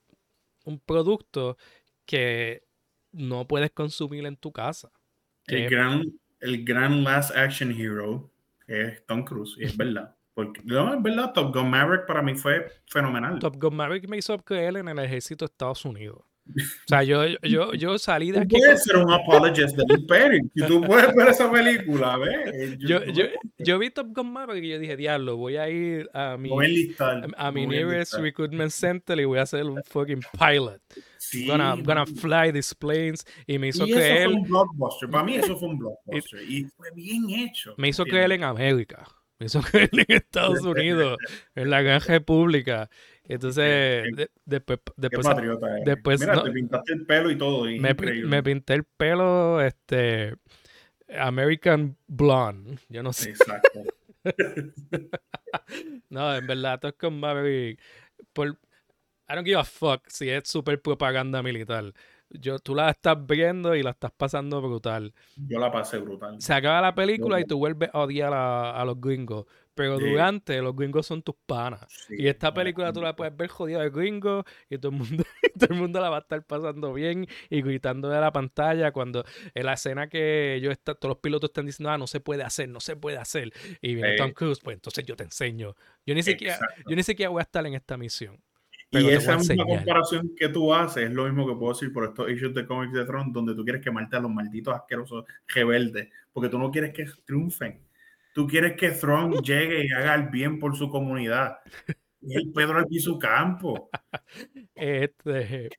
un, 0.65 0.79
producto 0.79 1.57
que 2.05 2.63
no 3.11 3.47
puedes 3.47 3.71
consumir 3.71 4.25
en 4.25 4.37
tu 4.37 4.51
casa. 4.51 4.91
El 5.47 5.67
Que 5.67 5.75
gran, 5.75 6.03
el 6.39 6.63
gran 6.63 7.03
Last 7.03 7.35
Action 7.35 7.71
Hero 7.71 8.31
es 8.67 9.05
Tom 9.05 9.23
Cruise, 9.23 9.55
y 9.57 9.65
es 9.65 9.75
verdad. 9.75 10.15
Porque, 10.33 10.61
no, 10.63 10.93
es 10.93 11.01
verdad, 11.01 11.33
Top 11.33 11.53
Gun 11.53 11.69
Maverick 11.69 12.05
para 12.05 12.21
mí 12.21 12.35
fue 12.35 12.71
fenomenal. 12.85 13.39
Top 13.39 13.57
Gun 13.57 13.75
Maverick 13.75 14.07
me 14.07 14.17
hizo 14.17 14.37
creer 14.39 14.77
en 14.77 14.87
el 14.87 14.99
ejército 14.99 15.45
de 15.45 15.51
Estados 15.51 15.83
Unidos. 15.83 16.28
O 16.55 16.87
sea, 16.87 17.03
yo, 17.03 17.25
yo, 17.43 17.73
yo 17.73 17.97
salí 17.99 18.31
de 18.31 18.39
Tú 18.39 18.43
aquí. 18.43 18.55
con- 18.55 18.59
puedes 18.61 18.83
ser 18.83 18.95
un 18.97 19.11
apologist 19.11 19.75
del 19.77 19.99
imperio. 19.99 20.41
Si 20.55 20.65
tú 20.65 20.81
puedes 20.87 21.13
ver 21.15 21.27
esa 21.29 21.51
película, 21.51 22.17
¿ves? 22.17 22.77
Yo, 22.79 23.03
yo, 23.05 23.25
yo 23.59 23.77
vi 23.79 23.89
Top 23.91 24.07
Gun 24.15 24.31
Maverick 24.33 24.63
y 24.63 24.69
yo 24.69 24.79
dije, 24.79 24.97
diablo, 24.97 25.37
voy 25.37 25.57
a 25.57 25.69
ir 25.69 26.09
a 26.13 26.37
mi, 26.37 26.49
voy 26.49 26.95
a 27.37 27.51
mi 27.51 27.67
nearest 27.67 28.15
recruitment 28.15 28.71
center 28.71 29.19
y 29.19 29.25
voy 29.25 29.39
a 29.39 29.45
ser 29.45 29.65
un 29.65 29.81
fucking 29.83 30.21
pilot. 30.37 30.81
Sí, 31.17 31.45
gonna, 31.45 31.75
gonna 31.75 32.05
fly 32.05 32.51
these 32.51 32.73
planes. 32.73 33.25
Y 33.45 33.59
me 33.59 33.67
hizo 33.67 33.85
y 33.85 33.91
eso 33.91 33.99
creer, 33.99 34.25
fue 34.25 34.33
un 34.33 34.43
blockbuster. 34.47 35.09
Para 35.09 35.23
mí 35.23 35.35
eso 35.35 35.55
fue 35.57 35.69
un 35.69 35.77
blockbuster. 35.79 36.41
y 36.43 36.63
fue 36.75 36.89
bien 36.95 37.29
hecho. 37.29 37.75
me 37.77 37.89
hizo 37.89 38.05
creer 38.05 38.31
en 38.31 38.43
América. 38.43 39.05
Me 39.37 39.45
hizo 39.45 39.61
creer 39.71 39.89
en 39.93 40.05
Estados 40.09 40.61
Unidos, 40.63 41.17
en 41.55 41.69
la 41.69 41.81
gran 41.81 42.01
república. 42.01 42.89
Entonces, 43.29 44.03
Qué- 44.03 44.11
de- 44.15 44.29
después, 44.43 44.79
Qué 44.85 44.91
después 44.97 45.25
patriota 45.27 45.71
eres. 45.71 45.85
después 45.85 46.19
Mira, 46.19 46.35
no- 46.35 46.43
te 46.43 46.51
pintaste 46.51 46.93
el 46.93 47.05
pelo 47.05 47.31
y 47.31 47.37
todo. 47.37 47.69
y 47.69 47.79
me, 47.79 47.95
pinté 48.43 48.73
el 48.73 48.83
pelo, 48.83 49.61
este, 49.61 50.35
American 51.17 51.95
Blonde. 52.07 52.77
Yo 52.89 53.01
no 53.03 53.13
sé. 53.13 53.29
Exacto. 53.29 53.83
No, 56.09 56.35
en 56.35 56.45
verdad, 56.47 56.79
Top 56.79 56.95
Gun 57.01 57.19
Maverick, 57.19 57.79
por, 58.33 58.49
I 58.49 59.35
don't 59.35 59.45
give 59.45 59.59
a 59.59 59.63
fuck 59.63 60.07
si 60.07 60.29
es 60.29 60.47
super 60.47 60.81
propaganda 60.81 61.41
militar. 61.43 61.93
Yo, 62.31 62.59
tú 62.59 62.75
la 62.75 62.89
estás 62.91 63.17
viendo 63.25 63.75
y 63.75 63.81
la 63.81 63.91
estás 63.91 64.11
pasando 64.11 64.61
brutal. 64.61 65.13
Yo 65.35 65.59
la 65.59 65.71
pasé 65.71 65.97
brutal. 65.97 66.39
Se 66.41 66.53
acaba 66.53 66.81
la 66.81 66.93
película 66.93 67.39
y 67.39 67.45
tú 67.45 67.57
vuelves 67.57 67.89
a 67.93 67.99
odiar 68.01 68.33
a, 68.33 68.71
a 68.79 68.85
los 68.85 68.99
gringos. 69.01 69.45
Pero 69.79 69.97
Sí. 69.97 70.09
durante, 70.09 70.61
los 70.61 70.75
gringos 70.75 71.07
son 71.07 71.21
tus 71.21 71.35
panas. 71.45 71.85
Sí, 71.87 72.15
Y 72.19 72.27
esta 72.27 72.53
película 72.53 72.91
tú 72.91 73.01
la 73.01 73.15
puedes 73.15 73.33
ver 73.37 73.47
jodida 73.47 73.79
de 73.81 73.89
gringo 73.89 74.43
y 74.69 74.77
todo 74.77 74.91
el 74.91 74.97
mundo, 74.97 75.23
todo 75.57 75.73
el 75.73 75.79
mundo 75.79 76.01
la 76.01 76.09
va 76.09 76.17
a 76.17 76.19
estar 76.19 76.43
pasando 76.43 76.91
bien 76.93 77.25
y 77.49 77.61
gritando 77.61 78.09
de 78.09 78.19
la 78.19 78.33
pantalla 78.33 78.91
cuando 78.91 79.23
en 79.53 79.65
la 79.65 79.73
escena 79.73 80.09
que 80.09 80.55
ellos 80.55 80.73
está, 80.73 80.95
todos 80.95 81.11
los 81.11 81.19
pilotos 81.21 81.51
están 81.51 81.65
diciendo, 81.65 81.91
ah, 81.91 81.97
no 81.97 82.07
se 82.07 82.19
puede 82.19 82.43
hacer, 82.43 82.67
no 82.67 82.81
se 82.81 82.97
puede 82.97 83.17
hacer. 83.17 83.53
Y 83.81 83.95
viene. 83.95 84.17
Tom 84.17 84.31
Cruise, 84.33 84.59
pues 84.61 84.75
entonces 84.75 85.05
yo 85.05 85.15
te 85.15 85.23
enseño. 85.23 85.75
Yo 86.05 86.13
ni 86.13 86.23
siquiera, 86.23 86.55
Exacto. 86.55 86.81
yo 86.89 86.95
ni 86.97 87.03
siquiera 87.03 87.29
voy 87.29 87.39
a 87.39 87.43
estar 87.43 87.65
en 87.65 87.73
esta 87.75 87.95
misión. 87.95 88.37
pero 88.89 89.05
Y 89.05 89.11
esa 89.13 89.37
misma 89.37 89.63
comparación 89.65 90.35
que 90.35 90.49
tú 90.49 90.73
haces 90.73 91.05
es 91.05 91.11
lo 91.13 91.23
mismo 91.23 91.47
que 91.47 91.53
puedo 91.57 91.71
decir 91.71 91.93
por 91.93 92.03
estos 92.03 92.29
issues 92.29 92.53
de 92.53 92.65
Comics 92.65 92.91
de 92.91 93.05
Tron, 93.05 93.31
donde 93.31 93.55
tú 93.55 93.63
quieres 93.63 93.81
quemarte 93.81 94.17
a 94.17 94.19
los 94.19 94.29
malditos 94.31 94.75
asquerosos 94.75 95.23
rebeldes, 95.47 96.09
porque 96.33 96.49
tú 96.49 96.59
no 96.59 96.69
quieres 96.69 96.91
que 96.93 97.05
triunfen. 97.23 97.79
Tú 98.33 98.47
quieres 98.47 98.75
que 98.77 98.91
Tron 98.91 99.31
llegue 99.43 99.85
y 99.85 99.91
haga 99.91 100.15
el 100.15 100.29
bien 100.29 100.59
por 100.59 100.75
su 100.77 100.89
comunidad. 100.89 101.57
Y 102.21 102.35
el 102.35 102.51
Pedro 102.51 102.79
aquí 102.79 102.99
su 102.99 103.17
campo. 103.17 103.89
Este, 104.75 105.69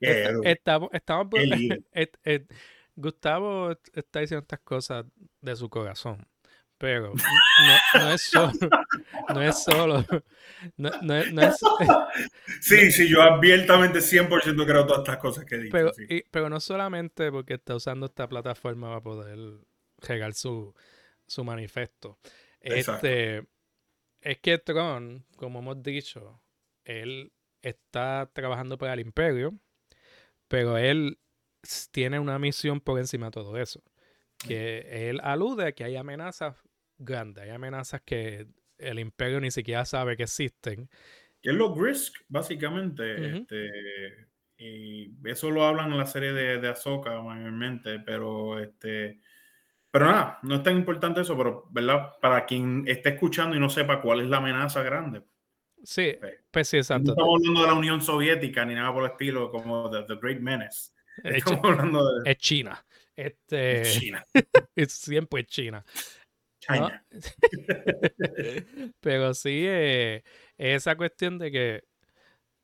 estamos, 0.00 0.90
estamos 0.92 1.28
et- 1.92 2.16
et- 2.24 2.52
Gustavo 2.96 3.72
está 3.92 4.20
diciendo 4.20 4.42
estas 4.42 4.60
cosas 4.60 5.04
de 5.40 5.56
su 5.56 5.68
corazón, 5.68 6.24
pero 6.78 7.12
no, 7.14 8.00
no 8.00 8.12
es 8.12 8.22
solo, 8.22 8.52
no 9.34 9.42
es 9.42 9.64
solo, 9.64 10.04
no, 10.76 10.90
no 11.02 11.16
es- 11.16 11.32
no 11.32 11.42
es- 11.42 11.56
Sí, 12.60 12.92
sí, 12.92 13.08
yo 13.08 13.20
abiertamente 13.22 13.98
100% 14.00 14.64
creo 14.64 14.86
todas 14.86 15.00
estas 15.00 15.16
cosas 15.18 15.44
que 15.44 15.56
he 15.56 15.58
dicho. 15.58 15.72
pero, 15.72 15.92
sí. 15.92 16.24
pero 16.30 16.48
no 16.48 16.60
solamente 16.60 17.32
porque 17.32 17.54
está 17.54 17.74
usando 17.74 18.06
esta 18.06 18.28
plataforma 18.28 18.88
para 18.88 19.00
poder 19.00 19.38
regar 19.98 20.34
su, 20.34 20.72
su 21.26 21.44
manifiesto. 21.44 22.18
Exacto. 22.60 23.06
Este, 23.06 23.46
es 24.20 24.38
que 24.38 24.58
Tron, 24.58 25.24
como 25.36 25.58
hemos 25.58 25.82
dicho, 25.82 26.40
él 26.84 27.32
está 27.62 28.30
trabajando 28.32 28.78
para 28.78 28.94
el 28.94 29.00
imperio, 29.00 29.58
pero 30.48 30.78
él 30.78 31.18
tiene 31.90 32.18
una 32.18 32.38
misión 32.38 32.80
por 32.80 32.98
encima 32.98 33.26
de 33.26 33.32
todo 33.32 33.58
eso. 33.58 33.82
Que 34.38 35.08
él 35.08 35.20
alude 35.22 35.68
a 35.68 35.72
que 35.72 35.84
hay 35.84 35.96
amenazas 35.96 36.56
grandes, 36.98 37.44
hay 37.44 37.50
amenazas 37.50 38.02
que 38.02 38.46
el 38.78 38.98
imperio 38.98 39.40
ni 39.40 39.50
siquiera 39.50 39.84
sabe 39.84 40.16
que 40.16 40.24
existen. 40.24 40.88
Que 41.40 41.50
es 41.50 41.56
lo 41.56 41.74
Grisk, 41.74 42.16
básicamente. 42.28 43.38
Este, 43.38 43.70
y 44.56 45.12
eso 45.28 45.50
lo 45.50 45.64
hablan 45.64 45.92
en 45.92 45.98
la 45.98 46.06
serie 46.06 46.32
de, 46.32 46.58
de 46.58 46.68
Ahsoka 46.68 47.20
mayormente, 47.22 48.00
pero 48.00 48.58
este. 48.58 49.20
Pero 49.94 50.06
nada, 50.06 50.40
no 50.42 50.56
es 50.56 50.62
tan 50.64 50.76
importante 50.76 51.20
eso, 51.20 51.36
pero 51.36 51.68
¿verdad? 51.70 52.14
Para 52.20 52.44
quien 52.46 52.82
esté 52.88 53.10
escuchando 53.10 53.54
y 53.54 53.60
no 53.60 53.70
sepa 53.70 54.00
cuál 54.02 54.22
es 54.22 54.26
la 54.26 54.38
amenaza 54.38 54.82
grande. 54.82 55.22
Sí, 55.84 56.16
Sí. 56.20 56.28
pues 56.50 56.66
sí, 56.66 56.78
No 56.78 56.80
exacto. 56.80 57.10
estamos 57.12 57.38
hablando 57.38 57.60
de 57.60 57.66
la 57.68 57.74
Unión 57.74 58.02
Soviética 58.02 58.64
ni 58.64 58.74
nada 58.74 58.92
por 58.92 59.04
el 59.04 59.12
estilo, 59.12 59.52
como 59.52 59.88
The, 59.92 60.02
The 60.12 60.16
Great 60.20 60.40
Menace. 60.40 60.90
Es, 61.22 61.36
Estamos 61.36 61.60
hablando 61.62 62.04
de 62.12 62.28
es 62.28 62.38
China. 62.38 62.84
Este, 63.14 63.82
China. 63.84 64.24
es 64.74 64.92
siempre 64.94 65.44
China. 65.44 65.84
¿no? 66.68 66.74
China. 66.88 67.06
Pero 69.00 69.32
sí, 69.32 69.62
eh, 69.64 70.24
esa 70.58 70.96
cuestión 70.96 71.38
de 71.38 71.52
que, 71.52 71.84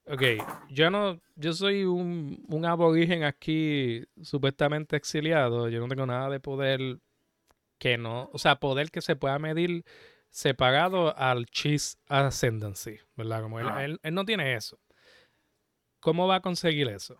ok, 0.07 0.23
yo 0.69 0.91
no, 0.91 1.21
yo 1.37 1.53
soy 1.53 1.85
un, 1.85 2.45
un 2.49 2.65
aborigen 2.65 3.23
aquí 3.23 4.03
supuestamente 4.21 4.97
exiliado, 4.97 5.69
yo 5.69 5.79
no 5.79 5.87
tengo 5.87 6.07
nada 6.07 6.29
de 6.29 6.41
poder 6.41 6.99
que 7.81 7.99
no, 7.99 8.31
o 8.33 8.39
sea, 8.39 8.61
poder 8.61 8.93
que 8.93 9.01
se 9.01 9.17
pueda 9.17 9.41
medir 9.41 9.85
separado 10.29 11.17
al 11.19 11.47
Cheese 11.47 11.99
Ascendancy, 12.07 12.99
¿verdad? 13.17 13.43
Como 13.43 13.59
él, 13.59 13.67
él- 13.81 14.01
él 14.05 14.15
no 14.15 14.25
tiene 14.25 14.55
eso. 14.55 14.79
¿Cómo 16.01 16.27
va 16.29 16.37
a 16.37 16.41
conseguir 16.43 16.89
eso? 16.89 17.19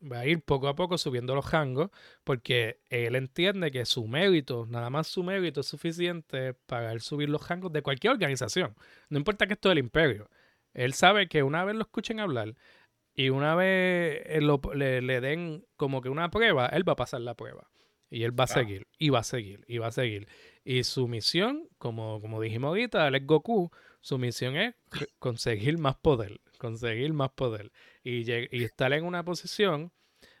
Va 0.00 0.20
a 0.20 0.26
ir 0.26 0.42
poco 0.42 0.68
a 0.68 0.76
poco 0.76 0.98
subiendo 0.98 1.34
los 1.34 1.50
rangos 1.50 1.90
porque 2.24 2.80
él 2.90 3.16
entiende 3.16 3.70
que 3.70 3.84
su 3.86 4.06
mérito, 4.06 4.66
nada 4.68 4.90
más 4.90 5.06
su 5.06 5.22
mérito 5.22 5.60
es 5.60 5.66
suficiente 5.66 6.54
para 6.66 6.92
él 6.92 7.00
subir 7.00 7.30
los 7.30 7.46
rangos 7.48 7.72
de 7.72 7.82
cualquier 7.82 8.12
organización. 8.12 8.76
No 9.08 9.18
importa 9.18 9.46
que 9.46 9.54
esto 9.54 9.70
del 9.70 9.78
imperio. 9.78 10.28
Él 10.74 10.92
sabe 10.92 11.28
que 11.28 11.42
una 11.42 11.64
vez 11.64 11.74
lo 11.74 11.82
escuchen 11.82 12.20
hablar 12.20 12.54
y 13.14 13.30
una 13.30 13.54
vez 13.54 14.22
eh, 14.26 14.40
lo- 14.42 14.60
le, 14.74 15.00
le 15.00 15.20
den 15.22 15.64
como 15.76 16.02
que 16.02 16.10
una 16.10 16.30
prueba, 16.30 16.66
él 16.66 16.86
va 16.88 16.92
a 16.92 16.96
pasar 16.96 17.22
la 17.22 17.34
prueba. 17.34 17.70
Y 18.08 18.22
él 18.22 18.38
va 18.38 18.44
a 18.44 18.48
seguir, 18.48 18.86
y 18.98 19.08
va 19.10 19.20
a 19.20 19.24
seguir, 19.24 19.64
y 19.66 19.78
va 19.78 19.88
a 19.88 19.92
seguir. 19.92 20.28
Y 20.64 20.84
su 20.84 21.08
misión, 21.08 21.68
como, 21.78 22.20
como 22.20 22.40
dijimos 22.40 22.68
ahorita, 22.68 23.08
él 23.08 23.16
es 23.16 23.26
Goku, 23.26 23.70
su 24.00 24.18
misión 24.18 24.56
es 24.56 24.74
conseguir 25.18 25.78
más 25.78 25.96
poder, 25.96 26.40
conseguir 26.58 27.12
más 27.12 27.30
poder. 27.30 27.72
Y, 28.04 28.30
y 28.30 28.64
estar 28.64 28.92
en 28.92 29.04
una 29.04 29.24
posición 29.24 29.92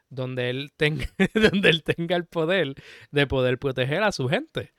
donde 0.08 0.50
él 0.50 0.72
tenga, 0.76 1.06
donde 1.34 1.70
él 1.70 1.82
tenga 1.82 2.16
el 2.16 2.26
poder 2.26 2.74
de 3.10 3.26
poder 3.26 3.58
proteger 3.58 4.02
a 4.02 4.12
su 4.12 4.28
gente. 4.28 4.72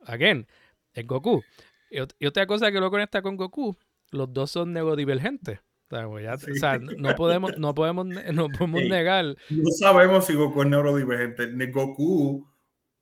Again, 0.00 0.48
es 0.92 1.06
Goku. 1.06 1.44
Y, 1.90 1.98
y 2.18 2.26
otra 2.26 2.46
cosa 2.46 2.72
que 2.72 2.80
lo 2.80 2.90
conecta 2.90 3.22
con 3.22 3.36
Goku, 3.36 3.76
los 4.10 4.32
dos 4.32 4.50
son 4.50 4.72
neurodivergentes. 4.72 5.60
O 5.90 5.96
sea, 5.96 6.06
pues 6.06 6.24
ya- 6.24 6.34
o 6.34 6.38
Sí. 6.38 6.54
sea, 6.58 6.78
no 6.78 7.14
podemos, 7.14 7.56
no 7.58 7.74
podemos, 7.74 8.06
no 8.06 8.48
podemos 8.50 8.80
Sí. 8.82 8.88
negar. 8.88 9.24
No 9.50 9.70
sabemos 9.70 10.26
si 10.26 10.34
Goku 10.34 10.62
es 10.62 10.68
neurodivergente. 10.68 11.46
Ne- 11.48 11.66
Goku 11.70 12.46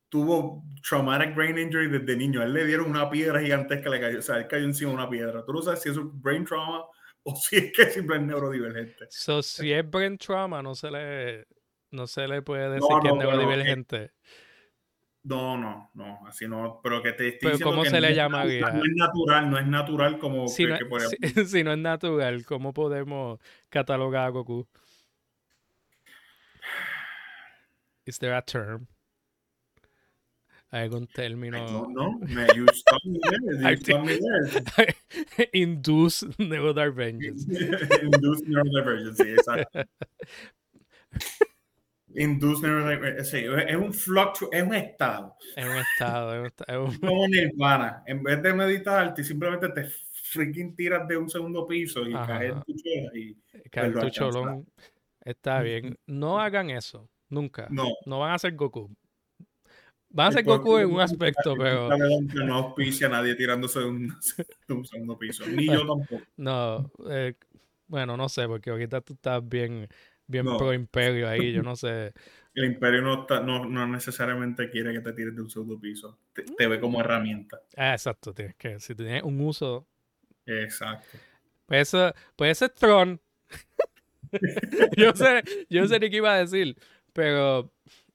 tuvo 0.09 0.63
traumatic 0.87 1.35
brain 1.35 1.57
injury 1.57 1.89
desde 1.89 2.15
niño. 2.15 2.39
A 2.41 2.45
él 2.45 2.53
le 2.53 2.65
dieron 2.65 2.89
una 2.89 3.09
piedra 3.09 3.41
gigantesca, 3.41 3.89
le 3.89 3.99
cayó, 3.99 4.19
o 4.19 4.21
sea, 4.21 4.37
él 4.37 4.47
cayó 4.47 4.63
encima 4.63 4.91
de 4.91 4.95
una 4.97 5.09
piedra. 5.09 5.43
Tú 5.45 5.51
no 5.53 5.61
sabes 5.61 5.81
si 5.81 5.89
es 5.89 5.97
un 5.97 6.21
brain 6.21 6.45
trauma 6.45 6.85
o 7.23 7.35
si 7.35 7.57
es 7.57 7.73
que 7.73 7.85
siempre 7.87 8.15
es 8.15 8.21
neurodivergente. 8.23 9.05
So, 9.09 9.43
si 9.43 9.73
es 9.73 9.89
brain 9.89 10.17
trauma, 10.17 10.61
no 10.63 10.73
se 10.75 10.89
le, 10.89 11.45
no 11.91 12.07
se 12.07 12.25
le 12.25 12.41
puede 12.41 12.69
decir 12.69 12.87
No, 12.89 13.01
que 13.01 13.09
es 13.09 13.15
neurodivergente. 13.15 13.99
No, 13.99 14.46
no, 15.27 15.91
no, 15.93 16.27
así 16.27 16.47
no, 16.47 16.79
pero 16.81 17.01
que 17.01 17.11
te 17.13 17.27
estoy 17.29 17.51
Pero 17.51 17.69
¿cómo 17.69 17.83
que 17.83 17.89
se 17.89 17.95
no 17.95 18.01
le 18.01 18.11
es, 18.11 18.15
llamaría? 18.15 18.69
no 18.71 18.83
es 18.83 18.95
natural, 18.95 19.49
no 19.49 19.59
es 19.59 19.67
natural 19.67 20.19
como 20.19 20.47
Si 20.47 20.65
no, 20.65 20.77
que 20.77 20.85
por 20.85 21.01
si, 21.01 21.15
ejemplo, 21.21 21.45
si 21.45 21.63
no 21.63 21.73
es 21.73 21.77
natural, 21.79 22.45
¿cómo 22.45 22.73
podemos 22.73 23.39
catalogar 23.69 24.27
a 24.27 24.29
Goku? 24.29 24.67
Is 28.05 28.19
there 28.19 28.33
a 28.33 28.41
term? 28.41 28.87
¿Hay 30.69 30.83
algún 30.83 31.07
término 31.07 31.87
you 32.55 32.65
stop 32.73 33.01
me 33.05 33.19
there, 33.29 33.39
you 33.71 33.77
stop 33.77 34.05
me 34.05 34.17
there. 34.17 34.95
induce 35.53 36.23
neurodivergence? 36.37 37.47
Induce 38.01 38.41
neurodivergency, 38.45 39.31
exacto. 39.33 39.83
Induce 42.19 42.61
neurodivergency, 42.65 43.41
sí, 43.41 43.45
es 43.67 43.75
un 43.75 43.93
fluctu, 43.93 44.49
es 44.51 44.63
un 44.63 44.73
estado. 44.73 45.35
Es 45.55 45.65
un 45.65 45.75
estado, 45.77 46.45
es 46.45 46.51
un 46.77 46.97
Como 46.99 47.27
Nirvana, 47.27 48.03
en 48.07 48.23
vez 48.23 48.41
de 48.41 48.53
meditar, 48.53 49.13
simplemente 49.23 49.69
te 49.69 49.85
freaking 50.31 50.75
tiras 50.75 51.07
de 51.07 51.15
un 51.15 51.29
segundo 51.29 51.65
piso 51.67 52.07
y 52.07 52.13
Ajá, 52.13 52.25
caes 52.39 52.53
tu 52.65 52.73
chola 52.73 53.11
y 53.17 53.35
caer 53.69 53.87
lo 53.87 53.99
tu 53.99 54.05
alcanzarás. 54.07 54.33
cholón. 54.33 54.67
Está 55.23 55.61
bien. 55.61 55.97
No 56.07 56.39
hagan 56.39 56.69
eso, 56.69 57.09
nunca. 57.29 57.67
No. 57.69 57.87
No 58.05 58.19
van 58.19 58.33
a 58.33 58.39
ser 58.39 58.55
Goku. 58.55 58.89
Van 60.09 60.29
a 60.29 60.31
ser 60.31 60.43
Goku 60.43 60.77
en 60.77 60.89
un 60.89 61.01
aspecto, 61.01 61.55
pero 61.57 61.89
no 62.45 62.55
auspicia 62.55 63.07
a 63.07 63.09
nadie 63.11 63.35
tirándose 63.35 63.79
de 63.79 63.85
un, 63.85 64.07
de 64.67 64.73
un 64.73 64.85
segundo 64.85 65.17
piso. 65.19 65.45
Ni 65.45 65.67
yo 65.67 65.79
tampoco. 65.87 66.21
no. 66.37 66.91
eh, 67.09 67.35
bueno, 67.87 68.17
no 68.17 68.27
sé, 68.27 68.47
porque 68.47 68.69
ahorita 68.69 69.01
tú 69.01 69.13
estás 69.13 69.47
bien, 69.47 69.87
bien 70.27 70.45
No. 70.45 70.57
pro 70.57 70.73
imperio 70.73 71.27
ahí. 71.29 71.51
Yo 71.51 71.63
no 71.63 71.75
sé. 71.75 72.13
El 72.53 72.65
imperio 72.65 73.01
no, 73.01 73.21
está- 73.21 73.39
no, 73.41 73.65
no 73.65 73.85
necesariamente 73.87 74.69
quiere 74.69 74.91
que 74.91 74.99
te 75.01 75.13
tires 75.13 75.35
de 75.35 75.41
un 75.43 75.49
segundo 75.49 75.79
piso. 75.79 76.19
Te, 76.33 76.43
te 76.43 76.67
ve 76.67 76.79
como 76.79 76.99
herramienta. 76.99 77.61
Ah, 77.75 77.93
exacto. 77.93 78.33
Tienes 78.33 78.55
que, 78.55 78.79
si 78.79 78.95
tienes 78.95 79.21
un 79.23 79.39
uso 79.41 79.87
Exacto. 80.45 81.17
Pues 81.65 81.89
eso, 81.93 82.13
puede 82.35 82.55
ser 82.55 82.69
Tron. 82.69 83.19
yo 84.97 85.13
sé, 85.13 85.43
yo 85.69 85.87
sé 85.87 85.99
ni 85.99 86.09
qué 86.09 86.17
iba 86.17 86.33
a 86.33 86.37
decir. 86.39 86.77
Pero 87.13 87.71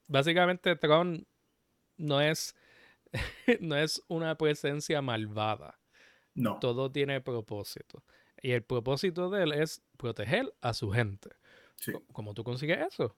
básicamente 0.08 0.74
Tron 0.76 1.26
no 1.98 2.20
es, 2.20 2.56
no 3.60 3.76
es 3.76 4.02
una 4.08 4.36
presencia 4.36 5.02
malvada. 5.02 5.78
No. 6.34 6.58
Todo 6.60 6.90
tiene 6.90 7.20
propósito. 7.20 8.02
Y 8.40 8.52
el 8.52 8.62
propósito 8.64 9.30
de 9.30 9.42
él 9.44 9.52
es 9.52 9.82
proteger 9.98 10.52
a 10.62 10.72
su 10.74 10.90
gente. 10.90 11.30
Sí. 11.82 11.92
¿Cómo 12.12 12.32
tú 12.34 12.44
consigues 12.44 12.78
eso? 12.88 13.16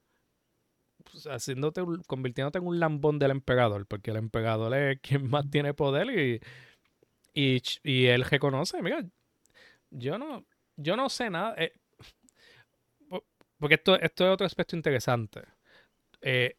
Pues 1.10 1.26
haciéndote, 1.26 1.82
convirtiéndote 2.06 2.58
en 2.58 2.66
un 2.66 2.80
lambón 2.80 3.18
del 3.18 3.30
emperador, 3.32 3.86
porque 3.86 4.10
el 4.10 4.16
emperador 4.16 4.74
es 4.74 5.00
quien 5.00 5.28
más 5.28 5.48
tiene 5.50 5.74
poder 5.74 6.08
y, 6.10 6.40
y, 7.34 7.62
y 7.84 8.06
él 8.06 8.24
reconoce, 8.24 8.82
mira, 8.82 9.04
yo 9.90 10.18
no, 10.18 10.46
yo 10.76 10.96
no 10.96 11.08
sé 11.10 11.30
nada. 11.30 11.54
eh, 11.58 11.72
po- 13.08 13.24
porque 13.58 13.74
esto, 13.76 13.96
esto 14.00 14.24
es 14.26 14.32
otro 14.34 14.46
aspecto 14.46 14.76
interesante. 14.76 15.42
Eh, 16.22 16.56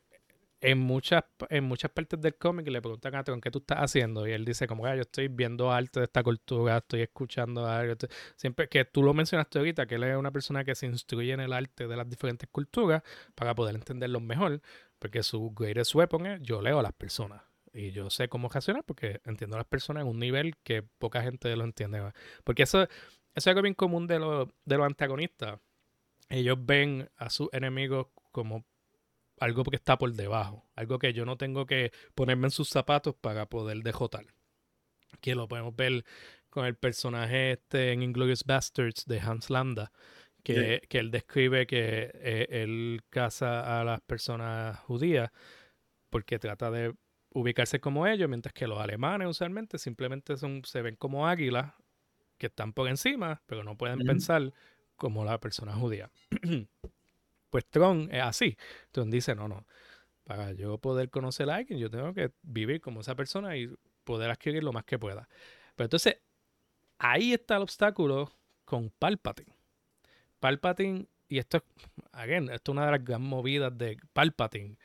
en 0.65 0.79
muchas, 0.79 1.23
en 1.49 1.63
muchas 1.63 1.91
partes 1.91 2.19
del 2.19 2.35
cómic 2.37 2.67
le 2.67 2.81
preguntan 2.81 3.13
a 3.13 3.23
Tron 3.23 3.39
qué 3.39 3.51
tú 3.51 3.59
estás 3.59 3.77
haciendo 3.79 4.27
y 4.27 4.31
él 4.31 4.43
dice 4.45 4.65
como 4.65 4.85
"Ah, 4.87 4.95
yo 4.95 5.01
estoy 5.01 5.27
viendo 5.27 5.71
arte 5.71 5.99
de 5.99 6.05
esta 6.05 6.23
cultura, 6.23 6.77
estoy 6.77 7.01
escuchando 7.01 7.67
estoy-". 7.83 8.09
Siempre 8.35 8.67
que 8.67 8.83
tú 8.83 9.03
lo 9.03 9.13
mencionaste 9.13 9.59
ahorita, 9.59 9.85
que 9.85 9.95
él 9.95 10.03
es 10.05 10.17
una 10.17 10.31
persona 10.31 10.63
que 10.65 10.73
se 10.73 10.87
instruye 10.87 11.33
en 11.33 11.39
el 11.39 11.53
arte 11.53 11.87
de 11.87 11.95
las 11.95 12.09
diferentes 12.09 12.49
culturas 12.51 13.03
para 13.35 13.53
poder 13.53 13.75
entenderlos 13.75 14.23
mejor, 14.23 14.59
porque 14.97 15.21
su 15.21 15.51
greatest 15.51 15.93
weapon 15.93 16.25
es 16.25 16.41
yo 16.41 16.61
leo 16.63 16.79
a 16.79 16.83
las 16.83 16.93
personas 16.93 17.43
y 17.71 17.91
yo 17.91 18.09
sé 18.09 18.27
cómo 18.27 18.49
reaccionar 18.49 18.83
porque 18.85 19.21
entiendo 19.25 19.57
a 19.57 19.59
las 19.59 19.67
personas 19.67 20.01
en 20.01 20.07
un 20.09 20.19
nivel 20.19 20.57
que 20.63 20.81
poca 20.81 21.21
gente 21.21 21.55
lo 21.55 21.63
entiende. 21.63 22.11
Porque 22.43 22.63
eso, 22.63 22.83
eso 22.83 22.89
es 23.35 23.47
algo 23.47 23.61
bien 23.61 23.75
común 23.75 24.07
de, 24.07 24.17
los 24.17 24.49
de 24.65 24.77
los 24.77 24.85
antagonistas. 24.87 25.59
Ellos 26.29 26.57
ven 26.59 27.09
a 27.17 27.29
sus 27.29 27.49
enemigos 27.53 28.07
como 28.31 28.65
algo 29.39 29.63
que 29.63 29.75
está 29.75 29.97
por 29.97 30.11
debajo, 30.13 30.65
algo 30.75 30.99
que 30.99 31.13
yo 31.13 31.25
no 31.25 31.37
tengo 31.37 31.65
que 31.65 31.91
ponerme 32.13 32.47
en 32.47 32.51
sus 32.51 32.69
zapatos 32.69 33.15
para 33.15 33.47
poder 33.47 33.83
dejotar. 33.83 34.25
Que 35.21 35.35
lo 35.35 35.47
podemos 35.47 35.75
ver 35.75 36.05
con 36.49 36.65
el 36.65 36.75
personaje 36.75 37.53
este 37.53 37.91
en 37.91 38.01
Inglorious 38.01 38.43
Bastards 38.45 39.05
de 39.05 39.19
Hans 39.19 39.49
Landa, 39.49 39.91
que, 40.43 40.81
que 40.87 40.99
él 40.99 41.11
describe 41.11 41.65
que 41.65 42.11
eh, 42.13 42.47
él 42.49 43.01
caza 43.09 43.79
a 43.79 43.83
las 43.83 44.01
personas 44.01 44.79
judías 44.81 45.31
porque 46.09 46.39
trata 46.39 46.71
de 46.71 46.93
ubicarse 47.33 47.81
como 47.81 48.07
ellos, 48.07 48.29
mientras 48.29 48.53
que 48.53 48.67
los 48.67 48.79
alemanes 48.79 49.27
usualmente 49.27 49.77
simplemente 49.77 50.37
son, 50.37 50.63
se 50.63 50.81
ven 50.81 50.95
como 50.95 51.27
águilas 51.27 51.73
que 52.37 52.47
están 52.47 52.73
por 52.73 52.87
encima, 52.87 53.41
pero 53.45 53.63
no 53.63 53.77
pueden 53.77 53.99
pensar 53.99 54.53
como 54.95 55.25
la 55.25 55.39
persona 55.39 55.73
judía. 55.73 56.09
pues 57.49 57.65
Tron 57.67 58.09
es 58.11 58.21
así. 58.21 58.57
Tron 58.91 59.09
dice, 59.09 59.35
no, 59.35 59.47
no, 59.47 59.65
para 60.23 60.53
yo 60.53 60.77
poder 60.79 61.09
conocer 61.09 61.49
a 61.49 61.55
alguien, 61.55 61.79
yo 61.79 61.89
tengo 61.89 62.13
que 62.13 62.31
vivir 62.41 62.81
como 62.81 63.01
esa 63.01 63.15
persona 63.15 63.55
y 63.57 63.69
poder 64.03 64.31
adquirir 64.31 64.63
lo 64.63 64.73
más 64.73 64.83
que 64.83 64.99
pueda. 64.99 65.29
Pero 65.75 65.85
entonces, 65.85 66.17
ahí 66.97 67.33
está 67.33 67.57
el 67.57 67.63
obstáculo 67.63 68.31
con 68.65 68.89
Palpatine. 68.89 69.53
Palpatine, 70.39 71.07
y 71.27 71.37
esto 71.37 71.57
es, 71.57 71.63
again, 72.11 72.49
esto 72.49 72.71
es 72.71 72.73
una 72.73 72.85
de 72.85 72.91
las 72.91 73.03
gran 73.03 73.21
movidas 73.21 73.77
de 73.77 73.97
Palpatine. 74.13 74.77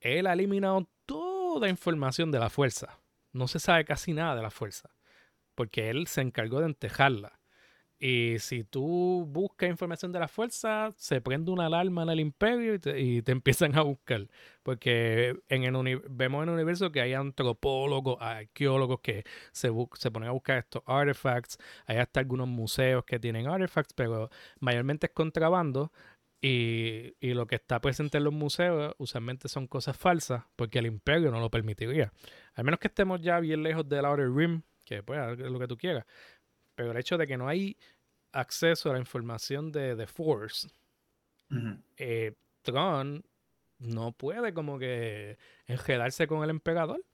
Él 0.00 0.26
ha 0.26 0.34
eliminado 0.34 0.88
toda 1.06 1.68
información 1.68 2.30
de 2.30 2.38
la 2.38 2.50
fuerza. 2.50 2.98
No 3.32 3.48
se 3.48 3.58
sabe 3.58 3.84
casi 3.84 4.12
nada 4.12 4.36
de 4.36 4.42
la 4.42 4.50
fuerza. 4.50 4.90
Porque 5.54 5.90
él 5.90 6.06
se 6.06 6.20
encargó 6.20 6.60
de 6.60 6.66
entejarla. 6.66 7.37
Y 8.00 8.38
si 8.38 8.62
tú 8.62 9.26
buscas 9.28 9.68
información 9.68 10.12
de 10.12 10.20
la 10.20 10.28
fuerza, 10.28 10.92
se 10.96 11.20
prende 11.20 11.50
una 11.50 11.66
alarma 11.66 12.04
en 12.04 12.10
el 12.10 12.20
imperio 12.20 12.74
y 12.74 12.78
te, 12.78 13.32
empiezan 13.32 13.76
a 13.76 13.82
buscar. 13.82 14.28
Porque 14.62 15.36
en 15.48 15.64
el 15.64 16.02
vemos 16.08 16.42
en 16.42 16.48
el 16.50 16.54
universo 16.54 16.92
que 16.92 17.00
hay 17.00 17.14
antropólogos, 17.14 18.16
arqueólogos 18.20 19.00
que 19.00 19.24
se, 19.52 19.70
se 19.94 20.10
ponen 20.12 20.28
a 20.28 20.32
buscar 20.32 20.58
estos 20.58 20.82
artifacts. 20.86 21.58
Hay 21.86 21.96
hasta 21.96 22.20
algunos 22.20 22.46
museos 22.46 23.04
que 23.04 23.18
tienen 23.18 23.48
artifacts, 23.48 23.94
pero 23.94 24.30
mayormente 24.60 25.06
es 25.06 25.12
contrabando. 25.12 25.92
Y, 26.40 27.16
y 27.18 27.34
lo 27.34 27.48
que 27.48 27.56
está 27.56 27.80
presente 27.80 28.18
en 28.18 28.24
los 28.24 28.32
museos 28.32 28.94
usualmente 28.98 29.48
son 29.48 29.66
cosas 29.66 29.96
falsas 29.96 30.44
porque 30.54 30.78
el 30.78 30.86
imperio 30.86 31.32
no 31.32 31.40
lo 31.40 31.50
permitiría. 31.50 32.12
Al 32.54 32.62
menos 32.64 32.78
que 32.78 32.86
estemos 32.86 33.20
ya 33.20 33.40
bien 33.40 33.64
lejos 33.64 33.88
del 33.88 34.04
Outer 34.04 34.32
Rim, 34.32 34.62
que 34.84 35.02
pues 35.02 35.38
lo 35.38 35.58
que 35.58 35.68
tú 35.68 35.76
quieras. 35.76 36.06
Pero 36.78 36.92
el 36.92 36.96
hecho 36.96 37.18
de 37.18 37.26
que 37.26 37.36
no 37.36 37.48
hay 37.48 37.76
acceso 38.30 38.88
a 38.88 38.92
la 38.92 39.00
información 39.00 39.72
de 39.72 39.96
The 39.96 40.06
Force, 40.06 40.68
Ujú. 41.50 41.76
eh, 41.96 42.34
Tron 42.62 43.24
no 43.80 44.12
puede 44.12 44.54
como 44.54 44.78
que 44.78 45.38
enredarse 45.66 46.28
con 46.28 46.44
el 46.44 46.50
emperador. 46.50 47.04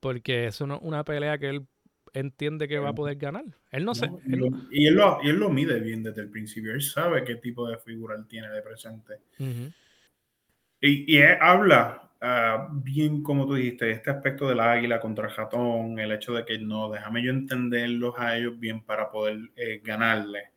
Porque 0.00 0.48
es 0.48 0.60
una 0.60 1.02
pelea 1.02 1.38
que 1.38 1.48
él 1.48 1.66
entiende 2.12 2.68
que 2.68 2.78
va 2.78 2.90
a 2.90 2.94
poder 2.94 3.16
ganar. 3.16 3.44
Él 3.70 3.86
no, 3.86 3.94
sé. 3.94 4.06
No, 4.08 4.20
y, 4.26 4.34
él 4.34 4.38
lo, 4.40 4.50
no- 4.50 4.68
y 4.70 4.86
él 4.86 4.94
lo, 4.94 5.18
y 5.22 5.28
él 5.30 5.36
lo 5.36 5.48
mide 5.48 5.80
bien 5.80 6.02
desde 6.02 6.20
el 6.20 6.28
principio. 6.28 6.74
Él 6.74 6.82
sabe 6.82 7.24
qué 7.24 7.36
tipo 7.36 7.66
de 7.66 7.78
figura 7.78 8.16
él 8.16 8.26
tiene 8.26 8.50
de 8.50 8.60
presente. 8.60 9.14
Y, 9.38 11.14
y 11.14 11.16
él 11.16 11.38
habla 11.40 12.09
ah, 12.20 12.68
bien, 12.72 13.22
como 13.22 13.46
tú 13.46 13.54
dijiste, 13.54 13.90
este 13.90 14.10
aspecto 14.10 14.48
del 14.48 14.60
águila 14.60 15.00
contra 15.00 15.28
el 15.28 15.34
ratón, 15.34 15.98
el 15.98 16.12
hecho 16.12 16.34
de 16.34 16.44
que 16.44 16.58
no, 16.58 16.90
déjame 16.90 17.22
yo 17.22 17.30
entenderlos 17.30 18.14
a 18.18 18.36
ellos 18.36 18.58
bien 18.58 18.82
para 18.82 19.10
poder 19.10 19.38
eh, 19.56 19.80
ganarle. 19.82 20.50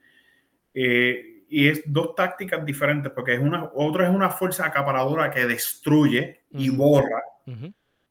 Eh, 0.74 1.46
y 1.50 1.68
es 1.68 1.84
dos 1.86 2.16
tácticas 2.16 2.66
diferentes, 2.66 3.12
porque 3.12 3.36
es 3.36 3.40
una, 3.40 3.70
otra 3.76 4.08
es 4.10 4.16
una 4.16 4.30
fuerza 4.32 4.66
acaparadora 4.66 5.30
que 5.32 5.46
destruye 5.46 6.42
y 6.52 6.70
borra, 6.70 7.22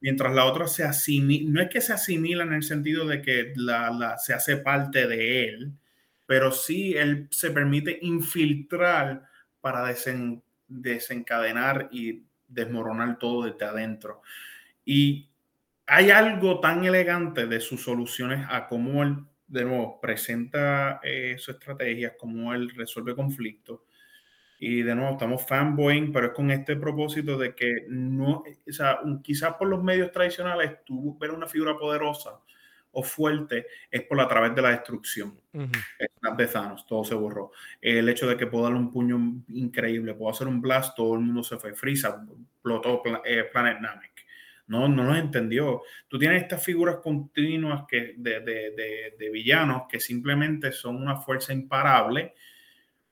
mientras 0.00 0.32
la 0.34 0.44
otra 0.44 0.66
se 0.68 0.84
asimila, 0.84 1.50
no 1.50 1.60
es 1.62 1.68
que 1.68 1.80
se 1.80 1.92
asimila 1.92 2.44
en 2.44 2.52
el 2.54 2.62
sentido 2.62 3.06
de 3.06 3.22
que 3.22 3.52
la, 3.56 3.90
la- 3.90 4.18
se 4.18 4.34
hace 4.34 4.56
parte 4.58 5.06
de 5.08 5.44
él, 5.44 5.72
pero 6.26 6.52
sí 6.52 6.94
él 6.96 7.28
se 7.30 7.50
permite 7.50 7.98
infiltrar 8.02 9.24
para 9.60 9.88
desen- 9.90 10.42
desencadenar 10.68 11.88
y 11.92 12.22
desmoronar 12.52 13.18
todo 13.18 13.44
desde 13.44 13.64
adentro. 13.64 14.22
Y 14.84 15.28
hay 15.86 16.10
algo 16.10 16.60
tan 16.60 16.84
elegante 16.84 17.46
de 17.46 17.60
sus 17.60 17.82
soluciones 17.82 18.46
a 18.48 18.66
cómo 18.66 19.02
él, 19.02 19.16
de 19.46 19.64
nuevo, 19.64 20.00
presenta 20.00 21.00
eh, 21.02 21.36
sus 21.38 21.54
estrategias, 21.56 22.14
cómo 22.18 22.54
él 22.54 22.70
resuelve 22.74 23.14
conflictos. 23.14 23.80
Y 24.58 24.82
de 24.82 24.94
nuevo, 24.94 25.12
estamos 25.12 25.44
fanboying, 25.46 26.12
pero 26.12 26.28
es 26.28 26.32
con 26.32 26.50
este 26.50 26.76
propósito 26.76 27.36
de 27.36 27.54
que 27.54 27.86
no, 27.88 28.44
o 28.68 28.72
sea, 28.72 29.00
quizás 29.22 29.54
por 29.54 29.68
los 29.68 29.82
medios 29.82 30.12
tradicionales, 30.12 30.84
tú 30.84 31.18
ver 31.18 31.32
una 31.32 31.48
figura 31.48 31.76
poderosa 31.76 32.38
o 32.92 33.02
fuerte 33.02 33.66
es 33.90 34.02
por 34.02 34.20
a 34.20 34.28
través 34.28 34.54
de 34.54 34.62
la 34.62 34.70
destrucción. 34.70 35.40
ujú. 35.52 35.70
Snap 36.18 36.38
de 36.38 36.46
Thanos, 36.46 36.86
todo 36.86 37.04
se 37.04 37.14
borró. 37.14 37.50
El 37.80 38.08
hecho 38.08 38.28
de 38.28 38.36
que 38.36 38.46
puedo 38.46 38.64
darle 38.64 38.78
un 38.78 38.90
puño 38.90 39.18
increíble, 39.48 40.14
puedo 40.14 40.30
hacer 40.30 40.46
un 40.46 40.60
blast, 40.60 40.94
todo 40.96 41.14
el 41.14 41.20
mundo 41.20 41.42
se 41.42 41.56
fue. 41.56 41.74
Freeza, 41.74 42.24
explotó 42.54 43.02
eh, 43.24 43.44
Planet 43.52 43.80
Namek. 43.80 44.26
no, 44.66 44.88
no 44.88 45.04
los 45.04 45.16
entendió. 45.16 45.82
Tú 46.08 46.18
tienes 46.18 46.42
estas 46.42 46.64
figuras 46.64 46.96
continuas 46.96 47.84
que, 47.88 48.14
de, 48.16 48.40
de, 48.40 49.30
villanos 49.30 49.82
que 49.88 49.98
simplemente 49.98 50.72
son 50.72 50.96
una 50.96 51.16
fuerza 51.16 51.52
imparable, 51.52 52.34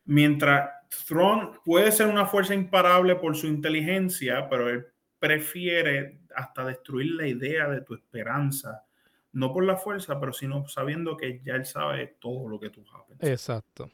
mientras 0.05 0.71
Thrawn 1.07 1.59
puede 1.65 1.91
ser 1.93 2.07
una 2.09 2.27
fuerza 2.27 2.55
imparable 2.55 3.17
por 3.17 3.37
su 3.37 3.47
inteligencia, 3.47 4.49
pero 4.49 4.69
él 4.69 4.87
prefiere 5.19 6.21
hasta 6.35 6.65
destruir 6.65 7.13
la 7.13 7.27
idea 7.27 7.69
de 7.69 7.83
tu 7.83 7.95
esperanza, 7.95 8.85
no 9.33 9.53
por 9.53 9.65
la 9.65 9.77
fuerza, 9.77 10.19
pero 10.19 10.33
sino 10.33 10.67
sabiendo 10.67 11.17
que 11.17 11.41
ya 11.45 11.55
él 11.55 11.67
sabe 11.67 12.17
todo 12.19 12.49
lo 12.49 12.59
que 12.59 12.71
tú 12.71 12.85
sabes. 12.85 13.17
Exacto. 13.21 13.91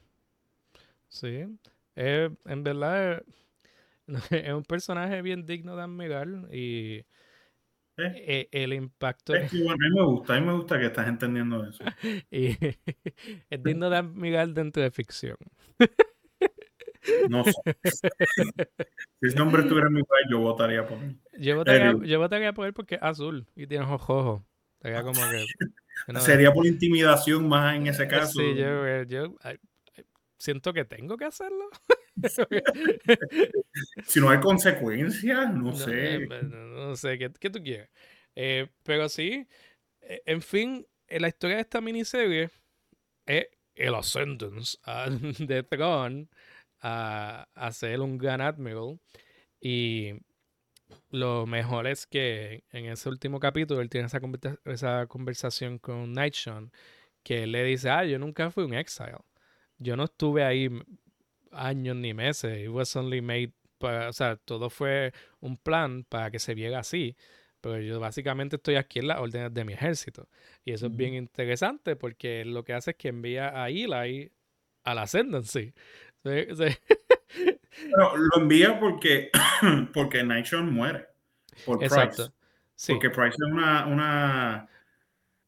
Sí. 1.09 1.47
en 1.95 2.65
verdad 2.65 3.23
es 4.31 4.53
un 4.53 4.65
personaje 4.65 5.23
bien 5.23 5.47
digno 5.47 5.77
de 5.77 5.83
admirar 5.83 6.29
y 6.53 7.05
eh, 7.99 8.49
el 8.53 8.73
impacto. 8.75 9.35
Es 9.35 9.51
que, 9.51 9.59
a 9.69 9.75
mí 9.75 9.91
me 9.95 10.05
gusta, 10.05 10.37
a 10.37 10.41
mí 10.41 10.47
me 10.47 10.53
gusta 10.53 10.79
que 10.79 10.87
estás 10.87 11.09
entendiendo 11.09 11.65
eso. 11.65 11.83
y 12.31 12.49
es 13.51 13.63
digno 13.63 13.89
de 13.89 13.97
admirar 13.97 14.49
dentro 14.49 14.83
de 14.83 14.91
ficción. 14.91 15.37
No 17.31 17.45
sé. 17.45 17.53
si 17.85 19.29
ese 19.29 19.41
hombre 19.41 19.63
estuviera 19.63 19.89
en 19.89 19.95
mi 19.95 20.03
país, 20.03 20.27
yo 20.31 20.41
votaría 20.41 20.87
por 20.87 20.99
él. 20.99 21.17
Yo 21.39 21.57
votaría, 21.57 21.95
yo 22.05 22.19
votaría 22.19 22.53
por 22.53 22.67
él 22.67 22.73
porque 22.75 22.97
es 22.97 23.03
azul 23.03 23.47
y 23.55 23.67
tiene 23.67 23.85
ojos 23.85 24.43
rojos. 24.81 25.19
Como 25.19 25.31
que, 25.31 26.20
Sería 26.20 26.53
por 26.53 26.66
intimidación 26.66 27.48
más 27.48 27.77
en 27.77 27.86
ese 27.86 28.07
caso. 28.07 28.39
Sí, 28.39 28.55
yo, 28.55 29.03
yo 29.05 29.35
siento 30.39 30.73
que 30.73 30.85
tengo 30.85 31.16
que 31.16 31.24
hacerlo. 31.24 31.69
si 34.07 34.20
no 34.20 34.31
hay 34.31 34.40
consecuencias, 34.40 35.53
no, 35.53 35.74
sé. 35.74 36.27
No, 36.44 36.97
sé, 36.97 37.19
¿qué, 37.19 37.51
tú 37.51 37.62
quieres? 37.62 37.90
Eh, 38.35 38.69
pero 38.82 39.09
sí, 39.09 39.47
en 40.01 40.43
fin, 40.43 40.86
la 41.09 41.28
historia 41.28 41.57
de 41.57 41.62
esta 41.62 41.81
miniserie 41.81 42.51
es 43.27 43.48
el 43.74 43.94
ascendance 43.94 44.78
de 45.39 45.62
Tron 45.62 46.28
a, 46.81 47.48
a 47.55 47.73
ser 47.73 48.01
un 48.01 48.19
gran 48.19 48.40
admiral. 48.40 49.01
Y 49.61 50.12
lo 51.11 51.47
mejor 51.47 51.87
es 51.87 52.07
que 52.07 52.65
en 52.73 52.87
ese 52.87 53.09
último 53.09 53.41
capítulo 53.41 53.81
él 53.81 53.89
tiene 53.89 54.07
esa, 54.07 54.21
esa 54.65 55.07
conversación 55.07 55.79
con 55.79 56.13
Nightshon 56.13 56.73
que 57.23 57.43
él 57.45 57.53
le 57.53 57.65
dice, 57.65 57.91
ah, 57.91 58.05
yo 58.05 58.19
nunca 58.19 58.51
fui 58.51 58.65
un 58.65 58.75
exile. 58.75 59.19
Yo 59.79 59.97
no 59.97 60.05
estuve 60.05 60.45
ahí 60.45 60.71
años 61.51 61.97
ni 61.97 62.15
meses. 62.15 62.59
It 62.59 62.69
was 62.69 62.95
only 62.95 63.21
made 63.21 63.53
para, 63.79 64.09
o 64.09 64.13
sea, 64.13 64.37
todo 64.37 64.71
fue 64.71 65.13
un 65.41 65.57
plan 65.57 66.05
para 66.05 66.31
que 66.31 66.39
se 66.39 66.55
viera 66.55 66.79
así. 66.81 67.17
Pero 67.61 67.81
yo 67.81 67.99
básicamente 67.99 68.57
estoy 68.57 68.77
aquí 68.77 69.01
en 69.01 69.09
las 69.09 69.19
órdenes 69.21 69.53
de 69.53 69.65
mi 69.65 69.73
ejército. 69.73 70.29
Y 70.65 70.73
eso 70.73 70.87
es 70.87 70.97
bien 70.97 71.15
interesante 71.15 71.97
porque 71.97 72.45
lo 72.45 72.65
que 72.65 72.75
hace 72.75 72.93
es 72.93 72.97
que 72.97 73.09
envía 73.09 73.61
a 73.61 73.71
Eli 73.71 74.31
a 74.85 74.95
la 74.95 75.03
Ascendancy. 75.03 75.73
Pero 77.82 78.16
lo 78.16 78.43
envía 78.43 78.78
porque, 78.78 79.31
porque 79.93 80.23
Nightshade 80.23 80.62
muere. 80.62 81.07
Por 81.65 81.82
Exacto. 81.82 82.32
Porque 82.89 83.11
Price 83.11 83.36
es 83.36 83.53
una, 83.53 83.86
una 83.86 84.69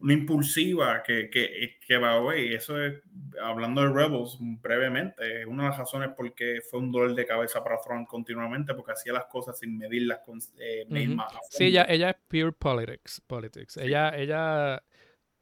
una 0.01 0.13
impulsiva 0.13 1.03
que, 1.03 1.29
que, 1.29 1.79
que 1.85 1.97
va 1.97 2.13
away. 2.13 2.55
Eso 2.55 2.81
es, 2.81 3.03
hablando 3.43 3.83
de 3.83 3.89
Rebels 3.89 4.37
brevemente, 4.41 5.45
una 5.45 5.65
de 5.65 5.69
las 5.71 5.79
razones 5.79 6.11
por 6.17 6.33
qué 6.35 6.61
fue 6.69 6.81
un 6.81 6.93
dolor 6.93 7.15
de 7.15 7.27
cabeza 7.27 7.63
para 7.65 7.81
Thrawn 7.81 8.07
continuamente, 8.07 8.75
porque 8.75 8.93
hacía 8.93 9.13
las 9.13 9.27
cosas 9.27 9.59
sin 9.59 9.77
medirlas 9.77 10.21
con, 10.21 10.39
eh, 10.59 10.85
mismas. 10.89 11.33
Sí, 11.51 11.65
ella, 11.65 11.87
ella 11.89 12.11
es 12.11 12.17
pure 12.29 12.53
politics. 12.53 13.21
politics. 13.27 13.77
Ella, 13.77 14.11
ella, 14.17 14.83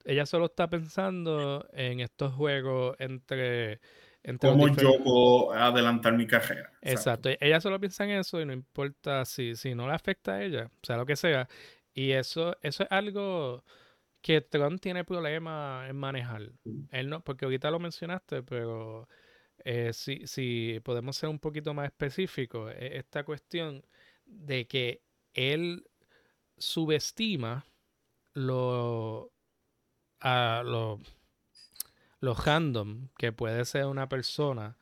ella 0.04 0.24
solo 0.24 0.46
está 0.46 0.68
pensando 0.68 1.68
en 1.72 2.00
estos 2.00 2.32
juegos 2.32 2.96
entre... 2.98 3.80
entre 4.26 4.50
¿Cómo 4.50 4.68
yo 4.68 5.02
puedo 5.04 5.52
adelantar 5.52 6.12
mi 6.14 6.26
carrera? 6.26 6.72
Exacto. 6.82 7.30
Ella 7.40 7.60
solo 7.60 7.78
piensa 7.78 8.04
en 8.04 8.10
eso 8.10 8.40
y 8.40 8.44
no 8.44 8.52
importa 8.52 9.24
si, 9.24 9.54
si 9.54 9.74
no 9.74 9.86
le 9.86 9.94
afecta 9.94 10.34
a 10.34 10.42
ella, 10.42 10.68
sea 10.82 10.96
lo 10.96 11.06
que 11.06 11.14
sea. 11.14 11.48
Y 11.94 12.10
eso, 12.10 12.56
eso 12.60 12.82
es 12.82 12.90
algo 12.90 13.64
que 14.20 14.40
Tron 14.40 14.80
tiene 14.80 15.04
problemas 15.04 15.88
en 15.88 15.96
manejar. 15.96 16.50
Él 16.90 17.08
no, 17.08 17.22
porque 17.22 17.44
ahorita 17.44 17.70
lo 17.70 17.78
mencionaste, 17.78 18.42
pero 18.42 19.08
eh, 19.64 19.92
si, 19.92 20.26
si 20.26 20.80
podemos 20.82 21.16
ser 21.16 21.28
un 21.28 21.38
poquito 21.38 21.72
más 21.72 21.86
específicos, 21.86 22.72
e, 22.76 22.98
esta 22.98 23.22
cuestión 23.22 23.84
de 24.24 24.66
que 24.66 25.02
él 25.34 25.88
subestima 26.58 27.64
lo, 28.34 29.32
a 30.18 30.62
lo, 30.64 30.98
lo 32.20 32.34
random 32.34 33.08
que 33.18 33.32
puede 33.32 33.64
ser 33.64 33.86
una 33.86 34.08
persona 34.08 34.76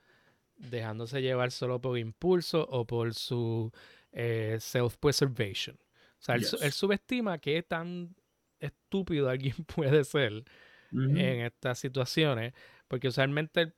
dejándose 0.57 1.21
llevar 1.21 1.51
solo 1.51 1.81
por 1.81 1.99
impulso 1.99 2.67
o 2.71 2.87
por 2.87 3.15
su 3.15 3.73
eh, 4.13 4.57
self-preservation. 4.61 5.77
O 5.77 6.23
sea, 6.25 6.37
él, 6.37 6.47
él, 6.63 6.73
subestima 6.73 7.39
es 7.43 7.67
tan 7.67 8.15
estúpido 8.61 9.29
alguien 9.29 9.57
puede 9.75 10.05
ser 10.05 10.45
en 10.93 11.41
estas 11.41 11.81
situaciones, 11.81 12.55
porque 12.87 13.09
usualmente 13.09 13.73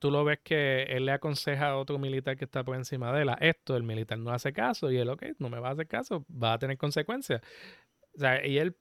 tú 0.00 0.10
lo 0.10 0.24
ves 0.24 0.40
que 0.42 0.82
él 0.84 1.06
le 1.06 1.12
aconseja 1.12 1.68
a 1.68 1.76
otro 1.76 1.98
militar 1.98 2.36
que 2.36 2.46
está 2.46 2.64
por 2.64 2.74
encima 2.74 3.12
de 3.12 3.22
él 3.22 3.30
esto, 3.38 3.76
el 3.76 3.84
militar 3.84 4.18
no 4.18 4.32
hace 4.32 4.52
caso 4.52 4.90
y 4.90 4.96
él, 4.96 5.08
ok, 5.08 5.24
no 5.38 5.50
me 5.50 5.60
va 5.60 5.68
a 5.68 5.72
hacer 5.72 5.86
caso, 5.86 6.26
va 6.30 6.54
a 6.54 6.58
tener 6.58 6.78
consecuencias. 6.78 7.42
O 8.16 8.18
sea, 8.18 8.44
y 8.44 8.58
él 8.58 8.76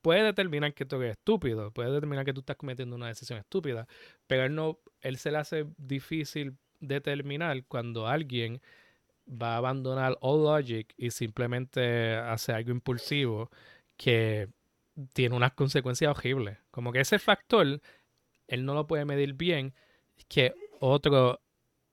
puede 0.00 0.22
determinar 0.22 0.74
que 0.74 0.84
tú 0.84 0.96
eres 0.96 1.12
estúpido, 1.12 1.70
puede 1.72 1.90
determinar 1.90 2.24
que 2.24 2.32
tú 2.32 2.40
estás 2.40 2.56
cometiendo 2.56 2.96
una 2.96 3.08
decisión 3.08 3.38
estúpida, 3.38 3.86
pero 4.26 4.44
él 4.44 4.54
no, 4.54 4.78
él 5.00 5.18
se 5.18 5.30
le 5.30 5.38
hace 5.38 5.66
difícil 5.78 6.56
determinar 6.80 7.64
cuando 7.66 8.06
alguien 8.06 8.60
va 9.28 9.54
a 9.54 9.56
abandonar 9.58 10.18
all 10.20 10.44
logic 10.44 10.92
y 10.96 11.10
simplemente 11.10 12.14
hace 12.14 12.52
algo 12.52 12.70
impulsivo 12.70 13.50
que 13.96 14.48
tiene 15.14 15.36
unas 15.36 15.52
consecuencias 15.52 16.10
horribles. 16.16 16.58
Como 16.70 16.92
que 16.92 17.00
ese 17.00 17.18
factor, 17.18 17.80
él 18.48 18.64
no 18.64 18.74
lo 18.74 18.86
puede 18.86 19.04
medir 19.04 19.34
bien, 19.34 19.74
que 20.28 20.54
otro 20.80 21.40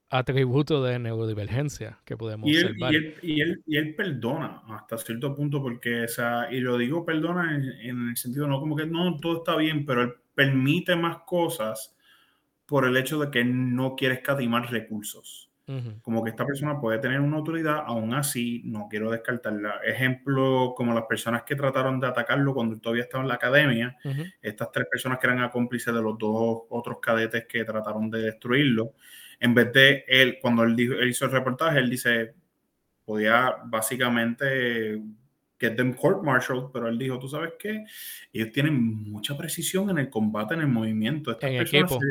atributo 0.10 0.84
de 0.84 0.98
neurodivergencia 0.98 1.99
que 2.03 2.18
podemos 2.18 2.49
y 2.49 2.56
él, 2.56 2.65
observar. 2.65 2.94
Y 2.94 2.98
él, 3.41 3.61
y, 3.65 3.77
él, 3.77 3.95
perdona 3.95 4.64
hasta 4.69 4.98
cierto 4.98 5.36
punto, 5.36 5.61
porque, 5.61 6.03
esa, 6.06 6.52
y 6.52 6.60
lo 6.60 6.77
digo 6.77 7.06
perdona 7.06 7.56
en, 7.56 8.10
el 8.10 8.18
sentido, 8.18 8.48
no 8.48 8.60
como 8.60 8.76
que 8.76 8.86
no, 8.86 9.18
todo 9.18 9.38
está 9.38 9.56
bien, 9.56 9.86
pero 9.86 10.03
él 10.03 10.14
permite 10.34 10.95
más 10.95 11.19
cosas 11.26 11.95
por 12.65 12.86
el 12.86 12.98
hecho 12.98 13.19
de 13.19 13.30
que 13.31 13.44
no 13.44 13.95
quiere 13.95 14.15
escatimar 14.15 14.72
recursos. 14.72 15.49
Como 16.02 16.23
que 16.23 16.31
esta 16.31 16.48
persona 16.48 16.81
puede 16.81 16.98
tener 16.98 17.19
una 17.19 17.38
autoridad, 17.38 17.84
aún 17.86 18.15
así 18.15 18.64
no 18.65 18.88
quiero 18.90 19.11
descartarla. 19.11 19.81
Ejemplo, 19.86 20.73
como 20.76 20.95
las 20.95 21.03
personas 21.03 21.44
que 21.44 21.56
trataron 21.56 21.99
de 21.99 22.07
atacarlo 22.07 22.56
cuando 22.56 22.80
todavía 22.80 23.03
estaba 23.03 23.22
en 23.22 23.27
la 23.27 23.36
academia, 23.36 23.95
estas 24.41 24.72
tres 24.72 24.88
personas 24.90 25.19
que 25.19 25.27
eran 25.27 25.48
cómplices 25.49 25.94
de 25.94 26.02
los 26.02 26.18
dos 26.18 26.61
otros 26.69 26.98
cadetes 26.99 27.45
que 27.48 27.64
trataron 27.65 28.10
de 28.10 28.19
destruirlo, 28.19 28.95
en 29.40 29.53
vez 29.53 29.72
de 29.74 30.03
él, 30.07 30.38
cuando 30.41 30.64
él, 30.64 30.76
dijo, 30.76 30.94
él 30.94 31.10
hizo 31.10 31.26
el 31.26 31.32
reportaje, 31.32 31.80
él 31.80 31.90
dice, 31.90 32.34
podía 33.06 33.56
básicamente 33.66 35.02
get 35.60 35.76
them 35.76 35.94
court 35.94 36.24
martial, 36.24 36.70
pero 36.72 36.88
él 36.88 36.98
dijo, 36.98 37.20
tú 37.20 37.28
sabes 37.28 37.53
qué, 37.60 37.84
ellos 38.32 38.52
tienen 38.52 38.76
mucha 38.76 39.38
precisión 39.38 39.90
en 39.90 39.98
el 39.98 40.10
combate, 40.10 40.53
en 40.53 40.61
el 40.61 40.68
movimiento. 40.68 41.32
Estas 41.32 41.52
en 41.52 41.57
personas 41.57 42.02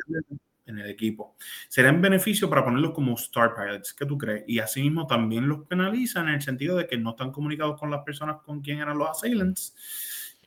en 0.69 0.79
el 0.79 0.91
equipo. 0.91 1.35
Será 1.69 1.89
en 1.89 2.01
beneficio 2.01 2.49
para 2.49 2.65
ponerlos 2.65 2.93
como 2.93 3.15
Star 3.15 3.55
Pilots, 3.55 3.95
¿qué 3.95 4.07
tú 4.07 4.19
crees? 4.19 4.45
Y 4.47 4.59
asimismo 4.59 5.07
también 5.07 5.49
los 5.49 5.67
penalizan 5.67 6.29
en 6.29 6.35
el 6.35 6.43
sentido 6.43 6.77
de 6.77 6.87
que 6.87 6.99
no 6.99 7.11
están 7.11 7.33
comunicados 7.33 7.81
con 7.81 7.91
las 7.91 8.03
personas 8.05 8.37
con 8.45 8.61
quien 8.61 8.79
eran 8.79 8.99
los 8.99 9.09
assailants, 9.09 9.75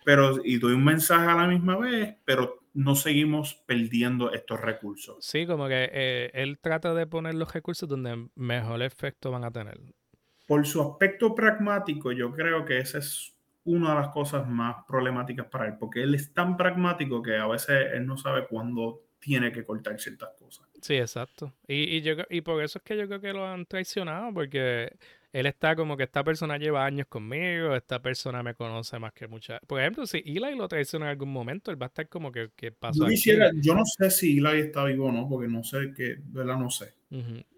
pero 0.03 0.40
y 0.44 0.57
doy 0.57 0.73
un 0.73 0.84
mensaje 0.84 1.30
a 1.30 1.36
la 1.36 1.48
misma 1.48 1.78
vez, 1.78 2.15
pero 2.26 2.61
no 2.73 2.95
seguimos 2.95 3.56
perdiendo 3.65 4.32
estos 4.32 4.60
recursos. 4.61 5.18
Sí, 5.23 5.45
como 5.45 5.68
que 5.68 5.90
eh, 5.91 6.32
él 6.34 6.60
trata 6.60 6.94
de 6.94 7.07
poner 7.07 7.36
los 7.36 7.53
recursos 7.53 7.88
donde 7.88 8.30
mejor 8.36 8.82
efecto 8.82 9.32
van 9.32 9.44
a 9.44 9.52
tener. 9.52 9.80
Por 10.48 10.65
su 10.65 10.82
aspecto 10.82 11.36
pragmático, 11.36 12.11
yo 12.11 12.32
creo 12.32 12.65
que 12.65 12.78
esa 12.80 12.99
es 12.99 13.36
una 13.64 13.90
de 13.90 14.02
las 14.02 14.10
cosas 14.10 14.48
más 14.48 14.84
problemáticas 14.88 15.45
para 15.48 15.68
él, 15.68 15.76
porque 15.80 16.02
él 16.02 16.15
es 16.15 16.34
tan 16.34 16.57
pragmático 16.57 17.22
que 17.22 17.38
a 17.38 17.48
veces 17.48 17.94
él 17.94 18.06
no 18.06 18.18
sabe 18.18 18.48
cuándo 18.48 19.02
tiene 19.19 19.52
que 19.52 19.64
cortar 19.64 19.99
ciertas 19.99 20.30
cosas. 20.38 20.68
Sí, 20.82 20.95
exacto. 20.95 21.53
Y, 21.68 21.98
y, 21.98 22.02
yo, 22.02 22.15
y 22.30 22.41
por 22.41 22.61
eso 22.64 22.80
es 22.80 22.84
que 22.84 22.98
yo 22.98 23.07
creo 23.07 23.22
que 23.22 23.34
lo 23.34 23.48
han 23.48 23.65
traicionado, 23.65 24.34
porque 24.34 24.91
él 25.34 25.45
está 25.45 25.76
como 25.76 25.95
que 25.95 26.03
esta 26.03 26.24
persona 26.24 26.58
lleva 26.58 26.86
años 26.86 27.08
conmigo, 27.08 27.76
esta 27.76 28.02
persona 28.02 28.44
me 28.44 28.53
conoce 28.53 28.99
más 28.99 29.14
que 29.14 29.28
muchas. 29.28 29.62
Por 29.66 29.80
ejemplo, 29.80 30.06
si 30.06 30.18
Eli 30.26 30.56
lo 30.56 30.68
traiciona 30.68 31.06
en 31.06 31.12
algún 31.12 31.32
momento, 31.32 31.72
él 31.72 31.82
va 31.82 31.86
a 31.86 31.88
estar 31.88 32.10
como 32.10 32.32
que, 32.32 32.49
que 32.56 32.72
pasó. 32.72 33.08
Yo, 33.10 33.34
yo 33.62 33.76
no 33.76 33.86
sé 33.86 34.12
si 34.12 34.38
Eli 34.40 34.60
está 34.60 34.84
vivo 34.86 35.08
o 35.08 35.12
no, 35.12 35.28
porque 35.30 35.48
no 35.48 35.64
sé 35.64 35.94
qué, 35.95 36.18
¿verdad? 36.26 36.58
No 36.58 36.70
sé. 36.70 36.94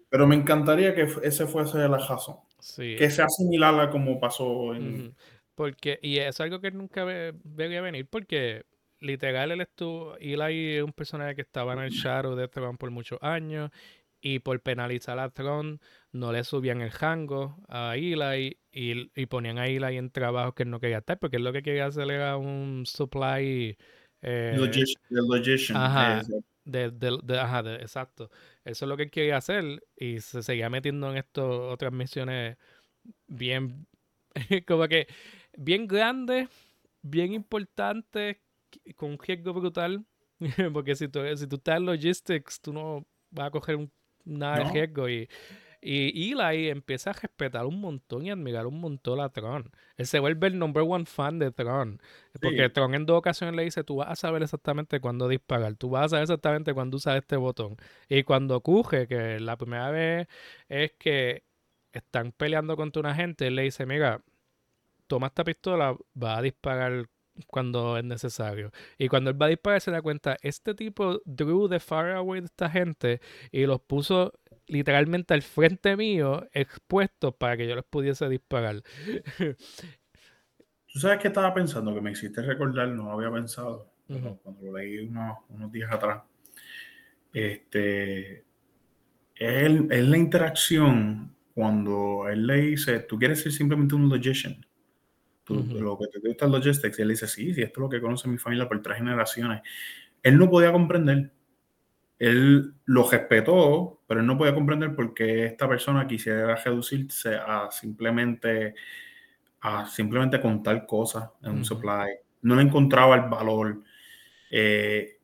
Pero 0.08 0.26
me 0.26 0.36
encantaría 0.36 0.94
que 0.94 1.08
ese 1.22 1.46
fuese 1.46 1.78
la 1.78 1.98
razón. 1.98 2.36
Sí. 2.60 2.94
Que 2.96 3.10
sea 3.10 3.28
similar 3.28 3.78
a 3.80 3.90
como 3.90 4.20
pasó 4.20 4.74
en. 4.74 5.14
Porque, 5.54 5.98
y 6.02 6.18
es 6.18 6.40
algo 6.40 6.60
que 6.60 6.70
nunca 6.70 7.04
ve, 7.04 7.32
veía 7.44 7.80
venir, 7.80 8.06
porque 8.08 8.64
literal 9.00 9.52
él 9.52 9.60
estuvo, 9.60 10.16
Eli 10.18 10.76
es 10.76 10.82
un 10.82 10.92
personaje 10.92 11.36
que 11.36 11.42
estaba 11.42 11.74
en 11.74 11.80
el 11.80 11.90
shadow 11.90 12.34
de 12.34 12.48
Tron 12.48 12.76
por 12.76 12.90
muchos 12.90 13.18
años, 13.22 13.70
y 14.26 14.38
por 14.38 14.58
penalizar 14.62 15.18
a 15.18 15.28
Tron 15.28 15.82
no 16.10 16.32
le 16.32 16.44
subían 16.44 16.80
el 16.80 16.90
rango 16.90 17.58
a 17.68 17.94
Eli 17.94 18.58
y, 18.72 19.10
y 19.14 19.26
ponían 19.26 19.58
a 19.58 19.66
Eli 19.66 19.98
en 19.98 20.08
trabajos 20.08 20.54
que 20.54 20.62
él 20.62 20.70
no 20.70 20.80
quería 20.80 20.98
estar, 20.98 21.18
porque 21.18 21.36
él 21.36 21.44
lo 21.44 21.52
que 21.52 21.62
quería 21.62 21.86
hacer 21.86 22.10
era 22.10 22.38
un 22.38 22.84
supply... 22.86 23.76
Eh, 24.22 24.54
logician. 24.56 25.76
Ajá, 25.76 26.22
de, 26.64 26.90
de, 26.90 27.38
ajá 27.38 27.74
exacto. 27.74 28.30
Eso 28.64 28.86
es 28.86 28.88
lo 28.88 28.96
que 28.96 29.02
él 29.02 29.10
quería 29.10 29.36
hacer 29.36 29.84
y 29.94 30.20
se 30.20 30.42
seguía 30.42 30.70
metiendo 30.70 31.10
en 31.10 31.18
estas 31.18 31.44
otras 31.44 31.92
misiones 31.92 32.56
bien, 33.26 33.86
como 34.66 34.88
que 34.88 35.06
bien 35.54 35.86
grandes, 35.86 36.48
bien 37.02 37.34
importantes, 37.34 38.38
con 38.96 39.10
un 39.10 39.18
riesgo 39.18 39.52
brutal. 39.52 40.06
Porque 40.72 40.94
si 40.94 41.08
tú, 41.08 41.20
si 41.36 41.46
tú 41.46 41.56
estás 41.56 41.76
en 41.76 41.84
logistics, 41.84 42.58
tú 42.62 42.72
no 42.72 43.06
vas 43.30 43.48
a 43.48 43.50
coger 43.50 43.76
un 43.76 43.92
nada 44.24 44.58
de 44.58 44.72
riesgo. 44.72 45.08
Y, 45.08 45.28
y 45.86 46.32
Eli 46.32 46.70
empieza 46.70 47.10
a 47.10 47.12
respetar 47.12 47.66
un 47.66 47.78
montón 47.78 48.24
y 48.24 48.30
admirar 48.30 48.66
un 48.66 48.80
montón 48.80 49.20
a 49.20 49.28
Tron. 49.28 49.70
Él 49.96 50.06
se 50.06 50.18
vuelve 50.18 50.46
el 50.46 50.58
number 50.58 50.82
one 50.86 51.04
fan 51.04 51.38
de 51.38 51.50
Tron. 51.50 52.00
Porque 52.40 52.70
Tron 52.70 52.94
en 52.94 53.04
dos 53.04 53.18
ocasiones 53.18 53.54
le 53.54 53.64
dice, 53.64 53.84
tú 53.84 53.96
vas 53.96 54.08
a 54.08 54.16
saber 54.16 54.42
exactamente 54.42 54.98
cuándo 55.00 55.28
disparar, 55.28 55.74
tú 55.76 55.90
vas 55.90 56.06
a 56.06 56.08
saber 56.08 56.22
exactamente 56.22 56.72
cuándo 56.72 56.96
usar 56.96 57.18
este 57.18 57.36
botón. 57.36 57.76
Y 58.08 58.22
cuando 58.22 58.56
ocurre, 58.56 59.06
que 59.06 59.38
la 59.40 59.58
primera 59.58 59.90
vez 59.90 60.26
es 60.68 60.92
que 60.92 61.44
están 61.92 62.32
peleando 62.32 62.76
contra 62.76 63.00
una 63.00 63.14
gente, 63.14 63.46
él 63.46 63.56
le 63.56 63.62
dice, 63.62 63.84
mira, 63.84 64.22
toma 65.06 65.26
esta 65.28 65.44
pistola, 65.44 65.96
va 66.20 66.38
a 66.38 66.42
disparar 66.42 67.08
cuando 67.46 67.96
es 67.96 68.04
necesario. 68.04 68.70
Y 68.98 69.08
cuando 69.08 69.30
él 69.30 69.40
va 69.40 69.46
a 69.46 69.50
disparar 69.50 69.80
se 69.80 69.90
da 69.90 70.02
cuenta, 70.02 70.36
este 70.42 70.74
tipo 70.74 71.20
drew 71.24 71.68
the 71.68 71.80
far 71.80 72.12
away 72.12 72.40
de 72.40 72.46
esta 72.46 72.70
gente 72.70 73.20
y 73.50 73.66
los 73.66 73.80
puso 73.80 74.32
literalmente 74.66 75.34
al 75.34 75.42
frente 75.42 75.96
mío, 75.96 76.48
expuestos 76.52 77.34
para 77.34 77.56
que 77.56 77.66
yo 77.66 77.74
les 77.74 77.84
pudiese 77.84 78.28
disparar. 78.28 78.82
¿Tú 80.92 81.00
sabes 81.00 81.18
qué 81.18 81.28
estaba 81.28 81.52
pensando? 81.52 81.94
Que 81.94 82.00
me 82.00 82.12
hiciste 82.12 82.40
recordar, 82.40 82.88
no 82.88 83.10
había 83.10 83.30
pensado, 83.32 83.92
cuando 84.06 84.62
lo 84.62 84.78
leí 84.78 85.00
unos, 85.00 85.38
unos, 85.48 85.72
días 85.72 85.90
atrás. 85.92 86.22
Este, 87.32 88.44
es, 89.34 89.80
es 89.90 90.08
la 90.08 90.16
interacción 90.16 91.34
cuando 91.52 92.28
él 92.28 92.46
le 92.46 92.56
dice, 92.56 93.00
tú 93.00 93.18
quieres 93.18 93.42
ser 93.42 93.50
simplemente 93.50 93.96
un 93.96 94.08
logician 94.08 94.64
lo 95.48 95.98
que 95.98 96.06
te 96.08 96.26
gusta 96.26 96.46
es 96.46 96.50
logistics. 96.50 96.98
Y 96.98 97.02
él 97.02 97.08
dice, 97.08 97.26
sí, 97.26 97.54
sí, 97.54 97.62
esto 97.62 97.80
es 97.80 97.82
lo 97.82 97.88
que 97.88 98.00
conoce 98.00 98.28
mi 98.28 98.38
familia 98.38 98.68
por 98.68 98.80
tres 98.82 98.98
generaciones. 98.98 99.62
Él 100.22 100.38
no 100.38 100.48
podía 100.48 100.72
comprender. 100.72 101.32
Él 102.18 102.74
lo 102.86 103.10
respetó, 103.10 104.02
pero 104.06 104.20
él 104.20 104.26
no 104.26 104.38
podía 104.38 104.54
comprender 104.54 104.94
por 104.94 105.12
qué 105.12 105.46
esta 105.46 105.68
persona 105.68 106.06
quisiera 106.06 106.54
reducirse 106.56 107.34
a 107.34 107.68
simplemente, 107.70 108.74
a 109.60 109.86
simplemente 109.86 110.40
contar 110.40 110.86
cosas 110.86 111.30
en 111.42 111.52
un 111.52 111.64
supply. 111.64 112.10
No 112.42 112.56
le 112.56 112.62
encontraba 112.62 113.16
el 113.16 113.28
valor. 113.28 113.82
Eh, 114.50 115.18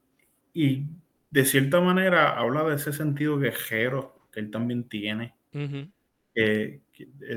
y 0.53 0.85
de 1.31 1.45
cierta 1.45 1.81
manera 1.81 2.37
habla 2.37 2.65
de 2.65 2.75
ese 2.75 2.93
sentido 2.93 3.39
guerrero 3.39 4.27
que 4.33 4.41
él 4.41 4.51
también 4.51 4.89
tiene. 4.89 5.35
Eh, 6.41 6.81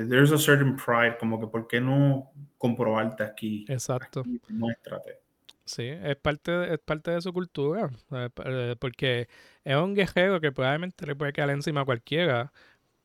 there's 0.08 0.32
a 0.32 0.38
certain 0.38 0.76
pride, 0.76 1.18
como 1.20 1.40
que 1.40 1.48
¿por 1.48 1.68
qué 1.68 1.82
no 1.82 2.32
comprobarte 2.58 3.24
aquí? 3.24 3.66
Exacto. 3.68 4.24
muéstrate. 4.50 5.20
Sí, 5.66 5.84
es 5.84 6.16
parte, 6.18 6.74
es 6.74 6.80
parte 6.80 7.12
de 7.12 7.22
su 7.22 7.32
cultura, 7.32 7.90
eh, 8.12 8.76
porque 8.80 9.30
es 9.64 9.76
un 9.76 9.96
guerrero 9.96 10.42
que 10.42 10.52
probablemente 10.52 11.06
le 11.06 11.16
puede 11.16 11.32
caer 11.32 11.52
encima 11.52 11.82
a 11.82 11.86
cualquiera, 11.86 12.52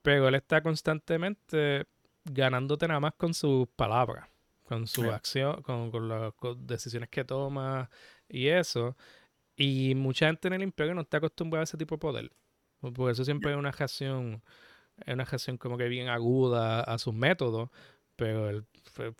pero 0.03 0.27
él 0.27 0.35
está 0.35 0.61
constantemente 0.61 1.87
ganándote 2.25 2.89
nada 2.89 3.01
más 3.01 3.15
con 3.15 3.33
sus 3.33 3.69
palabras, 3.69 4.29
con 4.65 4.89
su 4.89 5.09
acción, 5.11 5.63
con, 5.63 5.91
con 5.93 6.09
las 6.09 6.33
decisiones 6.59 7.09
que 7.09 7.25
toma 7.25 7.89
y 8.29 8.49
eso. 8.49 8.97
Y 9.57 9.95
mucha 9.95 10.27
gente 10.27 10.49
en 10.49 10.55
el 10.55 10.63
imperio 10.63 10.95
no 10.95 11.03
está 11.03 11.19
acostumbrada 11.19 11.63
a 11.63 11.65
ese 11.65 11.77
tipo 11.77 11.97
de 11.97 12.01
poder. 12.01 12.33
Por 12.81 13.11
eso 13.11 13.25
siempre 13.25 13.51
hay 13.53 13.59
una 13.59 13.73
reacción 13.73 14.43
es 15.05 15.15
una 15.15 15.27
gestión 15.27 15.59
como 15.59 15.77
que 15.77 15.89
bien 15.89 16.09
aguda 16.09 16.81
a 16.81 16.99
sus 16.99 17.15
métodos, 17.15 17.71
pero 18.17 18.49
el, 18.49 18.65
fue, 18.93 19.15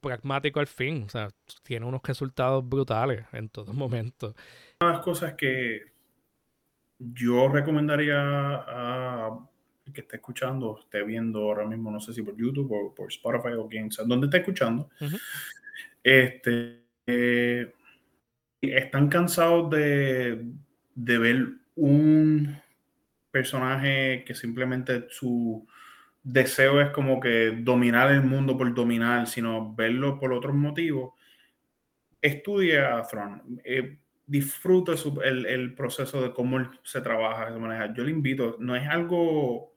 pragmático 0.00 0.60
al 0.60 0.66
fin, 0.66 1.04
o 1.06 1.08
sea, 1.08 1.28
tiene 1.62 1.86
unos 1.86 2.02
resultados 2.02 2.68
brutales 2.68 3.24
en 3.32 3.48
todo 3.48 3.72
momento. 3.72 4.34
Una 4.80 4.90
de 4.90 4.96
las 4.96 5.04
cosas 5.04 5.34
que 5.34 5.92
yo 6.98 7.48
recomendaría 7.48 8.18
a 8.18 9.38
que 9.92 10.00
esté 10.00 10.16
escuchando, 10.16 10.80
esté 10.80 11.02
viendo 11.04 11.40
ahora 11.40 11.64
mismo, 11.64 11.90
no 11.90 12.00
sé 12.00 12.12
si 12.12 12.22
por 12.22 12.36
YouTube 12.36 12.72
o 12.72 12.94
por 12.94 13.08
Spotify 13.08 13.54
o 13.56 13.68
quien 13.68 13.90
sea, 13.90 14.04
donde 14.04 14.26
esté 14.26 14.38
escuchando, 14.38 14.90
este, 16.02 16.82
eh, 17.06 17.72
están 18.60 19.08
cansados 19.08 19.70
de, 19.70 20.44
de 20.94 21.18
ver 21.18 21.48
un 21.76 22.58
personaje 23.36 24.24
que 24.24 24.34
simplemente 24.34 25.08
su 25.10 25.66
deseo 26.22 26.80
es 26.80 26.88
como 26.90 27.20
que 27.20 27.54
dominar 27.58 28.10
el 28.10 28.22
mundo 28.22 28.56
por 28.56 28.72
dominar, 28.74 29.26
sino 29.26 29.74
verlo 29.74 30.18
por 30.18 30.32
otros 30.32 30.54
motivos, 30.54 31.12
estudia 32.22 32.96
a 32.96 33.02
Thrawn. 33.02 33.60
Eh, 33.62 33.98
disfruta 34.26 34.92
el, 35.22 35.44
el, 35.44 35.74
proceso 35.74 36.22
de 36.22 36.32
cómo 36.32 36.58
se 36.82 37.02
trabaja, 37.02 37.52
se 37.52 37.58
maneja. 37.58 37.92
Yo 37.92 38.04
le 38.04 38.10
invito, 38.10 38.56
no 38.58 38.74
es 38.74 38.88
algo... 38.88 39.74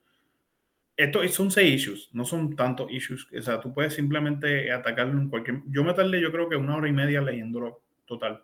Esto 0.95 1.25
son 1.27 1.51
seis 1.51 1.81
issues, 1.81 2.09
no 2.13 2.23
son 2.23 2.55
tantos 2.55 2.89
issues. 2.91 3.27
O 3.37 3.41
sea, 3.41 3.59
tú 3.59 3.73
puedes 3.73 3.93
simplemente 3.93 4.71
atacarlo 4.71 5.19
en 5.19 5.29
cualquier... 5.29 5.61
Yo 5.67 5.83
me 5.83 5.93
tardé, 5.93 6.21
yo 6.21 6.31
creo 6.31 6.47
que 6.47 6.55
una 6.55 6.77
hora 6.77 6.87
y 6.87 6.93
media 6.93 7.21
leyéndolo 7.21 7.81
total 8.05 8.41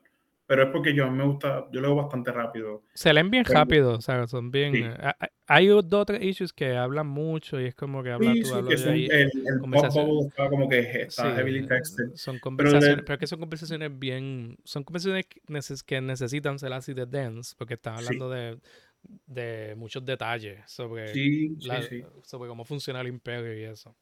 pero 0.48 0.64
es 0.64 0.70
porque 0.70 0.94
yo 0.94 1.06
a 1.06 1.10
mí 1.10 1.18
me 1.18 1.26
gusta, 1.26 1.66
yo 1.72 1.82
leo 1.82 1.96
bastante 1.96 2.32
rápido. 2.32 2.84
Se 2.94 3.14
leen 3.14 3.32
bien 3.32 3.46
rápido, 3.46 3.94
o 3.94 4.02
sea, 4.02 4.28
son 4.28 4.52
bien... 4.52 4.76
Eh, 4.76 4.96
hay 5.48 5.68
dos 5.68 5.94
o 5.94 6.06
tres 6.06 6.24
issues 6.24 6.54
que 6.54 6.76
hablan 6.76 7.08
mucho 7.08 7.60
y 7.60 7.66
es 7.66 7.76
como 7.76 8.04
que 8.04 8.12
hablan... 8.12 8.36
Sí, 8.36 8.44
sí, 8.44 8.54
que 8.68 8.78
son, 8.78 8.94
el, 8.94 9.12
el 9.12 9.30
está 10.28 10.50
como 10.50 10.70
que 10.70 10.80
está 11.02 11.36
heavily 11.36 11.68
texted. 11.68 12.16
Son 12.16 12.40
conversaciones, 12.40 13.04
pero, 13.04 13.14
es 13.14 13.20
que 13.20 13.28
son 13.28 13.40
conversaciones 13.40 13.98
bien... 13.98 14.58
Son 14.64 14.84
conversaciones 14.84 15.26
que 15.86 16.02
necesitan 16.02 16.60
ser 16.60 16.74
así 16.74 16.94
de 16.94 17.06
dense, 17.06 17.56
porque 17.58 17.76
están 17.76 17.96
hablando 17.98 18.30
de 18.30 18.60
de 19.26 19.74
muchos 19.76 20.06
detalles 20.06 20.60
sobre, 20.68 21.14
sobre 22.24 22.50
cómo 22.50 22.64
funciona 22.64 23.02
el 23.02 23.08
imperio 23.08 23.58
y 23.58 23.64
eso. 23.64 23.96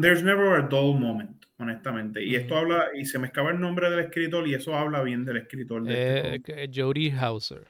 there's 0.00 0.22
never 0.22 0.58
a 0.58 0.62
dull 0.62 0.98
moment, 0.98 1.44
honestamente. 1.58 2.22
Y 2.22 2.34
esto 2.34 2.56
habla, 2.56 2.88
y 2.94 3.04
se 3.04 3.18
me 3.18 3.26
escapa 3.26 3.50
el 3.50 3.60
nombre 3.60 3.90
del 3.90 4.00
escritor, 4.00 4.46
y 4.46 4.54
eso 4.54 4.74
habla 4.76 5.02
bien 5.02 5.24
del 5.24 5.38
escritor. 5.38 5.82
De 5.82 6.36
este 6.36 6.64
eh, 6.64 6.70
Jody 6.72 7.10
Hauser. 7.10 7.66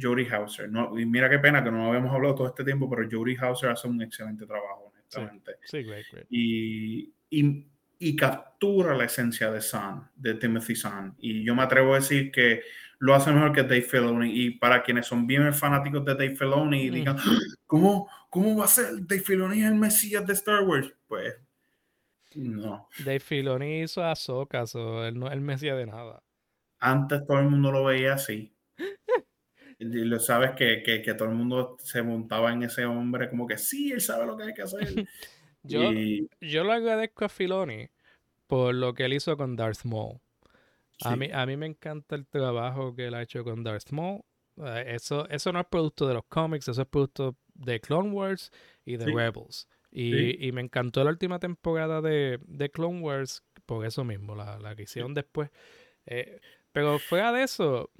Jody 0.00 0.26
Hauser. 0.26 0.68
No, 0.70 0.98
y 0.98 1.06
mira 1.06 1.28
qué 1.28 1.38
pena 1.38 1.62
que 1.62 1.70
no 1.70 1.88
habíamos 1.88 2.12
hablado 2.12 2.34
todo 2.34 2.46
este 2.48 2.64
tiempo, 2.64 2.88
pero 2.88 3.08
Jody 3.10 3.36
Hauser 3.36 3.70
hace 3.70 3.88
un 3.88 4.00
excelente 4.02 4.46
trabajo, 4.46 4.92
honestamente. 4.92 5.52
Sí, 5.64 5.82
great, 5.82 6.06
great. 6.10 6.26
Y, 6.30 7.12
y, 7.30 7.66
y, 7.98 8.16
captura 8.16 8.94
la 8.94 9.04
esencia 9.04 9.50
de 9.50 9.60
Sun, 9.60 10.02
de 10.14 10.34
Timothy 10.34 10.74
Sun. 10.74 11.14
Y 11.18 11.44
yo 11.44 11.54
me 11.54 11.62
atrevo 11.62 11.94
a 11.94 11.96
decir 11.96 12.30
que 12.30 12.62
lo 12.98 13.14
hace 13.14 13.32
mejor 13.32 13.52
que 13.52 13.62
Dave 13.62 13.82
Filoni. 13.82 14.30
Y 14.32 14.50
para 14.52 14.82
quienes 14.82 15.06
son 15.06 15.26
bien 15.26 15.52
fanáticos 15.52 16.04
de 16.04 16.14
Dave 16.14 16.36
Filoni 16.36 16.82
y 16.82 16.90
digan, 16.90 17.16
¿cómo, 17.66 18.08
¿cómo 18.30 18.56
va 18.56 18.64
a 18.64 18.68
ser 18.68 19.06
Dave 19.06 19.22
Filoni 19.22 19.62
el 19.62 19.74
Mesías 19.74 20.26
de 20.26 20.32
Star 20.32 20.62
Wars? 20.62 20.92
Pues 21.06 21.34
no. 22.34 22.88
Dave 22.98 23.20
Filoni 23.20 23.82
hizo 23.82 24.02
a 24.02 24.12
Ahsoka, 24.12 24.64
él 25.06 25.18
no 25.18 25.26
es 25.26 25.32
el 25.32 25.40
Mesías 25.40 25.76
de 25.76 25.86
nada. 25.86 26.22
Antes 26.78 27.26
todo 27.26 27.38
el 27.38 27.48
mundo 27.48 27.72
lo 27.72 27.84
veía 27.84 28.14
así. 28.14 28.54
y 29.78 29.84
lo 29.84 30.18
sabes 30.18 30.52
que, 30.52 30.82
que, 30.84 31.02
que, 31.02 31.14
todo 31.14 31.28
el 31.28 31.34
mundo 31.34 31.76
se 31.80 32.02
montaba 32.02 32.52
en 32.52 32.62
ese 32.62 32.84
hombre 32.84 33.28
como 33.30 33.46
que 33.46 33.58
sí, 33.58 33.92
él 33.92 34.00
sabe 34.00 34.26
lo 34.26 34.36
que 34.36 34.44
hay 34.44 34.54
que 34.54 34.62
hacer. 34.62 34.88
yo, 35.62 35.90
yo 36.40 36.64
lo 36.64 36.72
agradezco 36.72 37.24
a 37.24 37.28
Filoni 37.28 37.88
por 38.46 38.74
lo 38.74 38.94
que 38.94 39.04
él 39.06 39.14
hizo 39.14 39.36
con 39.36 39.56
Darth 39.56 39.84
Maul. 39.84 40.20
A, 41.02 41.16
mí, 41.16 41.28
a 41.32 41.44
mí 41.46 41.56
me 41.56 41.66
encanta 41.66 42.16
el 42.16 42.26
trabajo 42.26 42.94
que 42.94 43.06
él 43.06 43.14
ha 43.14 43.22
hecho 43.22 43.44
con 43.44 43.62
Darth 43.62 43.90
Maul. 43.90 44.22
Eh, 44.58 44.84
eso, 44.88 45.28
eso 45.28 45.52
no 45.52 45.60
es 45.60 45.66
producto 45.66 46.06
de 46.06 46.14
los 46.14 46.24
cómics, 46.26 46.68
eso 46.68 46.82
es 46.82 46.88
producto 46.88 47.36
de 47.54 47.80
Clone 47.80 48.10
Wars 48.10 48.50
y 48.84 48.96
de 48.96 49.06
Rebels. 49.06 49.68
Y, 49.90 50.46
y, 50.46 50.52
me 50.52 50.60
encantó 50.60 51.02
la 51.04 51.10
última 51.10 51.38
temporada 51.38 52.02
de, 52.02 52.38
de, 52.42 52.70
Clone 52.70 53.00
Wars 53.00 53.44
por 53.64 53.86
eso 53.86 54.04
mismo, 54.04 54.34
la, 54.34 54.58
la 54.58 54.74
que 54.74 54.82
hicieron 54.82 55.14
después. 55.14 55.50
Eh, 56.04 56.38
pero 56.72 56.98
fuera 56.98 57.32
de 57.32 57.44
eso, 57.44 57.90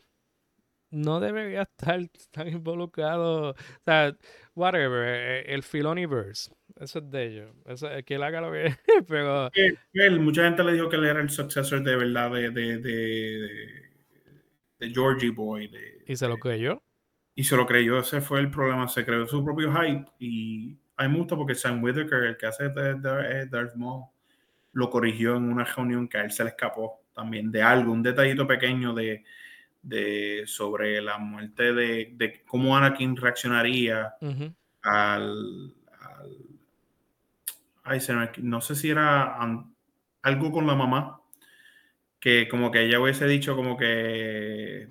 no 0.91 1.21
debería 1.21 1.63
estar 1.63 2.01
tan 2.31 2.49
involucrado. 2.49 3.51
O 3.51 3.55
sea, 3.85 4.17
whatever, 4.55 5.05
eh, 5.07 5.55
el 5.55 5.63
Filoniverse, 5.63 6.53
eso 6.81 6.99
es 6.99 7.11
de 7.11 7.27
ellos. 7.27 7.51
Eso, 7.67 7.89
que 8.05 8.15
él 8.15 8.23
haga 8.23 8.41
lo 8.41 8.53
que. 8.53 8.75
pero. 9.09 9.51
Él, 9.93 10.21
mucha 10.21 10.45
gente 10.45 10.65
le 10.65 10.73
dijo 10.73 10.89
que 10.89 10.97
él 10.97 11.05
era 11.05 11.21
el 11.21 11.31
successor 11.31 11.83
de 11.83 11.97
verdad 11.97 12.31
de, 12.31 12.51
de, 12.51 12.79
de, 12.79 13.49
de 14.79 14.91
Georgie 14.91 15.31
Boy. 15.31 15.71
¿Y 16.07 16.17
se 16.17 16.29
lo 16.29 16.39
creyó? 16.39 16.83
Y 17.35 17.45
se 17.45 17.55
lo 17.55 17.67
creyó, 17.67 17.99
ese 17.99 18.23
fue 18.23 18.41
el 18.41 18.51
problema. 18.51 18.89
Se 18.89 19.05
creó 19.05 19.27
su 19.27 19.45
propio 19.45 19.71
hype. 19.73 20.07
Y 20.19 20.79
hay 20.97 21.09
mucho 21.09 21.37
porque 21.37 21.55
Sam 21.55 21.83
Whitaker, 21.83 22.25
el 22.25 22.37
que 22.37 22.47
hace 22.47 22.71
de, 22.71 23.47
Darth 23.47 23.75
Maul, 23.77 24.07
lo 24.73 24.91
corrigió 24.91 25.37
en 25.37 25.45
una 25.45 25.65
reunión 25.65 26.09
que 26.09 26.19
a 26.19 26.25
él 26.25 26.31
se 26.31 26.45
le 26.45 26.51
escapó 26.51 27.03
también 27.15 27.51
de 27.51 27.63
algo, 27.63 27.93
un 27.93 28.03
detallito 28.03 28.47
pequeño 28.47 28.95
de 28.95 29.25
de, 29.87 30.43
sobre 30.47 31.01
la 31.01 31.19
muerte 31.19 31.73
de, 31.73 32.11
de 32.15 32.43
cómo 32.45 32.77
Anakin 32.77 33.17
reaccionaría 33.17 34.15
al, 34.83 35.75
ay, 37.85 38.01
no 38.39 38.61
sé 38.61 38.75
si 38.75 38.91
era 38.91 39.39
algo 40.23 40.51
con 40.51 40.67
la 40.67 40.75
mamá, 40.75 41.21
que 42.19 42.49
como 42.49 42.73
que 42.73 42.83
ella 42.83 43.01
hubiese 43.01 43.29
dicho 43.29 43.55
como 43.55 43.77
que, 43.77 44.89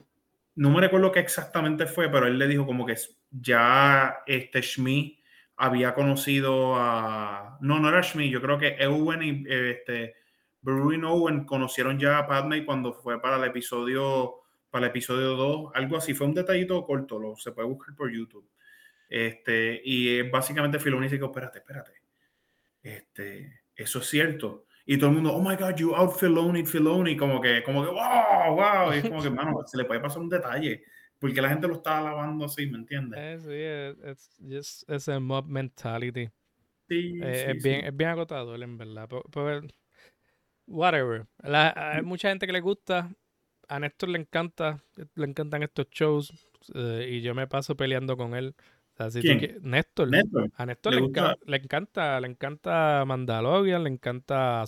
no 0.56 0.70
me 0.70 0.80
recuerdo 0.80 1.12
qué 1.12 1.20
exactamente 1.20 1.88
fue, 1.88 2.10
pero 2.10 2.28
él 2.28 2.40
le 2.40 2.48
dijo 2.48 2.66
como 2.66 2.86
que 2.86 2.96
ya 3.32 4.20
este 4.26 4.62
Shmi 4.62 5.22
había 5.58 5.94
conocido 5.94 6.76
a, 6.76 7.58
no, 7.60 7.80
no 7.80 7.90
era 7.90 8.02
Shmi, 8.02 8.30
yo 8.30 8.42
creo 8.42 8.58
que 8.58 8.78
Ewen 8.80 9.24
y 9.24 9.44
este, 9.50 10.16
Bruin 10.62 11.04
Owen 11.04 11.46
conocieron 11.46 12.00
ya 12.00 12.18
a 12.18 12.28
Padme 12.28 12.66
cuando 12.66 12.94
fue 12.94 13.22
para 13.22 13.36
el 13.36 13.44
episodio 13.44 14.45
para 14.76 14.88
el 14.88 14.90
episodio 14.90 15.38
2, 15.38 15.72
algo 15.74 15.96
así. 15.96 16.14
Fue 16.14 16.28
un 16.28 16.34
detallito 16.34 16.84
corto, 16.84 17.18
lo 17.18 17.38
se 17.38 17.54
puede 17.54 17.66
buscar 17.66 17.96
por 17.96 18.12
YouTube. 18.12 18.46
Este, 19.08 19.82
y 19.86 20.20
es 20.20 20.30
básicamente 20.30 20.80
Filoni 20.80 21.08
dice, 21.08 21.24
espérate, 21.24 21.60
espérate. 21.60 21.94
Este, 22.84 23.62
eso 23.74 24.00
es 24.00 24.06
cierto. 24.06 24.66
Y 24.86 24.98
todo 24.98 25.12
el 25.12 25.16
mundo, 25.16 25.34
oh 25.34 25.42
my 25.42 25.56
God, 25.56 25.78
you 25.78 25.96
out 25.96 26.20
Filoni, 26.20 26.66
Filoni, 26.66 27.16
como 27.16 27.40
que, 27.40 27.64
como 27.64 27.86
que, 27.86 27.90
wow, 27.90 28.54
wow. 28.54 28.94
Y 28.94 28.98
es 28.98 29.08
como 29.08 29.24
que, 29.24 29.30
mano, 29.30 29.64
se 29.66 29.78
le 29.78 29.86
puede 29.86 30.02
pasar 30.02 30.22
un 30.22 30.28
detalle. 30.28 30.84
Porque 31.20 31.42
la 31.42 31.48
gente 31.48 31.70
lo 31.70 31.76
está 31.76 32.00
alabando 32.00 32.44
así, 32.44 32.66
¿me 32.66 32.80
entiendes? 32.80 33.46
Eh, 33.48 34.14
sí, 34.18 34.58
es 34.90 35.08
el 35.08 35.22
mob 35.22 35.48
mentality. 35.48 36.30
Sí, 36.90 37.18
eh, 37.24 37.54
es, 37.56 37.64
Bien, 37.64 37.86
es 37.86 37.96
bien 37.96 38.10
agotador, 38.10 38.62
en 38.62 38.78
verdad. 38.78 39.08
whatever. 40.68 41.26
hay 41.42 42.02
mucha 42.02 42.28
gente 42.28 42.46
que 42.46 42.52
le 42.52 42.60
gusta 42.60 43.16
a 43.68 43.80
Néstor 43.80 44.10
le 44.10 44.20
encanta, 44.20 44.84
le 45.16 45.26
encantan 45.26 45.64
estos 45.64 45.88
shows 45.90 46.34
eh, 46.74 47.10
y 47.12 47.22
yo 47.22 47.34
me 47.36 47.48
paso 47.48 47.76
peleando 47.76 48.18
con 48.18 48.36
él. 48.36 48.56
Néstor, 49.62 50.10
A 50.56 50.66
Néstor 50.66 50.94
le, 50.94 51.00
encanta, 51.58 52.20
le 52.22 52.28
encanta 52.28 53.04
Mandalorian, 53.06 53.84
le 53.84 53.90
encanta. 53.90 54.64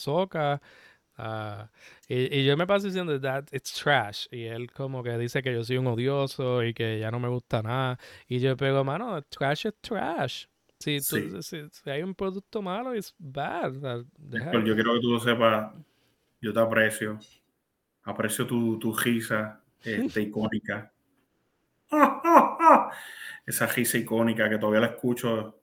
Uh, 1.19 1.65
y, 2.07 2.43
yo 2.43 2.55
me 2.57 2.67
paso 2.67 2.87
diciendo 2.87 3.19
that 3.19 3.45
it's 3.51 3.73
trash. 3.73 4.27
Y 4.29 4.43
él 4.43 4.69
como 4.71 5.01
que 5.01 5.17
dice 5.17 5.41
que 5.41 5.53
yo 5.53 5.63
soy 5.63 5.77
un 5.77 5.87
odioso 5.87 6.63
y 6.63 6.73
que 6.73 6.99
ya 6.99 7.09
no 7.09 7.19
me 7.19 7.29
gusta 7.29 7.61
nada. 7.61 7.97
Y 8.27 8.39
yo 8.39 8.55
pego, 8.57 8.83
mano, 8.83 9.21
trash 9.23 9.67
es 9.67 9.75
trash. 9.81 10.45
Si, 10.79 10.99
si, 10.99 11.89
hay 11.89 12.03
un 12.03 12.13
producto 12.13 12.61
malo, 12.61 12.93
es 12.93 13.15
bad. 13.17 13.73
yo 13.73 14.75
quiero 14.75 14.93
que 14.93 14.99
tú 14.99 15.13
lo 15.13 15.19
sepas. 15.19 15.73
Yo 16.39 16.53
te 16.53 16.59
aprecio. 16.59 17.17
Aprecio 18.07 18.47
tu, 18.47 18.79
tu 18.79 18.93
risa 18.93 19.61
este, 19.83 20.21
icónica. 20.23 20.91
Esa 23.45 23.67
risa 23.67 23.97
icónica 23.97 24.49
que 24.49 24.57
todavía 24.57 24.81
la 24.81 24.87
escucho 24.87 25.59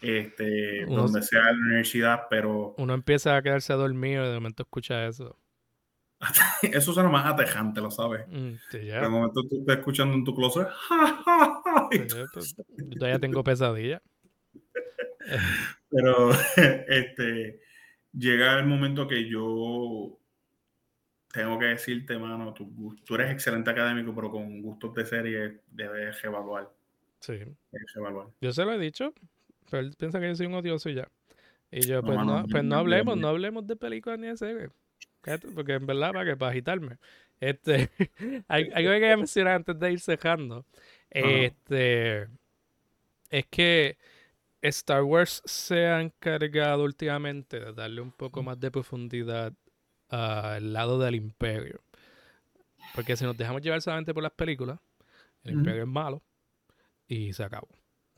este, 0.00 0.84
donde 0.86 1.22
sea 1.22 1.50
en 1.50 1.60
la 1.60 1.66
universidad, 1.66 2.22
pero... 2.28 2.74
Uno 2.78 2.94
empieza 2.94 3.36
a 3.36 3.42
quedarse 3.42 3.72
dormido 3.74 4.24
y 4.24 4.28
de 4.28 4.34
momento 4.34 4.64
escucha 4.64 5.06
eso. 5.06 5.38
eso 6.62 6.92
suena 6.92 7.08
más 7.08 7.26
atejante, 7.26 7.80
lo 7.80 7.90
sabes. 7.90 8.26
Mm, 8.28 8.54
de 8.72 9.08
momento 9.08 9.42
tú 9.48 9.60
estás 9.60 9.78
escuchando 9.78 10.14
en 10.14 10.24
tu 10.24 10.34
closet. 10.34 10.68
yo 12.08 12.98
todavía 12.98 13.20
tengo 13.20 13.44
pesadilla. 13.44 14.02
pero 15.88 16.32
este, 16.88 17.60
llega 18.12 18.58
el 18.58 18.66
momento 18.66 19.06
que 19.06 19.28
yo 19.28 20.18
tengo 21.34 21.58
que 21.58 21.66
decirte, 21.66 22.16
mano, 22.16 22.54
tú, 22.54 22.96
tú 23.04 23.14
eres 23.16 23.32
excelente 23.32 23.68
académico, 23.68 24.14
pero 24.14 24.30
con 24.30 24.62
gustos 24.62 24.94
de 24.94 25.04
serie 25.04 25.60
debes 25.72 26.22
evaluar. 26.22 26.70
Sí. 27.18 27.40
Yo 28.40 28.52
se 28.52 28.64
lo 28.64 28.72
he 28.72 28.78
dicho, 28.78 29.12
pero 29.68 29.82
él 29.82 29.94
piensa 29.98 30.20
que 30.20 30.28
yo 30.28 30.36
soy 30.36 30.46
un 30.46 30.54
odioso 30.54 30.88
y 30.90 30.94
ya. 30.94 31.08
Y 31.72 31.80
yo, 31.88 32.02
pues, 32.02 32.16
no, 32.24 32.44
pues 32.48 32.62
no 32.62 32.76
hablemos, 32.76 33.16
no 33.16 33.28
hablemos 33.28 33.66
de 33.66 33.74
películas 33.74 34.20
ni 34.20 34.28
de 34.28 34.36
series. 34.36 34.70
Porque 35.54 35.72
en 35.72 35.86
verdad, 35.86 36.12
para 36.12 36.24
que 36.24 36.36
para 36.36 36.52
agitarme. 36.52 36.98
Este, 37.40 37.90
algo 38.48 38.70
que 38.70 39.00
quería 39.00 39.16
mencionar 39.16 39.56
antes 39.56 39.76
de 39.76 39.92
ir 39.92 40.00
cejando. 40.00 40.64
Este, 41.10 42.28
es 43.30 43.46
que 43.50 43.98
Star 44.62 45.02
Wars 45.02 45.42
se 45.44 45.86
ha 45.86 46.00
encargado 46.00 46.84
últimamente 46.84 47.58
de 47.58 47.72
darle 47.72 48.02
un 48.02 48.12
poco 48.12 48.42
más 48.44 48.60
de 48.60 48.70
profundidad 48.70 49.52
al 50.08 50.72
lado 50.72 50.98
del 50.98 51.14
imperio. 51.14 51.80
Porque 52.94 53.16
si 53.16 53.24
nos 53.24 53.36
dejamos 53.36 53.62
llevar 53.62 53.82
solamente 53.82 54.14
por 54.14 54.22
las 54.22 54.32
películas, 54.32 54.78
el 55.42 55.54
imperio 55.54 55.82
es 55.82 55.88
malo 55.88 56.22
y 57.06 57.32
se 57.32 57.42
acabó. 57.42 57.68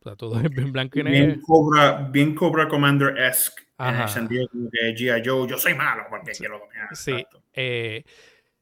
O 0.00 0.02
sea, 0.02 0.16
todo 0.16 0.40
es 0.40 0.50
bien 0.50 0.72
blanco 0.72 0.98
y 0.98 1.02
negro. 1.02 1.26
Bien 1.26 1.40
Cobra, 1.40 2.08
bien 2.10 2.34
Cobra 2.34 2.68
Commander-esque. 2.68 3.64
En 3.78 3.94
el 3.94 4.08
sentido 4.08 4.48
de 4.52 4.70
que 4.70 4.94
G.I. 4.94 5.22
Joe, 5.24 5.48
yo 5.48 5.58
soy 5.58 5.74
malo 5.74 6.04
porque 6.08 6.32
quiero 6.32 6.58
dominar. 6.58 6.96
Sí. 6.96 7.26
Eh, 7.52 8.04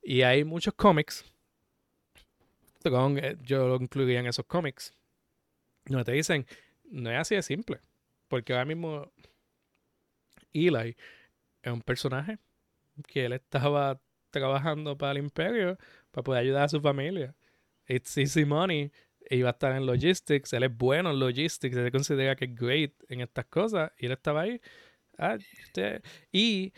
y 0.03 0.23
hay 0.23 0.45
muchos 0.45 0.75
cómics. 0.75 1.25
Eh, 2.85 3.37
yo 3.43 3.69
lo 3.69 3.77
incluiría 3.77 4.21
en 4.21 4.27
esos 4.27 4.45
cómics. 4.45 4.93
Donde 5.87 6.05
te 6.05 6.13
dicen, 6.13 6.47
no 6.91 7.11
es 7.11 7.19
así 7.19 7.35
de 7.35 7.43
simple. 7.43 7.81
Porque 8.29 8.53
ahora 8.53 8.65
mismo 8.65 9.11
Eli 10.53 10.97
es 11.63 11.73
un 11.73 11.83
personaje 11.83 12.39
que 13.07 13.27
él 13.27 13.33
estaba 13.33 14.01
trabajando 14.31 14.97
para 14.99 15.13
el 15.13 15.19
imperio 15.19 15.79
para 16.11 16.25
poder 16.25 16.43
ayudar 16.43 16.65
a 16.65 16.69
su 16.69 16.81
familia. 16.81 17.35
It's 17.87 18.17
easy 18.17 18.45
money. 18.45 18.91
Iba 19.31 19.51
a 19.51 19.53
estar 19.53 19.75
en 19.75 19.87
logistics. 19.87 20.53
Él 20.53 20.65
es 20.65 20.77
bueno 20.77 21.11
en 21.11 21.19
logistics. 21.19 21.77
Él 21.77 21.91
considera 21.91 22.37
que 22.37 22.47
es 22.47 22.55
great 22.55 22.93
en 23.09 23.21
estas 23.21 23.47
cosas. 23.47 23.93
Y 23.99 24.07
él 24.07 24.13
estaba 24.13 24.43
ahí. 24.43 24.61
Ah, 25.17 25.39
y 26.33 26.73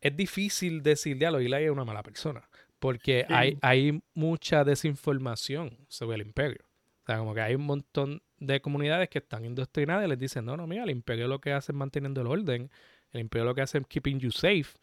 es 0.00 0.16
difícil 0.16 0.82
decirle 0.82 1.26
a 1.26 1.30
Eli 1.30 1.64
es 1.64 1.70
una 1.70 1.84
mala 1.84 2.02
persona. 2.02 2.48
Porque 2.78 3.26
hay, 3.28 3.58
hay 3.60 4.02
mucha 4.14 4.64
desinformación 4.64 5.76
sobre 5.88 6.16
el 6.16 6.22
imperio. 6.22 6.64
O 7.02 7.06
sea, 7.06 7.18
como 7.18 7.34
que 7.34 7.42
hay 7.42 7.54
un 7.54 7.66
montón 7.66 8.22
de 8.38 8.60
comunidades 8.62 9.10
que 9.10 9.18
están 9.18 9.44
indoctrinadas 9.44 10.06
y 10.06 10.08
les 10.08 10.18
dicen, 10.18 10.46
no, 10.46 10.56
no, 10.56 10.66
mira, 10.66 10.84
el 10.84 10.90
imperio 10.90 11.28
lo 11.28 11.40
que 11.40 11.52
hace 11.52 11.72
es 11.72 11.76
manteniendo 11.76 12.22
el 12.22 12.26
orden. 12.26 12.70
El 13.12 13.20
imperio 13.20 13.44
lo 13.44 13.54
que 13.54 13.60
hace 13.60 13.78
es 13.78 13.86
keeping 13.86 14.18
you 14.18 14.30
safe. 14.30 14.78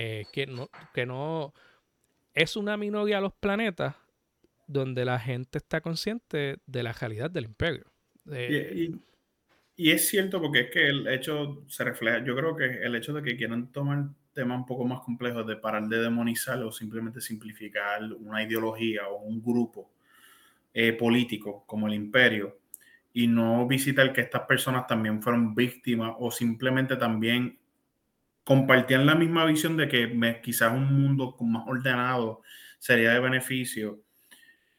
Eh, 0.00 0.26
que, 0.32 0.46
no, 0.46 0.70
que 0.94 1.06
no 1.06 1.52
es 2.32 2.54
una 2.54 2.76
minoría 2.76 3.16
de 3.16 3.22
los 3.22 3.34
planetas 3.34 3.96
donde 4.68 5.04
la 5.04 5.18
gente 5.18 5.58
está 5.58 5.80
consciente 5.80 6.58
de 6.64 6.82
la 6.84 6.92
realidad 6.92 7.32
del 7.32 7.46
imperio. 7.46 7.84
y, 9.76 9.90
es 9.90 10.08
cierto 10.08 10.40
porque 10.40 10.60
es 10.60 10.70
que 10.70 10.88
el 10.88 11.08
hecho 11.08 11.64
se 11.66 11.82
refleja, 11.82 12.24
yo 12.24 12.36
creo 12.36 12.54
que 12.54 12.64
el 12.64 12.94
hecho 12.94 13.12
de 13.12 13.22
que 13.22 13.36
quieran 13.36 13.72
tomar 13.72 14.10
temas 14.32 14.58
un 14.58 14.66
poco 14.66 14.84
más 14.84 15.00
complejos 15.00 15.44
de 15.48 15.56
parar 15.56 15.88
de 15.88 15.98
demonizar 15.98 16.62
o 16.62 16.70
simplemente 16.70 17.20
simplificar 17.20 18.00
una 18.20 18.40
ideología 18.40 19.08
o 19.08 19.22
un 19.22 19.42
grupo 19.42 19.90
eh, 20.74 20.92
político 20.92 21.64
como 21.66 21.88
el 21.88 21.94
imperio 21.94 22.60
y 23.12 23.26
no 23.26 23.66
visitar 23.66 24.12
que 24.12 24.20
estas 24.20 24.42
personas 24.42 24.86
también 24.86 25.20
fueron 25.20 25.56
víctimas 25.56 26.14
o 26.20 26.30
simplemente 26.30 26.96
también 26.96 27.57
compartían 28.48 29.04
la 29.04 29.14
misma 29.14 29.44
visión 29.44 29.76
de 29.76 29.88
que 29.88 30.40
quizás 30.42 30.72
un 30.72 31.02
mundo 31.02 31.36
más 31.40 31.68
ordenado 31.68 32.40
sería 32.78 33.12
de 33.12 33.20
beneficio. 33.20 34.00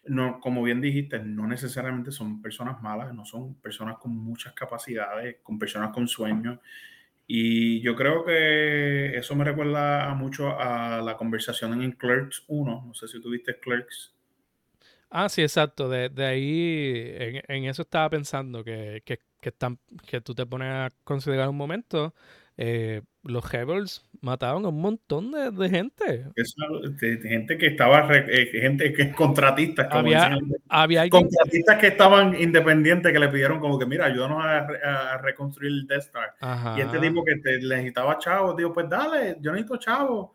No, 0.06 0.40
como 0.40 0.64
bien 0.64 0.82
dijiste, 0.82 1.20
no 1.20 1.46
necesariamente 1.46 2.12
son 2.12 2.41
personas 2.41 2.82
malas, 2.82 3.14
no 3.14 3.26
son 3.26 3.54
personas 3.62 4.00
con 4.00 4.18
muchas 4.18 4.54
capacidades, 4.54 5.38
con 5.44 5.60
personas 5.60 5.91
con 5.91 6.08
sueños. 6.08 6.58
Y 7.28 7.80
yo 7.82 7.96
creo 7.96 8.26
que 8.26 9.16
eso 9.16 9.36
me 9.36 9.44
recuerda 9.44 10.16
mucho 10.16 10.60
a 10.60 11.04
la 11.04 11.16
conversación 11.16 11.80
en 11.84 11.91
Clerks 11.91 12.46
1. 12.48 12.86
No 12.88 12.94
sé 12.96 13.08
si 13.08 13.22
tuviste 13.22 13.60
Clerks. 13.60 14.16
Ah, 15.12 15.30
sí, 15.30 15.44
exacto. 15.44 15.88
De, 15.88 16.26
ahí, 16.26 17.40
en, 17.48 17.66
eso 17.66 17.84
estaba 17.84 18.10
pensando, 18.10 18.64
que, 18.64 19.04
que, 19.06 19.20
que, 19.40 19.54
que 20.08 20.22
tú 20.22 20.34
te 20.34 20.48
pones 20.48 20.70
a 20.70 20.90
considerar 21.04 21.50
un 21.50 21.58
momento 21.58 22.16
eh, 22.58 23.04
los 23.24 23.52
Rebels 23.52 24.08
mataron 24.22 24.66
a 24.66 24.70
un 24.70 24.80
montón 24.82 25.32
de, 25.32 25.52
de 25.52 25.70
gente. 25.70 26.26
Eso, 26.36 26.56
de, 27.02 27.18
de 27.18 27.30
gente 27.30 27.58
que 27.58 27.68
estaba, 27.68 28.04
re- 28.04 28.26
eh, 28.30 28.46
gente 28.48 28.94
que 28.94 29.12
contratistas, 29.12 29.88
como 29.88 30.00
Había, 30.00 30.30
dicen, 30.30 30.56
había 30.70 31.02
alguien, 31.02 31.24
contratistas 31.24 31.78
que 31.80 31.88
estaban 31.88 32.40
independientes 32.40 33.12
que 33.12 33.20
le 33.20 33.28
pidieron 33.28 33.60
como 33.60 33.78
que, 33.78 33.86
mira, 33.86 34.06
ayúdanos 34.06 34.44
a, 34.44 35.14
a 35.14 35.18
reconstruir 35.18 35.72
el 35.72 35.88
Death 35.88 36.04
Star. 36.04 36.36
Ajá. 36.40 36.76
Y 36.78 36.82
este 36.82 37.00
tipo 37.00 37.24
que 37.26 37.36
te, 37.38 37.58
necesitaba 37.60 38.18
chavos, 38.20 38.56
dijo, 38.56 38.74
pues 38.74 38.90
dale, 38.90 39.36
yo 39.41 39.52
necesito 39.52 39.78
chavos. 39.78 40.30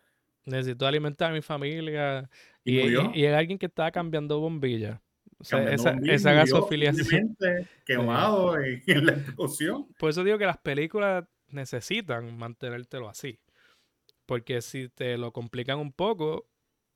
necesito 0.44 0.86
alimentar 0.86 1.31
a 1.31 1.35
mi 1.35 1.40
familia. 1.43 2.28
Y 2.65 2.78
Y, 2.81 2.82
murió. 2.82 3.11
y, 3.15 3.20
y 3.20 3.24
era 3.24 3.39
alguien 3.39 3.59
que 3.59 3.66
estaba 3.66 3.90
cambiando 3.90 4.40
bombillas. 4.40 5.01
O 5.39 5.44
sea, 5.44 5.62
esa, 5.73 6.32
gasofiliación. 6.32 7.36
quemado 7.86 8.59
en, 8.59 8.82
en 8.86 9.06
la 9.06 9.12
explosión. 9.12 9.86
Por 9.98 10.11
eso 10.11 10.23
digo 10.24 10.39
que 10.39 10.47
las 10.47 10.59
películas 10.59 11.24
necesitan 11.55 12.36
mantenértelo 12.39 13.09
así. 13.09 13.40
Porque 14.26 14.62
si 14.62 14.89
te 14.89 15.18
lo 15.18 15.32
complican 15.32 15.78
un 15.78 15.93
poco, 15.93 16.48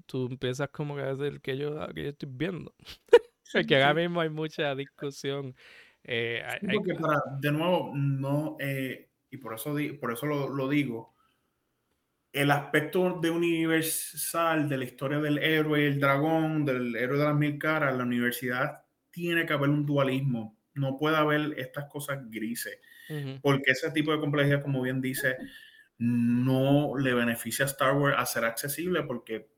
tú 0.07 0.27
empiezas 0.31 0.71
como 0.71 0.97
que 0.97 1.03
a 1.03 1.15
decir 1.15 1.41
que 1.41 1.57
yo, 1.59 1.89
que 1.95 2.05
yo 2.05 2.09
estoy 2.11 2.29
viendo. 2.33 2.75
Porque 3.53 3.77
ahora 3.83 3.95
mismo 4.03 4.21
hay 4.21 4.31
mucha 4.31 4.75
discusión. 4.75 5.57
eh, 6.05 6.43
hay- 6.45 6.61
hay- 6.67 6.81
para, 7.01 7.21
de 7.41 7.53
nuevo, 7.53 7.93
no, 7.95 8.57
eh, 8.61 9.11
y 9.31 9.37
por 9.39 9.55
eso, 9.55 9.75
por 10.01 10.13
eso 10.13 10.27
lo, 10.27 10.49
lo 10.49 10.69
digo, 10.69 11.17
el 12.33 12.51
aspecto 12.51 13.19
de 13.21 13.31
universal 13.31 14.69
de 14.69 14.79
la 14.79 14.85
historia 14.85 15.19
del 15.19 15.39
héroe 15.39 15.87
el 15.87 15.99
dragón, 16.01 16.65
del 16.65 16.95
héroe 16.97 17.19
de 17.19 17.25
las 17.25 17.35
mil 17.37 17.59
caras, 17.59 17.97
la 17.97 18.05
universidad 18.05 18.83
tiene 19.11 19.47
que 19.47 19.55
haber 19.55 19.71
un 19.71 19.87
dualismo, 19.87 20.59
no 20.75 20.97
puede 20.99 21.17
haber 21.17 21.59
estas 21.59 21.87
cosas 21.91 22.19
grises, 22.31 22.79
Porque 23.43 23.73
ese 23.73 23.91
tipo 23.93 24.13
de 24.13 24.21
complejidad, 24.21 24.63
como 24.63 24.83
bien 24.83 25.01
dice, 25.01 25.37
no 25.99 26.97
le 26.99 27.15
beneficia 27.15 27.65
a 27.67 27.69
Star 27.69 27.97
Wars 27.97 28.17
a 28.19 28.27
ser 28.27 28.45
accesible, 28.45 29.03
porque 29.05 29.49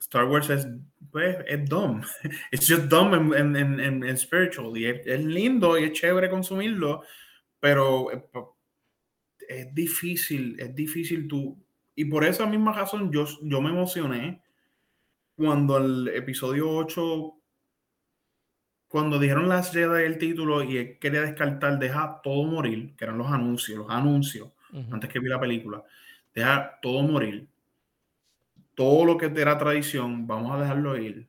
Star 0.00 0.24
Wars 0.26 0.48
es, 0.50 0.66
pues, 1.10 1.36
es 1.46 1.68
dumb. 1.68 2.02
It's 2.52 2.66
just 2.68 2.84
dumb 2.88 3.14
en, 3.14 3.56
en, 3.56 3.80
en- 3.80 4.04
en 4.04 4.16
spiritual. 4.18 4.76
Y 4.76 4.86
es, 4.86 5.24
lindo 5.24 5.78
y 5.78 5.84
es 5.84 5.92
chévere 5.92 6.30
consumirlo, 6.30 7.02
pero 7.60 8.10
eh, 8.12 8.24
es 9.48 9.74
difícil, 9.74 10.58
es 10.60 10.74
difícil 10.74 11.26
tú. 11.28 11.58
Y 11.94 12.04
por 12.06 12.24
esa 12.24 12.46
misma 12.46 12.72
razón 12.72 13.12
yo, 13.12 13.26
yo 13.42 13.60
me 13.60 13.70
emocioné 13.70 14.42
cuando 15.36 15.78
el 15.78 16.08
episodio 16.08 16.70
8, 16.70 17.39
cuando 18.90 19.18
dijeron 19.20 19.48
las 19.48 19.72
Jedi 19.72 20.02
el 20.04 20.18
título 20.18 20.62
y 20.64 20.76
él 20.76 20.98
quería 20.98 21.22
descartar, 21.22 21.78
deja 21.78 22.20
todo 22.24 22.42
morir, 22.44 22.94
que 22.96 23.04
eran 23.04 23.18
los 23.18 23.28
anuncios, 23.28 23.78
los 23.78 23.88
anuncios, 23.90 24.48
ujú. 24.72 24.92
antes 24.94 25.08
que 25.08 25.20
vi 25.20 25.28
la 25.28 25.40
película, 25.40 25.82
deja 26.34 26.78
todo 26.82 27.02
morir. 27.02 27.46
Todo 28.74 29.04
lo 29.04 29.16
que 29.16 29.26
era 29.26 29.56
tradición, 29.58 30.26
vamos 30.26 30.52
a 30.56 30.60
dejarlo 30.60 30.96
ir. 30.98 31.28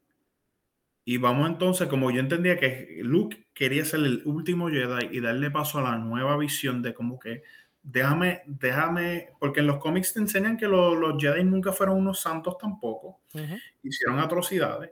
Y 1.05 1.17
vamos 1.17 1.49
entonces, 1.49 1.88
como 1.88 2.09
yo 2.11 2.19
entendía 2.19 2.57
que 2.57 2.99
Luke 3.03 3.45
quería 3.53 3.85
ser 3.85 3.99
el 4.01 4.21
último 4.25 4.69
Jedi 4.69 5.09
y 5.15 5.19
darle 5.19 5.51
paso 5.51 5.79
a 5.79 5.83
la 5.83 5.97
nueva 5.97 6.38
visión 6.38 6.81
de 6.81 6.93
como 6.93 7.19
que 7.19 7.43
déjame, 7.83 8.41
déjame, 8.45 9.29
porque 9.39 9.59
en 9.61 9.67
los 9.67 9.77
cómics 9.79 10.13
te 10.13 10.19
enseñan 10.19 10.57
que 10.57 10.67
lo- 10.67 10.95
los 10.95 11.21
Jedi 11.21 11.43
nunca 11.43 11.71
fueron 11.73 11.97
unos 11.97 12.19
santos 12.21 12.57
tampoco, 12.59 13.21
Ujú. 13.33 13.55
hicieron 13.83 14.19
atrocidades. 14.19 14.91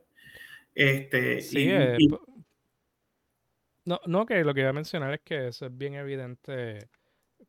Este, 0.75 1.41
Sí, 1.41 1.59
y- 1.65 1.69
eh, 1.69 1.95
y- 1.99 2.09
no, 3.89 3.99
no, 4.05 4.25
que 4.27 4.43
lo 4.43 4.53
que 4.53 4.61
iba 4.61 4.69
a 4.69 4.73
mencionar 4.73 5.13
es 5.15 5.21
que 5.21 5.47
eso 5.47 5.65
es 5.65 5.75
bien 5.75 5.95
evidente 5.95 6.87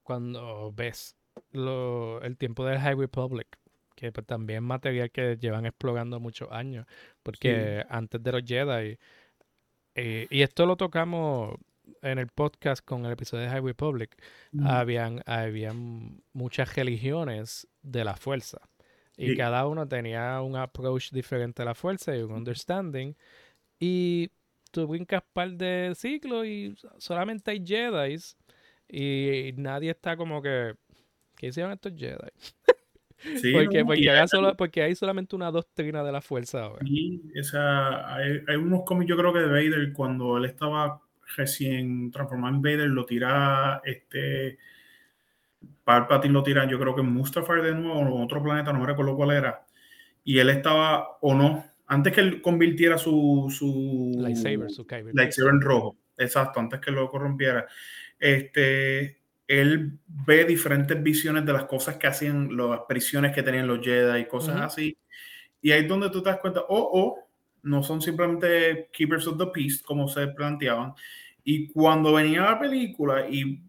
cuando 0.03 0.73
ves 0.73 1.15
lo, 1.53 2.23
el 2.23 2.39
tiempo 2.39 2.65
del 2.65 2.79
High 2.79 2.95
Republic, 2.97 3.59
que 3.95 4.11
pues, 4.11 4.27
también 4.27 4.57
es 4.59 4.63
material 4.63 5.11
que 5.11 5.37
llevan 5.37 5.67
explorando 5.67 6.19
muchos 6.19 6.49
años, 6.51 6.87
porque 7.23 7.85
antes 7.91 8.23
de 8.23 8.33
los 8.33 8.43
Jedi, 8.43 8.99
eh, 9.95 10.27
y 10.31 10.41
esto 10.43 10.65
lo 10.65 10.77
tocamos 10.77 11.57
en 12.01 12.19
el 12.19 12.29
podcast 12.29 12.83
con 12.85 13.05
el 13.05 13.13
episodio 13.13 13.45
de 13.45 13.51
High 13.51 13.61
Republic, 13.63 14.17
habían, 14.65 15.23
habían 15.27 16.23
muchas 16.33 16.75
religiones 16.75 17.69
de 17.83 18.05
la 18.05 18.17
fuerza. 18.17 18.61
Y 19.17 19.33
Sí. 19.33 19.37
cada 19.37 19.67
uno 19.67 19.87
tenía 19.87 20.41
un 20.41 20.57
approach 20.57 21.11
diferente 21.11 21.61
a 21.61 21.67
la 21.67 21.75
fuerza 21.75 22.17
y 22.17 22.23
un 22.23 22.33
understanding. 22.33 23.15
Y 23.79 24.31
tú 24.71 24.87
brincas 24.87 25.23
par 25.33 25.51
de 25.53 25.93
ciclos 25.95 26.47
y 26.47 26.75
solamente 26.99 27.51
hay 27.51 27.65
Jedi. 27.65 28.17
Y 28.89 29.53
nadie 29.57 29.91
está 29.91 30.17
como 30.17 30.41
que. 30.43 30.75
¿Qué 31.37 31.49
hicieron 31.49 31.73
estos 31.73 31.93
Jedi? 31.97 32.17
sí, 33.37 33.53
porque, 33.55 33.81
¿no? 33.81 33.87
porque, 33.87 34.01
Y 34.01 34.09
ahora 34.09 34.27
solo- 34.29 34.57
porque 34.57 34.83
hay 34.83 34.95
solamente 34.95 35.37
una 35.37 35.51
doctrina 35.51 36.03
de 36.03 36.13
la 36.13 36.21
fuerza 36.21 36.65
ahora. 36.65 36.85
Y 36.87 37.21
esa, 37.35 38.15
hay, 38.15 38.41
hay 38.47 38.57
unos 38.57 38.83
cómics, 38.85 39.09
yo 39.09 39.17
creo 39.17 39.33
que 39.33 39.41
de 39.41 39.47
Vader, 39.49 39.93
cuando 39.93 40.37
él 40.39 40.45
estaba 40.45 41.01
recién 41.37 42.11
transformado 42.11 42.57
en 42.57 42.63
Vader, 42.63 42.89
lo 42.89 43.07
tira 43.07 43.81
este. 43.85 44.59
Palpatine 45.85 46.33
lo 46.35 46.43
tira, 46.43 46.67
yo 46.69 46.79
creo 46.79 46.95
que 46.95 47.01
en 47.01 47.13
Mustafar 47.13 47.63
de 47.63 47.75
nuevo, 47.75 47.99
o 48.01 48.17
en 48.17 48.23
otro 48.25 48.43
planeta, 48.43 48.73
no 48.73 48.81
me 48.81 48.87
recuerdo 48.87 49.17
cuál 49.17 49.33
era. 49.33 49.67
Y 50.25 50.39
él 50.39 50.49
estaba, 50.51 51.19
o 51.21 51.35
no, 51.35 51.65
antes 51.91 52.13
que 52.13 52.21
él 52.21 52.41
convirtiera 52.41 52.97
su. 52.97 53.49
su 53.51 54.13
Lightsaber, 54.17 54.71
su 54.71 54.87
lightsaber 55.13 55.55
en 55.55 55.61
rojo. 55.61 55.97
Exacto, 56.17 56.61
antes 56.61 56.81
que 56.81 56.93
lo 56.93 57.11
corrompiera. 57.11 57.67
Este, 58.19 59.19
él 59.49 59.99
ve 60.07 60.45
diferentes 60.45 61.03
visiones 61.03 61.45
de 61.45 61.53
las 61.53 61.65
cosas 61.65 61.97
que 61.97 62.07
hacían, 62.07 62.57
las 62.57 62.83
prisiones 62.89 63.35
que 63.35 63.43
tenían 63.43 63.67
los 63.67 63.85
Jedi 63.85 64.21
y 64.21 64.27
cosas 64.27 64.55
Ujú. 64.55 64.65
así. 64.65 64.99
Y 65.61 65.73
ahí 65.73 65.83
es 65.83 65.89
donde 65.89 66.11
tú 66.11 66.23
te 66.23 66.31
das 66.31 66.39
cuenta, 66.39 66.61
oh, 66.69 66.91
oh, 66.93 67.29
no 67.65 67.83
son 67.83 68.01
simplemente 68.01 68.89
Keepers 68.93 69.27
of 69.27 69.39
the 69.39 69.47
Peace, 69.47 69.83
como 69.85 70.07
se 70.07 70.29
planteaban. 70.29 70.95
Y 71.43 71.73
cuando 71.73 72.13
venía 72.13 72.43
la 72.43 72.59
película 72.61 73.29
y 73.29 73.61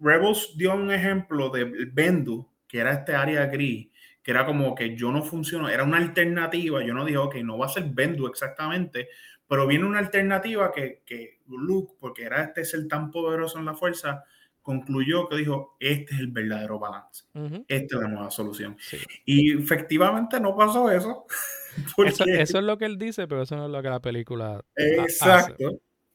Rebels 0.00 0.54
dio 0.56 0.74
un 0.74 0.90
ejemplo 0.90 1.50
de 1.50 1.90
Bendu, 1.92 2.48
que 2.66 2.78
era 2.78 2.94
este 2.94 3.14
área 3.14 3.44
gris, 3.46 3.88
que 4.26 4.32
era 4.32 4.44
como 4.44 4.74
que 4.74 4.96
yo 4.96 5.12
no 5.12 5.22
funciono, 5.22 5.68
era 5.68 5.84
una 5.84 5.98
alternativa. 5.98 6.84
Yo 6.84 6.94
no 6.94 7.04
dije, 7.04 7.16
ok, 7.16 7.36
no 7.44 7.56
va 7.58 7.66
a 7.66 7.68
ser 7.68 7.84
Bendu 7.84 8.26
exactamente, 8.26 9.08
pero 9.46 9.68
viene 9.68 9.84
una 9.86 10.00
alternativa 10.00 10.72
que, 10.72 11.02
que 11.06 11.38
Luke, 11.46 11.94
porque 12.00 12.24
era 12.24 12.42
este 12.42 12.64
ser 12.64 12.88
tan 12.88 13.12
poderoso 13.12 13.60
en 13.60 13.66
la 13.66 13.74
fuerza, 13.74 14.24
concluyó 14.62 15.28
que 15.28 15.36
dijo, 15.36 15.76
este 15.78 16.12
es 16.14 16.18
el 16.22 16.32
verdadero 16.32 16.80
balance, 16.80 17.22
Ujú, 17.34 17.64
esta 17.68 17.96
es 17.96 18.02
la 18.02 18.08
nueva 18.08 18.30
solución. 18.32 18.76
sí. 18.80 18.96
Y 19.24 19.56
efectivamente 19.62 20.40
no 20.40 20.56
pasó 20.56 20.90
eso. 20.90 21.24
porque- 21.96 22.10
Eso, 22.10 22.24
eso 22.24 22.58
es 22.58 22.64
lo 22.64 22.76
que 22.78 22.86
él 22.86 22.98
dice, 22.98 23.28
pero 23.28 23.42
eso 23.42 23.54
no 23.56 23.66
es 23.66 23.70
lo 23.70 23.80
que 23.80 23.90
la 23.90 24.00
película 24.00 24.56
ha- 24.56 25.34
hace. 25.36 25.54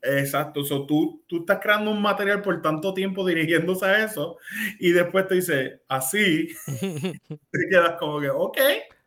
Exacto. 0.04 0.64
So, 0.64 0.86
tú, 0.86 1.24
tú 1.28 1.40
estás 1.42 1.60
creando 1.62 1.92
un 1.92 2.02
material 2.02 2.42
por 2.42 2.62
tanto 2.62 2.94
tiempo 2.94 3.26
dirigiéndose 3.26 3.86
a 3.86 4.04
eso 4.06 4.38
y 4.80 4.92
después 4.92 5.28
te 5.28 5.36
dice 5.36 5.82
así, 5.88 6.50
te 7.52 7.70
quedas 7.70 7.98
como 8.00 8.20
que, 8.20 8.30
ok, 8.30 8.58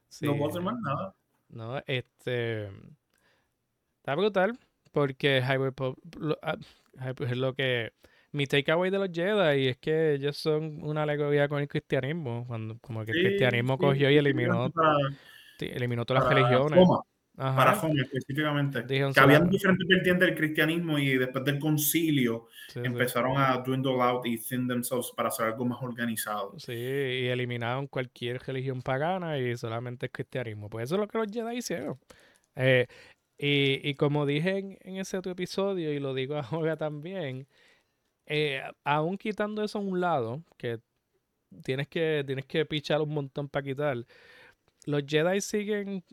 Sí. 0.09 0.27
no 0.27 0.37
puedo 0.37 0.51
hacer 0.51 0.63
más 0.63 0.77
nada. 0.81 1.15
No, 1.49 1.83
este. 1.87 2.69
Está 3.99 4.15
brutal. 4.15 4.59
Porque 4.93 5.43
Repu- 5.43 5.97
lo, 6.19 6.39
ah, 6.43 6.57
es 7.21 7.37
lo 7.37 7.55
que. 7.55 7.93
Mi 8.31 8.47
takeaway 8.47 8.91
de 8.91 8.99
los 8.99 9.11
Jedi 9.13 9.69
es 9.69 9.77
que 9.79 10.15
ellos 10.15 10.37
son 10.37 10.83
una 10.85 11.03
alegoría 11.03 11.49
con 11.49 11.61
el 11.61 11.69
cristianismo. 11.69 12.45
Cuando, 12.47 12.79
como 12.81 13.05
que 13.05 13.11
el 13.13 13.17
Sí, 13.19 13.25
cristianismo 13.25 13.75
sí, 13.75 13.81
cogió 13.81 14.11
y 14.11 14.17
eliminó, 14.17 14.71
Para, 14.71 14.97
eliminó 15.61 16.05
todas 16.05 16.25
las 16.25 16.33
religiones. 16.33 16.89
Ajá. 17.37 17.57
para 17.57 17.75
Roma 17.75 17.95
específicamente. 18.03 18.87
Que 18.87 19.21
habían 19.21 19.51
diferentes 19.51 19.87
vertientes 19.89 20.29
del 20.29 20.37
cristianismo 20.37 20.99
y 20.99 21.17
después 21.19 21.45
del 21.45 21.59
concilio 21.59 22.47
Sí, 22.69 22.81
sí. 22.81 22.87
empezaron 22.87 23.37
a 23.37 23.59
dwindle 23.59 24.01
out 24.01 24.25
y 24.27 24.39
thin 24.39 24.67
themselves 24.69 25.13
para 25.17 25.29
hacer 25.29 25.47
algo 25.47 25.65
más 25.65 25.83
organizado. 25.83 26.59
Sí, 26.59 26.73
y 26.73 27.27
eliminaron 27.27 27.87
cualquier 27.89 28.41
religión 28.41 28.83
pagana 28.83 29.39
y 29.39 29.57
solamente 29.57 30.07
el 30.07 30.13
cristianismo. 30.13 30.71
Pues 30.71 30.85
eso 30.85 30.95
es 30.95 31.01
lo 31.01 31.09
que 31.09 31.19
los 31.19 31.31
Jedi 31.31 31.57
hicieron. 31.59 31.99
Eh, 32.57 32.87
y, 33.37 33.81
y 33.89 33.95
como 33.97 34.27
dije 34.27 34.59
en, 34.59 34.79
en 34.81 34.97
ese 34.97 35.19
otro 35.19 35.33
episodio, 35.33 35.93
y 35.93 35.99
lo 35.99 36.15
digo 36.15 36.37
ahora 36.53 36.77
también, 36.77 37.47
eh, 38.27 38.63
aún 38.85 39.19
quitando 39.19 39.63
eso 39.65 39.79
a 39.79 39.83
un 39.83 40.01
lado, 40.01 40.43
que 40.57 40.79
tienes 41.65 41.89
que, 41.89 42.23
tienes 42.27 42.47
que 42.47 42.65
pichar 42.67 43.01
un 43.03 43.13
montón 43.15 43.49
para 43.49 43.65
quitar, 43.65 43.97
los 44.87 45.03
Jedi 45.07 45.41
siguen 45.41 46.05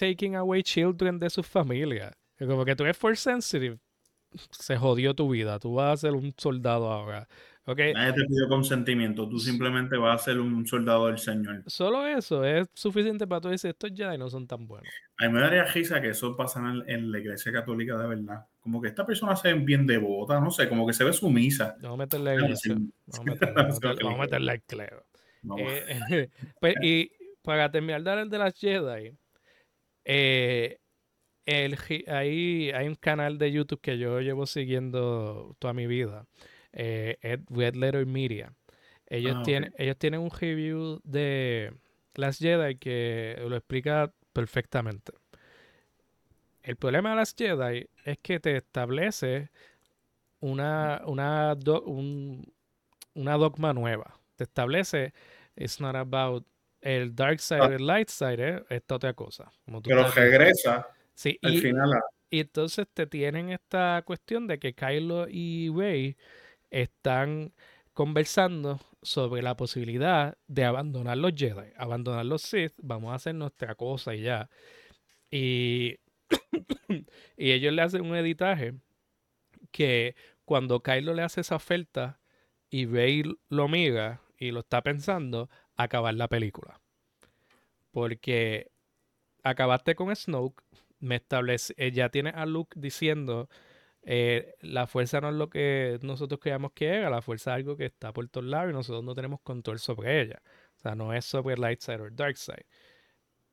taking 0.00 0.34
away 0.34 0.62
children 0.62 1.18
de 1.18 1.28
sus 1.28 1.46
familias. 1.46 2.12
Como 2.38 2.64
que 2.64 2.74
tú 2.74 2.84
eres 2.84 2.96
force 2.96 3.22
sensitive, 3.22 3.78
se 4.50 4.76
jodió 4.78 5.14
tu 5.14 5.28
vida, 5.28 5.58
tú 5.58 5.74
vas 5.74 5.92
a 5.92 5.96
ser 6.08 6.12
un 6.12 6.32
soldado 6.38 6.90
ahora. 6.90 7.28
¿ok? 7.66 7.78
Nadie 7.92 8.14
te 8.14 8.24
pidió 8.24 8.48
consentimiento, 8.48 9.28
tú 9.28 9.38
simplemente 9.38 9.98
vas 9.98 10.22
a 10.22 10.24
ser 10.24 10.40
un 10.40 10.66
soldado 10.66 11.08
del 11.08 11.18
Señor. 11.18 11.64
Solo 11.66 12.06
eso 12.06 12.42
es 12.44 12.66
suficiente 12.72 13.26
para 13.26 13.42
tú 13.42 13.48
decir, 13.50 13.72
estos 13.72 13.90
Jedi 13.94 14.16
no 14.16 14.30
son 14.30 14.46
tan 14.46 14.66
buenos. 14.66 14.88
A 15.18 15.26
mí 15.26 15.34
me 15.34 15.40
daría 15.40 15.64
risa 15.64 16.00
que 16.00 16.08
eso 16.08 16.34
pasa 16.34 16.60
en, 16.60 16.82
en 16.88 17.12
la 17.12 17.18
iglesia 17.18 17.52
católica 17.52 17.98
de 17.98 18.08
verdad. 18.08 18.46
Como 18.60 18.80
que 18.80 18.88
esta 18.88 19.04
persona 19.04 19.36
se 19.36 19.52
ve 19.52 19.60
bien 19.60 19.86
devota, 19.86 20.40
no 20.40 20.50
sé, 20.50 20.66
como 20.66 20.86
que 20.86 20.94
se 20.94 21.04
ve 21.04 21.12
sumisa. 21.12 21.76
Vamos 21.82 21.96
a 21.96 22.02
meterle 22.04 22.30
a 22.30 22.34
iglesia. 22.36 22.74
Vamos 23.04 23.20
a 23.20 24.16
meterle, 24.16 24.50
al 24.52 24.62
clero. 24.62 25.04
No, 25.42 25.56
Eh, 25.58 26.30
pues, 26.60 26.74
y 26.80 27.12
para 27.42 27.70
terminar 27.70 28.02
de 28.02 28.10
hablar 28.10 28.28
de 28.28 28.38
las 28.38 28.54
Jedi, 28.54 29.14
eh, 30.04 30.78
el, 31.46 31.76
hay, 32.08 32.70
hay 32.72 32.88
un 32.88 32.94
canal 32.96 33.38
de 33.38 33.52
YouTube 33.52 33.80
que 33.80 33.98
yo 33.98 34.20
llevo 34.20 34.46
siguiendo 34.46 35.56
toda 35.58 35.74
mi 35.74 35.86
vida, 35.86 36.26
eh, 36.72 37.18
es 37.22 37.40
Red 37.50 37.76
Letter 37.76 38.06
Media. 38.06 38.54
Ellos, 39.06 39.36
Ah, 39.38 39.42
tienen, 39.44 39.74
ellos 39.78 39.96
tienen 39.98 40.20
un 40.20 40.30
review 40.30 41.00
de 41.04 41.74
las 42.14 42.38
Jedi 42.38 42.76
que 42.76 43.36
lo 43.48 43.56
explica 43.56 44.12
perfectamente. 44.32 45.12
El 46.62 46.76
problema 46.76 47.10
de 47.10 47.16
las 47.16 47.34
Jedi 47.36 47.88
es 48.04 48.18
que 48.18 48.38
te 48.40 48.56
establece 48.56 49.50
una, 50.40 51.02
una, 51.06 51.54
do- 51.54 51.82
un- 51.82 52.52
una 53.14 53.36
dogma 53.36 53.72
nueva. 53.74 54.20
Te 54.36 54.44
establece, 54.44 55.12
it's 55.56 55.80
not 55.80 55.96
about 55.96 56.46
el 56.80 57.14
dark 57.14 57.40
side 57.40 57.60
Ah. 57.62 57.66
el 57.74 57.86
light 57.86 58.08
side, 58.08 58.48
eh, 58.58 58.62
esta 58.70 58.94
otra 58.96 59.12
cosa. 59.14 59.50
Como 59.64 59.82
tú 59.82 59.88
Pero 59.90 60.08
regresa 60.10 60.86
Sí, 61.14 61.38
al 61.42 61.54
y, 61.54 61.58
final 61.58 61.92
a- 61.92 62.00
y 62.30 62.40
entonces 62.40 62.86
te 62.94 63.06
tienen 63.06 63.50
esta 63.50 64.02
cuestión 64.06 64.46
de 64.46 64.58
que 64.58 64.74
Kylo 64.74 65.26
y 65.28 65.70
Rey 65.74 66.16
están 66.70 67.52
conversando 67.92 68.80
sobre 69.02 69.42
la 69.42 69.56
posibilidad 69.56 70.38
de 70.46 70.64
abandonar 70.64 71.18
los 71.18 71.32
Jedi, 71.34 71.72
abandonar 71.76 72.24
los 72.24 72.42
Sith, 72.42 72.72
vamos 72.82 73.12
a 73.12 73.16
hacer 73.16 73.34
nuestra 73.34 73.74
cosa 73.74 74.14
y 74.14 74.22
ya. 74.22 74.48
Y, 75.30 75.96
y 77.36 77.50
ellos 77.52 77.72
le 77.74 77.82
hacen 77.82 78.02
un 78.06 78.16
editaje 78.16 78.74
que 79.70 80.14
cuando 80.44 80.82
Kylo 80.82 81.14
le 81.14 81.22
hace 81.22 81.42
esa 81.42 81.56
oferta 81.56 82.20
y 82.70 82.86
Rey 82.86 83.22
lo 83.48 83.68
mira 83.68 84.20
y 84.38 84.52
lo 84.52 84.60
está 84.60 84.82
pensando, 84.82 85.50
acabar 85.76 86.14
la 86.14 86.28
película. 86.28 86.80
Porque 87.90 88.70
acabaste 89.42 89.94
con 89.94 90.14
Snoke, 90.14 90.62
me 91.00 91.16
establece, 91.16 91.74
eh, 91.76 91.92
ya 91.92 92.10
tienes 92.10 92.34
a 92.34 92.46
Luke 92.46 92.78
diciendo 92.78 93.48
eh, 94.02 94.54
la 94.60 94.86
fuerza 94.86 95.20
no 95.20 95.28
es 95.28 95.34
lo 95.34 95.50
que 95.50 95.98
nosotros 96.02 96.40
creíamos 96.40 96.72
que 96.72 96.88
era, 96.88 97.10
la 97.10 97.22
fuerza 97.22 97.52
es 97.52 97.56
algo 97.56 97.76
que 97.76 97.86
está 97.86 98.12
por 98.12 98.28
todos 98.28 98.46
lados 98.46 98.70
y 98.70 98.74
nosotros 98.74 99.04
no 99.04 99.14
tenemos 99.14 99.40
control 99.40 99.78
sobre 99.78 100.20
ella. 100.22 100.42
O 100.76 100.80
sea, 100.80 100.94
no 100.94 101.12
es 101.12 101.24
sobre 101.24 101.56
light 101.56 101.80
side 101.80 102.00
o 102.00 102.10
dark 102.10 102.36
side. 102.36 102.66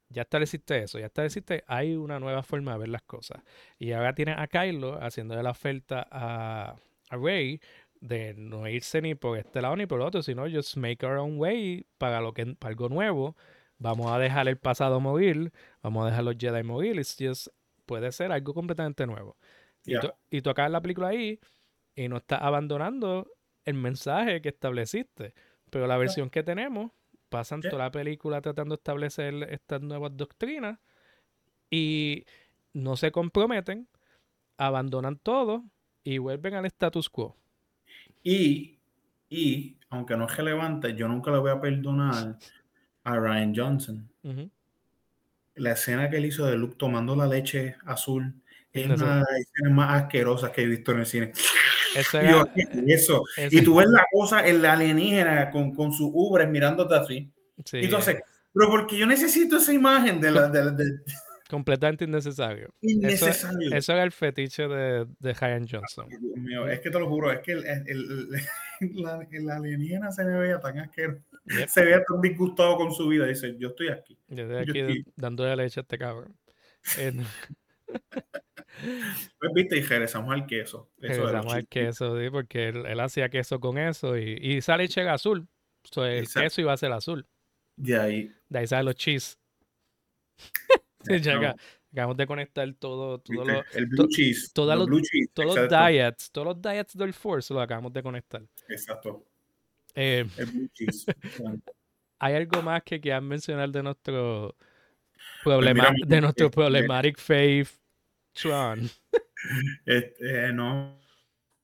Ya 0.09 0.21
estableciste 0.21 0.83
eso, 0.83 0.99
ya 0.99 1.07
estableciste, 1.07 1.63
hay 1.67 1.95
una 1.95 2.19
nueva 2.19 2.41
forma 2.43 2.73
de 2.73 2.79
ver 2.79 2.89
las 2.89 3.01
cosas. 3.01 3.41
Y 3.77 3.91
ahora 3.91 4.13
tienes 4.15 4.37
a 4.37 4.47
Kylo 4.47 5.01
haciéndole 5.01 5.43
la 5.43 5.51
oferta 5.51 6.07
a, 6.09 6.75
a 7.09 7.17
Rey 7.17 7.59
de 8.01 8.33
no 8.35 8.67
irse 8.67 9.01
ni 9.01 9.15
por 9.15 9.37
este 9.37 9.61
lado 9.61 9.75
ni 9.75 9.85
por 9.85 9.99
el 9.99 10.07
otro, 10.07 10.21
sino 10.21 10.49
just 10.49 10.77
make 10.77 11.05
our 11.05 11.17
own 11.17 11.37
way 11.37 11.85
para, 11.97 12.21
lo 12.21 12.33
que, 12.33 12.45
para 12.45 12.71
algo 12.71 12.89
nuevo. 12.89 13.35
Vamos 13.79 14.11
a 14.11 14.17
dejar 14.17 14.47
el 14.47 14.57
pasado 14.57 14.99
morir, 14.99 15.51
vamos 15.81 16.03
a 16.03 16.09
dejar 16.09 16.23
los 16.23 16.35
Jedi 16.37 16.63
morir, 16.63 16.97
it's 16.97 17.15
just, 17.19 17.47
puede 17.85 18.11
ser 18.11 18.31
algo 18.31 18.53
completamente 18.53 19.05
nuevo. 19.05 19.37
Y, 19.85 19.99
tú, 19.99 20.11
y 20.29 20.41
tú 20.41 20.49
acabas 20.49 20.71
la 20.71 20.81
película 20.81 21.09
ahí 21.09 21.39
y 21.95 22.07
no 22.09 22.17
estás 22.17 22.41
abandonando 22.41 23.27
el 23.65 23.75
mensaje 23.75 24.41
que 24.41 24.49
estableciste. 24.49 25.33
Pero 25.69 25.87
la 25.87 25.97
versión 25.97 26.29
que 26.29 26.43
tenemos, 26.43 26.91
pasan 27.29 27.61
toda 27.61 27.77
la 27.77 27.91
película 27.91 28.41
tratando 28.41 28.75
de 28.75 28.79
establecer 28.79 29.33
estas 29.49 29.81
nuevas 29.81 30.15
doctrinas 30.15 30.79
y 31.69 32.25
no 32.73 32.95
se 32.95 33.11
comprometen, 33.11 33.87
abandonan 34.57 35.17
todo 35.17 35.63
y 36.03 36.19
vuelven 36.19 36.53
al 36.55 36.65
status 36.65 37.09
quo. 37.09 37.35
Y, 38.23 38.77
y, 39.29 39.77
aunque 39.89 40.15
no 40.17 40.25
es 40.25 40.35
relevante, 40.35 40.93
yo 40.95 41.07
nunca 41.07 41.31
le 41.31 41.37
voy 41.37 41.51
a 41.51 41.61
perdonar 41.61 42.37
a 43.03 43.15
Ryan 43.15 43.53
Johnson. 43.55 44.09
Ujú. 44.23 44.49
La 45.55 45.71
escena 45.71 46.09
que 46.09 46.17
él 46.17 46.25
hizo 46.25 46.45
de 46.45 46.57
Luke 46.57 46.75
tomando 46.77 47.15
la 47.15 47.25
leche 47.25 47.75
azul 47.85 48.33
es 48.73 48.85
Eso- 48.89 49.03
una 49.05 49.15
de 49.15 49.19
las 49.21 49.39
escenas 49.39 49.73
más 49.73 50.03
asquerosas 50.03 50.51
que 50.51 50.61
he 50.63 50.67
visto 50.67 50.91
en 50.91 50.99
el 50.99 51.05
cine. 51.05 51.31
Eso 51.95 52.21
Y 52.21 52.25
yo, 52.29 52.41
era, 52.41 52.53
¿qué 52.53 52.61
es 52.61 53.01
eso? 53.03 53.23
ese- 53.37 53.55
Y 53.55 53.61
tú 53.63 53.75
ves 53.75 53.87
la 53.89 54.05
cosa, 54.11 54.45
el 54.45 54.63
alienígena 54.65 55.49
con, 55.49 55.73
con 55.73 55.91
su 55.93 56.07
ubres 56.13 56.47
mirándote 56.49 56.93
así. 56.95 57.31
sí, 57.65 57.87
tú 57.87 57.95
haces, 57.95 58.17
pero 58.53 58.69
porque 58.69 58.97
yo 58.97 59.07
necesito 59.07 59.57
esa 59.57 59.73
imagen 59.73 60.19
de 60.19 60.29
la 60.31 60.47
de, 60.49 60.65
la- 60.65 60.71
de- 60.71 60.99
completamente 61.47 62.05
innecesario. 62.05 62.73
Eso, 62.81 62.91
innecesario. 62.97 63.73
eso 63.75 63.93
era 63.93 64.03
el 64.03 64.11
fetiche 64.11 64.67
de, 64.67 65.05
de 65.19 65.33
Ryan 65.33 65.67
Johnson. 65.67 66.07
Dios 66.09 66.21
mío, 66.37 66.67
es 66.67 66.79
que 66.81 66.89
te 66.89 66.99
lo 66.99 67.07
juro, 67.07 67.31
es 67.31 67.39
que 67.39 67.53
el, 67.53 67.65
el, 67.65 67.87
el- 67.87 68.29
la- 69.03 69.27
el 69.31 69.49
alienígena 69.49 70.11
se 70.11 70.23
me 70.25 70.37
veía 70.39 70.59
tan 70.59 70.77
asqueroso, 70.79 71.21
Yep. 71.45 71.67
se 71.69 71.85
veía 71.85 72.03
tan 72.03 72.19
disgustado 72.21 72.75
con 72.75 72.91
su 72.93 73.07
vida. 73.07 73.25
Dice, 73.25 73.55
yo 73.57 73.69
estoy 73.69 73.87
aquí. 73.87 74.17
Yo 74.27 74.43
estoy 74.43 74.55
Yo 74.65 74.71
aquí 74.71 74.79
estoy- 74.79 75.05
dándole 75.15 75.55
leche 75.55 75.79
a 75.79 75.83
este 75.83 75.97
cabrón. 75.97 76.35
Eh, 76.97 77.13
Pues 79.39 79.51
viste, 79.55 79.77
y 79.77 79.81
regresamos 79.81 80.31
al 80.33 80.45
queso. 80.45 80.91
Eso 81.01 81.23
Regresamos 81.23 81.53
al 81.53 81.67
queso, 81.67 82.19
sí, 82.19 82.29
porque 82.29 82.67
él, 82.67 82.85
él 82.85 82.99
hacía 82.99 83.29
queso 83.29 83.59
con 83.59 83.77
eso 83.77 84.17
y, 84.17 84.37
y 84.39 84.61
sale 84.61 84.83
leche 84.83 85.01
era 85.01 85.13
azul. 85.13 85.47
So, 85.83 86.05
el 86.05 86.19
Exacto. 86.19 86.41
queso 86.41 86.61
iba 86.61 86.73
a 86.73 86.77
ser 86.77 86.91
azul. 86.91 87.25
De 87.75 87.97
ahí. 87.97 88.31
De 88.49 88.59
ahí 88.59 88.67
salen 88.67 88.85
los 88.85 88.95
cheese. 88.95 89.37
Sí, 91.03 91.19
ya 91.19 91.33
no, 91.35 91.39
acá- 91.39 91.55
acabamos 91.91 92.17
de 92.17 92.27
conectar 92.27 92.73
todo, 92.75 93.19
todo 93.19 93.37
viste, 93.43 93.51
lo- 93.53 93.63
el 93.73 93.85
blue 93.87 94.07
cheese. 94.09 94.51
todas 94.53 94.77
los 94.77 94.87
los- 94.87 94.97
blue 94.97 95.01
cheese. 95.05 95.29
todos 95.33 95.55
los 95.55 95.69
diets, 95.69 96.31
todos 96.31 96.47
los 96.47 96.61
diets 96.61 96.97
del 96.97 97.13
Force 97.13 97.53
lo 97.53 97.61
acabamos 97.61 97.93
de 97.93 98.03
conectar. 98.03 98.43
Exacto. 98.67 99.25
Eh, 99.95 100.25
El 100.37 100.45
blue 100.47 100.69
cheese. 100.73 101.05
¿Hay 102.19 102.33
algo 102.33 102.61
más 102.63 102.81
que 102.83 102.99
quieran 102.99 103.27
mencionar 103.27 103.69
de 103.69 103.83
nuestro 103.83 104.55
Pues 105.43 105.55
problema, 105.55 105.91
mira, 105.91 106.05
de 106.07 106.21
nuestro 106.21 106.45
este, 106.47 106.55
problematic 106.55 107.17
faith 107.19 107.69
Tron? 108.33 108.89
Este, 109.85 110.47
eh, 110.47 110.51
no 110.51 110.99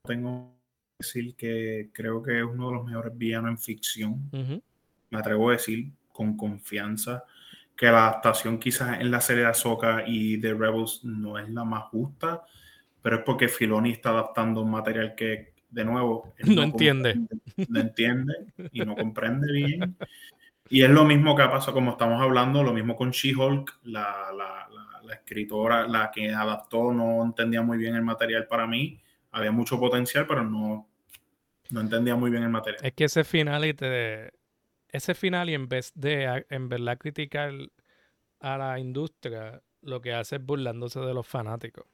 tengo 0.03 0.55
que 0.99 1.03
decir 1.05 1.35
que 1.35 1.89
creo 1.91 2.21
que 2.21 2.37
es 2.37 2.43
uno 2.45 2.67
de 2.69 2.75
los 2.75 2.85
mejores 2.85 3.17
villanos 3.17 3.49
en 3.49 3.57
ficción. 3.57 4.29
Me 5.09 5.17
atrevo 5.19 5.49
a 5.49 5.53
decir 5.53 5.91
con 6.11 6.37
confianza 6.37 7.23
que 7.75 7.87
la 7.87 8.07
adaptación 8.07 8.59
quizás 8.59 8.99
en 9.01 9.11
la 9.11 9.21
serie 9.21 9.43
de 9.43 9.49
Ahsoka 9.49 10.03
y 10.07 10.37
de 10.37 10.53
Rebels 10.53 11.03
no 11.03 11.37
es 11.37 11.49
la 11.49 11.63
más 11.63 11.83
justa, 11.85 12.43
pero 13.01 13.17
es 13.17 13.23
porque 13.23 13.47
Filoni 13.47 13.91
está 13.91 14.09
adaptando 14.11 14.61
un 14.61 14.71
material 14.71 15.15
que, 15.15 15.53
de 15.69 15.85
nuevo, 15.85 16.33
él 16.37 16.55
No 16.55 16.63
entiende. 16.63 17.19
No 17.67 17.79
entiende 17.79 18.33
y 18.71 18.81
no 18.83 18.95
comprende 18.95 19.51
bien. 19.51 19.95
Y 20.69 20.83
es 20.83 20.89
lo 20.89 21.05
mismo 21.05 21.35
que 21.35 21.43
ha 21.43 21.51
pasado, 21.51 21.73
como 21.73 21.91
estamos 21.91 22.21
hablando, 22.21 22.63
lo 22.63 22.73
mismo 22.73 22.95
con 22.95 23.11
She-Hulk, 23.11 23.79
la, 23.83 24.31
la- 24.35 24.67
la- 24.71 25.01
la 25.03 25.13
escritora, 25.15 25.85
la 25.87 26.09
que 26.11 26.33
adaptó, 26.33 26.93
no 26.93 27.23
entendía 27.23 27.61
muy 27.61 27.77
bien 27.77 27.95
el 27.95 28.01
material 28.03 28.47
para 28.47 28.65
mí. 28.65 29.01
Había 29.31 29.51
mucho 29.51 29.77
potencial, 29.79 30.25
pero 30.25 30.43
no, 30.43 30.87
no 31.71 31.81
entendía 31.81 32.15
muy 32.15 32.31
bien 32.31 32.43
el 32.43 32.49
material. 32.49 32.83
Es 32.85 32.93
que 32.93 33.05
ese 33.05 33.23
final 33.23 33.65
y 33.65 33.73
te, 33.73 34.31
ese 34.93 35.13
final 35.15 35.49
y 35.49 35.53
en 35.55 35.67
vez 35.67 35.91
de 35.95 36.45
en 36.49 36.69
verdad 36.69 36.97
criticar 36.97 37.51
a 38.39 38.57
la 38.57 38.79
industria, 38.79 39.61
lo 39.81 39.99
que 40.01 40.13
hace 40.13 40.37
es 40.37 40.45
burlándose 40.45 40.99
de 41.01 41.13
los 41.13 41.27
fanáticos. 41.27 41.85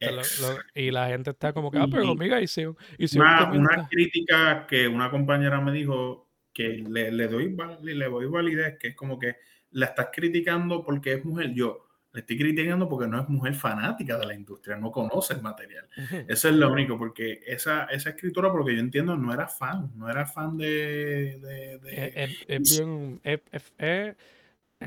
Lo- 0.00 0.12
lo- 0.12 0.58
y 0.74 0.90
la 0.90 1.08
gente 1.08 1.30
está 1.30 1.52
como 1.52 1.70
que, 1.70 1.78
ah, 1.78 1.86
pero 1.90 2.04
Y- 2.12 2.16
mira, 2.16 2.40
hicieron, 2.40 2.76
hicieron 2.96 3.28
Una, 3.28 3.44
una 3.52 3.68
comenta-". 3.68 3.88
crítica 3.90 4.66
que 4.66 4.88
una 4.88 5.10
compañera 5.10 5.60
me 5.60 5.72
dijo 5.72 6.30
que 6.54 6.68
le, 6.88 7.10
le 7.12 7.26
doy, 7.28 7.54
le 7.82 8.04
doy 8.06 8.26
validez, 8.26 8.78
que 8.78 8.88
es 8.88 8.96
como 8.96 9.18
que 9.18 9.36
la 9.72 9.86
estás 9.86 10.08
criticando 10.12 10.84
porque 10.84 11.14
es 11.14 11.24
mujer. 11.24 11.52
Yo 11.52 11.84
le 12.14 12.20
estoy 12.20 12.38
criticando 12.38 12.88
porque 12.88 13.08
no 13.08 13.20
es 13.20 13.28
mujer 13.28 13.54
fanática 13.54 14.16
de 14.16 14.24
la 14.26 14.34
industria, 14.34 14.76
no 14.76 14.90
conoce 14.92 15.34
el 15.34 15.42
material. 15.42 15.86
Eso 16.28 16.48
es 16.48 16.54
lo 16.54 16.72
único, 16.72 16.96
porque 16.96 17.40
esa, 17.46 17.84
esa 17.86 18.10
escritora, 18.10 18.50
porque 18.52 18.74
yo 18.74 18.80
entiendo, 18.80 19.16
no 19.16 19.34
era 19.34 19.48
fan, 19.48 19.90
no 19.96 20.08
era 20.08 20.24
fan 20.24 20.56
de... 20.56 21.38
de- 21.42 21.78
de- 21.78 22.12
Es, 22.14 22.44
es- 22.46 22.78
bien, 22.78 23.20
es, 23.24 23.42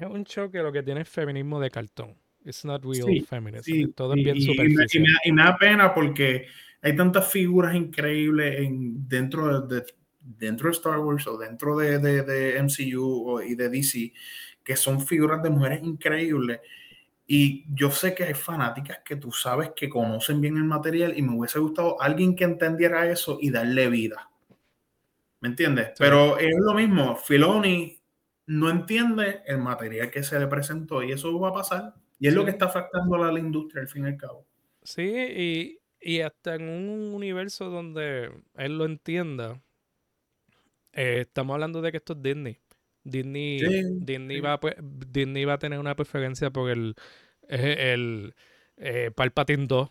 un 0.10 0.24
show 0.24 0.50
que 0.50 0.60
lo 0.60 0.72
que 0.72 0.84
tiene 0.84 1.02
es 1.02 1.10
feminismo 1.10 1.60
de 1.60 1.70
cartón. 1.70 2.16
It's 2.46 2.64
not 2.64 2.84
real 2.84 3.08
Sí, 3.08 3.22
feminism. 3.22 3.64
Sí, 3.64 3.88
Todo 3.94 4.14
es 4.14 4.24
bien 4.24 4.38
y- 4.38 4.42
superficial. 4.46 5.04
me, 5.04 5.10
y 5.26 5.32
me 5.34 5.44
da 5.44 5.58
pena 5.58 5.94
porque 5.94 6.48
hay 6.82 6.96
tantas 6.96 7.30
figuras 7.30 7.76
increíbles 7.76 8.60
en, 8.62 9.08
dentro, 9.08 9.62
de, 9.68 9.76
de- 9.82 9.94
dentro 10.22 10.70
de 10.70 10.76
Star 10.76 11.00
Wars 11.00 11.28
o 11.28 11.38
dentro 11.38 11.76
de, 11.78 12.00
de- 12.00 12.24
de 12.24 12.58
MCU 12.64 13.32
o- 13.32 13.42
y 13.42 13.56
de 13.56 13.68
DC 13.70 14.14
que 14.64 14.76
son 14.76 15.06
figuras 15.06 15.42
de 15.44 15.50
mujeres 15.50 15.82
increíbles. 15.84 16.60
Y 17.28 17.66
yo 17.76 17.92
sé 17.92 18.16
que 18.16 18.24
hay 18.24 18.34
fanáticas 18.34 19.00
que 19.04 19.18
tú 19.18 19.34
sabes 19.34 19.72
que 19.76 19.90
conocen 19.90 20.40
bien 20.40 20.56
el 20.56 20.64
material 20.64 21.14
y 21.18 21.22
me 21.22 21.38
hubiese 21.38 21.60
gustado 21.60 22.02
alguien 22.02 22.36
que 22.36 22.46
entendiera 22.46 23.10
eso 23.12 23.38
y 23.42 23.50
darle 23.50 23.90
vida. 23.90 24.30
¿Me 25.42 25.50
entiendes? 25.50 25.90
Sí. 25.90 25.96
Pero 26.00 26.38
es 26.38 26.56
lo 26.58 26.74
mismo. 26.74 27.18
Filoni 27.18 28.00
no 28.48 28.70
entiende 28.70 29.42
el 29.46 29.58
material 29.58 30.10
que 30.10 30.24
se 30.24 30.40
le 30.40 30.48
presentó 30.48 31.04
y 31.04 31.12
eso 31.12 31.38
va 31.38 31.50
a 31.50 31.54
pasar. 31.54 31.94
Y 32.18 32.30
es 32.30 32.34
lo 32.34 32.46
que 32.46 32.52
está 32.52 32.66
afectando 32.66 33.22
a 33.22 33.32
la 33.32 33.40
industria 33.40 33.82
al 33.82 33.90
fin 33.90 34.06
y 34.06 34.08
al 34.08 34.18
cabo. 34.18 34.46
Sí, 34.82 35.04
y, 35.04 35.80
y 36.00 36.22
hasta 36.22 36.56
en 36.56 36.70
un 36.70 37.14
universo 37.14 37.70
donde 37.70 38.32
él 38.56 38.78
lo 38.78 38.86
entienda, 38.86 39.62
eh, 40.94 41.20
estamos 41.22 41.54
hablando 41.54 41.82
de 41.82 41.92
que 41.92 41.98
esto 41.98 42.14
es 42.14 42.22
Disney. 42.22 42.58
Disney, 43.10 43.60
Sí, 43.60 43.84
Disney, 44.00 44.38
sí. 44.38 44.42
Va, 44.42 44.54
a, 44.54 44.60
pre- 44.60 44.78
Disney 44.82 45.46
va 45.46 45.54
a 45.54 45.60
tener 45.60 45.80
una 45.80 45.96
preferencia 45.96 46.50
por 46.52 46.70
el, 46.70 46.96
el, 47.48 47.64
el 47.80 48.36
eh, 48.78 49.12
Palpatine 49.16 49.66
2. 49.68 49.90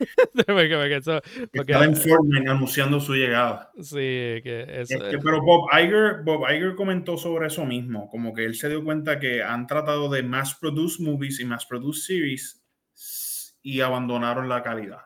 porque, 0.34 0.46
porque 0.46 0.96
eso, 0.96 1.20
porque, 1.54 1.72
Está 1.72 1.84
en 1.84 1.94
Fortnite 1.96 2.48
anunciando 2.50 3.00
su 3.00 3.14
llegada. 3.14 3.70
sí, 3.80 3.94
que 3.96 4.62
eso 4.68 4.94
Este, 4.94 5.16
es- 5.16 5.22
pero 5.22 5.42
Bob 5.42 5.68
Iger, 5.72 6.22
Bob 6.24 6.48
Iger 6.50 6.74
comentó 6.74 7.18
sobre 7.18 7.48
eso 7.48 7.66
mismo, 7.66 8.08
como 8.08 8.32
que 8.32 8.44
él 8.46 8.54
se 8.54 8.68
dio 8.70 8.82
cuenta 8.82 9.18
que 9.20 9.42
han 9.42 9.66
tratado 9.66 10.08
de 10.08 10.22
mass 10.22 10.54
produce 10.58 11.02
movies 11.02 11.40
y 11.40 11.44
mass 11.44 11.66
produce 11.66 12.00
series 12.06 12.64
y 13.62 13.80
abandonaron 13.82 14.48
la 14.48 14.62
calidad. 14.62 15.00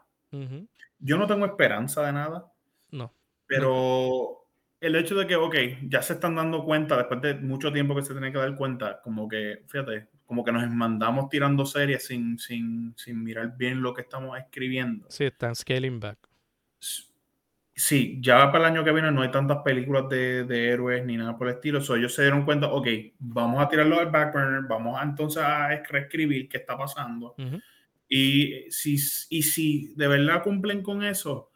Yo 1.01 1.17
no 1.19 1.27
tengo 1.27 1.45
esperanza 1.47 2.05
de 2.07 2.13
nada, 2.13 2.53
No. 2.91 3.13
pero 3.47 4.44
el 4.85 4.97
hecho 4.97 5.15
de 5.15 5.27
que, 5.27 5.37
ok, 5.37 5.55
ya 5.89 6.03
se 6.03 6.13
están 6.13 6.35
dando 6.35 6.63
cuenta 6.63 6.97
después 6.97 7.21
de 7.23 7.35
mucho 7.35 7.73
tiempo 7.73 7.95
que 7.95 8.03
se 8.03 8.13
tienen 8.13 8.33
que 8.33 8.39
dar 8.39 8.55
cuenta, 8.55 9.01
como 9.03 9.27
que, 9.27 9.63
fíjate, 9.67 10.09
como 10.27 10.45
que 10.45 10.53
nos 10.53 10.69
mandamos 10.71 11.31
tirando 11.31 11.65
series 11.65 12.07
sin, 12.07 12.39
sin, 12.39 12.95
sin 12.97 13.25
mirar 13.25 13.57
bien 13.57 13.81
lo 13.81 13.95
que 13.95 14.03
estamos 14.03 14.39
escribiendo. 14.39 15.07
Sí, 15.11 15.25
están 15.25 15.55
scaling 15.55 16.01
back. 16.01 16.19
Sí, 17.77 18.19
ya 18.21 18.53
para 18.53 18.69
el 18.69 18.75
año 18.75 18.85
que 18.85 18.93
viene 18.93 19.11
no 19.11 19.23
hay 19.23 19.31
tantas 19.31 19.63
películas 19.65 20.09
de, 20.09 20.45
de 20.45 20.69
héroes 20.69 21.05
ni 21.05 21.17
nada 21.17 21.37
por 21.37 21.49
el 21.49 21.55
estilo. 21.55 21.81
So, 21.81 21.97
ellos 21.97 22.15
se 22.15 22.23
dieron 22.23 22.45
cuenta, 22.45 22.69
ok, 22.69 22.87
vamos 23.19 23.65
a 23.65 23.69
tirarlo 23.69 23.99
al 23.99 24.11
back 24.11 24.33
burner, 24.33 24.63
vamos 24.69 25.01
a, 25.01 25.03
entonces 25.03 25.43
a 25.43 25.69
reescribir 25.69 26.49
qué 26.49 26.59
está 26.59 26.77
pasando. 26.77 27.35
Ujú. 27.39 27.59
Y 28.07 28.71
si, 28.71 28.95
y 29.31 29.43
si 29.43 29.95
de 29.97 30.09
verdad 30.09 30.43
cumplen 30.43 30.83
con 30.83 31.03
eso, 31.03 31.51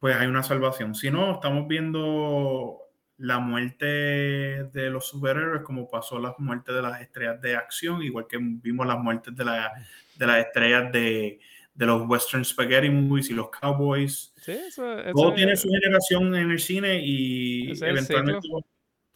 pues 0.00 0.16
hay 0.16 0.26
una 0.26 0.42
salvación. 0.42 0.94
Si 0.96 1.10
no, 1.10 1.34
estamos 1.34 1.68
viendo 1.68 2.78
la 3.18 3.38
muerte 3.38 3.84
de 3.84 4.90
los 4.90 5.06
superhéroes 5.06 5.62
como 5.62 5.88
pasó 5.88 6.18
la 6.18 6.34
muerte 6.38 6.72
de 6.72 6.80
las 6.82 7.00
estrellas 7.02 7.40
de 7.42 7.54
acción, 7.54 8.02
igual 8.02 8.26
que 8.26 8.38
vimos 8.40 8.86
las 8.86 8.98
muertes 8.98 9.36
de, 9.36 9.44
la, 9.44 9.70
de 10.16 10.26
las 10.26 10.38
estrellas 10.46 10.90
de, 10.90 11.38
de 11.74 11.86
los 11.86 12.08
western 12.08 12.44
spaghetti 12.44 12.88
movies 12.88 13.28
y 13.30 13.34
los 13.34 13.50
cowboys. 13.50 14.32
Sí, 14.36 14.52
eso, 14.52 14.98
eso 15.00 15.12
Todo 15.12 15.28
es- 15.30 15.34
tiene 15.36 15.54
su 15.56 15.68
generación 15.68 16.34
en 16.34 16.50
el 16.50 16.58
cine 16.58 16.98
y 17.04 17.70
Ese 17.72 17.72
es 17.72 17.82
el 17.82 17.88
eventualmente, 17.90 18.48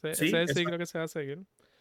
ese- 0.02 0.14
sí, 0.16 0.26
ese 0.26 0.42
es 0.42 0.50
el 0.50 0.56
ciclo 0.56 0.76
que 0.78 0.86
se 0.86 0.98
va 0.98 1.04
a 1.04 1.08
seguir. 1.08 1.38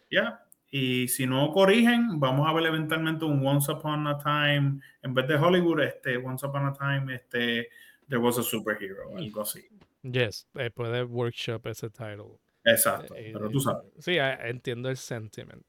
ya. 0.09 0.39
Y 0.75 1.07
si 1.07 1.27
no 1.27 1.51
corrigen, 1.51 2.19
vamos 2.19 2.47
a 2.49 2.53
ver 2.53 2.65
eventualmente 2.65 3.25
un 3.25 3.45
Once 3.45 3.71
Upon 3.71 4.07
a 4.07 4.17
Time, 4.17 4.79
en 5.03 5.13
vez 5.13 5.27
de 5.27 5.35
Hollywood, 5.35 5.81
este 5.81 6.17
Once 6.17 6.43
Upon 6.47 6.65
a 6.65 6.73
Time, 6.73 7.13
este 7.13 7.69
There 8.13 8.21
was 8.23 8.37
a 8.37 8.43
superhero, 8.43 9.17
algo 9.17 9.41
así. 9.41 9.67
Yes, 10.03 10.47
eh, 10.53 10.69
puede 10.69 11.03
workshop 11.03 11.65
ese 11.65 11.89
title. 11.89 12.39
Exacto, 12.63 13.15
Eh, 13.15 13.31
pero 13.33 13.47
eh, 13.47 13.49
tú 13.51 13.59
sabes. 13.59 13.91
Sí, 13.97 14.17
entiendo 14.19 14.89
el 14.91 14.97
sentiment. 14.97 15.65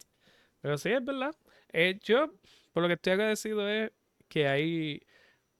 Pero 0.61 0.77
sí, 0.77 0.91
es 0.91 1.03
verdad. 1.03 1.35
Eh, 1.73 1.99
yo, 2.05 2.35
por 2.75 2.83
lo 2.83 2.89
que 2.89 2.95
estoy 2.97 3.15
agradecido 3.15 3.67
es 3.67 3.93
que 4.29 4.47
hay 4.47 5.01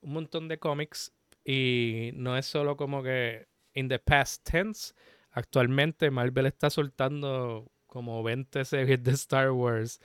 un 0.01 0.13
montón 0.13 0.47
de 0.47 0.59
cómics 0.59 1.11
y 1.43 2.11
no 2.13 2.37
es 2.37 2.45
solo 2.45 2.77
como 2.77 3.01
que 3.01 3.47
in 3.73 3.89
the 3.89 3.97
past 3.97 4.47
tense. 4.47 4.93
Actualmente 5.31 6.11
Marvel 6.11 6.45
está 6.45 6.69
soltando 6.69 7.71
como 7.87 8.21
20 8.21 8.63
series 8.63 9.01
de 9.01 9.11
Star 9.13 9.49
Wars 9.49 9.99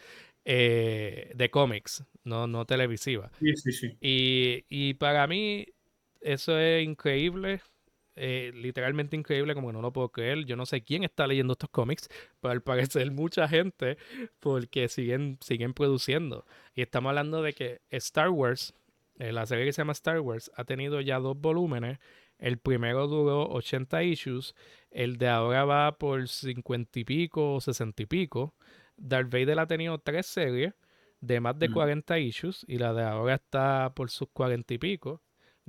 eh, 0.47 1.31
de 1.35 1.51
cómics, 1.51 2.05
no, 2.25 2.47
no 2.47 2.65
televisivas. 2.65 3.31
Sí, 3.39 3.55
sí, 3.57 3.73
sí. 3.73 3.99
Y, 4.01 4.65
y 4.71 4.95
para 4.95 5.27
mí 5.27 5.67
eso 6.21 6.59
es 6.59 6.85
increíble, 6.85 7.61
eh, 8.17 8.53
literalmente 8.55 9.17
increíble, 9.17 9.55
como 9.55 9.69
que 9.69 9.73
no 9.73 9.83
lo 9.83 9.93
puedo 9.93 10.11
creer. 10.11 10.45
Yo 10.45 10.57
no 10.57 10.67
sé 10.67 10.83
quién 10.83 11.05
está 11.05 11.27
leyendo 11.27 11.53
estos 11.53 11.71
cómics, 11.71 12.09
pero 12.41 12.53
al 12.53 12.63
parecer 12.63 13.11
mucha 13.13 13.49
gente, 13.49 13.97
porque 14.41 14.89
siguen, 14.89 15.39
siguen 15.41 15.75
produciendo. 15.75 16.45
Y 16.75 16.83
estamos 16.83 17.11
hablando 17.11 17.43
de 17.43 17.53
que 17.55 17.81
Star 17.91 18.31
Wars, 18.31 18.75
eh, 19.19 19.33
la 19.33 19.47
serie 19.47 19.65
que 19.65 19.73
se 19.73 19.81
llama 19.83 19.93
Star 19.93 20.21
Wars, 20.21 20.51
ha 20.55 20.65
tenido 20.65 21.01
ya 21.01 21.19
dos 21.19 21.39
volúmenes. 21.41 21.99
El 22.39 22.59
primero 22.59 23.07
duró 23.07 23.49
80 23.51 24.03
issues, 24.03 24.55
el 24.91 25.19
de 25.19 25.29
ahora 25.29 25.65
va 25.67 25.99
por 25.99 26.27
50 26.27 26.99
y 27.01 27.05
pico 27.05 27.55
o 27.55 27.61
60 27.61 28.03
y 28.03 28.07
pico. 28.07 28.55
Darth 28.97 29.31
Vader 29.31 29.59
ha 29.59 29.67
tenido 29.67 29.99
tres 29.99 30.27
series 30.27 30.75
de 31.21 31.41
más 31.41 31.59
de 31.59 31.69
Mm. 31.69 31.73
40 31.75 32.19
issues 32.19 32.65
y 32.67 32.79
la 32.79 32.95
de 32.95 33.03
ahora 33.03 33.35
está 33.35 33.93
por 33.95 34.11
sus 34.11 34.29
40 34.33 34.73
y 34.75 34.79
pico. 34.79 35.23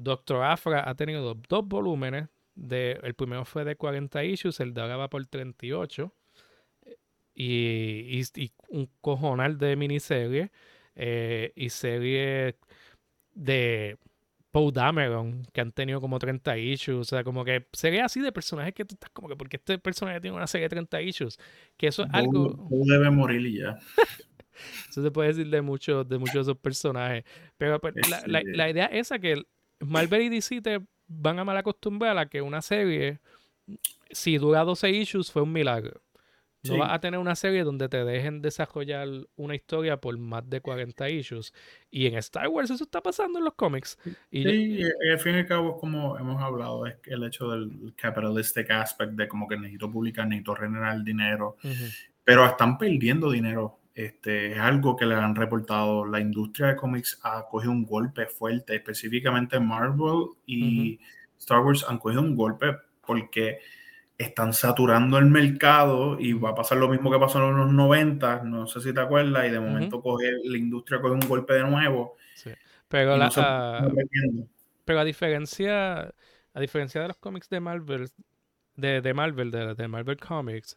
Doctor 0.03 0.43
Afra 0.43 0.87
ha 0.89 0.95
tenido 0.95 1.21
dos, 1.23 1.37
dos 1.47 1.67
volúmenes. 1.67 2.27
De, 2.53 2.99
el 3.03 3.13
primero 3.13 3.45
fue 3.45 3.63
de 3.63 3.75
40 3.77 4.23
issues, 4.25 4.59
el 4.59 4.73
de 4.73 4.81
ahora 4.81 4.97
va 4.97 5.09
por 5.09 5.25
38. 5.25 6.13
Y, 7.33 8.19
y, 8.19 8.23
y 8.35 8.51
un 8.69 8.89
cojonal 8.99 9.57
de 9.57 9.75
miniseries 9.75 10.49
eh, 10.95 11.53
y 11.55 11.69
series 11.69 12.55
de 13.33 13.97
Poe 14.51 14.71
Dameron 14.73 15.43
que 15.53 15.61
han 15.61 15.71
tenido 15.71 16.01
como 16.01 16.19
30 16.19 16.57
issues. 16.57 16.97
O 16.97 17.03
sea, 17.05 17.23
como 17.23 17.45
que 17.45 17.67
series 17.71 18.03
así 18.03 18.19
de 18.19 18.33
personajes 18.33 18.73
que 18.73 18.83
tú 18.83 18.95
estás 18.95 19.09
como 19.11 19.29
que, 19.29 19.37
porque 19.37 19.55
este 19.57 19.77
personaje 19.79 20.19
tiene 20.19 20.35
una 20.35 20.45
serie 20.47 20.65
de 20.65 20.69
30 20.75 21.01
issues? 21.01 21.37
Que 21.77 21.87
eso 21.87 22.03
es 22.03 22.09
algo. 22.11 22.67
Poe 22.67 22.81
debe 22.85 23.09
morir 23.09 23.45
y 23.45 23.59
ya. 23.59 23.77
Eso 24.89 25.01
se 25.01 25.09
puede 25.09 25.29
decir 25.29 25.49
de 25.49 25.61
muchos 25.61 26.07
de 26.07 26.19
muchos 26.19 26.35
de 26.35 26.41
esos 26.41 26.57
personajes. 26.57 27.23
Pero 27.57 27.79
pues, 27.79 27.95
la, 28.09 28.21
la- 28.27 28.41
la 28.45 28.69
idea 28.69 28.85
es 28.87 29.07
esa 29.07 29.17
que 29.17 29.31
el- 29.31 29.47
Marvel 29.85 30.21
y 30.23 30.29
DC 30.29 30.61
te 30.61 30.79
van 31.07 31.39
a 31.39 31.43
mal 31.43 31.57
acostumbrar 31.57 32.17
a 32.17 32.27
que 32.27 32.41
una 32.41 32.61
serie, 32.61 33.19
si 34.11 34.37
dura 34.37 34.63
12 34.63 34.89
issues, 34.89 35.31
fue 35.31 35.41
un 35.41 35.51
milagro. 35.53 36.01
No 36.63 36.73
Sí. 36.73 36.79
vas 36.79 36.91
a 36.93 36.99
tener 36.99 37.19
una 37.19 37.35
serie 37.35 37.63
donde 37.63 37.89
te 37.89 38.05
dejen 38.05 38.39
desarrollar 38.43 39.07
una 39.35 39.55
historia 39.55 39.97
por 39.97 40.15
más 40.19 40.47
de 40.47 40.61
40 40.61 41.09
issues. 41.09 41.51
Y 41.89 42.05
en 42.05 42.13
Star 42.19 42.47
Wars 42.49 42.69
eso 42.69 42.83
está 42.83 43.01
pasando 43.01 43.39
en 43.39 43.45
los 43.45 43.55
cómics. 43.55 43.97
Y 44.29 44.43
yo- 44.43 44.49
Sí, 44.51 44.79
y 45.03 45.09
al 45.09 45.17
fin 45.19 45.33
y 45.35 45.39
al 45.39 45.47
cabo, 45.47 45.79
como 45.79 46.19
hemos 46.19 46.39
hablado, 46.39 46.85
es 46.85 46.97
que 46.97 47.15
el 47.15 47.23
hecho 47.23 47.49
del 47.49 47.93
capitalistic 47.95 48.69
aspect 48.69 49.13
de 49.13 49.27
como 49.27 49.47
que 49.47 49.57
necesito 49.57 49.89
publicar, 49.91 50.27
necesito 50.27 50.53
generar 50.55 51.03
dinero, 51.03 51.57
pero 52.23 52.45
están 52.45 52.77
perdiendo 52.77 53.31
dinero. 53.31 53.79
Este, 53.93 54.53
es 54.53 54.59
algo 54.59 54.95
que 54.95 55.05
le 55.05 55.15
han 55.15 55.35
reportado. 55.35 56.05
La 56.05 56.19
industria 56.19 56.67
de 56.67 56.75
cómics 56.75 57.19
ha 57.23 57.45
cogido 57.47 57.71
un 57.71 57.85
golpe 57.85 58.25
fuerte, 58.27 58.75
específicamente 58.75 59.59
Marvel 59.59 60.27
y 60.45 60.99
Star 61.37 61.59
Wars 61.59 61.85
han 61.87 61.97
cogido 61.97 62.21
un 62.21 62.35
golpe 62.35 62.77
porque 63.05 63.59
están 64.17 64.53
saturando 64.53 65.17
el 65.17 65.25
mercado 65.25 66.19
y 66.19 66.33
va 66.33 66.51
a 66.51 66.55
pasar 66.55 66.77
lo 66.77 66.87
mismo 66.87 67.11
que 67.11 67.17
pasó 67.17 67.43
en 67.49 67.57
los 67.57 67.73
90, 67.73 68.43
no 68.43 68.67
sé 68.67 68.79
si 68.79 68.93
te 68.93 68.99
acuerdas, 69.01 69.47
y 69.47 69.51
de 69.51 69.59
momento 69.59 69.99
coge, 70.01 70.31
la 70.43 70.57
industria 70.57 71.01
coge 71.01 71.15
un 71.15 71.27
golpe 71.27 71.53
de 71.55 71.63
nuevo. 71.63 72.15
sí. 72.35 72.51
Pero, 72.87 73.15
la, 73.17 73.25
no 73.25 73.31
se- 73.31 73.41
perdiendo. 73.95 74.47
pero 74.83 74.99
a 74.99 75.03
diferencia 75.05 76.13
a 76.53 76.59
diferencia 76.59 77.01
de 77.01 77.07
los 77.07 77.17
cómics 77.17 77.49
de 77.49 77.61
Marvel 77.61 78.09
de, 78.75 79.01
de 79.01 79.13
Marvel 79.13 79.49
de, 79.49 79.75
de 79.75 79.87
Marvel 79.87 80.17
Comics 80.17 80.75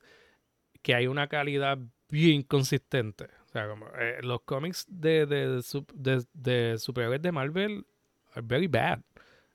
que 0.80 0.94
hay 0.94 1.08
una 1.08 1.26
calidad 1.26 1.78
bien 2.08 2.42
consistente 2.42 3.24
o 3.46 3.48
sea 3.52 3.68
como 3.68 3.86
eh, 3.98 4.18
los 4.22 4.42
cómics 4.42 4.86
de 4.88 5.26
de, 5.26 5.62
de, 5.94 6.24
de 6.32 6.78
superhéroes 6.78 7.22
de 7.22 7.32
Marvel 7.32 7.86
are 8.34 8.46
very 8.46 8.66
bad 8.66 9.00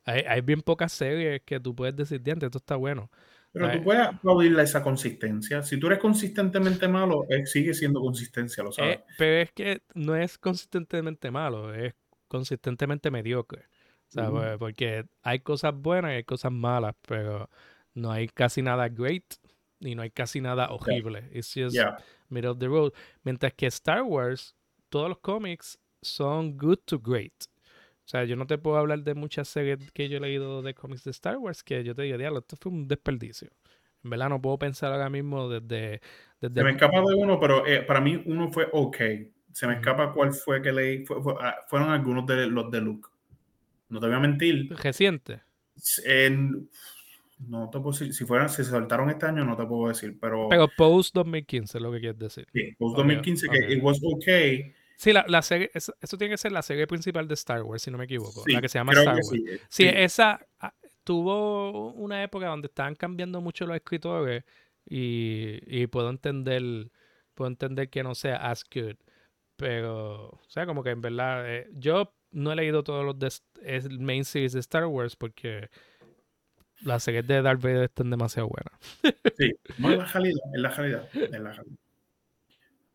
hay, 0.05 0.23
hay 0.27 0.41
bien 0.41 0.61
pocas 0.61 0.91
series 0.91 1.41
que 1.43 1.59
tú 1.59 1.75
puedes 1.75 1.95
decir 1.95 2.21
diante 2.21 2.45
esto 2.45 2.57
está 2.57 2.75
bueno 2.75 3.09
Pero 3.51 3.71
tú 3.71 3.83
puedes 3.83 4.07
aplaudirle 4.07 4.61
esa 4.63 4.83
consistencia. 4.83 5.63
Si 5.63 5.79
tú 5.79 5.87
eres 5.87 5.99
consistentemente 5.99 6.87
malo, 6.87 7.25
él 7.29 7.47
sigue 7.47 7.73
siendo 7.73 7.99
consistencia, 7.99 8.63
lo 8.63 8.71
sabes. 8.71 8.97
Eh, 8.97 9.03
pero 9.17 9.41
es 9.41 9.51
que 9.51 9.81
no 9.95 10.15
es 10.15 10.37
consistentemente 10.37 11.31
malo, 11.31 11.73
es 11.73 11.95
consistentemente 12.27 13.09
mediocre. 13.09 13.65
Ujú. 14.15 14.31
pues, 14.31 14.57
porque 14.57 15.05
hay 15.21 15.39
cosas 15.39 15.73
buenas 15.75 16.11
y 16.11 16.15
hay 16.15 16.23
cosas 16.23 16.51
malas, 16.51 16.95
pero 17.07 17.49
no 17.93 18.11
hay 18.11 18.27
casi 18.27 18.61
nada 18.61 18.87
great 18.87 19.23
y 19.79 19.95
no 19.95 20.01
hay 20.01 20.11
casi 20.11 20.41
nada 20.41 20.69
horrible. 20.71 21.29
It's 21.31 21.53
just. 21.53 21.77
Middle 22.29 22.51
of 22.51 22.59
the 22.59 22.67
road. 22.67 22.93
Mientras 23.23 23.53
que 23.53 23.67
Star 23.67 24.03
Wars, 24.03 24.55
todos 24.89 25.09
los 25.09 25.19
cómics 25.19 25.79
son 26.01 26.57
good 26.57 26.79
to 26.85 26.99
great. 26.99 27.33
O 28.05 28.07
sea, 28.09 28.23
yo 28.23 28.35
no 28.35 28.47
te 28.47 28.57
puedo 28.57 28.77
hablar 28.77 29.03
de 29.03 29.13
muchas 29.13 29.47
series 29.47 29.91
que 29.91 30.09
yo 30.09 30.17
he 30.17 30.21
leído 30.21 30.61
de 30.63 30.73
cómics 30.73 31.03
de 31.03 31.11
Star 31.11 31.37
Wars 31.37 31.63
que 31.63 31.83
yo 31.83 31.93
te 31.93 32.01
digo, 32.03 32.17
diablo, 32.17 32.39
esto 32.39 32.55
fue 32.59 32.71
un 32.71 32.87
desperdicio. 32.87 33.49
En 34.03 34.09
verdad 34.09 34.29
no 34.29 34.41
puedo 34.41 34.57
pensar 34.57 34.91
ahora 34.91 35.09
mismo 35.09 35.49
desde... 35.49 36.01
desde 36.39 36.55
Se 36.55 36.63
me 36.63 36.71
escapa 36.71 37.01
de 37.01 37.13
uno, 37.15 37.39
pero 37.39 37.67
eh, 37.67 37.81
para 37.83 38.01
mí 38.01 38.21
uno 38.25 38.49
fue 38.49 38.67
ok. 38.71 38.97
Se 39.51 39.67
me 39.67 39.73
escapa 39.75 40.13
cuál 40.13 40.33
fue 40.33 40.61
que 40.61 40.71
leí. 40.71 41.05
Fue- 41.05 41.21
fue- 41.21 41.35
ah, 41.39 41.57
fueron 41.67 41.89
algunos 41.89 42.25
de 42.25 42.47
los 42.47 42.71
de 42.71 42.81
Luke. 42.81 43.09
No 43.89 43.99
te 43.99 44.07
voy 44.07 44.15
a 44.15 44.19
mentir. 44.19 44.73
reciente. 44.81 45.41
En- 46.05 46.69
no 47.39 47.69
te 47.69 47.79
puedo 47.79 47.91
decir. 47.91 48.13
Si 48.13 48.25
fueran, 48.25 48.49
si 48.49 48.57
se 48.57 48.65
soltaron 48.71 49.09
este 49.09 49.25
año, 49.25 49.45
no 49.45 49.55
te 49.55 49.65
puedo 49.65 49.87
decir. 49.89 50.17
Pero, 50.19 50.47
Pero 50.49 50.67
post 50.77 51.13
2015 51.15 51.77
es 51.77 51.81
lo 51.81 51.91
que 51.91 51.99
quieres 51.99 52.19
decir. 52.19 52.47
sí, 52.53 52.75
post 52.77 52.93
Ok, 52.93 52.97
2015, 53.05 53.47
ok. 53.47 53.53
que 53.53 53.73
it 53.73 53.83
was 53.83 53.99
okay. 54.03 54.73
Sí, 54.97 55.13
la, 55.13 55.23
la 55.29 55.41
serie, 55.41 55.71
eso, 55.73 55.93
eso 56.01 56.17
tiene 56.17 56.33
que 56.33 56.37
ser 56.37 56.51
la 56.51 56.61
serie 56.61 56.85
principal 56.85 57.27
de 57.27 57.33
Star 57.35 57.63
Wars, 57.63 57.81
si 57.83 57.89
no 57.91 57.97
me 57.97 58.03
equivoco. 58.03 58.43
Sí, 58.45 58.51
la 58.51 58.61
que 58.61 58.67
se 58.67 58.77
llama 58.79 58.91
Star 58.93 59.15
Wars. 59.15 59.29
sí, 59.29 59.37
Sí, 59.47 59.57
sí. 59.69 59.85
esa 59.87 60.45
ah, 60.59 60.73
tuvo 61.05 61.93
una 61.93 62.21
época 62.23 62.47
donde 62.47 62.67
estaban 62.67 62.95
cambiando 62.95 63.39
mucho 63.41 63.65
los 63.65 63.75
escritores 63.77 64.43
y, 64.85 65.59
y 65.65 65.87
puedo 65.87 66.09
entender 66.09 66.91
puedo 67.33 67.49
entender 67.49 67.89
que 67.89 68.03
no 68.03 68.13
sea 68.15 68.35
as 68.51 68.65
good. 68.73 68.95
Pero, 69.55 70.27
o 70.29 70.49
sea, 70.49 70.65
como 70.65 70.83
que 70.83 70.89
en 70.89 71.01
verdad, 71.01 71.43
eh, 71.49 71.67
yo 71.73 72.13
no 72.31 72.51
he 72.51 72.55
leído 72.57 72.83
todos 72.83 73.05
los 73.05 73.17
de, 73.17 73.29
el 73.63 73.99
main 73.99 74.25
series 74.25 74.51
de 74.53 74.59
Star 74.59 74.85
Wars 74.87 75.15
porque 75.15 75.69
las 76.81 77.03
series 77.03 77.27
de 77.27 77.41
Darth 77.41 77.61
Vader 77.61 77.83
están 77.83 78.09
demasiado 78.09 78.49
buenas. 78.49 78.73
sí, 79.37 79.51
no 79.77 79.91
es 79.91 79.97
la 79.97 80.05
calidad, 80.05 80.41
es 80.53 80.61
la 80.61 80.75
calidad, 80.75 81.09
es 81.13 81.31
la 81.31 81.51
calidad. 81.51 81.77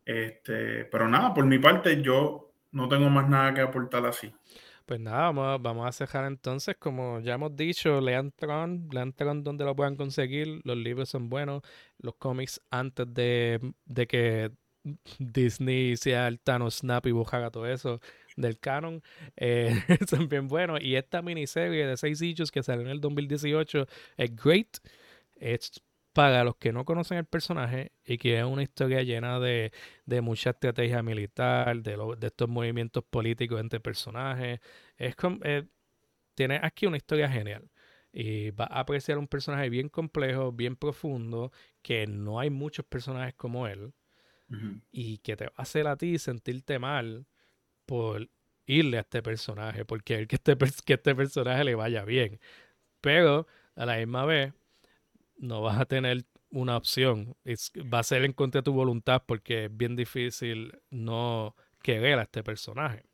Este, 0.05 0.85
pero 0.85 1.09
nada, 1.09 1.33
por 1.33 1.47
mi 1.47 1.59
parte, 1.59 2.03
yo 2.03 2.53
no 2.73 2.89
tengo 2.89 3.09
más 3.09 3.29
nada 3.29 3.55
que 3.55 3.61
aportar 3.61 4.05
así. 4.07 4.33
Pues 4.87 5.01
nada, 5.01 5.31
vamos, 5.31 5.63
vamos 5.63 5.87
a 5.87 5.93
cerrar 5.93 6.27
entonces. 6.27 6.77
Como 6.79 7.21
ya 7.21 7.35
hemos 7.35 7.57
dicho, 7.57 8.01
lean 8.03 8.33
Tron, 8.33 8.87
lean 8.93 9.15
Tron 9.15 9.43
donde 9.43 9.65
lo 9.65 9.75
puedan 9.75 9.97
conseguir. 9.97 10.61
Los 10.65 10.77
libros 10.77 11.09
son 11.09 11.31
buenos. 11.31 11.63
Los 11.99 12.17
cómics 12.17 12.61
antes 12.71 13.07
de, 13.15 13.61
de 13.87 14.07
que 14.07 14.51
Disney 15.19 15.97
sea 15.97 16.29
el 16.29 16.39
Thanos 16.39 16.77
Snap 16.77 17.07
y 17.07 17.13
bujara 17.13 17.51
todo 17.51 17.67
eso 17.67 18.01
del 18.37 18.59
canon, 18.59 19.03
eh, 19.37 19.75
son 20.09 20.29
bien 20.29 20.49
buenos. 20.49 20.81
Y 20.83 20.97
esta 20.97 21.23
miniserie 21.23 21.87
de 21.87 21.97
seis 21.97 22.21
issues 22.23 22.51
que 22.51 22.63
salió 22.63 22.83
en 22.83 22.91
el 22.91 23.01
2018 23.01 23.87
es 24.17 24.37
great. 24.37 24.79
Es 25.37 25.83
para 26.13 26.45
los 26.45 26.57
que 26.57 26.73
no 26.73 26.85
conocen 26.85 27.19
el 27.19 27.25
personaje 27.25 27.91
y 28.07 28.19
que 28.19 28.39
es 28.39 28.45
una 28.45 28.63
historia 28.63 29.03
llena 29.03 29.41
de, 29.41 29.73
de 30.07 30.21
mucha 30.21 30.51
estrategia 30.51 31.03
militar, 31.03 31.83
de, 31.83 31.97
de, 32.19 32.27
estos 32.29 32.49
movimientos 32.49 33.03
políticos 33.05 33.61
entre 33.61 33.81
personajes. 33.81 34.61
Es 34.97 35.17
eh, 35.43 35.65
tiene 36.35 36.61
aquí 36.63 36.87
una 36.87 36.97
historia 36.97 37.29
genial. 37.29 37.69
Y 38.13 38.53
va 38.53 38.67
a 38.71 38.81
apreciar 38.81 39.19
un 39.19 39.27
personaje 39.27 39.69
bien 39.69 39.89
complejo, 39.89 40.53
bien 40.53 40.77
profundo, 40.77 41.51
que 41.83 42.07
no 42.07 42.39
hay 42.39 42.49
muchos 42.49 42.87
personajes 42.87 43.35
como 43.35 43.67
él. 43.67 43.93
Y 44.93 45.19
que 45.19 45.37
te 45.37 45.47
va 45.47 45.53
a 45.57 45.63
hacer 45.63 45.89
a 45.89 45.97
ti 45.97 46.17
sentirte 46.17 46.79
mal 46.79 47.27
por 47.87 48.29
irle 48.67 48.99
a 48.99 49.01
este 49.01 49.23
personaje, 49.23 49.85
porque 49.85 50.15
el 50.15 50.29
que 50.29 50.37
este, 50.37 50.57
que 50.85 50.95
este 50.95 51.15
personaje 51.15 51.65
le 51.65 51.75
vaya 51.75 52.05
bien. 52.05 52.41
Pero 53.01 53.47
a 53.77 53.87
la 53.87 53.97
misma 53.97 54.25
vez 54.25 54.55
no 55.37 55.63
vas 55.63 55.79
a 55.79 55.87
tener 55.87 56.25
una 56.51 56.77
opción. 56.77 57.37
va 57.93 57.99
a 57.99 58.03
ser 58.03 58.25
en 58.25 58.33
contra 58.33 58.61
de 58.61 58.65
tu 58.65 58.73
voluntad 58.73 59.23
porque 59.27 59.67
es 59.67 59.77
bien 59.77 59.97
difícil 59.97 60.79
no 60.91 61.55
querer 61.83 62.19
a 62.19 62.23
este 62.23 62.43
personaje. 62.43 63.05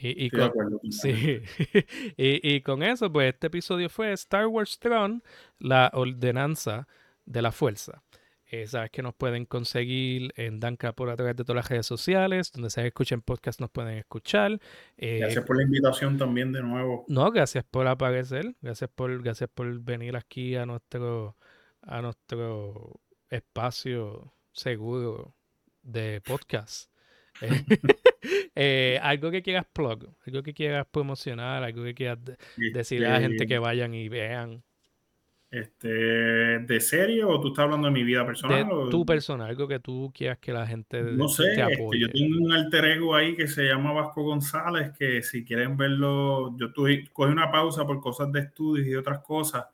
Y, 0.00 0.28
con, 0.30 0.52
sí. 0.90 1.40
y, 2.16 2.60
con 2.60 2.82
eso, 2.82 3.10
pues 3.10 3.32
este 3.32 3.46
episodio 3.46 3.88
fue 3.88 4.12
Star 4.12 4.46
Wars 4.46 4.78
Tron, 4.78 5.22
la 5.58 5.90
ordenanza 5.94 6.86
de 7.24 7.42
la 7.42 7.52
fuerza. 7.52 8.02
Eh, 8.50 8.66
sabes 8.66 8.90
que 8.90 9.02
nos 9.02 9.14
pueden 9.14 9.44
conseguir 9.44 10.32
en 10.36 10.58
Danca 10.58 10.94
por 10.94 11.10
a 11.10 11.16
través 11.16 11.36
de 11.36 11.44
todas 11.44 11.56
las 11.56 11.68
redes 11.68 11.84
sociales, 11.84 12.50
donde 12.50 12.70
se 12.70 12.86
escuchen 12.86 13.20
podcast 13.20 13.60
nos 13.60 13.70
pueden 13.70 13.98
escuchar. 13.98 14.58
Eh, 14.96 15.18
gracias 15.18 15.44
por 15.44 15.58
la 15.58 15.64
invitación 15.64 16.16
también 16.16 16.50
de 16.52 16.62
nuevo. 16.62 17.04
No, 17.08 17.30
gracias 17.30 17.64
por 17.64 17.86
aparecer, 17.86 18.54
gracias 18.62 18.88
por, 18.94 19.22
gracias 19.22 19.50
por 19.52 19.78
venir 19.80 20.16
aquí 20.16 20.56
a 20.56 20.64
nuestro, 20.64 21.36
a 21.82 22.00
nuestro 22.00 23.02
espacio 23.28 24.32
seguro 24.52 25.34
de 25.82 26.22
podcast. 26.22 26.90
Eh, 28.54 28.98
algo 29.02 29.30
que 29.30 29.42
quieras 29.42 29.66
plug, 29.70 30.08
algo 30.26 30.42
que 30.42 30.54
quieras 30.54 30.86
promocionar, 30.90 31.62
algo 31.64 31.84
que 31.84 31.94
quieras 31.94 32.18
decir 32.72 33.04
a 33.04 33.10
la 33.10 33.20
gente 33.20 33.46
que 33.46 33.58
vayan 33.58 33.92
y 33.92 34.08
vean. 34.08 34.64
Este, 35.50 35.88
¿De 35.88 36.80
serie 36.80 37.24
o 37.24 37.40
tú 37.40 37.48
estás 37.48 37.64
hablando 37.64 37.86
de 37.86 37.94
mi 37.94 38.02
vida 38.02 38.26
personal? 38.26 38.68
De 38.68 38.90
tu 38.90 39.06
personal, 39.06 39.48
algo 39.48 39.66
que 39.66 39.80
tú 39.80 40.12
quieras 40.14 40.38
que 40.38 40.52
la 40.52 40.66
gente 40.66 41.02
no 41.02 41.26
sé, 41.26 41.44
te 41.54 41.62
este, 41.62 41.74
apoye. 41.74 42.00
yo 42.00 42.10
tengo 42.10 42.44
un 42.44 42.52
alter 42.52 42.84
ego 42.84 43.14
ahí 43.14 43.34
que 43.34 43.48
se 43.48 43.64
llama 43.64 43.92
Vasco 43.92 44.22
González, 44.24 44.92
que 44.98 45.22
si 45.22 45.46
quieren 45.46 45.76
verlo, 45.78 46.54
yo 46.58 46.70
tuve, 46.72 47.08
cogí 47.14 47.32
una 47.32 47.50
pausa 47.50 47.86
por 47.86 47.98
cosas 48.00 48.30
de 48.30 48.40
estudios 48.40 48.86
y 48.86 48.94
otras 48.94 49.20
cosas. 49.20 49.64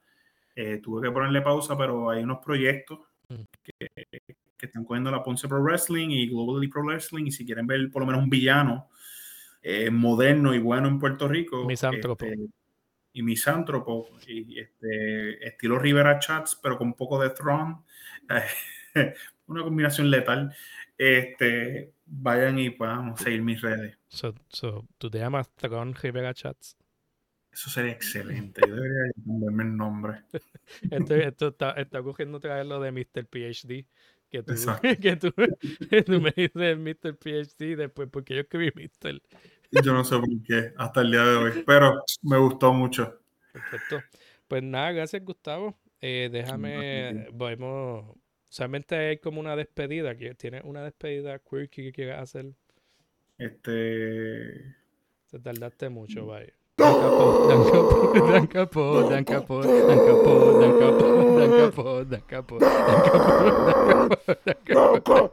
Eh, 0.54 0.80
tuve 0.80 1.08
que 1.08 1.12
ponerle 1.12 1.42
pausa, 1.42 1.76
pero 1.76 2.08
hay 2.08 2.22
unos 2.22 2.38
proyectos 2.38 3.00
mm. 3.28 3.42
que, 3.64 3.88
que, 4.56 4.66
están 4.66 4.84
cogiendo 4.84 5.10
la 5.10 5.24
Ponce 5.24 5.48
Pro 5.48 5.60
Wrestling 5.60 6.10
y 6.10 6.28
Global 6.28 6.68
Pro 6.68 6.84
Wrestling. 6.84 7.26
Y 7.26 7.32
si 7.32 7.44
quieren 7.44 7.66
ver 7.66 7.90
por 7.90 8.02
lo 8.02 8.06
menos 8.06 8.22
un 8.22 8.30
villano 8.30 8.88
eh, 9.60 9.90
moderno 9.90 10.54
y 10.54 10.60
bueno 10.60 10.86
en 10.86 11.00
Puerto 11.00 11.26
Rico, 11.26 11.64
Misántropo. 11.64 12.24
Este, 12.26 12.46
y 13.14 13.22
misántropo, 13.22 14.10
y 14.26 14.58
este, 14.58 15.46
estilo 15.46 15.78
Rivera 15.78 16.18
Chats, 16.18 16.58
pero 16.60 16.76
con 16.76 16.88
un 16.88 16.94
poco 16.94 17.22
de 17.22 17.30
Throne, 17.30 17.76
una 19.46 19.62
combinación 19.62 20.10
letal. 20.10 20.54
Este, 20.98 21.92
vayan 22.06 22.58
y 22.58 22.70
puedan 22.70 23.16
seguir 23.16 23.42
mis 23.42 23.60
redes. 23.60 23.96
So, 24.08 24.34
so, 24.48 24.86
¿Tú 24.98 25.10
te 25.10 25.18
llamas 25.18 25.48
Throne 25.54 25.94
Rivera 26.00 26.34
Chats? 26.34 26.76
Eso 27.52 27.70
sería 27.70 27.92
excelente. 27.92 28.60
Yo 28.66 28.74
debería 28.74 29.12
cambiarme 29.24 29.62
el 29.62 29.76
nombre. 29.76 30.22
esto, 30.90 31.14
esto 31.14 31.48
está, 31.48 31.70
está 31.72 32.02
cogiendo 32.02 32.40
lo 32.64 32.80
de 32.80 32.90
Mr. 32.90 33.26
PhD. 33.26 33.86
Que 34.28 34.42
tú, 34.42 34.54
que 35.00 35.16
tú, 35.16 35.32
tú, 36.04 36.20
me 36.20 36.32
dices 36.32 36.76
Mr. 36.76 37.16
PhD 37.16 37.76
después, 37.76 38.08
porque 38.10 38.34
yo 38.34 38.40
escribí 38.40 38.72
Mr. 38.74 39.22
Yo 39.82 39.92
no 39.92 40.04
sé 40.04 40.18
por 40.18 40.42
qué, 40.46 40.72
hasta 40.76 41.00
el 41.00 41.10
día 41.10 41.24
de 41.24 41.36
hoy, 41.36 41.64
pero 41.66 42.02
me 42.22 42.38
gustó 42.38 42.72
mucho. 42.72 43.18
Perfecto. 43.52 44.02
Pues 44.48 44.62
nada, 44.62 44.92
gracias 44.92 45.24
Gustavo. 45.24 45.74
Eh, 46.00 46.28
déjame, 46.30 47.28
vamos, 47.32 48.14
solamente 48.48 48.94
hay 48.94 49.18
como 49.18 49.40
una 49.40 49.56
despedida, 49.56 50.16
que 50.16 50.34
tiene 50.34 50.60
una 50.64 50.82
despedida 50.82 51.38
quirky 51.38 51.82
que 51.82 51.92
quieras 51.92 52.22
hacer. 52.22 52.52
Este... 53.38 54.76
Te 55.30 55.38
tardaste 55.40 55.88
mucho, 55.88 56.26
vaya. 56.26 56.52
Dan 56.76 56.92
dan 58.30 58.46
capo, 58.46 59.08
dan 59.08 59.24
capo, 59.24 59.62
dan 59.62 59.62
capo, 59.62 59.62
dan 59.62 59.98
capo, 59.98 60.60
dan 60.60 60.78
capo, 60.78 61.38
dan 61.38 61.52
capo, 61.58 61.98
dan 62.04 62.04
capo, 62.04 62.04
dan 62.04 62.22
capo, 62.28 62.58
dan 62.58 63.00
capo, 63.06 64.18
dan 64.44 64.56
capo. 64.64 65.32